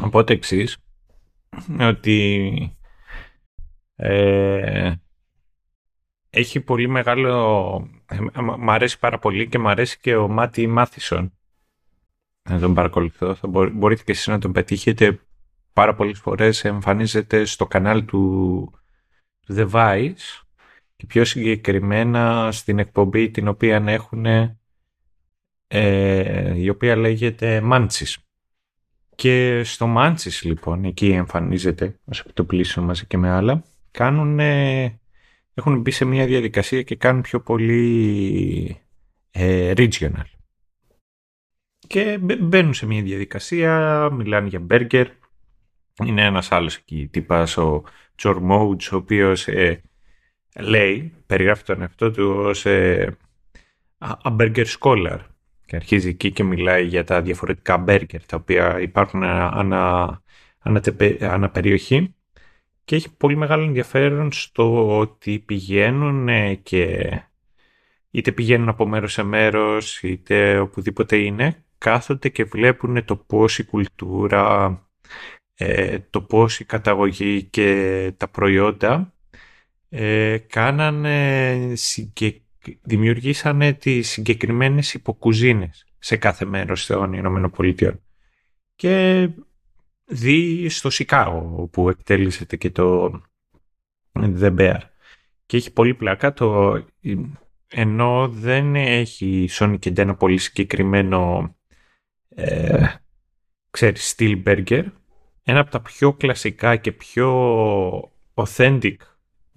[0.00, 0.76] Οπότε εξής
[1.80, 2.78] ότι
[3.96, 4.92] ε,
[6.30, 7.90] έχει πολύ μεγάλο...
[8.06, 11.32] Ε, μ' αρέσει πάρα πολύ και μ' αρέσει και ο Μάτι Μάθισον.
[12.50, 13.34] Να τον παρακολουθώ.
[13.34, 15.20] Θα μπορείτε και εσείς να τον πετύχετε
[15.72, 16.64] πάρα πολλές φορές.
[16.64, 18.20] Εμφανίζεται στο κανάλι του,
[19.46, 20.42] του The Vice
[20.96, 24.26] και πιο συγκεκριμένα στην εκπομπή την οποία έχουν
[25.66, 28.27] ε, η οποία λέγεται Μάντσις.
[29.18, 34.38] Και στο Μάντσις λοιπόν, εκεί εμφανίζεται ως επιτοπλίσιο μαζί και με άλλα, κάνουν,
[35.54, 38.80] έχουν μπει σε μια διαδικασία και κάνουν πιο πολύ
[39.30, 40.24] ε, regional.
[41.86, 45.08] Και μπαίνουν σε μια διαδικασία, μιλάνε για μπέργκερ.
[46.04, 47.82] Είναι ένας άλλος εκεί, τύπας ο
[48.14, 49.82] Τζορ Μόουτς, ο οποίος ε,
[50.60, 53.16] λέει, περιγράφει τον εαυτό του ως ε,
[53.98, 55.18] a burger scholar
[55.68, 60.22] και αρχίζει εκεί και μιλάει για τα διαφορετικά μπέργκερ τα οποία υπάρχουν ανα,
[61.20, 62.14] ανα, περιοχή
[62.84, 66.28] και έχει πολύ μεγάλο ενδιαφέρον στο ότι πηγαίνουν
[66.62, 67.10] και
[68.10, 73.64] είτε πηγαίνουν από μέρος σε μέρος είτε οπουδήποτε είναι κάθονται και βλέπουν το πώς η
[73.64, 74.78] κουλτούρα,
[75.54, 79.12] ε, το πώς η καταγωγή και τα προϊόντα
[79.88, 82.46] ε, κάνανε συγκεκριμένα
[82.82, 88.00] δημιουργήσανε τις συγκεκριμένες υποκουζίνες σε κάθε μέρος των Ηνωμένων Πολιτειών.
[88.74, 89.28] Και
[90.04, 93.20] δει στο Σικάγο που εκτέλεσεται και το
[94.12, 94.78] The Bear.
[95.46, 96.78] Και έχει πολύ πλάκα το...
[97.70, 101.52] Ενώ δεν έχει η Sonic και ένα πολύ συγκεκριμένο
[102.40, 102.86] ε,
[103.70, 104.84] ξέρεις, steel burger,
[105.42, 107.30] ένα από τα πιο κλασικά και πιο
[108.34, 108.96] authentic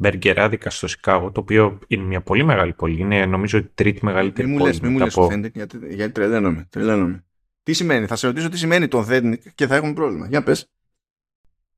[0.01, 2.99] μπεργκεράδικα στο Σικάγο, το οποίο είναι μια πολύ μεγάλη πόλη.
[2.99, 4.69] Είναι νομίζω η τρίτη μεγαλύτερη μη πόλη.
[4.69, 7.25] Λες, μη μου λες authentic, γιατί, γιατί τρελαίνομαι, τρελαίνομαι.
[7.63, 10.27] Τι σημαίνει, θα σε ρωτήσω τι σημαίνει το authentic και θα έχουμε πρόβλημα.
[10.27, 10.71] Για πες.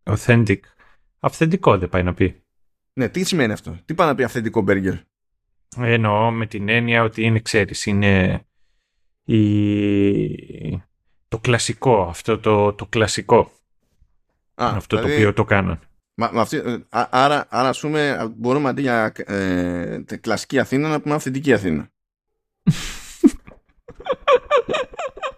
[0.04, 0.58] Authentic.
[1.20, 2.44] Αυθεντικό δεν πάει να πει.
[2.94, 3.78] Ναι, τι σημαίνει αυτό.
[3.86, 4.94] Τι πάει να πει αυθεντικό μπέργκερ.
[5.78, 8.46] Εννοώ με την έννοια ότι είναι, ξέρεις, είναι
[9.24, 9.38] η...
[11.28, 13.52] το κλασικό, αυτό το, το κλασικό.
[14.56, 15.14] Α, αυτό δηλαδή...
[15.14, 15.80] το οποίο το κάναν.
[16.16, 21.16] Μα, αυτή, ε, άρα, άρα ας πούμε, μπορούμε αντί για ε, κλασική Αθήνα να πούμε
[21.16, 21.92] αυθεντική Αθήνα.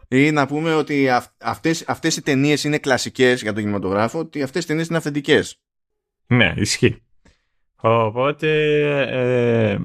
[0.07, 4.43] Ή να πούμε ότι αυ, αυτές, αυτές οι ταινίες είναι κλασικές για τον κινηματογράφο, ότι
[4.43, 5.61] αυτές οι ταινίες είναι αυθεντικές.
[6.27, 7.03] Ναι, ισχύει.
[7.76, 8.49] Οπότε...
[9.10, 9.80] Ε,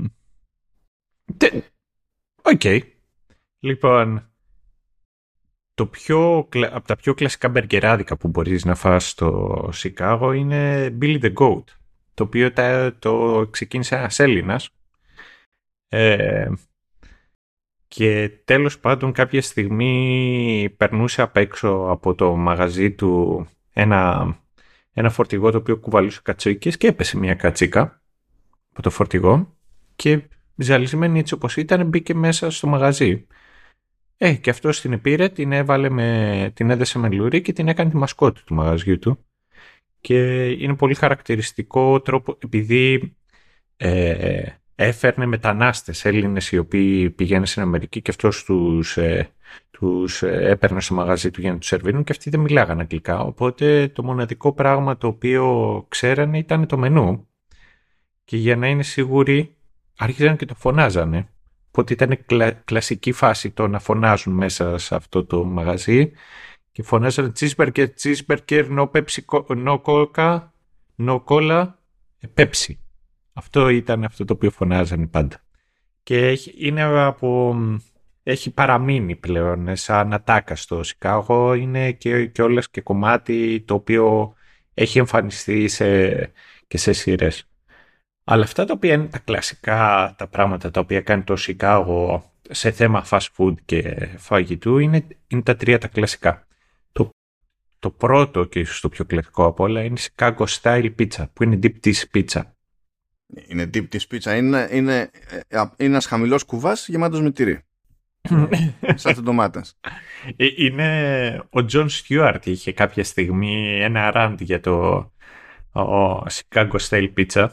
[2.43, 2.61] Ok.
[2.65, 2.81] Okay.
[3.59, 4.30] Λοιπόν,
[5.81, 11.23] το πιο, από τα πιο κλασικά μπεργκεράδικα που μπορείς να φας στο Σικάγο είναι Billy
[11.23, 11.65] the Goat,
[12.15, 12.53] το οποίο
[12.99, 14.69] το ξεκίνησε ένας Έλληνας
[15.89, 16.51] ε,
[17.89, 24.35] και τέλος πάντων κάποια στιγμή περνούσε απ' έξω από το μαγαζί του ένα,
[24.93, 28.03] ένα φορτηγό το οποίο κουβαλούσε κατσίκες και έπεσε μια κατσίκα
[28.71, 29.57] από το φορτηγό
[29.97, 30.23] και
[30.57, 33.27] ζαλισμένη έτσι όπως ήταν μπήκε μέσα στο μαγαζί.
[34.23, 37.91] Ε, και αυτός την πήρε, την έβαλε με, την έδεσε με λουρί και την έκανε
[37.91, 39.25] τη μασκότη του μαγαζιού του.
[40.01, 43.17] Και είναι πολύ χαρακτηριστικό τρόπο, επειδή
[43.77, 44.45] ε,
[44.75, 49.31] έφερνε μετανάστες Έλληνες οι οποίοι πηγαίνουν στην Αμερική και αυτός τους, ε,
[49.71, 53.21] τους ε, έπαιρνε στο μαγαζί του για να τους σερβίρουν και αυτοί δεν μιλάγαν αγγλικά.
[53.21, 57.29] Οπότε το μοναδικό πράγμα το οποίο ξέρανε ήταν το μενού
[58.25, 59.57] και για να είναι σίγουροι
[59.99, 61.29] άρχιζαν και το φωνάζανε.
[61.73, 62.19] Οπότε ήταν
[62.65, 66.13] κλασική φάση το να φωνάζουν μέσα σε αυτό το μαγαζί
[66.73, 69.25] και φωνάζανε cheeseburger, cheeseburger, no Pepsi,
[69.65, 70.41] no Coca,
[70.97, 71.67] no Cola,
[72.35, 72.75] Pepsi.
[73.33, 75.45] Αυτό ήταν αυτό το οποίο φωνάζανε πάντα.
[76.03, 77.57] Και έχει, είναι από,
[78.23, 81.55] έχει παραμείνει πλέον σαν ατάκα στο Σικάγο.
[81.55, 84.35] Είναι και, και όλες και κομμάτι το οποίο
[84.75, 86.09] έχει εμφανιστεί σε,
[86.67, 87.50] και σε σειρές.
[88.31, 92.71] Αλλά αυτά τα οποία είναι τα κλασικά, τα πράγματα τα οποία κάνει το Σικάγο σε
[92.71, 96.47] θέμα fast food και φαγητού είναι, είναι τα τρία τα κλασικά.
[96.93, 97.11] Το,
[97.79, 101.59] το πρώτο και ίσως το πιο κλασικό από όλα είναι Chicago Style Pizza που είναι
[101.63, 102.43] deep dish pizza.
[103.49, 104.37] Είναι deep dish pizza.
[104.37, 105.11] Είναι, είναι,
[105.49, 107.65] ε, είναι ένας χαμηλός κουβάς γεμάτος με τυρί.
[108.95, 109.79] Σάλτσα ντομάτας.
[110.37, 115.13] Ε, είναι ο Τζον Στιούαρτ είχε κάποια στιγμή ένα rant για το
[115.73, 117.49] ο Chicago Style Pizza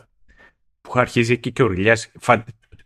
[0.87, 2.07] που αρχίζει εκεί και ουρλιάζει.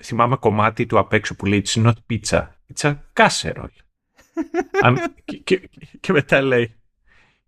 [0.04, 3.68] Θυμάμαι κομμάτι του απ' έξω που λέει It's not pizza, it's a casserole.
[5.26, 5.70] και, και,
[6.00, 6.76] και, μετά λέει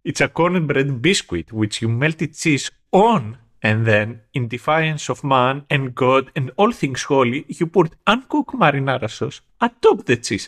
[0.07, 5.55] It's a cornbread biscuit which you melted cheese on and then in defiance of man
[5.69, 10.47] and God and all things holy you put uncooked marinara sauce atop the cheese.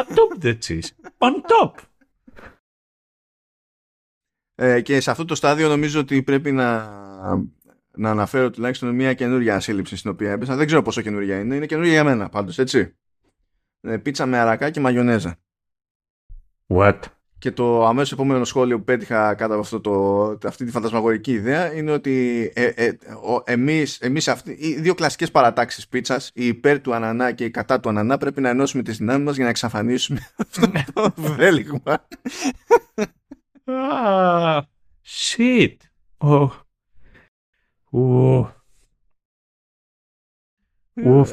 [0.00, 0.88] Atop the cheese.
[1.18, 1.74] On top.
[4.54, 6.88] Ε, και σε αυτό το στάδιο νομίζω ότι πρέπει να
[7.96, 10.56] να αναφέρω τουλάχιστον μια καινούργια σύλληψη στην οποία έπεσα.
[10.56, 11.54] Δεν ξέρω πόσο καινούργια είναι.
[11.54, 12.94] Είναι καινούργια για μένα πάντως, έτσι.
[13.80, 15.36] Ε, πίτσα με αρακά και μαγιονέζα.
[16.66, 16.98] What?
[17.38, 21.74] Και το αμέσως επόμενο σχόλιο που πέτυχα κάτω από αυτό το, αυτή τη φαντασμαγορική ιδέα
[21.74, 22.88] είναι ότι ε, ε,
[23.24, 27.50] ο, εμείς, εμείς αυτοί, οι δύο κλασικές παρατάξεις πίτσας, η υπέρ του ανανά και η
[27.50, 32.06] κατά του ανανά, πρέπει να ενώσουμε τις δυνάμεις μας για να εξαφανίσουμε αυτό το βέλιγμα.
[33.66, 34.60] Ah,
[35.04, 35.76] shit.
[36.18, 36.61] Oh.
[37.92, 38.48] Ου.
[40.94, 41.30] Ουφ.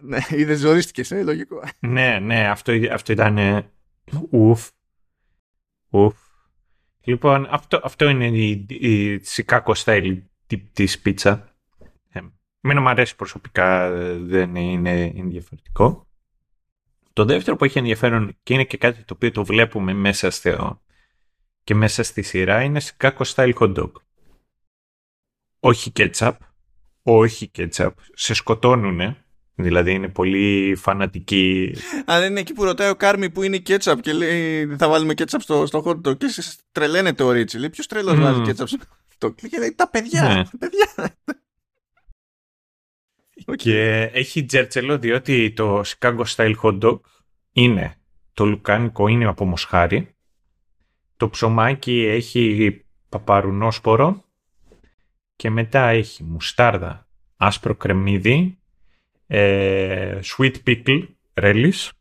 [0.00, 1.62] Ναι, είδες ζορίστηκες, ε, λογικό.
[1.78, 3.64] Ναι, ναι, αυτό, αυτό ήταν
[4.30, 4.68] ουφ.
[5.90, 6.16] Ουφ.
[7.04, 10.22] Λοιπόν, αυτό, αυτό είναι η, η Chicago style
[10.72, 11.54] της πίτσα.
[12.08, 12.20] Ε,
[12.60, 16.06] εμένα μου αρέσει προσωπικά, δεν είναι, είναι διαφορετικό.
[17.12, 20.82] Το δεύτερο που έχει ενδιαφέρον και είναι και κάτι το οποίο το βλέπουμε μέσα στο,
[21.64, 23.92] και μέσα στη σειρά είναι Chicago style hot dog
[25.64, 26.40] όχι κέτσαπ,
[27.02, 29.16] όχι κέτσαπ, σε σκοτώνουνε.
[29.54, 31.74] Δηλαδή είναι πολύ φανατική.
[32.04, 35.14] Αν δεν είναι εκεί που ρωτάει ο Κάρμι που είναι κέτσαπ και λέει θα βάλουμε
[35.14, 36.26] κέτσαπ στο, στο hot dog και
[36.72, 37.58] τρελαίνεται ο Ρίτσι.
[37.58, 38.20] Λέει ποιος τρελός mm.
[38.20, 40.42] βάζει κέτσαπ στο hot dog; Και λέει τα παιδιά, ναι.
[40.58, 41.16] παιδιά.
[43.56, 47.00] Και έχει τζέρτσελο διότι το Chicago Style Hot Dog
[47.52, 47.96] είναι
[48.34, 50.14] το λουκάνικο είναι από μοσχάρι.
[51.16, 52.76] Το ψωμάκι έχει
[53.08, 54.24] παπαρουνόσπορο
[55.42, 58.58] και μετά έχει μουστάρδα, άσπρο κρεμμύδι,
[59.26, 61.92] ε, sweet pickle, ρέλις,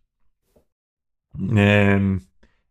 [1.55, 1.99] ε,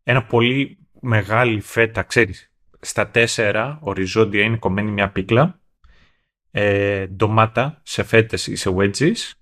[0.03, 5.61] ένα πολύ μεγάλη φέτα, ξέρεις, στα τέσσερα οριζόντια είναι κομμένη μια πίκλα,
[6.51, 9.33] ε, ντομάτα σε φέτες ή σε wedges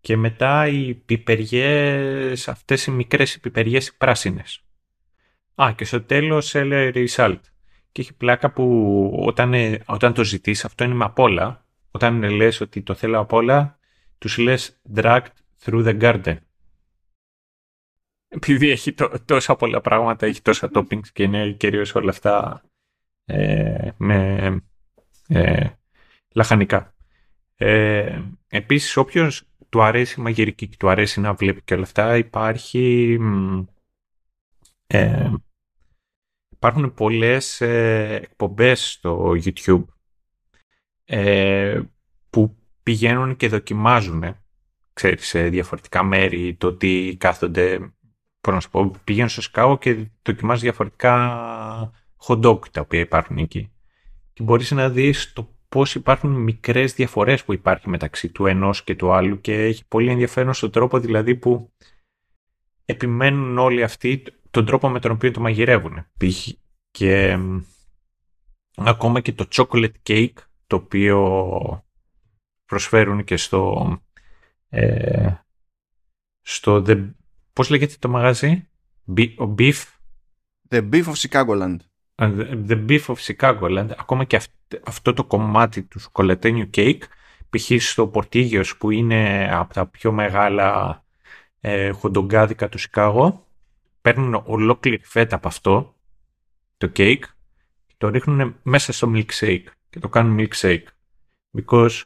[0.00, 4.64] και μετά οι πιπεριές, αυτές οι μικρές οι πιπεριές οι πράσινες.
[5.54, 7.40] Α, και στο τέλος celery salt
[7.96, 12.22] και έχει πλάκα που όταν, ε, όταν το ζητείς, αυτό είναι με απ' όλα, όταν
[12.22, 13.78] λες ότι το θέλω απ' όλα,
[14.18, 15.26] τους λες dragged
[15.64, 16.36] through the garden.
[18.28, 18.94] Επειδή έχει
[19.24, 22.62] τόσα πολλά πράγματα, έχει τόσα toppings και είναι κυρίως όλα αυτά
[23.24, 24.60] ε, με
[25.28, 25.68] ε,
[26.34, 26.94] λαχανικά.
[27.56, 32.16] Ε, επίσης, όποιος του αρέσει η μαγειρική και του αρέσει να βλέπει και όλα αυτά,
[32.16, 33.18] υπάρχει
[34.86, 35.30] ε,
[36.56, 39.84] υπάρχουν πολλές ε, εκπομπές στο YouTube
[41.04, 41.80] ε,
[42.30, 44.36] που πηγαίνουν και δοκιμάζουν
[44.96, 47.78] ξέρεις, σε διαφορετικά μέρη το τι κάθονται
[48.40, 51.92] πώς να σου πω, πηγαίνουν στο σκάο και δοκιμάζουν διαφορετικά
[52.26, 53.72] hot dog τα οποία υπάρχουν εκεί.
[54.32, 58.94] Και μπορείς να δεις το πώς υπάρχουν μικρές διαφορές που υπάρχει μεταξύ του ενός και
[58.94, 61.72] του άλλου και έχει πολύ ενδιαφέρον στον τρόπο δηλαδή που
[62.84, 64.22] επιμένουν όλοι αυτοί
[64.56, 66.06] τον τρόπο με τον οποίο το μαγειρεύουν.
[66.90, 67.38] Και
[68.76, 70.32] ακόμα και το chocolate cake,
[70.66, 71.84] το οποίο
[72.64, 73.92] προσφέρουν και στο,
[74.68, 75.34] Ε,
[76.40, 77.10] στο The...
[77.52, 78.68] Πώς λέγεται το μαγαζί;
[79.38, 79.82] Ο Beef;
[80.68, 81.76] The Beef of Chicagoland.
[82.68, 83.88] The Beef of Chicagoland.
[83.98, 84.40] Ακόμα και
[84.84, 87.02] αυτό το κομμάτι του σοκολατένιου κέικ
[87.50, 87.82] π.χ.
[87.82, 91.04] στο Πορτίγιος που είναι από τα πιο μεγάλα
[91.60, 93.45] ε, χοντογκάδικα του Σικάγο
[94.06, 95.96] παίρνουν ολόκληρη φέτα από αυτό
[96.76, 97.24] το κέικ
[97.86, 100.84] και το ρίχνουν μέσα στο milkshake και το κάνουν milkshake
[101.58, 102.02] because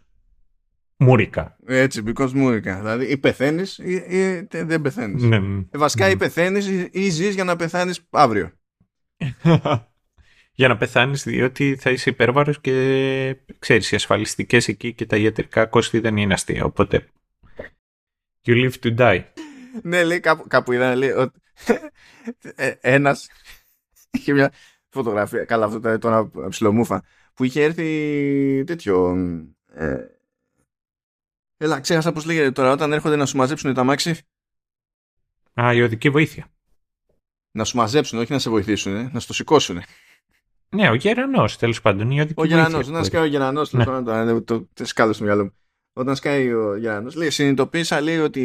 [0.97, 1.57] μούρικα.
[1.67, 2.77] Έτσι, because μούρικα.
[2.79, 5.23] Δηλαδή ή πεθαίνεις ή, ή, δεν πεθαίνεις.
[5.23, 5.37] Ναι.
[5.71, 8.53] Ε, βασικά ή πεθαίνεις ή, ή ζεις για να πεθάνεις αύριο.
[10.59, 15.67] για να πεθάνεις διότι θα είσαι υπέρβαρος και ξέρεις οι ασφαλιστικές εκεί και τα ιατρικά
[15.67, 17.09] κόστη δεν είναι αστεία οπότε
[18.47, 19.23] you live to die
[19.83, 21.41] ναι λέει κάπου, κάπου είδα λέει ότι
[22.55, 23.29] ε, ένας
[24.11, 24.53] είχε μια
[24.89, 27.05] φωτογραφία καλά αυτό ήταν τώρα ψιλομούφα
[27.35, 29.17] που είχε έρθει τέτοιο
[29.73, 29.97] ε,
[31.57, 34.21] έλα ξέχασα πως λέγεται τώρα όταν έρχονται να σου μαζέψουν τα μάξι
[35.55, 36.47] Α, η οδική βοήθεια.
[37.53, 39.83] Να σου μαζέψουν, όχι να σε βοηθήσουν, να στο σηκώσουν.
[40.69, 42.11] Ναι, ο Γερανός τέλος πάντων.
[42.35, 43.85] Ο Γερανός, όταν σκάει ο Γερανός, ναι.
[43.85, 45.55] το, το, το σκάλω στο μυαλό μου.
[45.93, 48.41] Όταν σκάει ο Γερανό, λέει: Συνειδητοποίησα, λέει ότι.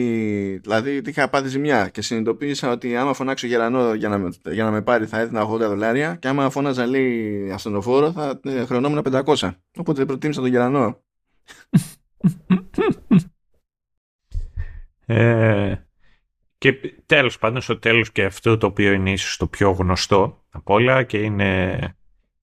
[0.63, 4.71] Δηλαδή, είχα πάθει ζημιά και συνειδητοποίησα ότι άμα φωνάξω Γερανό για να, με, για να
[4.71, 9.51] με πάρει θα έδινα 80 δολάρια και άμα φώναζα, λέει, ασθενοφόρο θα ε, χρονόμουν 500.
[9.77, 11.03] Οπότε προτίμησα τον Γερανό.
[15.05, 15.75] ε,
[16.57, 16.73] και
[17.05, 21.03] τέλος πάντων στο τέλος και αυτό το οποίο είναι ίσως το πιο γνωστό από όλα
[21.03, 21.79] και είναι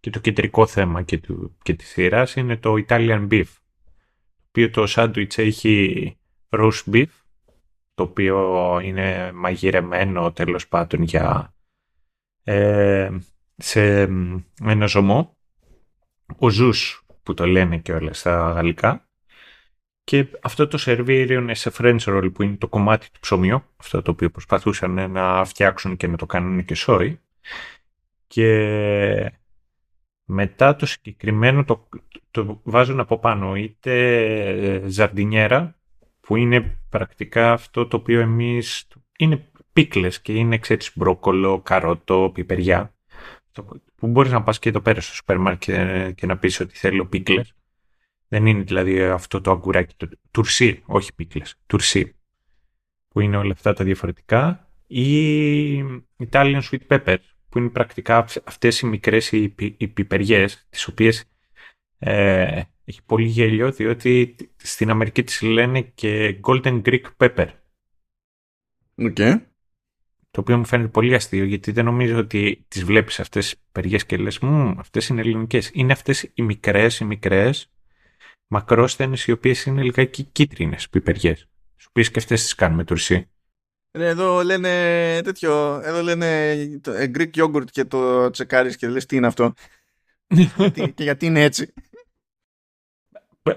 [0.00, 3.44] και το κεντρικό θέμα και, του, και της σειράς είναι το Italian Beef.
[4.52, 6.16] Το οποίο το σάντουιτς έχει
[6.50, 7.06] roast beef,
[7.94, 11.54] το οποίο είναι μαγειρεμένο τέλος πάντων για
[12.44, 13.10] ε,
[13.56, 14.02] σε
[14.64, 15.36] ένα ζωμό.
[16.38, 19.08] Ο ζούς που το λένε και όλα στα γαλλικά.
[20.04, 24.02] Και αυτό το σερβίριο είναι σε French roll που είναι το κομμάτι του ψωμιού, αυτό
[24.02, 27.20] το οποίο προσπαθούσαν να φτιάξουν και να το κάνουν και σόι.
[28.26, 29.32] Και
[30.32, 31.88] μετά το συγκεκριμένο το,
[32.30, 35.76] το βάζουν από πάνω είτε ζαρντινιέρα
[36.20, 38.88] που είναι πρακτικά αυτό το οποίο εμείς
[39.18, 42.94] είναι πίκλες και είναι ξέρεις μπρόκολο, καρότο, πιπεριά.
[43.96, 47.06] Που μπορείς να πας και εδώ πέρα στο σούπερ μάρκετ και να πεις ότι θέλω
[47.06, 47.54] πίκλες.
[48.28, 52.16] Δεν είναι δηλαδή αυτό το αγκουράκι, το τουρσί, όχι πίκλες, τουρσί
[53.08, 54.70] που είναι όλα αυτά τα διαφορετικά.
[54.86, 55.82] Ή
[56.30, 57.16] Italian sweet pepper
[57.52, 61.24] που είναι πρακτικά αυτές οι μικρές οι, οι πιπεριές, τις οποίες
[61.98, 67.48] ε, έχει πολύ γέλιο, διότι στην Αμερική τις λένε και Golden Greek Pepper.
[68.96, 69.42] Okay.
[70.30, 74.06] Το οποίο μου φαίνεται πολύ αστείο, γιατί δεν νομίζω ότι τις βλέπεις αυτές τις πιπεριές
[74.06, 75.70] και λες «Μμμ, αυτές είναι ελληνικές».
[75.72, 77.72] Είναι αυτές οι μικρές, οι μικρές,
[78.46, 81.48] μακρόσθενες, οι οποίες είναι λιγάκι κίτρινες πιπεριές.
[81.76, 83.31] Τις οποίες και αυτές τις κάνουμε τουρσί.
[83.94, 84.68] Εδώ λένε
[85.24, 89.54] τέτοιο, εδώ λένε το ε, Greek yogurt και το τσεκάρεις και λες τι είναι αυτό.
[90.94, 91.72] και γιατί είναι έτσι.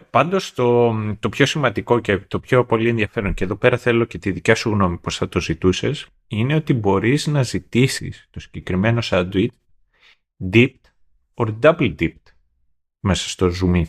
[0.10, 4.18] Πάντως το, το πιο σημαντικό και το πιο πολύ ενδιαφέρον και εδώ πέρα θέλω και
[4.18, 8.99] τη δικιά σου γνώμη πως θα το ζητούσες είναι ότι μπορείς να ζητήσεις το συγκεκριμένο
[9.03, 9.48] sandwich
[10.52, 10.82] dipped
[11.34, 12.34] or double dipped
[12.99, 13.84] μέσα στο zoom.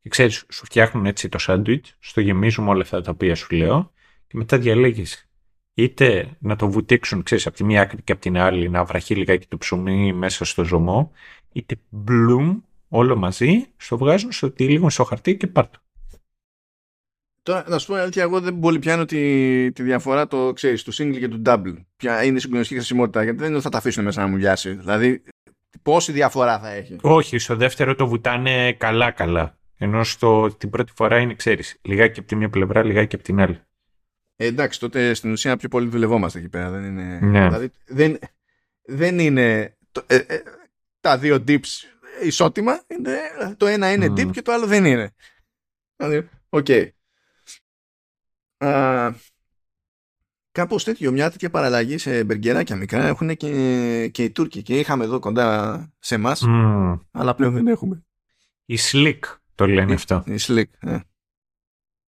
[0.00, 3.92] Και ξέρεις, σου φτιάχνουν έτσι το sandwich, στο γεμίζουμε όλα αυτά τα οποία σου λέω
[4.26, 5.28] και μετά διαλέγεις
[5.74, 9.14] είτε να το βουτήξουν, ξέρεις, από τη μία άκρη και από την άλλη, να βραχεί
[9.14, 11.12] λιγάκι το ψωμί μέσα στο ζωμό,
[11.52, 15.78] είτε μπλουμ όλο μαζί, στο βγάζουν στο λίγο στο χαρτί και πάρτο.
[17.42, 20.94] Τώρα, να σου πω αλήθεια, εγώ δεν πολύ πιάνω τη, τη διαφορά το ξέρεις, του
[20.94, 21.74] single και του double.
[21.96, 24.36] Ποια είναι η συγκλονιστική χρησιμότητα, γιατί δεν είναι ότι θα τα αφήσουν μέσα να μου
[24.36, 24.72] λιάσει.
[24.72, 25.22] Δηλαδή,
[25.82, 29.58] πόση διαφορά θα έχει; Όχι, στο δεύτερο το βουτάνε καλά-καλά.
[29.76, 33.40] Ενώ στο, την πρώτη φορά είναι, ξέρεις, λιγάκι από τη μία πλευρά, λιγάκι από την
[33.40, 33.60] άλλη.
[34.36, 36.70] Ε, εντάξει, τότε στην ουσία πιο πολύ δουλευόμαστε εκεί πέρα.
[36.70, 37.46] Δεν είναι, ναι.
[37.46, 38.18] δηλαδή, δεν,
[38.82, 40.42] δεν είναι το, ε, ε,
[41.00, 41.68] τα δύο dips
[42.22, 42.82] ισότιμα.
[42.86, 43.18] Είναι,
[43.56, 44.18] το ένα είναι mm.
[44.18, 45.14] dip και το άλλο δεν είναι.
[45.96, 46.66] Δηλαδή, ok.
[46.68, 46.90] Okay.
[50.52, 55.04] κάπως τέτοιο, μια τέτοια παραλλαγή σε μπεργκεράκια μικρά έχουν και, και οι Τούρκοι και είχαμε
[55.04, 56.98] εδώ κοντά σε εμάς, mm.
[57.10, 58.04] αλλά πλέον δεν έχουμε.
[58.64, 59.20] Η Slick
[59.54, 60.24] το λένε η, αυτό.
[60.26, 61.00] Η Slick, ναι.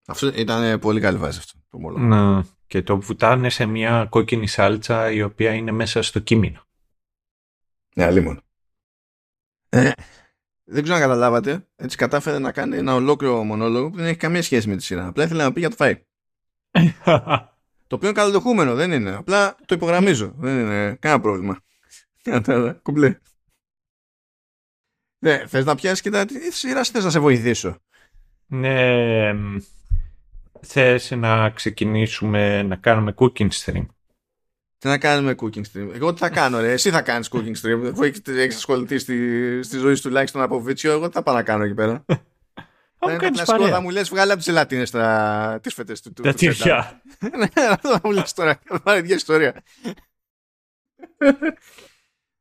[0.09, 1.59] Αυτό ήταν πολύ καλή βάση αυτό.
[1.69, 6.61] Το να, και το βουτάνε σε μια κόκκινη σάλτσα η οποία είναι μέσα στο κείμενο.
[7.95, 8.41] Ναι, αλλήμον.
[9.69, 9.91] Ε,
[10.63, 11.67] δεν ξέρω αν καταλάβατε.
[11.75, 15.07] Έτσι κατάφερε να κάνει ένα ολόκληρο μονόλογο που δεν έχει καμία σχέση με τη σειρά.
[15.07, 16.05] Απλά ήθελε να πει για το φάι.
[17.87, 19.15] το οποίο είναι καλοδεχούμενο, δεν είναι.
[19.15, 20.33] Απλά το υπογραμμίζω.
[20.37, 21.59] Δεν είναι κανένα πρόβλημα.
[22.81, 23.19] Κουμπλέ.
[25.19, 27.77] Ναι, θες να πιάσεις και τα σειρά θες να σε βοηθήσω;
[28.45, 29.33] Ναι,
[30.61, 33.85] θες να ξεκινήσουμε να κάνουμε cooking stream;
[34.77, 37.89] Τι να κάνουμε cooking stream; Εγώ τι θα κάνω, ρε; Εσύ θα κάνεις cooking stream.
[37.91, 41.43] Αφού έχεις ασχοληθεί στη, στη ζωή σου τουλάχιστον από βίτσιο, εγώ τι θα πάω να
[41.43, 42.05] κάνω εκεί πέρα;
[42.99, 43.73] Αν κάνεις κλασικό, παρέα.
[43.75, 44.83] θα μου λες, βγάλε από τις ελατίνε
[45.61, 46.13] τις φέτε του.
[46.13, 46.53] του- Τα του τσέντα.
[46.55, 47.01] τυριά.
[47.37, 48.59] Ναι, αυτό θα μου λες τώρα.
[48.83, 49.63] Πάρε ίδια ιστορία.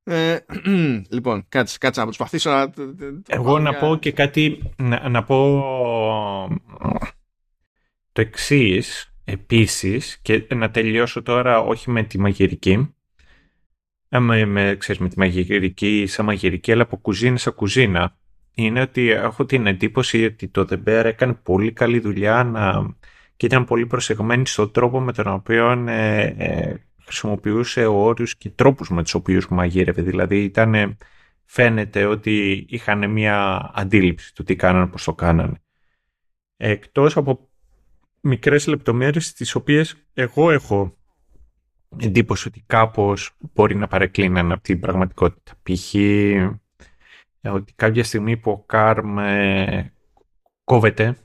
[0.08, 0.38] Ε,
[1.14, 2.70] λοιπόν, κάτσε, κάτσε να προσπαθήσω να.
[3.28, 5.38] Εγώ να πω και κάτι, να, να πω
[8.16, 12.94] το εξής επίσης και να τελειώσω τώρα όχι με τη μαγειρική,
[14.08, 18.16] ε, με, με, ξέρεις, με τη μαγειρική σαν μαγειρική, αλλά από κουζίνα σε κουζίνα.
[18.54, 22.96] Είναι ότι έχω την εντύπωση ότι το The Bear έκανε πολύ καλή δουλειά να,
[23.36, 28.90] και ήταν πολύ προσεγμένη στον τρόπο με τον οποίο ε, ε, χρησιμοποιούσε όρους και τρόπους
[28.90, 30.02] με τους οποίους μαγείρευε.
[30.02, 30.96] Δηλαδή ήταν, ε,
[31.44, 35.60] φαίνεται ότι είχαν μια αντίληψη του τι κάνανε, πώς το κάνανε.
[36.56, 37.48] Εκτός από
[38.26, 40.96] μικρές λεπτομέρειες τις οποίες εγώ έχω
[41.96, 45.52] εντύπωση ότι κάπως μπορεί να παρεκκλίνανε από την πραγματικότητα.
[45.62, 45.94] Π.χ.
[45.94, 46.58] ε,
[47.40, 49.92] ότι κάποια στιγμή που ο Κάρμ ε,
[50.64, 51.16] κόβεται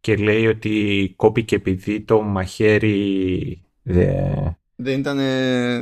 [0.00, 5.16] και λέει ότι κόπηκε επειδή το μαχαίρι ε, Δεν ήταν,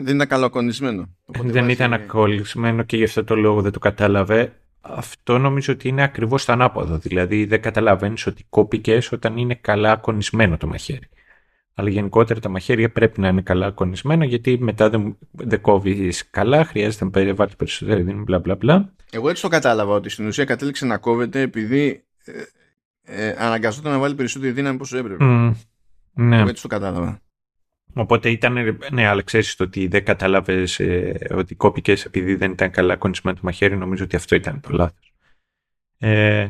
[0.04, 1.16] δεν ήταν καλοκονισμένο.
[1.24, 4.60] Οπότε δεν βάζει- ήταν ακολουθισμένο και γι' αυτό το λόγο δεν το κατάλαβε.
[4.94, 6.98] Αυτό νομίζω ότι είναι ακριβώς το ανάποδο.
[6.98, 11.08] Δηλαδή δεν καταλαβαίνεις ότι κόπηκες όταν είναι καλά ακονισμένο το μαχαίρι.
[11.74, 16.64] Αλλά γενικότερα τα μαχαίρια πρέπει να είναι καλά ακονισμένα γιατί μετά δεν, δεν κόβεις καλά,
[16.64, 18.92] χρειάζεται να βάλεις περισσότερη δύναμη, μπλα μπλα μπλα.
[19.10, 23.98] Εγώ έτσι το κατάλαβα ότι στην ουσία κατέληξε να κόβεται επειδή ε, ε, αναγκαζόταν να
[23.98, 25.24] βάλει περισσότερη δύναμη όσο έπρεπε.
[25.24, 25.52] Μμ,
[26.12, 26.38] ναι.
[26.38, 27.20] Εγώ έτσι το κατάλαβα.
[27.98, 32.70] Οπότε ήταν, ναι, αλλά ξέρεις το ότι δεν κατάλαβες ε, ότι κόπηκες επειδή δεν ήταν
[32.70, 35.14] καλά ακονισμένο το μαχαίρι, νομίζω ότι αυτό ήταν το λάθος.
[35.98, 36.48] Ε,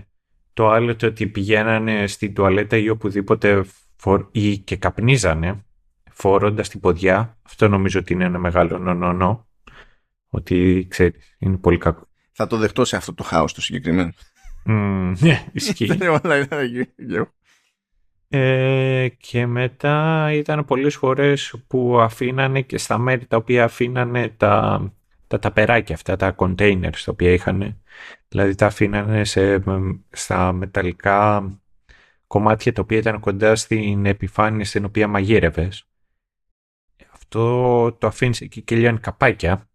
[0.53, 3.65] το άλλο το ότι πηγαίνανε στην τουαλέτα ή οπουδήποτε
[3.97, 5.65] φορ, ή και καπνίζανε
[6.11, 9.49] φορώντας την ποδιά, αυτό νομίζω ότι είναι ένα μεγάλο νο-νο-νο,
[10.29, 12.09] ότι ξέρεις, είναι πολύ κακό.
[12.33, 14.13] Θα το δεχτώ σε αυτό το χάος το συγκεκριμένο.
[14.65, 15.87] Μμ, Ναι, ισχύει.
[15.95, 16.89] Δεν όλα ήταν εκεί.
[18.29, 24.83] Ε, και μετά ήταν πολλές φορές που αφήνανε και στα μέρη τα οποία αφήνανε τα,
[25.27, 27.83] τα ταπεράκια αυτά, τα containers τα οποία είχαν.
[28.29, 29.65] Δηλαδή τα αφήνανε σε,
[30.11, 31.51] στα μεταλλικά
[32.27, 35.89] κομμάτια τα οποία ήταν κοντά στην επιφάνεια στην οποία μαγείρευες.
[37.13, 39.69] Αυτό το αφήνεις εκεί και λιώνει καπάκια.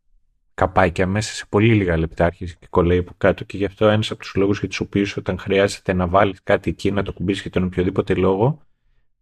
[0.54, 4.12] Καπάκια μέσα σε πολύ λίγα λεπτά άρχισε και κολλάει από κάτω και γι' αυτό ένας
[4.12, 7.42] από τους λόγους για τους οποίους όταν χρειάζεται να βάλεις κάτι εκεί να το κουμπίσεις
[7.42, 8.62] για τον οποιοδήποτε λόγο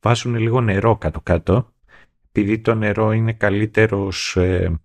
[0.02, 1.74] βάζουν λίγο νερό κάτω-κάτω
[2.32, 4.80] επειδή το νερό είναι καλύτερος ε,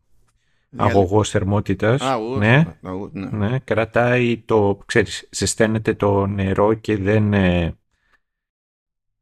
[0.76, 3.48] αγωγός θερμότητας Αγωγός, ναι, αγωγός, ναι.
[3.48, 7.76] ναι, κρατάει το, ξέρεις, ζεσταίνεται το νερό και δεν, ε,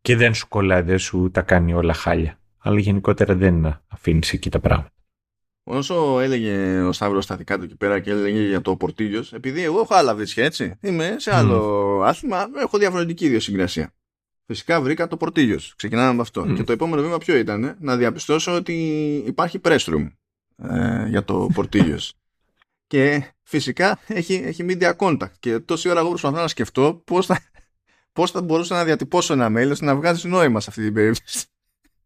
[0.01, 2.39] και δεν σου κολλάει, δεν σου τα κάνει όλα χάλια.
[2.59, 4.92] Αλλά γενικότερα δεν αφήνεις εκεί τα πράγματα.
[5.65, 9.81] Όσο έλεγε ο Σταύρος στατικά του εκεί πέρα και έλεγε για το Πορτίγιος, επειδή εγώ
[9.81, 13.95] έχω άλλα βρίσκια έτσι, είμαι σε άλλο άθλημα, έχω διαφορετική ιδιοσυγκρασία.
[14.47, 16.47] Φυσικά βρήκα το Πορτίγιος, ξεκινάμε με αυτό.
[16.47, 16.55] Μμ.
[16.55, 18.75] Και το επόμενο βήμα ποιο ήταν, να διαπιστώσω ότι
[19.27, 20.11] υπάρχει press room
[20.57, 22.15] ε, για το Πορτίγιος.
[22.93, 25.33] και φυσικά έχει, έχει media contact.
[25.39, 27.41] Και τόση ώρα εγώ προσπαθώ να σκεφτώ πώς θα,
[28.13, 31.47] πώς θα μπορούσα να διατυπώσω ένα mail ώστε να βγάζει νόημα σε αυτή την περίπτωση.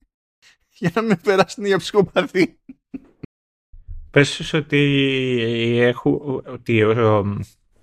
[0.78, 2.58] για να με περάσει για ψυχοπαθή.
[4.16, 4.82] Πες τους ότι,
[5.80, 7.18] έχω, ότι ο,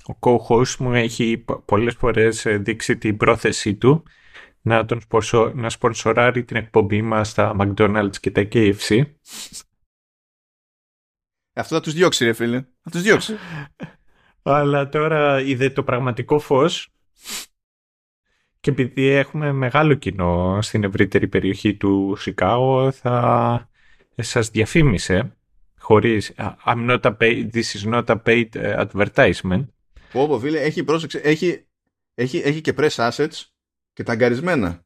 [0.06, 4.04] ο co-host μου έχει πο- πολλές φορές ε, δείξει την πρόθεσή του
[4.62, 9.02] να, τον σπορσο, να σπονσοράρει την εκπομπή μας στα McDonald's και τα KFC.
[11.54, 12.66] Αυτό θα τους διώξει ρε φίλε.
[12.82, 13.36] Θα τους διώξει.
[14.42, 16.94] Αλλά τώρα είδε το πραγματικό φως
[18.60, 23.70] και επειδή έχουμε μεγάλο κοινό στην ευρύτερη περιοχή του Σικάγο θα
[24.16, 25.38] σας διαφήμισε
[25.84, 26.32] χωρίς
[26.66, 29.66] I'm not a paid, this is not a paid uh, advertisement
[30.14, 31.66] Πω πω φίλε, έχει πρόσεξε, έχει,
[32.14, 33.44] έχει, έχει και press assets
[33.94, 34.86] και ταγκαρισμένα.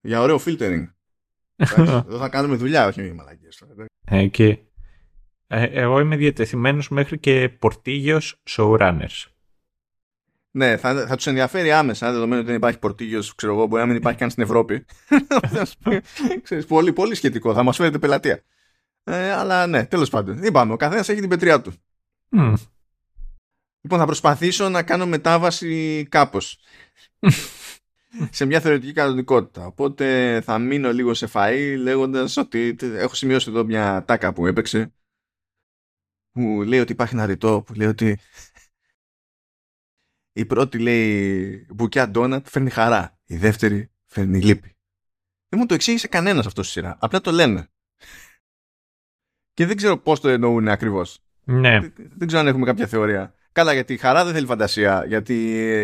[0.00, 0.88] Για ωραίο filtering.
[1.56, 3.56] Εντάξει, Εδώ θα κάνουμε δουλειά, όχι μαλακίες.
[3.56, 3.92] τώρα, εντάξει.
[4.04, 4.58] Ε, και
[5.46, 9.24] ε, εγώ είμαι διατεθειμένος μέχρι και πορτίγιος showrunners.
[10.50, 13.88] Ναι, θα, θα τους ενδιαφέρει άμεσα, δεδομένου ότι δεν υπάρχει πορτίγιος, ξέρω εγώ, μπορεί να
[13.88, 14.84] μην υπάρχει καν στην Ευρώπη.
[15.54, 16.00] Θα σου πει,
[16.42, 18.42] Ξέρεις, πολύ, πολύ σχετικό, θα μας φέρετε πελατεία.
[19.04, 20.42] Ε, αλλά ναι, τέλος πάντων.
[20.42, 21.72] Είπαμε, ο καθένας έχει την πετριά του.
[22.28, 22.54] Μμ.
[23.80, 26.58] Λοιπόν, θα προσπαθήσω να κάνω μετάβαση κάπως.
[28.30, 29.66] σε μια θεωρητική κανονικότητα.
[29.66, 34.46] Οπότε θα μείνω λίγο σε φαΐ λέγοντας ότι τε- έχω σημειώσει εδώ μια τάκα που
[34.46, 34.92] έπαιξε
[36.30, 38.18] που λέει ότι υπάρχει ένα ρητό που λέει ότι
[40.32, 43.18] η πρώτη λέει μπουκιά ντόνατ φέρνει χαρά.
[43.24, 44.76] Η δεύτερη φέρνει λύπη.
[45.48, 46.96] Δεν μου το εξήγησε κανένας αυτός στη σειρά.
[47.00, 47.68] Απλά το λένε.
[49.54, 51.18] Και δεν ξέρω πώς το εννοούν ακριβώς.
[51.44, 51.80] Ναι.
[51.80, 53.34] Δεν, δεν ξέρω αν έχουμε κάποια θεωρία.
[53.52, 55.04] Καλά, γιατί η χαρά δεν θέλει φαντασία.
[55.06, 55.34] Γιατί,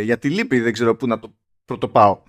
[0.05, 1.35] γιατί λύπη δεν ξέρω πού να το
[1.65, 2.23] πρωτοπάω.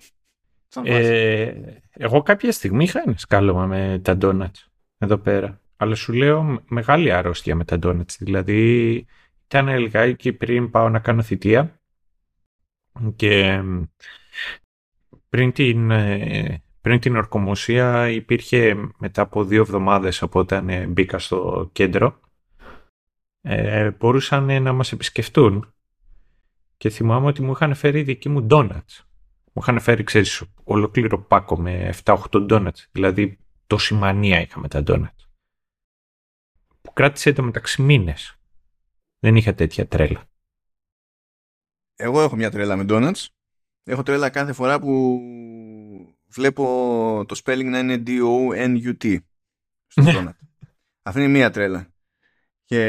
[0.82, 1.52] Ε,
[1.90, 5.60] εγώ κάποια στιγμή είχα ένα σκάλωμα με τα donuts εδώ πέρα.
[5.76, 8.16] Αλλά σου λέω μεγάλη αρρώστια με τα donuts.
[8.18, 9.06] Δηλαδή
[9.44, 11.80] ήταν λιγάκι πριν πάω να κάνω θητεία
[13.16, 13.62] και
[15.28, 21.18] πριν την, ε, πριν την ορκομοσία υπήρχε μετά από δύο εβδομάδες από όταν ε, μπήκα
[21.18, 22.20] στο κέντρο
[23.40, 25.72] ε, μπορούσαν να μας επισκεφτούν
[26.76, 29.04] και θυμάμαι ότι μου είχαν φέρει δική μου donuts.
[29.52, 32.86] Μου είχαν φέρει, ξέρεις, ολοκλήρο πάκο με 7-8 donuts.
[32.90, 35.26] Δηλαδή, τόση μανία είχα με τα donuts.
[36.80, 38.36] Που κράτησε το μεταξύ μήνες.
[39.18, 40.24] Δεν είχα τέτοια τρέλα.
[41.96, 43.26] Εγώ έχω μια τρέλα με donuts.
[43.84, 45.20] Έχω τρέλα κάθε φορά που
[46.38, 49.16] βλέπω το spelling να είναι D-O-N-U-T
[49.86, 50.30] στο donut.
[51.02, 51.86] Αυτή είναι μία τρέλα.
[52.64, 52.80] Και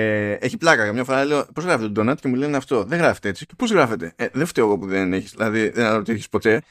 [0.41, 0.85] έχει πλάκα.
[0.85, 2.83] Καμιά φορά λέω πώς γράφεται το donut; Και μου λένε αυτό.
[2.83, 3.45] Δεν γράφεται έτσι.
[3.45, 6.61] Και πώς γράφεται; Ε, δεν φταίω εγώ που δεν έχεις, δηλαδή δεν αναρωτήθει ποτέ.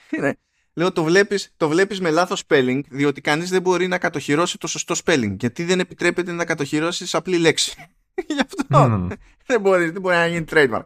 [0.74, 4.66] λέω το βλέπεις το βλέπεις με λάθος spelling, διότι κανείς δεν μπορεί να κατοχυρώσει το
[4.66, 5.36] σωστό spelling.
[5.38, 7.74] Γιατί δεν επιτρέπεται να κατοχυρώσεις απλή λέξη.
[8.26, 9.16] Γι' αυτό mm.
[9.46, 10.84] δεν, μπορείς, δεν μπορεί να γίνει trademark.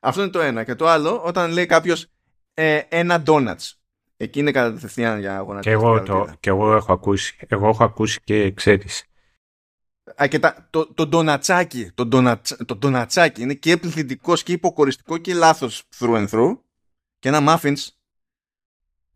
[0.00, 0.64] Αυτό είναι το ένα.
[0.64, 2.06] Και το άλλο, όταν λέει κάποιος
[2.54, 3.77] ε, ένα donuts.
[4.20, 5.60] Εκεί είναι κατευθείαν για αγώνα.
[5.60, 7.36] Και εγώ, το, και εγώ έχω ακούσει.
[7.48, 9.04] Εγώ έχω ακούσει και ξέρεις.
[10.22, 15.18] Α, και τα, το, το ντονατσάκι, το, ντονατσα, το ντονατσάκι είναι και πληθυντικός και υποκοριστικό
[15.18, 16.58] και λάθος through and through.
[17.18, 17.86] Και ένα muffins.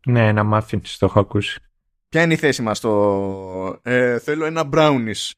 [0.05, 1.59] Ναι, ένα muffins, το έχω ακούσει.
[2.09, 3.79] Ποια είναι η θέση μας στο...
[3.81, 5.31] Ε, θέλω ένα brownies.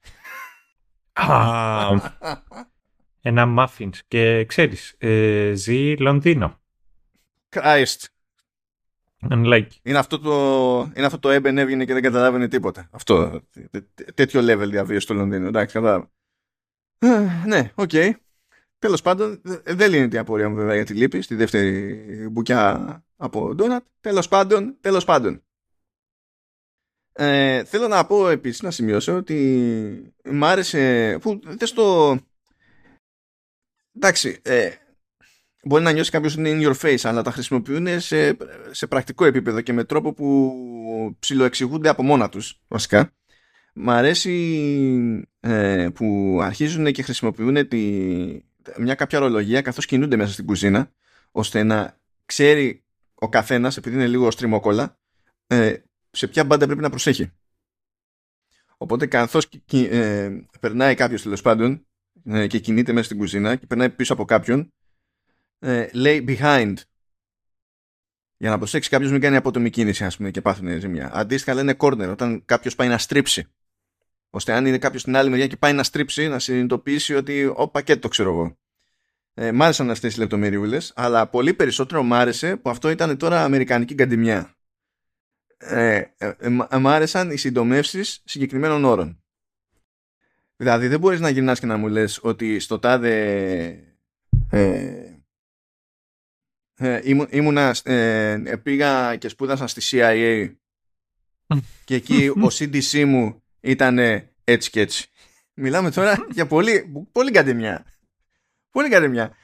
[3.21, 3.97] ένα muffins.
[4.07, 6.59] Και ξέρεις, ε, ζει Λονδίνο.
[7.49, 8.05] Christ.
[9.29, 9.67] Unlike.
[9.83, 12.87] Είναι αυτό το, είναι αυτό το έμπεν έβγαινε και δεν καταλάβαινε τίποτα.
[12.91, 13.41] Αυτό.
[14.13, 15.47] τέτοιο level διαβίωση στο Λονδίνο.
[15.47, 16.11] Εντάξει, κατάλαβα.
[16.99, 17.89] Ε, ναι, οκ.
[17.93, 18.11] Okay.
[18.79, 23.55] Τέλος πάντων, δεν λύνεται η απορία μου βέβαια για τη λύπη στη δεύτερη μπουκιά από
[23.55, 23.83] ντόνατ.
[24.01, 25.43] Τέλος πάντων, τέλος πάντων.
[27.13, 32.17] Ε, θέλω να πω επίσης να σημειώσω ότι μ' άρεσε που δεν στο
[33.95, 34.71] εντάξει ε,
[35.65, 38.37] μπορεί να νιώσει κάποιος είναι in your face, αλλά τα χρησιμοποιούν σε,
[38.71, 40.55] σε πρακτικό επίπεδο και με τρόπο που
[41.19, 43.13] ψιλοεξηγούνται από μόνα τους, βασικά.
[43.73, 47.79] Μ' αρέσει ε, που αρχίζουν και χρησιμοποιούν τη,
[48.77, 50.91] μια κάποια ορολογία καθώς κινούνται μέσα στην κουζίνα,
[51.31, 52.83] ώστε να ξέρει
[53.15, 54.99] ο καθένας, επειδή είναι λίγο στριμόκολα,
[55.47, 55.73] ε,
[56.11, 57.31] σε ποια μπάντα πρέπει να προσέχει.
[58.77, 60.29] Οπότε καθώς ε,
[60.59, 61.85] περνάει κάποιος τέλος πάντων
[62.25, 64.73] ε, και κινείται μέσα στην κουζίνα και περνάει πίσω από κάποιον,
[65.60, 66.73] ε, λέει behind
[68.38, 71.11] για να προσέξει κάποιος μην κάνει απότομη κίνηση ας πούμε, και πάθουν ζημιά.
[71.14, 73.48] Αντίστοιχα λένε corner όταν κάποιος πάει να στρίψει.
[74.30, 77.68] Ώστε αν είναι κάποιος στην άλλη μεριά και πάει να στρίψει, να συνειδητοποιήσει ότι ο
[77.68, 78.57] πακέτο ξέρω εγώ.
[79.34, 83.44] Ε, μ' άρεσαν αυτές οι λεπτομεριούλες, αλλά πολύ περισσότερο μ' άρεσε που αυτό ήταν τώρα
[83.44, 84.56] αμερικανική καντιμιά.
[85.57, 86.34] Ε, ε,
[86.69, 89.23] ε, μ' άρεσαν οι συντομεύσεις συγκεκριμένων όρων.
[90.56, 93.15] Δηλαδή δεν μπορείς να γυρνάς και να μου λες ότι στο τάδε
[94.49, 95.14] ε,
[96.77, 96.99] ε,
[97.30, 100.49] ήμουνα, ε, πήγα και σπούδασα στη CIA
[101.84, 103.99] και εκεί ο CDC μου ήταν
[104.43, 105.10] έτσι και έτσι.
[105.53, 107.85] Μιλάμε τώρα για πολύ, πολύ καντεμιά.
[108.72, 109.35] Πολύ καντεμιά.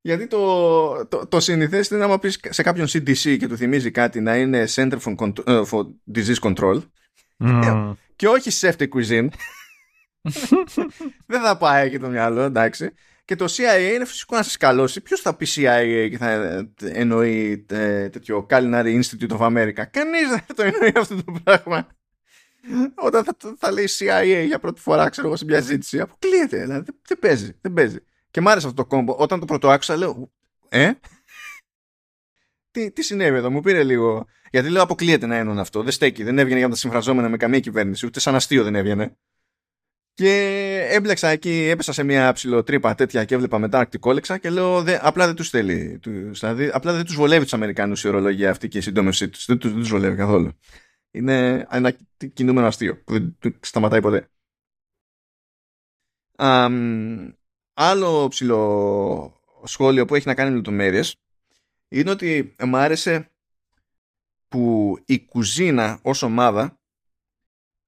[0.00, 4.20] Γιατί το, το, το συνηθές είναι άμα πεις σε κάποιον CDC και του θυμίζει κάτι
[4.20, 6.82] να είναι Center for, Control, for Disease Control
[7.38, 7.92] mm.
[8.16, 9.28] και όχι Safety Cuisine.
[11.30, 12.92] Δεν θα πάει και το μυαλό, εντάξει.
[13.30, 15.00] Και το CIA είναι φυσικό να σας καλώσει.
[15.00, 20.38] Ποιος θα πει CIA και θα εννοεί ε, τέτοιο Culinary Institute of America; Κανείς δεν
[20.46, 21.86] θα το εννοεί αυτό το πράγμα.
[22.94, 26.60] Όταν θα, θα λέει CIA για πρώτη φορά, ξέρω εγώ, σε μια ζήτηση, αποκλείεται.
[26.60, 27.98] Δηλαδή δεν, δεν παίζει, δεν παίζει.
[28.30, 29.14] Και μ' άρεσε αυτό το κόμπο.
[29.18, 30.32] Όταν το πρώτο άκουσα, λέω,
[30.68, 30.92] Ε,
[32.70, 34.26] τι, τι συνέβη εδώ, μου πήρε λίγο.
[34.50, 35.82] Γιατί λέω, αποκλείεται να εννοούν αυτό.
[35.82, 39.16] Δεν στέκει, δεν έβγαινε για τα συμφραζόμενα με καμία κυβέρνηση, ούτε σαν αστείο δεν έβγαινε.
[40.14, 44.98] Και έμπλεξα εκεί, έπεσα σε μια ψηλοτρύπα τέτοια και έβλεπα μετά αρκτικόλεξα και λέω δε,
[45.02, 46.00] απλά δεν τους θέλει.
[46.02, 49.44] Δηλαδή, απλά δεν τους βολεύει τους Αμερικανού η ορολογία αυτή και η σύντομευσή τους.
[49.44, 50.52] Δεν τους βολεύει καθόλου.
[51.10, 51.96] Είναι ένα
[52.32, 54.30] κινούμενο αστείο που δεν σταματάει ποτέ.
[57.74, 61.16] άλλο ψηλό σχόλιο που έχει να κάνει με λεπτομέρειες
[61.88, 63.30] είναι ότι μου άρεσε
[64.48, 66.80] που η κουζίνα ως ομάδα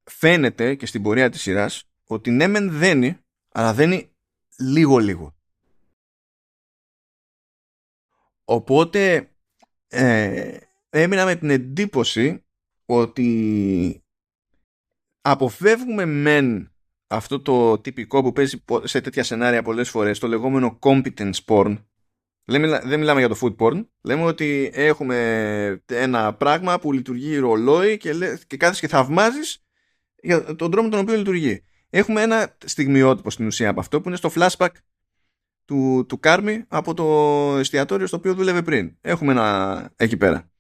[0.05, 3.19] φαίνεται και στην πορεία της σειράς ότι ναι μεν δένει,
[3.53, 4.11] αλλά δένει
[4.59, 5.35] λίγο-λίγο.
[8.45, 9.31] Οπότε
[9.89, 10.57] ε,
[10.91, 12.45] έμεινα με την εντύπωση
[12.87, 14.05] ότι
[15.21, 16.73] αποφεύγουμε μεν
[17.07, 21.85] αυτό το τυπικό που παίζει σε τέτοια σενάρια πολλές φορές, το λεγόμενο competence porn.
[22.45, 23.87] Δεν μιλάμε για το food porn.
[24.03, 28.13] Λέμε ότι έχουμε ένα πράγμα που λειτουργεί ρολόι και,
[28.47, 29.65] και κάθεσαι και θαυμάζεις
[30.23, 31.65] για τον τρόπο τον οποίο λειτουργεί.
[31.95, 34.71] Έχουμε ένα στιγμιότυπο στην ουσία από αυτό που είναι στο flashback
[35.65, 37.05] του, του Κάρμι από το
[37.59, 38.97] εστιατόριο στο οποίο δούλευε πριν.
[39.01, 40.51] Έχουμε ένα εκεί πέρα.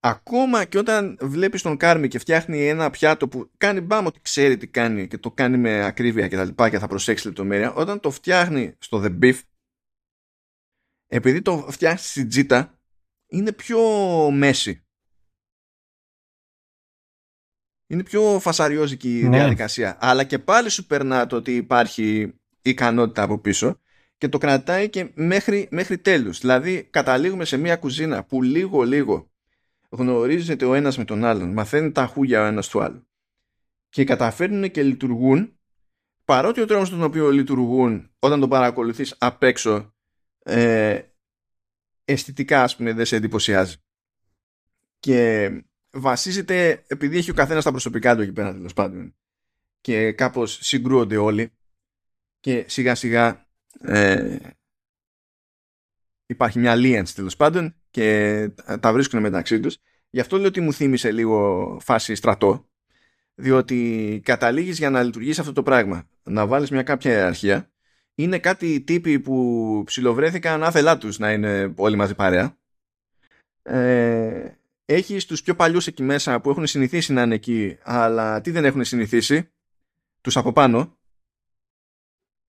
[0.00, 4.56] Ακόμα και όταν βλέπεις τον Κάρμι και φτιάχνει ένα πιάτο που κάνει μπάμ ότι ξέρει
[4.56, 8.00] τι κάνει και το κάνει με ακρίβεια και τα λοιπά και θα προσέξει λεπτομέρεια, όταν
[8.00, 9.38] το φτιάχνει στο The Beef,
[11.06, 12.78] επειδή το φτιάχνει στη τζίτα,
[13.26, 13.80] είναι πιο
[14.30, 14.86] μέση.
[17.90, 19.36] Είναι πιο φασαριόζικη η ναι.
[19.36, 19.96] διαδικασία.
[20.00, 23.80] Αλλά και πάλι σου περνά το ότι υπάρχει ικανότητα από πίσω
[24.18, 26.38] και το κρατάει και μέχρι, μέχρι τέλους.
[26.38, 29.30] Δηλαδή καταλήγουμε σε μια κουζίνα που λίγο λίγο
[29.88, 33.06] γνωρίζεται ο ένας με τον άλλον, μαθαίνει τα χούγια ο ένας του άλλου
[33.88, 35.58] και καταφέρνουν και λειτουργούν
[36.24, 39.94] παρότι ο τρόπος τον οποίο λειτουργούν όταν το παρακολουθείς απ' έξω
[40.42, 41.00] ε,
[42.04, 43.76] αισθητικά ας πούμε δεν σε εντυπωσιάζει
[44.98, 45.50] και
[45.90, 49.14] βασίζεται επειδή έχει ο καθένας τα προσωπικά του εκεί πέρα τέλος πάντων
[49.80, 51.52] και κάπως συγκρούονται όλοι
[52.40, 53.46] και σιγά σιγά
[53.80, 54.36] ε,
[56.26, 58.48] υπάρχει μια alliance τέλος πάντων και
[58.80, 59.76] τα βρίσκουν μεταξύ τους.
[60.10, 62.68] Γι' αυτό λέω ότι μου θύμισε λίγο φάση στρατό,
[63.34, 67.70] διότι καταλήγεις για να λειτουργήσει αυτό το πράγμα, να βάλεις μια κάποια ιεραρχία,
[68.14, 72.56] είναι κάτι τύποι που ψιλοβρέθηκαν άθελά τους να είναι όλοι μαζί παρέα.
[73.62, 74.57] Ε,
[74.90, 78.64] έχεις τους πιο παλιούς εκεί μέσα που έχουν συνηθίσει να είναι εκεί, αλλά τι δεν
[78.64, 79.50] έχουν συνηθίσει,
[80.20, 80.98] τους από πάνω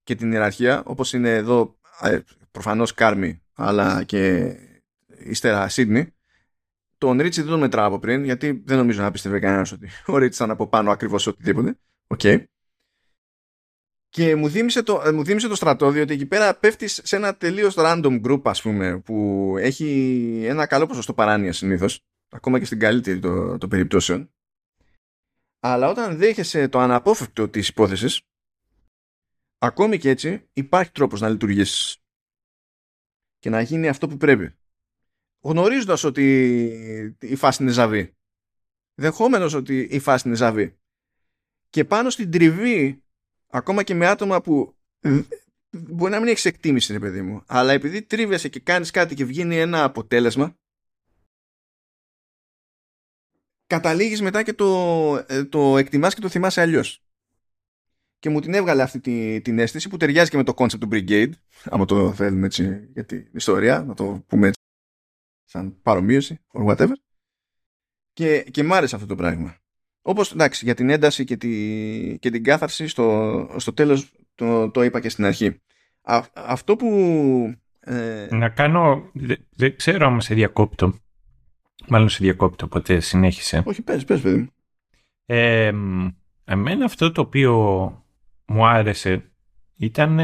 [0.04, 2.20] και την ιεραρχία, όπως είναι εδώ ε,
[2.52, 4.54] προφανώς Κάρμι, αλλά και
[5.08, 6.14] ύστερα Σίδνεϊ,
[6.98, 10.18] τον Ρίτσι δεν τον μετράω από πριν, γιατί δεν νομίζω να πίστευε κανένας ότι ο
[10.18, 11.78] Ρίτσι ήταν από πάνω ακριβώς οτιδήποτε.
[12.08, 12.20] Ok.
[12.24, 12.44] Okay.
[14.10, 17.76] Και μου θύμισε, το, μου θύμισε το στρατό, διότι εκεί πέρα πέφτει σε ένα τελείως
[17.78, 23.20] random group, ας πούμε, που έχει ένα καλό ποσοστό παράνοια συνήθως, ακόμα και στην καλύτερη
[23.20, 24.32] των το περιπτώσεων.
[25.60, 28.22] Αλλά όταν δέχεσαι το αναπόφευκτο της υπόθεσης,
[29.58, 31.98] ακόμη και έτσι υπάρχει τρόπος να λειτουργήσεις
[33.40, 34.54] και να γίνει αυτό που πρέπει
[35.42, 38.14] γνωρίζοντας ότι η φάση είναι ζαβή.
[38.94, 40.78] Δεχόμενος ότι η φάση είναι ζαβή.
[41.70, 43.04] Και πάνω στην τριβή,
[43.48, 44.76] ακόμα και με άτομα που
[45.72, 49.26] μπορεί να μην έχεις εκτίμηση, ρε παιδί μου, αλλά επειδή τρίβεσαι και κάνεις κάτι και
[49.26, 50.56] βγαίνει ένα αποτέλεσμα,
[53.70, 57.04] καταλήγεις μετά και το, ε, το εκτιμάς και το θυμάσαι αλλιώς.
[58.20, 60.88] Και μου την έβγαλε αυτή τη, την αίσθηση που ταιριάζει και με το concept του
[60.92, 61.32] Brigade,
[61.64, 64.62] άμα το θέλουμε έτσι για την ιστορία, να το πούμε έτσι
[65.46, 66.94] σαν παρομοίωση or whatever.
[68.14, 69.56] Και, και μ' άρεσε αυτό το πράγμα.
[70.02, 74.84] Όπως εντάξει για την ένταση και, τη, και την κάθαρση στο, στο τέλος το, το
[74.84, 75.62] είπα και στην αρχή.
[76.34, 76.88] Αυτό που
[77.80, 78.28] ε...
[78.32, 79.12] να κάνω
[79.50, 80.94] δεν, ξέρω αν σε διακόπτω
[81.90, 84.50] μάλλον σε διακόπτω οπότε συνέχισε όχι πες πες παιδί μου
[85.26, 85.72] ε,
[86.44, 87.54] εμένα αυτό το οποίο
[88.46, 89.32] μου άρεσε
[89.76, 90.20] ήταν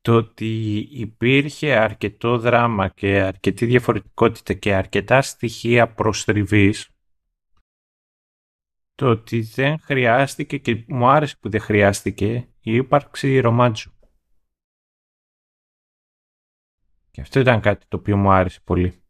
[0.00, 6.90] το ότι υπήρχε αρκετό δράμα και αρκετή διαφορετικότητα και αρκετά στοιχεία προστριβής
[8.94, 13.92] το ότι δεν χρειάστηκε και μου άρεσε που δεν χρειάστηκε η ύπαρξη ρομάτζου.
[17.10, 19.02] Και αυτό ήταν κάτι το οποίο μου άρεσε πολύ.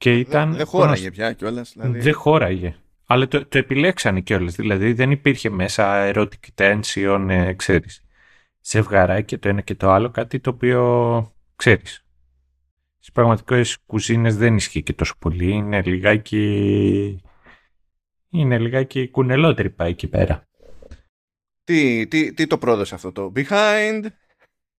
[0.00, 0.52] Και ήταν...
[0.52, 1.72] Δεν, χώραγε πια κιόλας.
[1.72, 1.98] Δηλαδή...
[1.98, 2.76] Δεν χώραγε.
[3.06, 4.54] Αλλά το, το επιλέξανε κιόλας.
[4.54, 8.04] Δηλαδή δεν υπήρχε μέσα erotic tension, ε, ξέρεις
[8.62, 12.04] ζευγαράκι το ένα και το άλλο, κάτι το οποίο ξέρεις.
[12.96, 17.22] Στις πραγματικές κουζίνες δεν ισχύει και τόσο πολύ, είναι λιγάκι...
[18.30, 20.48] Είναι λιγάκι κουνελότερη πάει εκεί πέρα.
[21.64, 24.06] Τι, τι, τι το πρόδωσε αυτό το behind;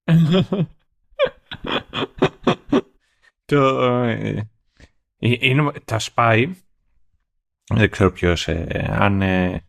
[3.46, 4.50] το, ε,
[5.22, 6.52] είναι, τα spy,
[7.74, 9.64] δεν ξέρω ποιος, ε, αν, ε,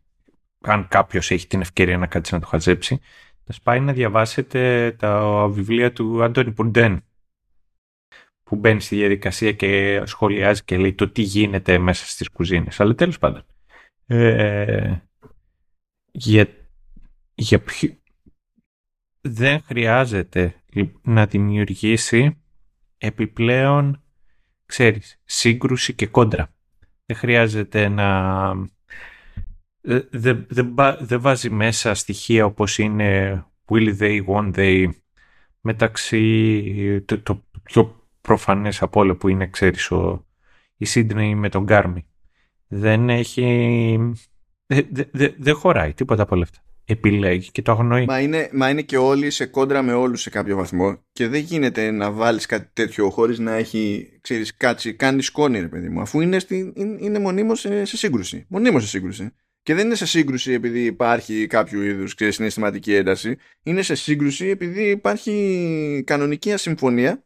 [0.61, 3.01] αν κάποιος έχει την ευκαιρία να κάτσει να το χαζέψει,
[3.45, 7.05] θα σπάει να διαβάσετε τα βιβλία του Άντωνι Πουρντέν
[8.43, 12.81] που μπαίνει στη διαδικασία και σχολιάζει και λέει το τι γίνεται μέσα στις κουζίνες.
[12.81, 13.45] Αλλά τέλος πάντων.
[14.07, 14.97] Ε,
[16.13, 16.49] για,
[17.35, 17.97] για ποιο...
[19.21, 20.63] Δεν χρειάζεται
[21.03, 22.43] να δημιουργήσει
[22.99, 24.02] επιπλέον,
[24.73, 26.55] ξέρεις, σύγκρουση και κόντρα.
[27.07, 28.51] Δεν χρειάζεται να
[30.11, 30.47] δεν
[31.01, 34.89] δε, βάζει μέσα στοιχεία όπως είναι will they, won't they
[35.61, 40.27] μεταξύ το, το πιο προφανές από όλα που είναι ξέρεις ο,
[40.77, 42.07] η Sydney με τον Κάρμι.
[42.67, 43.99] Δεν έχει...
[44.67, 46.61] Δεν δε, δε χωράει τίποτα από όλα αυτά.
[46.85, 48.05] Επιλέγει και το αγνοεί.
[48.05, 51.41] Μα είναι, μα είναι και όλοι σε κόντρα με όλους σε κάποιο βαθμό και δεν
[51.41, 56.01] γίνεται να βάλεις κάτι τέτοιο χωρίς να έχει, ξέρεις, κάτσει, κάνει σκόνη ρε παιδί μου,
[56.01, 58.47] αφού είναι, στη, είναι, είναι μονίμως σε, σε σύγκρουση.
[58.49, 59.31] Μονίμως σε σύγκρουση.
[59.63, 63.37] Και δεν είναι σε σύγκρουση επειδή υπάρχει κάποιο είδους συναισθηματική ένταση.
[63.63, 67.25] Είναι σε σύγκρουση επειδή υπάρχει κανονική ασυμφωνία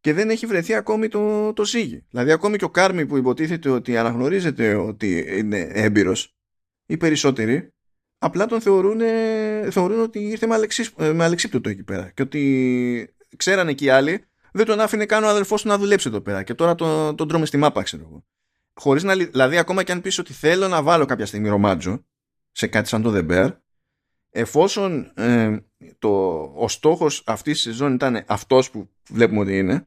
[0.00, 2.06] και δεν έχει βρεθεί ακόμη το, το σίγη.
[2.10, 6.36] Δηλαδή, ακόμη και ο Κάρμι που υποτίθεται ότι αναγνωρίζεται ότι είναι έμπειρος,
[6.86, 7.74] οι περισσότεροι
[8.24, 9.00] απλά τον θεωρούν,
[9.70, 12.10] θεωρούν ότι ήρθε με, αλεξί, με αλεξίπτωτο εκεί πέρα.
[12.14, 16.08] Και ότι ξέρανε και οι άλλοι, δεν τον άφηνε καν ο αδελφός του να δουλέψει
[16.08, 16.42] εδώ πέρα.
[16.42, 18.24] Και τώρα τον, τον τρώμε στη μάπα, ξέρω εγώ.
[18.74, 22.04] Χωρίς να, δηλαδή, ακόμα και αν πεις ότι θέλω να βάλω κάποια στιγμή ρομάτζο
[22.52, 23.50] σε κάτι σαν το The Bear,
[24.30, 25.56] εφόσον ε,
[25.98, 26.08] το,
[26.56, 29.86] ο στόχος αυτής της σεζόν ήταν αυτός που βλέπουμε ότι είναι,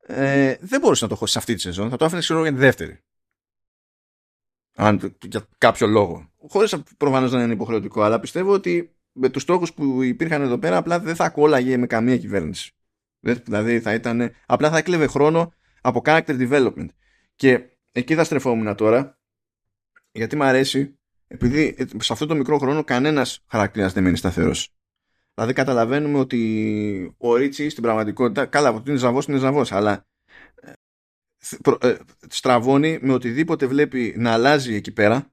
[0.00, 1.90] ε, δεν μπορούσε να το χώσει σε αυτή τη σεζόν.
[1.90, 3.02] Θα το άφηνες ξέρω για τη δεύτερη.
[4.80, 6.30] Αν, για κάποιο λόγο.
[6.48, 10.76] Χωρίς προφανώς να είναι υποχρεωτικό, αλλά πιστεύω ότι με τους στόχους που υπήρχαν εδώ πέρα
[10.76, 12.72] απλά δεν θα κόλλαγε με καμία κυβέρνηση.
[13.20, 14.30] Δηλαδή θα ήταν.
[14.46, 16.88] Απλά θα έκλεβε χρόνο από character development.
[17.34, 17.60] Και
[17.92, 19.18] εκεί θα στρεφόμουν τώρα,
[20.12, 24.72] γιατί μου αρέσει, επειδή σε αυτό το μικρό χρόνο κανένας χαρακτήρας δεν μένει σταθερός.
[25.34, 29.96] Δηλαδή καταλαβαίνουμε ότι ο Ρίτσι στην πραγματικότητα, καλά, ότι είναι ζαβός, είναι ζαβός, αλλά ε,
[29.96, 30.06] ε,
[32.28, 35.32] στραβώνει με οτιδήποτε βλέπει να αλλάζει εκεί πέρα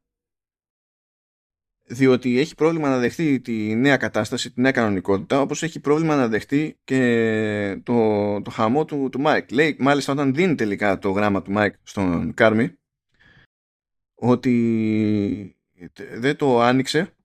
[1.88, 6.28] διότι έχει πρόβλημα να δεχτεί τη νέα κατάσταση, τη νέα κανονικότητα, όπως έχει πρόβλημα να
[6.28, 9.52] δεχτεί και το, το χαμό του, του Mike.
[9.52, 12.78] Λέει, μάλιστα όταν δίνει τελικά το γράμμα του Mike στον Κάρμι,
[14.16, 15.56] ότι
[16.14, 17.16] δεν το άνοιξε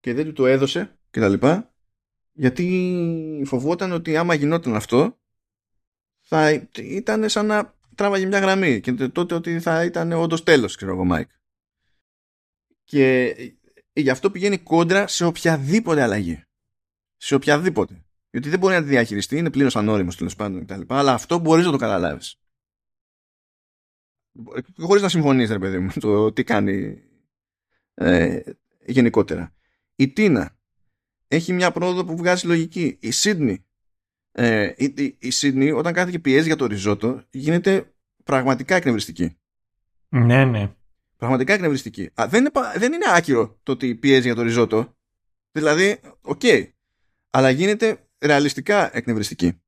[0.00, 1.74] και δεν του το έδωσε και τα λοιπά,
[2.32, 5.18] γιατί φοβόταν ότι άμα γινόταν αυτό
[6.26, 10.92] θα ήταν σαν να τράβαγε μια γραμμή και τότε ότι θα ήταν όντως τέλος ξέρω
[10.92, 11.30] εγώ Μάικ
[12.84, 13.34] και
[13.92, 16.44] γι' αυτό πηγαίνει κόντρα σε οποιαδήποτε αλλαγή
[17.16, 20.80] σε οποιαδήποτε γιατί δεν μπορεί να τη διαχειριστεί, είναι πλήρως ανώριμος τέλος πάντων κτλ.
[20.86, 22.36] Αλλά αυτό μπορείς να το καταλάβεις.
[24.78, 27.02] Χωρίς να συμφωνείς, ρε παιδί μου, το τι κάνει
[27.94, 28.40] ε,
[28.86, 29.54] γενικότερα.
[29.96, 30.58] Η Τίνα
[31.28, 32.96] έχει μια πρόοδο που βγάζει λογική.
[33.00, 33.64] Η Σίδνη,
[34.36, 37.94] ε, η, η, Σίδνη όταν κάθεται και πιέζει για το ριζότο γίνεται
[38.24, 39.36] πραγματικά εκνευριστική.
[40.08, 40.72] Ναι, ναι.
[41.16, 42.10] Πραγματικά εκνευριστική.
[42.14, 44.96] Α, δεν, είναι, δεν είναι άκυρο το ότι πιέζει για το ριζότο.
[45.52, 46.40] Δηλαδή, ok.
[46.42, 46.68] Okay,
[47.30, 49.60] αλλά γίνεται ρεαλιστικά εκνευριστική.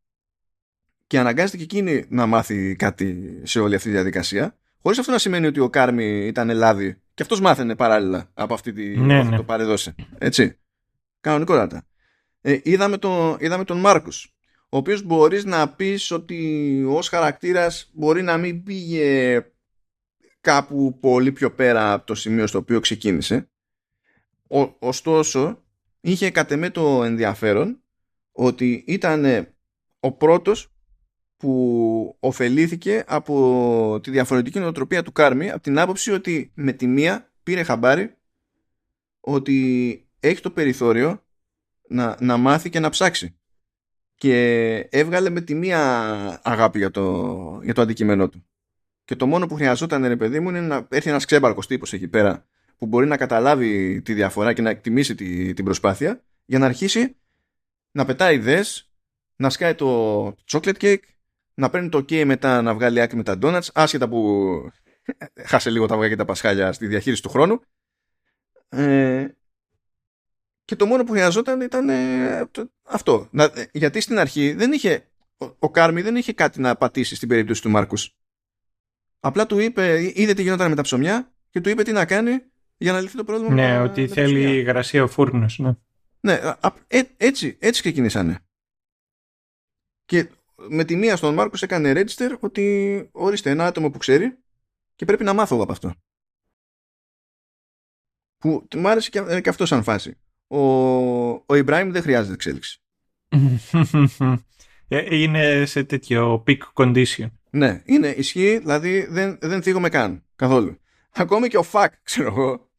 [1.07, 4.59] Και αναγκάζεται και εκείνη να μάθει κάτι σε όλη αυτή τη διαδικασία.
[4.83, 7.01] Χωρίς αυτό να σημαίνει ότι ο Κάρμι ήταν λάδι.
[7.15, 9.37] Και αυτός μάθαινε παράλληλα από αυτή τη, ναι, ναι.
[9.37, 9.95] το παρεδώσε.
[10.19, 10.59] Έτσι.
[11.21, 11.87] Κανονικότατα.
[12.41, 14.36] Ε, είδαμε, το, είδαμε τον Μάρκους
[14.77, 19.43] ο οποίος μπορείς να πεις ότι ως χαρακτήρας μπορεί να μην πήγε
[20.41, 23.51] κάπου πολύ πιο πέρα από το σημείο στο οποίο ξεκίνησε
[24.49, 25.65] ο, ωστόσο
[26.01, 27.83] είχε κατ' το ενδιαφέρον
[28.33, 29.49] ότι ήταν
[30.01, 30.75] ο πρώτος
[31.37, 37.33] που ωφελήθηκε από τη διαφορετική νοοτροπία του Κάρμι από την άποψη ότι με τη μία
[37.43, 38.17] πήρε χαμπάρι
[39.21, 41.25] ότι έχει το περιθώριο
[41.89, 43.37] να, να μάθει και να ψάξει.
[44.17, 45.81] Και έβγαλε με τη μία
[46.43, 48.45] αγάπη για το, για το αντικείμενό του.
[49.05, 52.09] Και το μόνο που χρειαζόταν, ρε παιδί μου, είναι να έρθει ένας ξέμπαρκος τύπος εκεί
[52.09, 52.47] πέρα
[52.79, 57.17] που μπορεί να καταλάβει τη διαφορά και να εκτιμήσει τη, την προσπάθεια για να αρχίσει
[57.91, 58.91] να πετάει ιδέες,
[59.37, 61.03] να σκάει το chocolate cake,
[61.55, 64.71] να παίρνει το ok μετά να βγάλει άκρη με τα donuts, άσχετα που
[65.51, 67.61] χάσε λίγο τα αυγά και τα πασχάλια στη διαχείριση του χρόνου.
[68.69, 69.27] Ε,
[70.67, 72.49] και το μόνο που χρειαζόταν ήταν ε,
[72.83, 73.29] αυτό.
[73.31, 75.07] Να, ε, γιατί στην αρχή δεν είχε,
[75.37, 78.17] ο, ο Κάρμι δεν είχε κάτι να πατήσει στην περίπτωση του Μάρκους.
[79.21, 82.43] Απλά του είπε, είδε τι γινόταν με τα ψωμιά και του είπε τι να κάνει
[82.77, 83.55] για να λυθεί το πρόβλημα.
[83.55, 85.59] Ναι, ότι θέλει υγρασία ο φούρνος.
[85.59, 85.75] Ναι,
[86.21, 86.55] ναι
[86.87, 88.39] ε, έτσι, έτσι ξεκινήσανε.
[90.05, 90.31] Και
[90.69, 94.39] με τη μία στον Μάρκος έκανε register ότι ορίστε ένα άτομο που ξέρει
[94.95, 95.95] και πρέπει να μάθω από αυτό.
[98.39, 100.59] Που μου άρεσε και, και αυτό σαν φάση ο,
[101.47, 102.81] ο Ιμπράιμ δεν χρειάζεται εξέλιξη.
[104.89, 107.31] Ε, είναι σε τέτοιο peak condition.
[107.51, 110.79] Ναι, είναι ισχύει, δηλαδή δεν, δεν θίγομαι καν καθόλου.
[111.11, 112.71] Ακόμη και ο Φακ, ξέρω εγώ,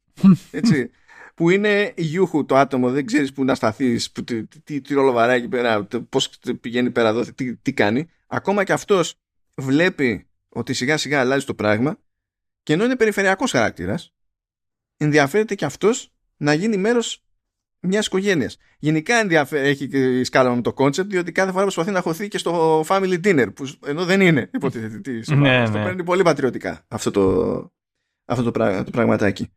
[0.50, 0.90] έτσι,
[1.36, 5.12] που είναι γιούχου το άτομο, δεν ξέρεις που να σταθείς, που, τι, τι, τι ρόλο
[5.12, 6.30] βαράει εκεί πέρα, πώς
[6.60, 8.08] πηγαίνει πέρα εδώ, τι, τι κάνει.
[8.26, 9.14] Ακόμα και αυτός
[9.54, 11.98] βλέπει ότι σιγά σιγά αλλάζει το πράγμα
[12.62, 14.14] και ενώ είναι περιφερειακός χαρακτήρας,
[14.96, 17.24] ενδιαφέρεται και αυτός να γίνει μέρος
[17.80, 18.56] μιας οικογένειας.
[18.78, 19.88] Γενικά ενδιαφέρει, έχει
[20.18, 23.68] σκάλωμα με το concept, διότι κάθε φορά προσπαθεί να χωθεί και στο family dinner, που
[23.86, 24.98] ενώ δεν είναι υποτίθεται.
[24.98, 25.64] Τι ναι, ναι.
[25.64, 27.22] Το παίρνει πολύ πατριωτικά αυτό το,
[28.24, 29.50] αυτό το, πράγμα, το πραγματάκι.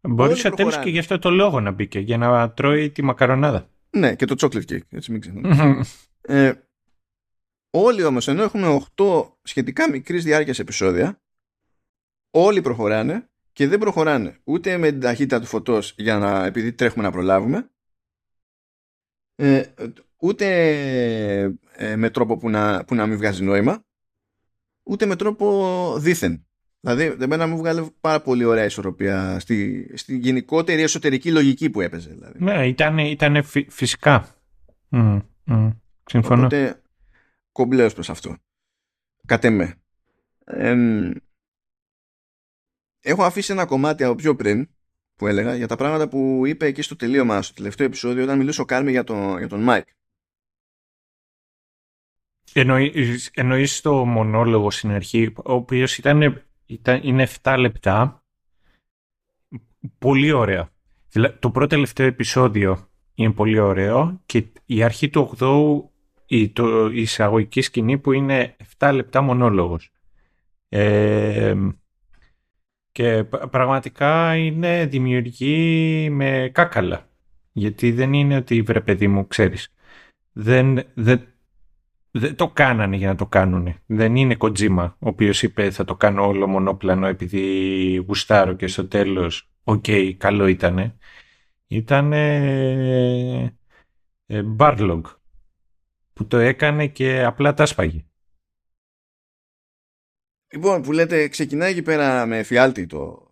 [0.00, 3.70] Μπορείς σε τέλο και γι' αυτό το λόγο να μπήκε, για να τρώει τη μακαρονάδα.
[3.90, 5.84] Ναι, και το chocolate cake, έτσι μην ξεχνάμε.
[6.20, 6.52] ε,
[7.70, 11.20] όλοι όμως, ενώ έχουμε 8 σχετικά μικρής διάρκειας επεισόδια,
[12.30, 17.04] όλοι προχωράνε και δεν προχωράνε ούτε με την ταχύτητα του φωτός για να, επειδή τρέχουμε
[17.04, 17.70] να προλάβουμε
[19.34, 19.62] ε,
[20.16, 20.46] ούτε
[21.76, 23.84] ε, με τρόπο που να, που να μην βγάζει νόημα
[24.82, 26.46] ούτε με τρόπο δίθεν.
[26.80, 32.10] Δηλαδή, δεν μου βγάλε πάρα πολύ ωραία ισορροπία στη, στη γενικότερη εσωτερική λογική που έπαιζε.
[32.10, 32.44] Δηλαδή.
[32.44, 34.28] Ναι, ήταν, ήταν φυσικά.
[34.90, 36.40] Mm, mm, συμφωνώ.
[36.40, 36.82] Οπότε,
[37.52, 38.36] κομπλέ ως προς αυτό.
[39.26, 39.74] Κατ' εμέ
[43.02, 44.68] έχω αφήσει ένα κομμάτι από πιο πριν
[45.14, 48.60] που έλεγα για τα πράγματα που είπε εκεί στο τελείωμα στο τελευταίο επεισόδιο όταν μιλούσε
[48.60, 49.86] ο Κάρμι για, το, για τον Μάικ.
[52.52, 58.24] Εννοείς, εννοείς το μονόλογο στην αρχή, ο οποίος ήταν, ήταν, είναι 7 λεπτά.
[59.98, 60.70] Πολύ ωραία.
[61.38, 65.90] Το πρώτο τελευταίο επεισόδιο είναι πολύ ωραίο και η αρχή του 8
[66.26, 69.90] η, το, η εισαγωγική σκηνή που είναι 7 λεπτά μονόλογος.
[70.68, 71.54] Ε,
[72.92, 77.08] και πραγματικά είναι δημιουργή με κάκαλα.
[77.52, 79.72] Γιατί δεν είναι ότι βρε παιδί μου, ξέρεις.
[80.32, 81.26] Δεν, δεν,
[82.10, 83.74] δεν το κάνανε για να το κάνουν.
[83.86, 88.88] Δεν είναι Kojima, ο οποίος είπε θα το κάνω όλο μονόπλανο επειδή γουστάρω και στο
[88.88, 90.96] τέλος, ok, okay, καλό ήτανε.
[91.66, 92.22] Ήτανε
[94.26, 95.02] ε, Barlog,
[96.12, 98.06] που το έκανε και απλά τα σπάγει.
[100.52, 103.30] Λοιπόν, που λέτε, ξεκινάει εκεί πέρα με εφιάλτη το,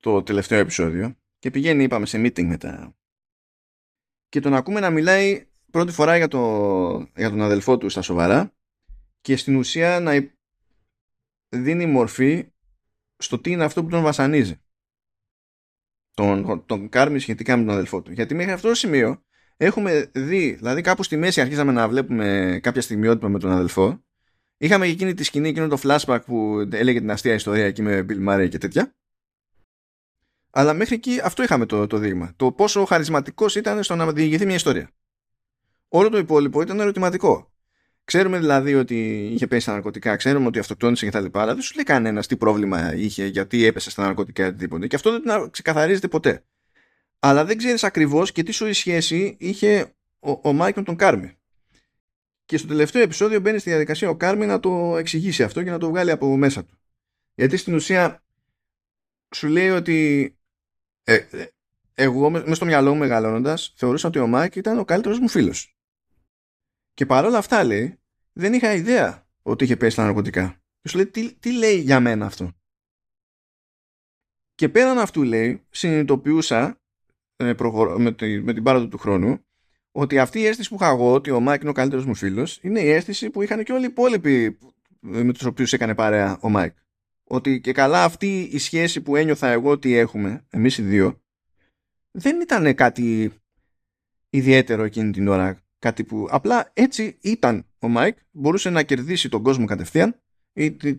[0.00, 2.96] το τελευταίο επεισόδιο και πηγαίνει, είπαμε, σε meeting μετά.
[4.28, 6.40] Και τον ακούμε να μιλάει πρώτη φορά για, το,
[7.16, 8.54] για τον αδελφό του στα σοβαρά
[9.20, 10.12] και στην ουσία να
[11.48, 12.52] δίνει μορφή
[13.16, 14.56] στο τι είναι αυτό που τον βασανίζει.
[16.14, 18.12] Τον, τον Κάρμι σχετικά με τον αδελφό του.
[18.12, 19.22] Γιατί μέχρι αυτό το σημείο
[19.56, 24.04] έχουμε δει, δηλαδή κάπου στη μέση αρχίσαμε να βλέπουμε κάποια στιγμιότυπα με τον αδελφό
[24.56, 28.28] Είχαμε εκείνη τη σκηνή, εκείνο το flashback που έλεγε την αστεία ιστορία εκεί με Bill
[28.28, 28.94] Murray και τέτοια.
[30.50, 32.32] Αλλά μέχρι εκεί αυτό είχαμε το, το δείγμα.
[32.36, 34.90] Το πόσο χαρισματικός ήταν στο να διηγηθεί μια ιστορία.
[35.88, 37.52] Όλο το υπόλοιπο ήταν ερωτηματικό.
[38.04, 41.26] Ξέρουμε δηλαδή ότι είχε πέσει στα ναρκωτικά, ξέρουμε ότι αυτοκτόνησε κτλ.
[41.32, 44.86] Αλλά δεν σου λέει κανένας τι πρόβλημα είχε, γιατί έπεσε στα ναρκωτικά ή οτιδήποτε.
[44.86, 46.44] Και αυτό δεν ξεκαθαρίζεται ποτέ.
[47.18, 51.36] Αλλά δεν ξέρεις ακριβώς και τι σόι σχέση είχε ο, ο Μάικ με τον Κάρμι.
[52.44, 55.78] Και στο τελευταίο επεισόδιο μπαίνει στη διαδικασία ο Κάρμι να το εξηγήσει αυτό και να
[55.78, 56.78] το βγάλει από μέσα του.
[57.34, 58.24] Γιατί στην ουσία
[59.34, 60.28] σου λέει ότι
[61.04, 61.46] ε, ε
[61.94, 65.76] εγώ μέσα στο μυαλό μου μεγαλώνοντας θεωρούσα ότι ο Μάικ ήταν ο καλύτερος μου φίλος.
[66.94, 67.98] Και παρόλα αυτά λέει
[68.32, 70.62] δεν είχα ιδέα ότι είχε πέσει στα ναρκωτικά.
[70.80, 72.52] Και σου λέει τι, τι λέει για μένα αυτό;
[74.54, 76.80] Και πέραν αυτού λέει συνειδητοποιούσα
[77.36, 77.54] ε,
[77.96, 79.43] με, με την πάροδο του χρόνου
[79.96, 82.58] ότι αυτή η αίσθηση που είχα εγώ, ότι ο Μάικ είναι ο καλύτερος μου φίλος,
[82.62, 84.58] είναι η αίσθηση που είχαν και όλοι οι υπόλοιποι
[85.00, 86.76] με τους οποίους έκανε παρέα ο Μάικ.
[87.24, 91.20] Ότι και καλά αυτή η σχέση που ένιωθα εγώ ότι έχουμε, εμείς οι δύο,
[92.10, 93.32] δεν ήταν κάτι
[94.30, 95.62] ιδιαίτερο εκείνη την ώρα.
[95.78, 100.20] Κάτι που απλά έτσι ήταν ο Μάικ, μπορούσε να κερδίσει τον κόσμο κατευθείαν,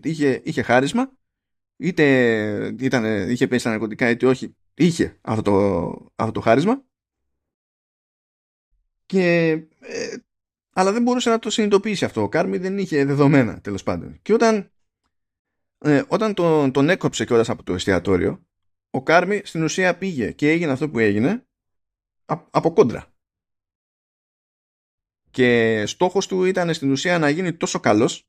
[0.02, 1.12] είχε, είχε χάρισμα,
[1.76, 6.84] είτε ήταν, είχε πέσει στα ναρκωτικά είτε όχι, είχε αυτό το, αυτό το χάρισμα
[9.06, 9.50] και,
[9.80, 10.16] ε,
[10.72, 12.22] αλλά δεν μπορούσε να το συνειδητοποιήσει αυτό.
[12.22, 14.18] Ο Κάρμι δεν είχε δεδομένα τέλος πάντων.
[14.22, 14.72] Και όταν,
[15.78, 18.46] ε, όταν τον, τον έκοψε κιόλας από το εστιατόριο,
[18.90, 21.46] ο Κάρμι στην ουσία πήγε και έγινε αυτό που έγινε
[22.50, 23.14] από κόντρα.
[25.30, 28.28] Και στόχος του ήταν στην ουσία να γίνει τόσο καλός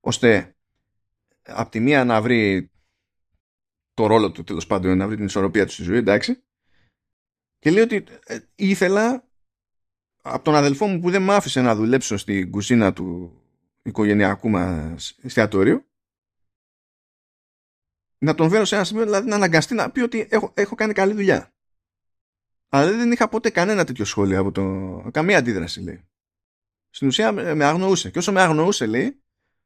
[0.00, 0.56] ώστε
[1.42, 2.70] από τη μία να βρει
[3.94, 6.44] το ρόλο του τέλος πάντων, να βρει την ισορροπία του στη ζωή, εντάξει.
[7.58, 9.28] Και λέει ότι ε, ήθελα
[10.26, 13.38] από τον αδελφό μου που δεν μ' άφησε να δουλέψω στην κουζίνα του
[13.82, 15.84] οικογενειακού μας εστιατόριου
[18.18, 20.92] να τον φέρω σε ένα σημείο δηλαδή να αναγκαστεί να πει ότι έχω, έχω κάνει
[20.92, 21.52] καλή δουλειά.
[22.68, 25.10] Αλλά δεν είχα ποτέ κανένα τέτοιο σχόλιο από το...
[25.10, 26.08] Καμία αντίδραση λέει.
[26.90, 28.10] Στην ουσία με αγνοούσε.
[28.10, 29.22] Και όσο με αγνοούσε λέει,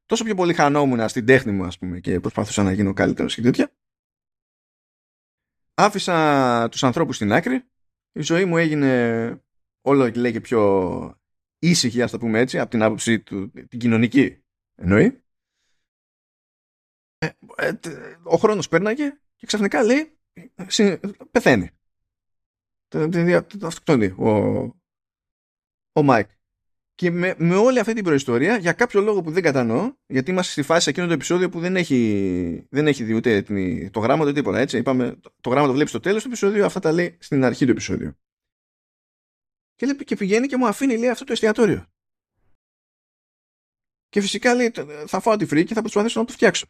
[0.06, 3.43] τόσο πιο πολύ χανόμουν στην τέχνη μου ας πούμε και προσπαθούσα να γίνω καλύτερος και
[3.43, 3.72] τέτοια.
[5.74, 7.64] Άφησα τους ανθρώπους στην άκρη.
[8.12, 9.43] Η ζωή μου έγινε
[9.89, 11.20] όλο και λέει και πιο
[11.59, 14.43] ήσυχη, ας το πούμε έτσι, από την άποψη του, την κοινωνική
[14.74, 15.23] εννοεί.
[17.19, 17.73] Ε, ε,
[18.23, 20.19] ο χρόνος πέρναγε και ξαφνικά λέει
[21.31, 21.70] πεθαίνει.
[22.89, 24.31] Το αυτοκτονεί ο,
[25.93, 26.31] ο Μάικ.
[26.94, 30.52] Και με, με όλη αυτή την προϊστορία, για κάποιο λόγο που δεν κατανοώ, γιατί είμαστε
[30.52, 33.43] στη φάση σε εκείνο το επεισόδιο που δεν έχει, δεν έχει δει ούτε
[33.90, 34.59] το γράμμα ούτε τίποτα.
[34.59, 34.78] Έτσι.
[34.78, 37.70] Είπαμε, το γράμμα το βλέπει στο τέλος του επεισόδιου, αυτά τα λέει στην αρχή του
[37.70, 38.16] επεισόδιου.
[39.78, 41.86] Και, λέει, και πηγαίνει και μου αφήνει λέει, αυτό το εστιατόριο.
[44.09, 44.72] Και φυσικά λέει,
[45.06, 46.66] θα φάω τη φρίκη και θα προσπαθήσω να το φτιάξω.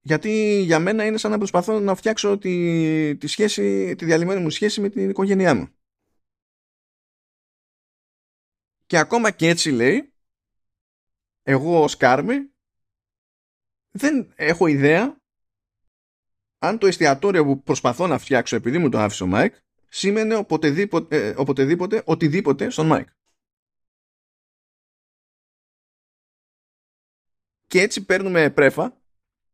[0.00, 4.50] Γιατί για μένα είναι σαν να προσπαθώ να φτιάξω τη, τη, σχέση, τη διαλυμένη μου
[4.50, 5.68] σχέση με την οικογένειά μου.
[8.86, 10.12] Και ακόμα και έτσι λέει,
[11.42, 12.50] εγώ ως Κάρμι
[13.90, 15.20] δεν έχω ιδέα
[16.58, 19.54] αν το εστιατόριο που προσπαθώ να φτιάξω επειδή μου το άφησε ο Μάικ
[19.88, 23.08] σήμαινε οποτεδήποτε, ε, οποτεδήποτε οτιδήποτε στον Μάικ.
[27.66, 29.00] Και έτσι παίρνουμε πρέφα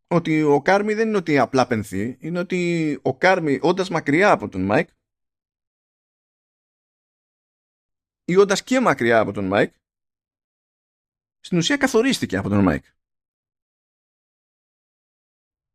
[0.06, 4.48] ότι ο Κάρμι δεν είναι ότι απλά πενθεί, είναι ότι ο Κάρμι όντας μακριά από
[4.48, 4.88] τον Μάικ
[8.24, 9.74] ή όντας και μακριά από τον Μάικ
[11.40, 12.84] στην ουσία καθορίστηκε από τον Μάικ.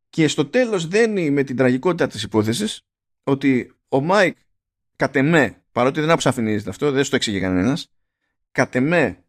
[0.08, 2.80] Και στο τέλος δένει με την τραγικότητα της υπόθεσης
[3.22, 4.38] ότι ο Μάικ
[5.00, 7.92] κατ' εμέ, παρότι δεν αποσαφηνίζεται αυτό, δεν στο εξηγεί κανένας,
[8.52, 9.24] κατ' εμέ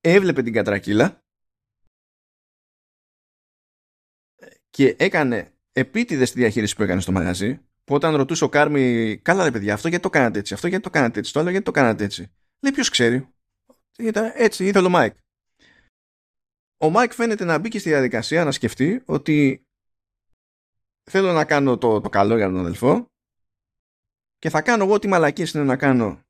[0.00, 1.24] έβλεπε την κατρακύλα
[4.70, 9.44] και έκανε επίτηδες τη διαχείριση που έκανε στο μαγαζί που όταν ρωτούσε ο Κάρμι καλά
[9.44, 11.64] ρε παιδιά αυτό γιατί το κάνατε έτσι αυτό γιατί το κάνατε έτσι το άλλο γιατί
[11.64, 13.28] το κάνατε έτσι λέει ποιος ξέρει
[13.98, 15.16] ήταν έτσι ήθελε ο Μάικ.
[16.78, 19.66] Ο Μάικ φαίνεται να μπήκε στη διαδικασία να σκεφτεί ότι
[21.10, 23.13] θέλω να κάνω το, το καλό για τον αδελφό
[24.44, 26.24] και θα κάνω εγώ τι μαλακίες είναι να κάνω.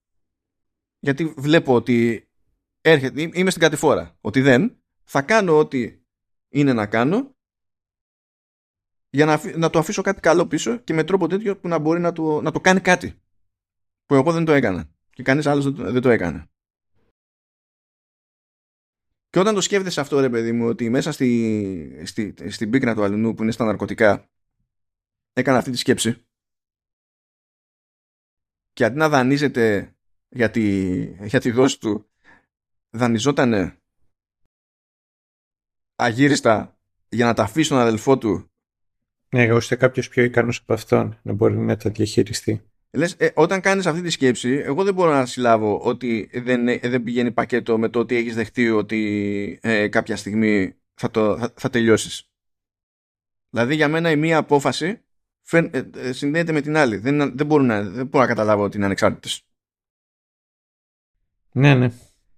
[0.98, 2.28] Γιατί βλέπω ότι
[2.80, 4.16] έρχεται, είμαι στην κατηφόρα.
[4.20, 5.98] Ότι δεν θα κάνω ό,τι
[6.48, 7.36] είναι να κάνω
[9.10, 12.00] για να, να το αφήσω κάτι καλό πίσω και με τρόπο τέτοιο που να μπορεί
[12.00, 13.22] να το, να το κάνει κάτι.
[14.06, 14.90] Που εγώ δεν το έκανα.
[15.10, 16.50] Και κανείς άλλος δεν το, δεν το έκανε.
[19.30, 23.02] Και όταν το σκέφτεσαι αυτό ρε παιδί μου ότι μέσα στη, στη, στην πίκνα του
[23.02, 24.30] αλουνού που είναι στα ναρκωτικά
[25.32, 26.23] έκανα αυτή τη σκέψη
[28.74, 29.94] και αντί να δανείζεται
[30.28, 32.06] για τη, για τη δόση του
[32.90, 33.78] δανειζότανε
[35.96, 36.78] αγύριστα
[37.08, 38.48] για να τα αφήσει τον αδελφό του
[39.34, 42.62] ναι, ώστε κάποιος πιο ικανός από αυτόν να μπορεί να τα διαχειριστεί.
[42.90, 46.78] Λες, ε, όταν κάνεις αυτή τη σκέψη, εγώ δεν μπορώ να συλλάβω ότι δεν, ε,
[46.78, 51.52] δεν πηγαίνει πακέτο με το ότι έχεις δεχτεί ότι ε, κάποια στιγμή θα, το, θα,
[51.56, 52.30] θα τελειώσεις.
[53.50, 55.03] Δηλαδή για μένα η μία απόφαση
[55.44, 56.96] φεν, ε, ε, συνδέεται με την άλλη.
[56.96, 59.42] Δεν, δεν, μπορώ να, δεν μπορώ να καταλάβω ότι είναι ανεξάρτητες.
[61.52, 61.90] Ναι, ναι.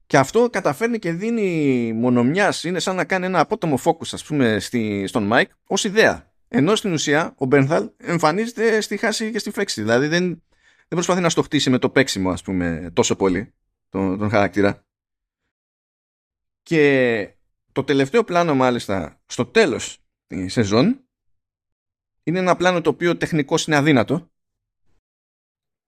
[0.07, 2.65] Και αυτό καταφέρνει και δίνει μονομιάς.
[2.65, 6.33] Είναι σαν να κάνει ένα απότομο focus, ας πούμε, στη, στον Mike ως ιδέα.
[6.49, 9.81] Ενώ στην ουσία ο Μπέρνθαλ εμφανίζεται στη χάση και στη φρέξη.
[9.81, 10.27] Δηλαδή δεν,
[10.79, 13.55] δεν προσπαθεί να στο χτίσει με το παίξιμο, ας πούμε, τόσο πολύ
[13.89, 14.85] τον, τον χαρακτήρα.
[16.63, 17.35] Και
[17.73, 21.06] το τελευταίο πλάνο μάλιστα στο τέλος της σεζόν
[22.27, 24.31] είναι ένα πλάνο το οποίο τεχνικώς είναι αδύνατο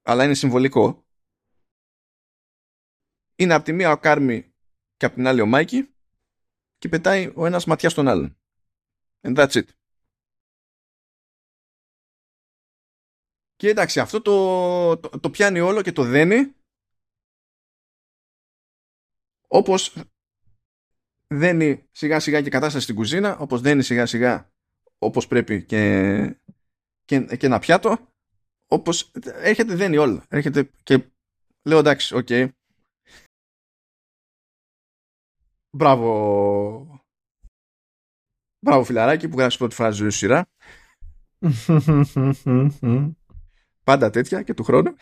[0.02, 1.06] αλλά είναι συμβολικό.
[3.34, 4.54] Είναι από τη μία ο Κάρμι
[4.96, 5.94] και από την άλλη ο Μάικη
[6.78, 8.38] και πετάει ο ένας ματιά στον άλλον.
[9.20, 9.68] And that's it.
[13.56, 16.54] Και εντάξει, αυτό το, το, το πιάνει όλο και το δένει
[19.48, 20.02] όπως
[21.26, 24.52] δένει σιγά σιγά και κατάσταση στην κουζίνα, όπως δένει σιγά σιγά
[24.98, 26.40] όπως πρέπει και,
[27.04, 28.08] και, και ένα πιάτο,
[28.66, 30.24] όπως έρχεται δένει όλο.
[30.28, 31.10] Έρχεται και
[31.68, 32.26] λέω εντάξει, ok.
[32.30, 32.48] Okay.
[35.76, 37.02] Μπράβο.
[38.64, 40.48] Μπράβο φιλαράκι που γράψει πρώτη φράση ζωή σειρά.
[43.84, 44.94] Πάντα τέτοια και του χρόνου.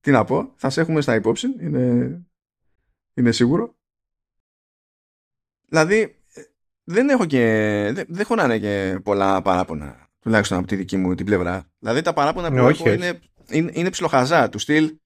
[0.00, 2.26] Τι να πω, θα σε έχουμε στα υπόψη, είναι,
[3.14, 3.76] είναι σίγουρο.
[5.68, 6.21] Δηλαδή,
[6.84, 7.38] δεν έχω και,
[7.92, 11.70] δεν, δεν χωνάνε και πολλά παράπονα, τουλάχιστον από τη δική μου την πλευρά.
[11.78, 14.96] Δηλαδή τα παράπονα που ναι, έχω είναι, είναι, είναι ψιλοχαζά, του στυλ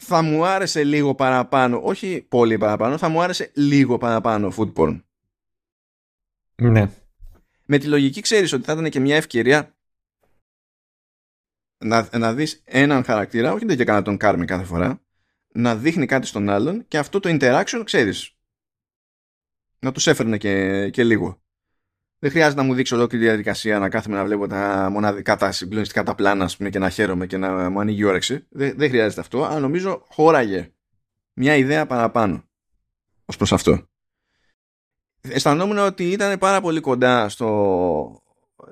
[0.00, 5.02] θα μου άρεσε λίγο παραπάνω, όχι πολύ παραπάνω, θα μου άρεσε λίγο παραπάνω food porn.
[6.54, 6.90] Ναι.
[7.64, 9.76] Με τη λογική ξέρεις ότι θα ήταν και μια ευκαιρία
[11.78, 15.02] να, να δεις έναν χαρακτήρα, όχι δεν και κανένα τον κάρμι κάθε φορά,
[15.52, 18.37] να δείχνει κάτι στον άλλον και αυτό το interaction ξέρεις.
[19.80, 21.42] Να τους έφερνε και, και λίγο.
[22.18, 26.02] Δεν χρειάζεται να μου δείξει ολόκληρη διαδικασία να κάθομαι να βλέπω τα μοναδικά, τα συγκλονιστικά
[26.02, 28.46] τα πλάνα ας πούμε, και να χαίρομαι και να μου ανοίγει η όρεξη.
[28.48, 30.72] Δεν, δεν χρειάζεται αυτό, αλλά νομίζω χώραγε
[31.32, 32.42] μια ιδέα παραπάνω
[33.24, 33.86] ως προς αυτό.
[35.20, 38.22] Αισθανόμουν ότι ήταν πάρα πολύ κοντά στο,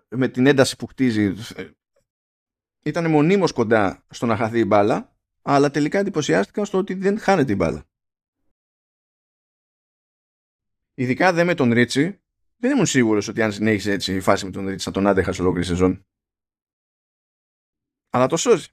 [0.09, 1.35] με την ένταση που χτίζει
[2.83, 7.53] ήταν μονίμως κοντά στο να χαθεί η μπάλα, αλλά τελικά εντυπωσιάστηκαν στο ότι δεν χάνεται
[7.53, 7.85] η μπάλα.
[10.99, 12.21] Ειδικά δε με τον Ρίτσι,
[12.57, 15.33] δεν ήμουν σίγουρος ότι αν συνέχισε έτσι η φάση με τον Ρίτσι θα τον άντεχα
[15.33, 16.07] σε ολόκληρη σεζόν.
[18.11, 18.67] Αλλά το σώζει.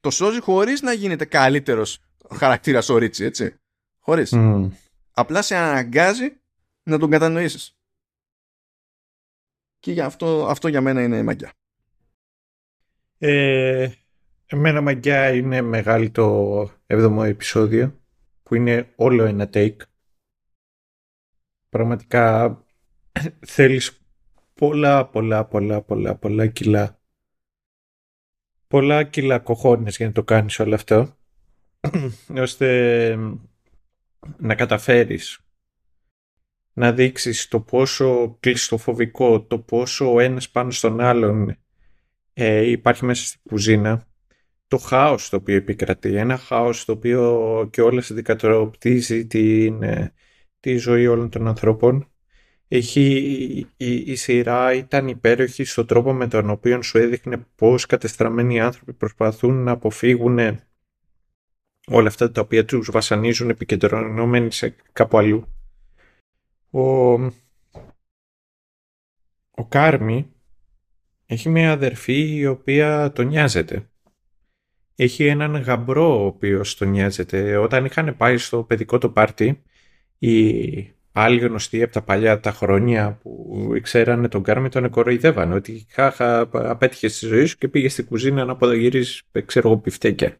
[0.00, 1.98] Το σώζει χωρίς να γίνεται καλύτερος
[2.34, 3.56] χαρακτήρας ο Ρίτσι, έτσι.
[3.98, 4.32] Χωρίς.
[5.12, 6.40] Απλά σε αναγκάζει
[6.82, 7.76] να τον κατανοήσεις.
[9.78, 11.52] Και για αυτό, αυτό για μένα είναι μαγιά.
[13.18, 13.90] Ε,
[14.46, 18.00] εμένα μαγιά είναι μεγάλη το 7ο επεισόδιο
[18.42, 19.76] που είναι όλο ένα take.
[21.74, 22.58] Πραγματικά
[23.46, 24.06] θέλεις
[24.54, 27.00] πολλά πολλά πολλά πολλά πολλά κιλά.
[28.66, 31.16] Πολλά κιλά κοχώνες για να το κάνεις όλο αυτό.
[32.36, 33.18] ώστε
[34.38, 35.40] να καταφέρεις
[36.72, 41.56] να δείξεις το πόσο κλειστοφοβικό, το πόσο ο ένας πάνω στον άλλον
[42.32, 44.06] ε, υπάρχει μέσα στην κουζίνα,
[44.66, 50.12] το χάος το οποίο επικρατεί, ένα χάος το οποίο και όλα αντικατοπτρίζει την, ε,
[50.64, 52.08] τη ζωή όλων των ανθρώπων.
[52.68, 58.60] Έχει, η, η, σειρά ήταν υπέροχη στον τρόπο με τον οποίο σου έδειχνε πώς κατεστραμμένοι
[58.60, 60.38] άνθρωποι προσπαθούν να αποφύγουν
[61.86, 65.46] όλα αυτά τα οποία τους βασανίζουν επικεντρωνόμενοι σε κάπου αλλού.
[66.70, 67.12] Ο,
[69.50, 70.32] ο Κάρμι
[71.26, 73.88] έχει μια αδερφή η οποία τον νοιάζεται.
[74.94, 77.56] Έχει έναν γαμπρό ο οποίος τον νοιάζεται.
[77.56, 79.62] Όταν είχαν πάει στο παιδικό το πάρτι,
[80.26, 85.86] οι άλλοι γνωστοί από τα παλιά τα χρόνια που ξέρανε τον Κάρμι τον κοροϊδεύανε ότι
[85.90, 90.38] χάχα απέτυχε στη ζωή σου και πήγε στην κουζίνα να αποδογυρίσει ξέρω εγώ πιφτέκια.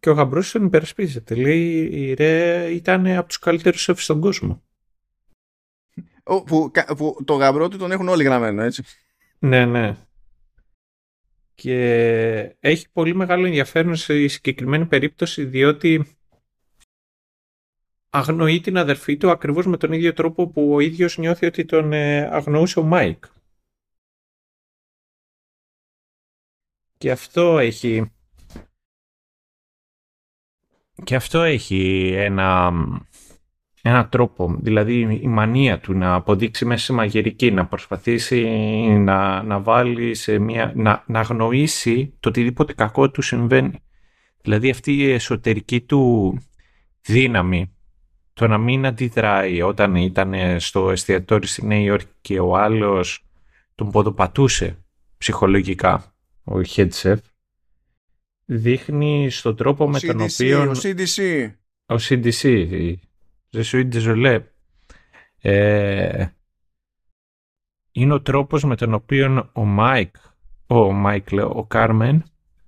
[0.00, 1.34] Και ο γαμπρός τον υπερασπίζεται.
[1.34, 4.62] Λέει, ρε, ήταν από τους καλύτερους σεφ στον κόσμο.
[6.22, 8.82] Που, που το γαμπρό του τον έχουν όλοι γραμμένο, έτσι.
[9.38, 9.96] Ναι, ναι.
[11.54, 16.19] Και έχει πολύ μεγάλο ενδιαφέρον σε συγκεκριμένη περίπτωση διότι
[18.10, 21.92] αγνοεί την αδερφή του ακριβώς με τον ίδιο τρόπο που ο ίδιος νιώθει ότι τον
[21.92, 23.24] ε, αγνοούσε ο Μάικ.
[26.98, 28.12] Και αυτό έχει
[31.04, 32.72] και αυτό έχει ένα,
[33.82, 38.44] ένα τρόπο, δηλαδή η μανία του να αποδείξει μέσα σε μαγειρική, να προσπαθήσει
[38.98, 43.82] να, να βάλει σε μια, να, να αγνοήσει το οτιδήποτε κακό του συμβαίνει.
[44.42, 46.34] Δηλαδή αυτή η εσωτερική του
[47.00, 47.74] δύναμη,
[48.32, 53.24] το να μην αντιδράει όταν ήταν στο εστιατόριο στη Νέα Υόρκη και ο άλλος
[53.74, 54.84] τον ποδοπατούσε
[55.18, 57.16] ψυχολογικά, ο head
[58.44, 60.70] δείχνει στον τρόπο με τον οποίο...
[60.70, 61.50] Ο CDC.
[61.86, 62.94] Ο CDC.
[63.52, 64.40] Je suis
[65.40, 66.26] Ε,
[67.92, 70.14] είναι ο τρόπος με τον οποίο ο Μάικ,
[70.66, 72.24] ο Μάικ, ο Κάρμεν,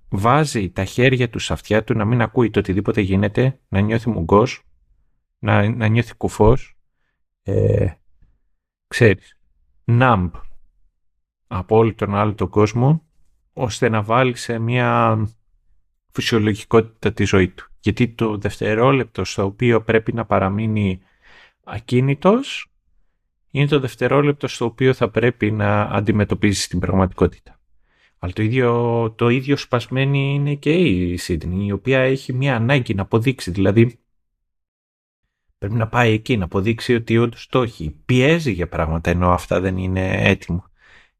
[0.09, 4.09] βάζει τα χέρια του σε αυτιά του να μην ακούει το οτιδήποτε γίνεται, να νιώθει
[4.09, 4.63] μουγκός,
[5.43, 6.77] να, να νιώθει κουφός,
[7.43, 7.87] ε,
[8.87, 9.39] ξέρεις,
[9.83, 10.33] ναμπ
[11.47, 13.03] από όλο τον άλλο τον κόσμο,
[13.53, 15.17] ώστε να βάλει σε μια
[16.11, 17.67] φυσιολογικότητα τη ζωή του.
[17.79, 21.01] Γιατί το δευτερόλεπτο στο οποίο πρέπει να παραμείνει
[21.63, 22.71] ακίνητος
[23.51, 27.59] είναι το δευτερόλεπτο στο οποίο θα πρέπει να αντιμετωπίσει την πραγματικότητα.
[28.17, 32.93] Αλλά το ίδιο, το ίδιο σπασμένη είναι και η Σίδνη, η οποία έχει μια ανάγκη
[32.93, 33.51] να αποδείξει.
[33.51, 34.02] Δηλαδή,
[35.67, 37.95] πρέπει να πάει εκεί να αποδείξει ότι όντως το έχει.
[38.05, 40.71] Πιέζει για πράγματα ενώ αυτά δεν είναι έτοιμο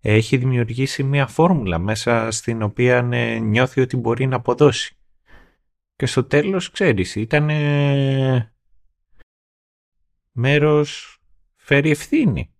[0.05, 4.95] έχει δημιουργήσει μια φόρμουλα μέσα στην οποία ναι, νιώθει ότι μπορεί να αποδώσει.
[5.95, 7.49] Και στο τέλος, ξέρεις, ήταν
[10.31, 11.19] μέρος
[11.55, 12.53] φέρει ευθύνη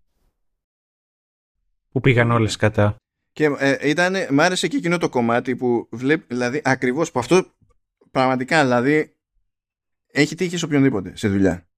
[1.90, 2.96] που πήγαν όλες κατά.
[3.32, 7.54] Και ε, ήταν, μ' άρεσε και εκείνο το κομμάτι που βλέπει, δηλαδή ακριβώς που αυτό
[8.10, 9.16] πραγματικά δηλαδή
[10.06, 11.68] έχει τύχει σε οποιονδήποτε σε δουλειά.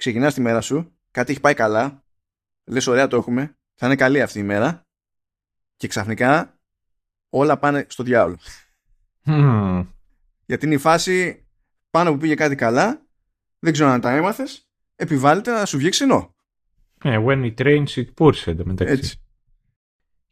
[0.00, 2.04] Ξεκινάς τη μέρα σου, κάτι έχει πάει καλά,
[2.64, 4.86] λες ωραία το έχουμε, θα είναι καλή αυτή η μέρα
[5.76, 6.58] και ξαφνικά
[7.28, 8.38] όλα πάνε στο διάολο.
[10.46, 11.46] Γιατί είναι η φάση
[11.90, 13.06] πάνω που πήγε κάτι καλά,
[13.58, 16.34] δεν ξέρω αν τα έμαθες, επιβάλλεται να σου βγει ξενό.
[17.04, 19.20] Ε, when it rains it pours μεταξύ.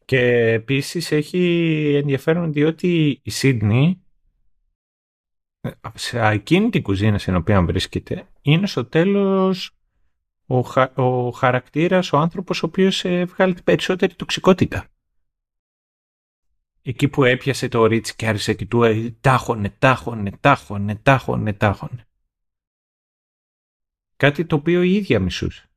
[0.05, 4.03] Και επίσης έχει ενδιαφέρον διότι η Σίδνη
[5.95, 9.77] σε εκείνη την κουζίνα στην οποία βρίσκεται είναι στο τέλος
[10.47, 14.89] ο, χα, ο χαρακτήρας, ο άνθρωπος ο οποίος βγάλει την περισσότερη τοξικότητα.
[16.83, 22.07] Εκεί που έπιασε το ρίτσι και άρχισε και του ε, τάχωνε, τάχωνε, τάχωνε, τάχωνε, τάχωνε.
[24.17, 25.71] Κάτι το οποίο η ίδια μισούσε.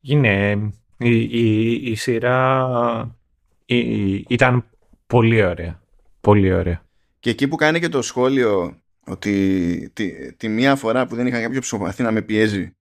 [0.00, 0.52] Είναι
[0.96, 3.16] η, η, η σειρά
[3.64, 4.72] η, ήταν
[5.12, 5.82] Πολύ ωραία.
[6.20, 6.84] Πολύ ωραία.
[7.22, 11.40] Και εκεί που κάνει και το σχόλιο ότι τη, τη μία φορά που δεν είχα
[11.40, 12.76] κάποιο ψυχοπαθή να με πιέζει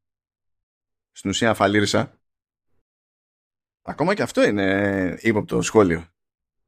[1.12, 2.20] στην ουσία αφαλήρισα.
[3.82, 6.06] Ακόμα και αυτό είναι ύποπτο σχόλιο.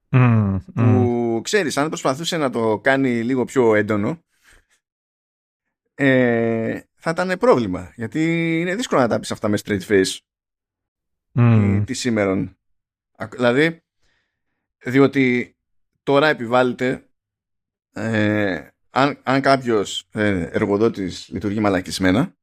[0.10, 4.24] Mm, που ξέρεις αν προσπαθούσε να το κάνει λίγο πιο έντονο
[5.94, 7.94] ε, θα ήταν πρόβλημα.
[7.96, 8.22] Γιατί
[8.60, 10.18] είναι δύσκολο να τα πεις αυτά με straight face
[11.34, 11.84] mm.
[11.86, 12.58] τη σήμερα
[13.32, 13.84] δηλαδή
[14.84, 15.56] διότι
[16.04, 17.08] τώρα επιβάλλεται
[17.94, 22.38] ε, αν, αν κάποιος ε, εργοδότης λειτουργεί μαλακισμένα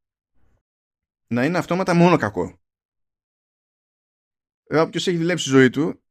[1.27, 2.61] να είναι αυτόματα μόνο κακό.
[4.65, 6.03] Ε, όποιος έχει δουλέψει τη ζωή του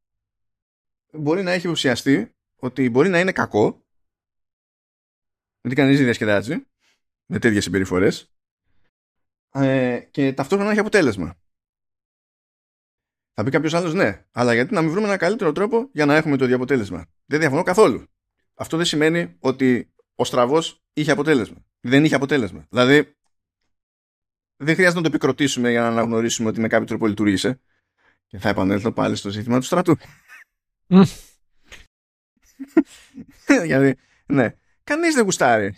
[1.12, 3.84] μπορεί να έχει ουσιαστεί ότι μπορεί να είναι κακό
[5.60, 6.66] γιατί κανείς δεν διασκεδάζει
[7.26, 8.32] με τέτοιες συμπεριφορές
[9.50, 11.38] ε, και ταυτόχρονα να έχει αποτέλεσμα.
[13.34, 16.16] Θα πει κάποιος άλλος ναι, αλλά γιατί να μην βρούμε ένα καλύτερο τρόπο για να
[16.16, 17.06] έχουμε το ίδιο αποτέλεσμα.
[17.26, 18.06] Δεν διαφωνώ καθόλου.
[18.60, 21.56] Αυτό δεν σημαίνει ότι ο στραβός είχε αποτέλεσμα.
[21.80, 22.66] Δεν είχε αποτέλεσμα.
[22.70, 23.16] Δηλαδή,
[24.56, 27.60] δεν χρειάζεται να το επικροτήσουμε για να αναγνωρίσουμε ότι με κάποιο τρόπο λειτουργήσε.
[28.26, 29.96] Και θα επανέλθω πάλι στο ζήτημα του στρατού.
[33.66, 35.74] Γιατί, ναι, κανείς δεν γουστάρει.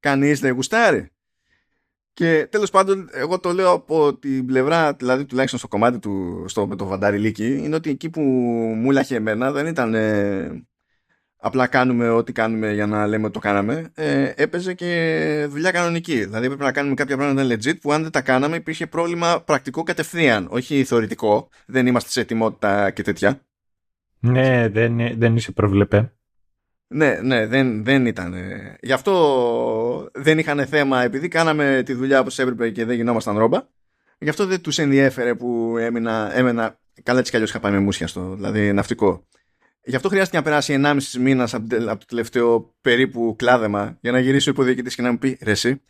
[0.00, 1.10] Κανείς δεν γουστάρει.
[2.12, 6.66] Και τέλος πάντων, εγώ το λέω από την πλευρά, δηλαδή τουλάχιστον στο κομμάτι του, στο,
[6.66, 8.20] με το Βαντάρι Λίκη, είναι ότι εκεί που
[8.76, 10.66] μου λάχε εμένα δεν ήταν ε,
[11.46, 13.90] απλά κάνουμε ό,τι κάνουμε για να λέμε ότι το κάναμε.
[13.94, 16.24] Ε, έπαιζε και δουλειά κανονική.
[16.24, 19.82] Δηλαδή έπρεπε να κάνουμε κάποια πράγματα legit που αν δεν τα κάναμε υπήρχε πρόβλημα πρακτικό
[19.82, 21.48] κατευθείαν, όχι θεωρητικό.
[21.66, 23.40] Δεν είμαστε σε ετοιμότητα και τέτοια.
[24.18, 26.12] Ναι, δεν, δεν είσαι προβλεπέ.
[26.88, 28.34] Ναι, ναι, δεν, δεν ήταν.
[28.80, 33.62] Γι' αυτό δεν είχαν θέμα, επειδή κάναμε τη δουλειά όπως έπρεπε και δεν γινόμασταν ρόμπα.
[34.18, 37.78] Γι' αυτό δεν τους ενδιέφερε που έμεινα, έμενα, καλά έτσι κι αλλιώς είχα πάει με
[37.78, 39.26] μουσια στο, δηλαδή ναυτικό.
[39.88, 44.48] Γι' αυτό χρειάστηκε να περάσει 1,5 μήνας από το τελευταίο περίπου κλάδεμα για να γυρίσει
[44.48, 45.82] ο υποδιοικητής και να μου πει ρε εσύ.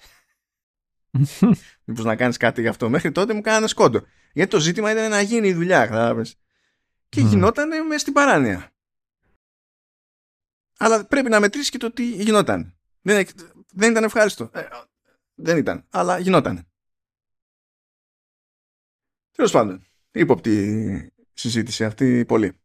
[1.85, 2.91] Μήπως να κάνεις κάτι γι' αυτό.
[2.91, 4.07] Μέχρι τότε μου κάνανε σκόντο.
[4.33, 6.37] Γιατί το ζήτημα ήταν να γίνει η δουλειά, κατάλαβες.
[7.09, 7.27] Και mm.
[7.27, 8.71] γινόταν μες στην παράνοια.
[10.79, 12.79] Αλλά πρέπει να μετρήσεις και το τι γινόταν.
[13.01, 13.27] Δεν,
[13.73, 14.51] δεν ήταν ευχάριστο.
[14.53, 14.69] Ε,
[15.35, 16.69] δεν ήταν, αλλά γινόταν.
[19.31, 22.61] Τέλος πάντων, ύποπτη συζήτηση αυτή πολύ.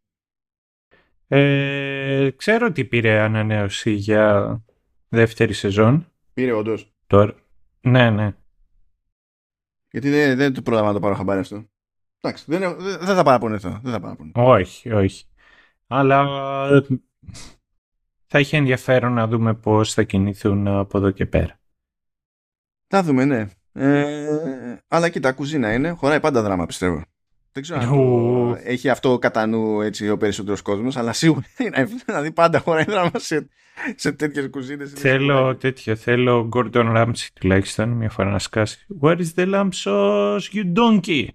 [1.33, 4.61] Ε, ξέρω ότι πήρε ανανέωση για
[5.09, 6.11] δεύτερη σεζόν.
[6.33, 6.93] Πήρε όντως.
[7.07, 7.35] Τώρα.
[7.81, 8.35] Ναι, ναι.
[9.91, 11.65] Γιατί δεν, δεν το πρόλαβα να το πάρω χαμπάρι αυτό.
[12.21, 13.79] Εντάξει, δεν, δεν, δεν θα παραπονεθώ.
[13.83, 14.51] Δεν θα παραπονεθώ.
[14.51, 15.25] Όχι, όχι.
[15.87, 16.25] Αλλά
[18.25, 21.59] θα είχε ενδιαφέρον να δούμε πώς θα κινηθούν από εδώ και πέρα.
[22.87, 23.47] Θα δούμε, ναι.
[23.73, 25.89] Ε, αλλά κοίτα, κουζίνα είναι.
[25.89, 27.03] Χωράει πάντα δράμα, πιστεύω.
[27.53, 32.31] Δεν ξέρω αν έχει αυτό κατά νου έτσι, ο περισσότερος κόσμος, αλλά σίγουρα είναι δηλαδή
[32.31, 33.49] πάντα χωράει δράμα σε,
[33.95, 34.91] σε τέτοιες κουζίνες.
[34.91, 35.95] Θέλω τέτοιο.
[35.95, 38.85] Θέλω Gordon Ramsay τουλάχιστον μια φορά να σκάσει.
[39.01, 41.27] Where is the lamb sauce, you donkey?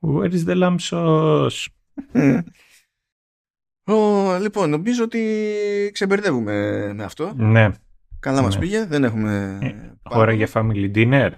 [0.00, 1.66] Where is the lamb sauce?
[3.84, 7.32] oh, λοιπόν, νομίζω ότι ξεμπερδεύουμε με αυτό.
[7.36, 7.70] Ναι.
[8.20, 8.60] Καλά μας ναι.
[8.60, 9.58] πήγε, δεν έχουμε...
[9.62, 11.30] Ε, ώρα για family dinner.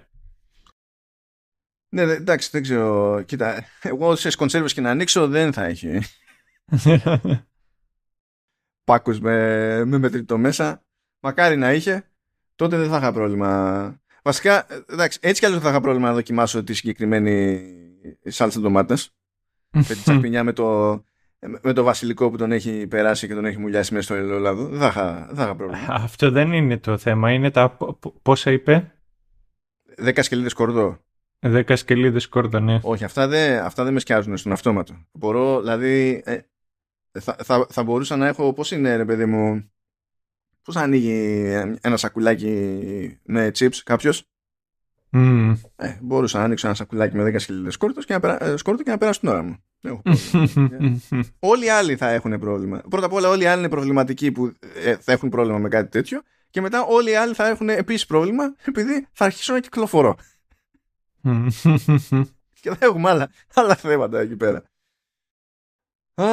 [1.94, 3.22] Ναι, εντάξει, δεν ξέρω.
[3.22, 6.00] Κοίτα, εγώ σε κονσέρβες και να ανοίξω δεν θα έχει.
[8.84, 10.84] Πάκους με, με μετρητό μέσα.
[11.20, 12.10] Μακάρι να είχε,
[12.54, 14.00] τότε δεν θα είχα πρόβλημα.
[14.22, 17.62] Βασικά, εντάξει, έτσι κι αλλιώς δεν θα είχα πρόβλημα να δοκιμάσω τη συγκεκριμένη
[18.24, 19.14] σάλτσα ντομάτες.
[19.76, 20.92] με τη τσακπινιά με το,
[21.62, 24.68] με το βασιλικό που τον έχει περάσει και τον έχει μουλιάσει μέσα στο ελαιόλαδο.
[24.68, 25.86] Δεν θα είχα, δεν θα είχα πρόβλημα.
[25.88, 27.32] Αυτό δεν είναι το θέμα.
[27.32, 27.76] Είναι τα
[28.22, 28.94] πόσα είπε;
[29.96, 31.00] Δέκα σκελίδες κορδό.
[31.44, 32.78] Δέκα σκελίδες κόρτα, ναι.
[32.82, 34.94] Όχι, αυτά δεν, αυτά δεν με σκιάζουν στον αυτόματο.
[35.12, 36.38] Μπορώ, δηλαδή, ε,
[37.20, 39.70] θα, θα, θα, μπορούσα να έχω, πώς είναι ρε παιδί μου,
[40.62, 41.44] πώς ανοίγει
[41.80, 44.26] ένα σακουλάκι με chips κάποιος;
[45.14, 45.54] Mm.
[45.76, 48.90] Ε, μπορούσα να ανοίξω ένα σακουλάκι με 10 σκελίδες σκόρτος και να, ε, σκόρτο και
[48.90, 49.56] να περάσω την ώρα μου.
[51.38, 52.82] όλοι οι άλλοι θα έχουν πρόβλημα.
[52.90, 54.52] Πρώτα απ' όλα όλοι οι άλλοι είναι προβληματικοί που
[54.84, 58.06] ε, θα έχουν πρόβλημα με κάτι τέτοιο και μετά όλοι οι άλλοι θα έχουν επίσης
[58.06, 60.16] πρόβλημα επειδή θα αρχίσω να κυκλοφορώ
[62.60, 64.62] και θα έχουμε άλλα, άλλα θέματα εκεί πέρα.
[66.15, 66.26] Α,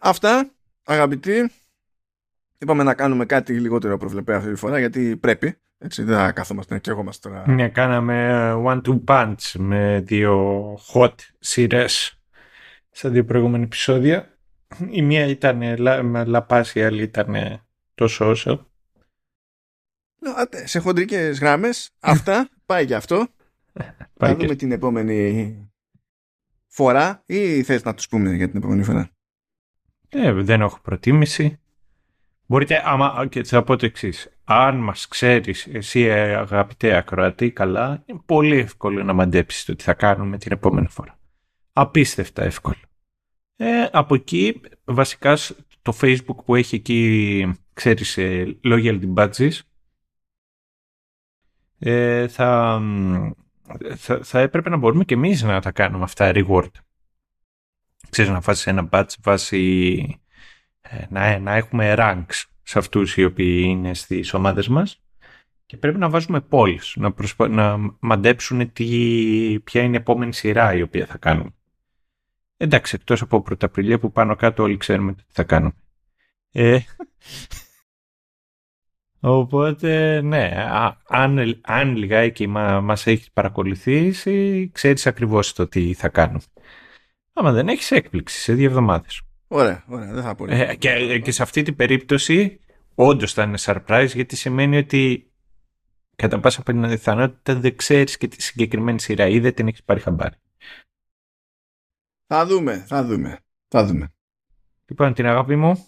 [0.00, 0.50] αυτά,
[0.84, 1.50] αγαπητοί.
[2.58, 5.56] Είπαμε να κάνουμε κάτι λιγότερο προβλεπέ αυτή τη φορά γιατί πρέπει.
[5.78, 7.48] Έτσι, δεν θα κάθομαστε και εγώ μας τώρα.
[7.48, 12.20] Ναι, κάναμε one-two punch με δύο hot σειρές
[12.90, 14.38] στα δύο προηγούμενα επεισόδια.
[14.90, 17.60] Η μία ήταν λα, λαπάση, η άλλη ήταν
[17.94, 18.70] τόσο όσο.
[20.64, 23.28] Σε χοντρικές γράμμες, αυτά, πάει και αυτό.
[24.18, 25.56] Θα δούμε την επόμενη
[26.66, 29.10] φορά ή θες να τους πούμε για την επόμενη φορά;
[30.08, 31.56] Ε, δεν έχω προτίμηση.
[32.46, 34.36] Μπορείτε, άμα, και θα πω το εξής.
[34.44, 39.94] Αν μας ξέρεις, εσύ αγαπητέ ακροατή, καλά, είναι πολύ εύκολο να μαντέψεις το τι θα
[39.94, 41.18] κάνουμε την επόμενη φορά.
[41.72, 42.76] Απίστευτα εύκολο.
[43.56, 45.36] Ε, από εκεί, βασικά,
[45.82, 49.58] το facebook που έχει εκεί, ξέρεις, ε, loyalty badges,
[51.78, 52.80] ε, θα,
[53.96, 56.70] θα, θα έπρεπε να μπορούμε και εμείς να τα κάνουμε αυτά reward.
[58.10, 60.20] Ξέρεις, να φάσεις ένα badge βάσει
[60.80, 65.02] ε, να, να έχουμε ranks σε αυτούς οι οποίοι είναι στις ομάδες μας
[65.66, 67.48] και πρέπει να βάζουμε polls, να, προσπα...
[67.48, 69.60] να μαντέψουν τι...
[69.64, 71.50] ποια είναι η επόμενη σειρά η οποία θα κάνουμε.
[72.56, 75.72] Εντάξει, εκτός από πρωταπριλία που πάνω κάτω όλοι ξέρουμε τι θα κάνουμε.
[76.52, 76.78] Ε,
[79.30, 80.66] οπότε, ναι,
[81.06, 86.40] αν, αν λιγάκι μα, μας έχεις παρακολουθήσει, ξέρεις ακριβώς το τι θα κάνουμε.
[87.32, 89.22] Άμα δεν έχεις έκπληξη σε δύο εβδομάδες.
[89.48, 90.46] Ωραία, ωραία, δεν θα πω.
[90.48, 92.60] Ε, και, και σε αυτή την περίπτωση
[92.94, 95.32] όντως θα είναι surprise γιατί σημαίνει ότι
[96.16, 100.36] κατά πάσα πιθανότητα δεν ξέρεις και τη συγκεκριμένη σειρά ή δεν την έχεις πάρει χαμπάρι.
[102.26, 103.38] Θα δούμε, θα δούμε.
[103.68, 104.14] Θα δούμε.
[104.86, 105.86] Λοιπόν, την αγάπη μου,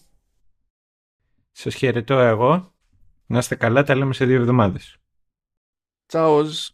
[1.52, 2.73] σας χαιρετώ εγώ.
[3.34, 4.96] Να είστε καλά, τα λέμε σε δύο εβδομάδες.
[6.06, 6.68] Τσαόζ.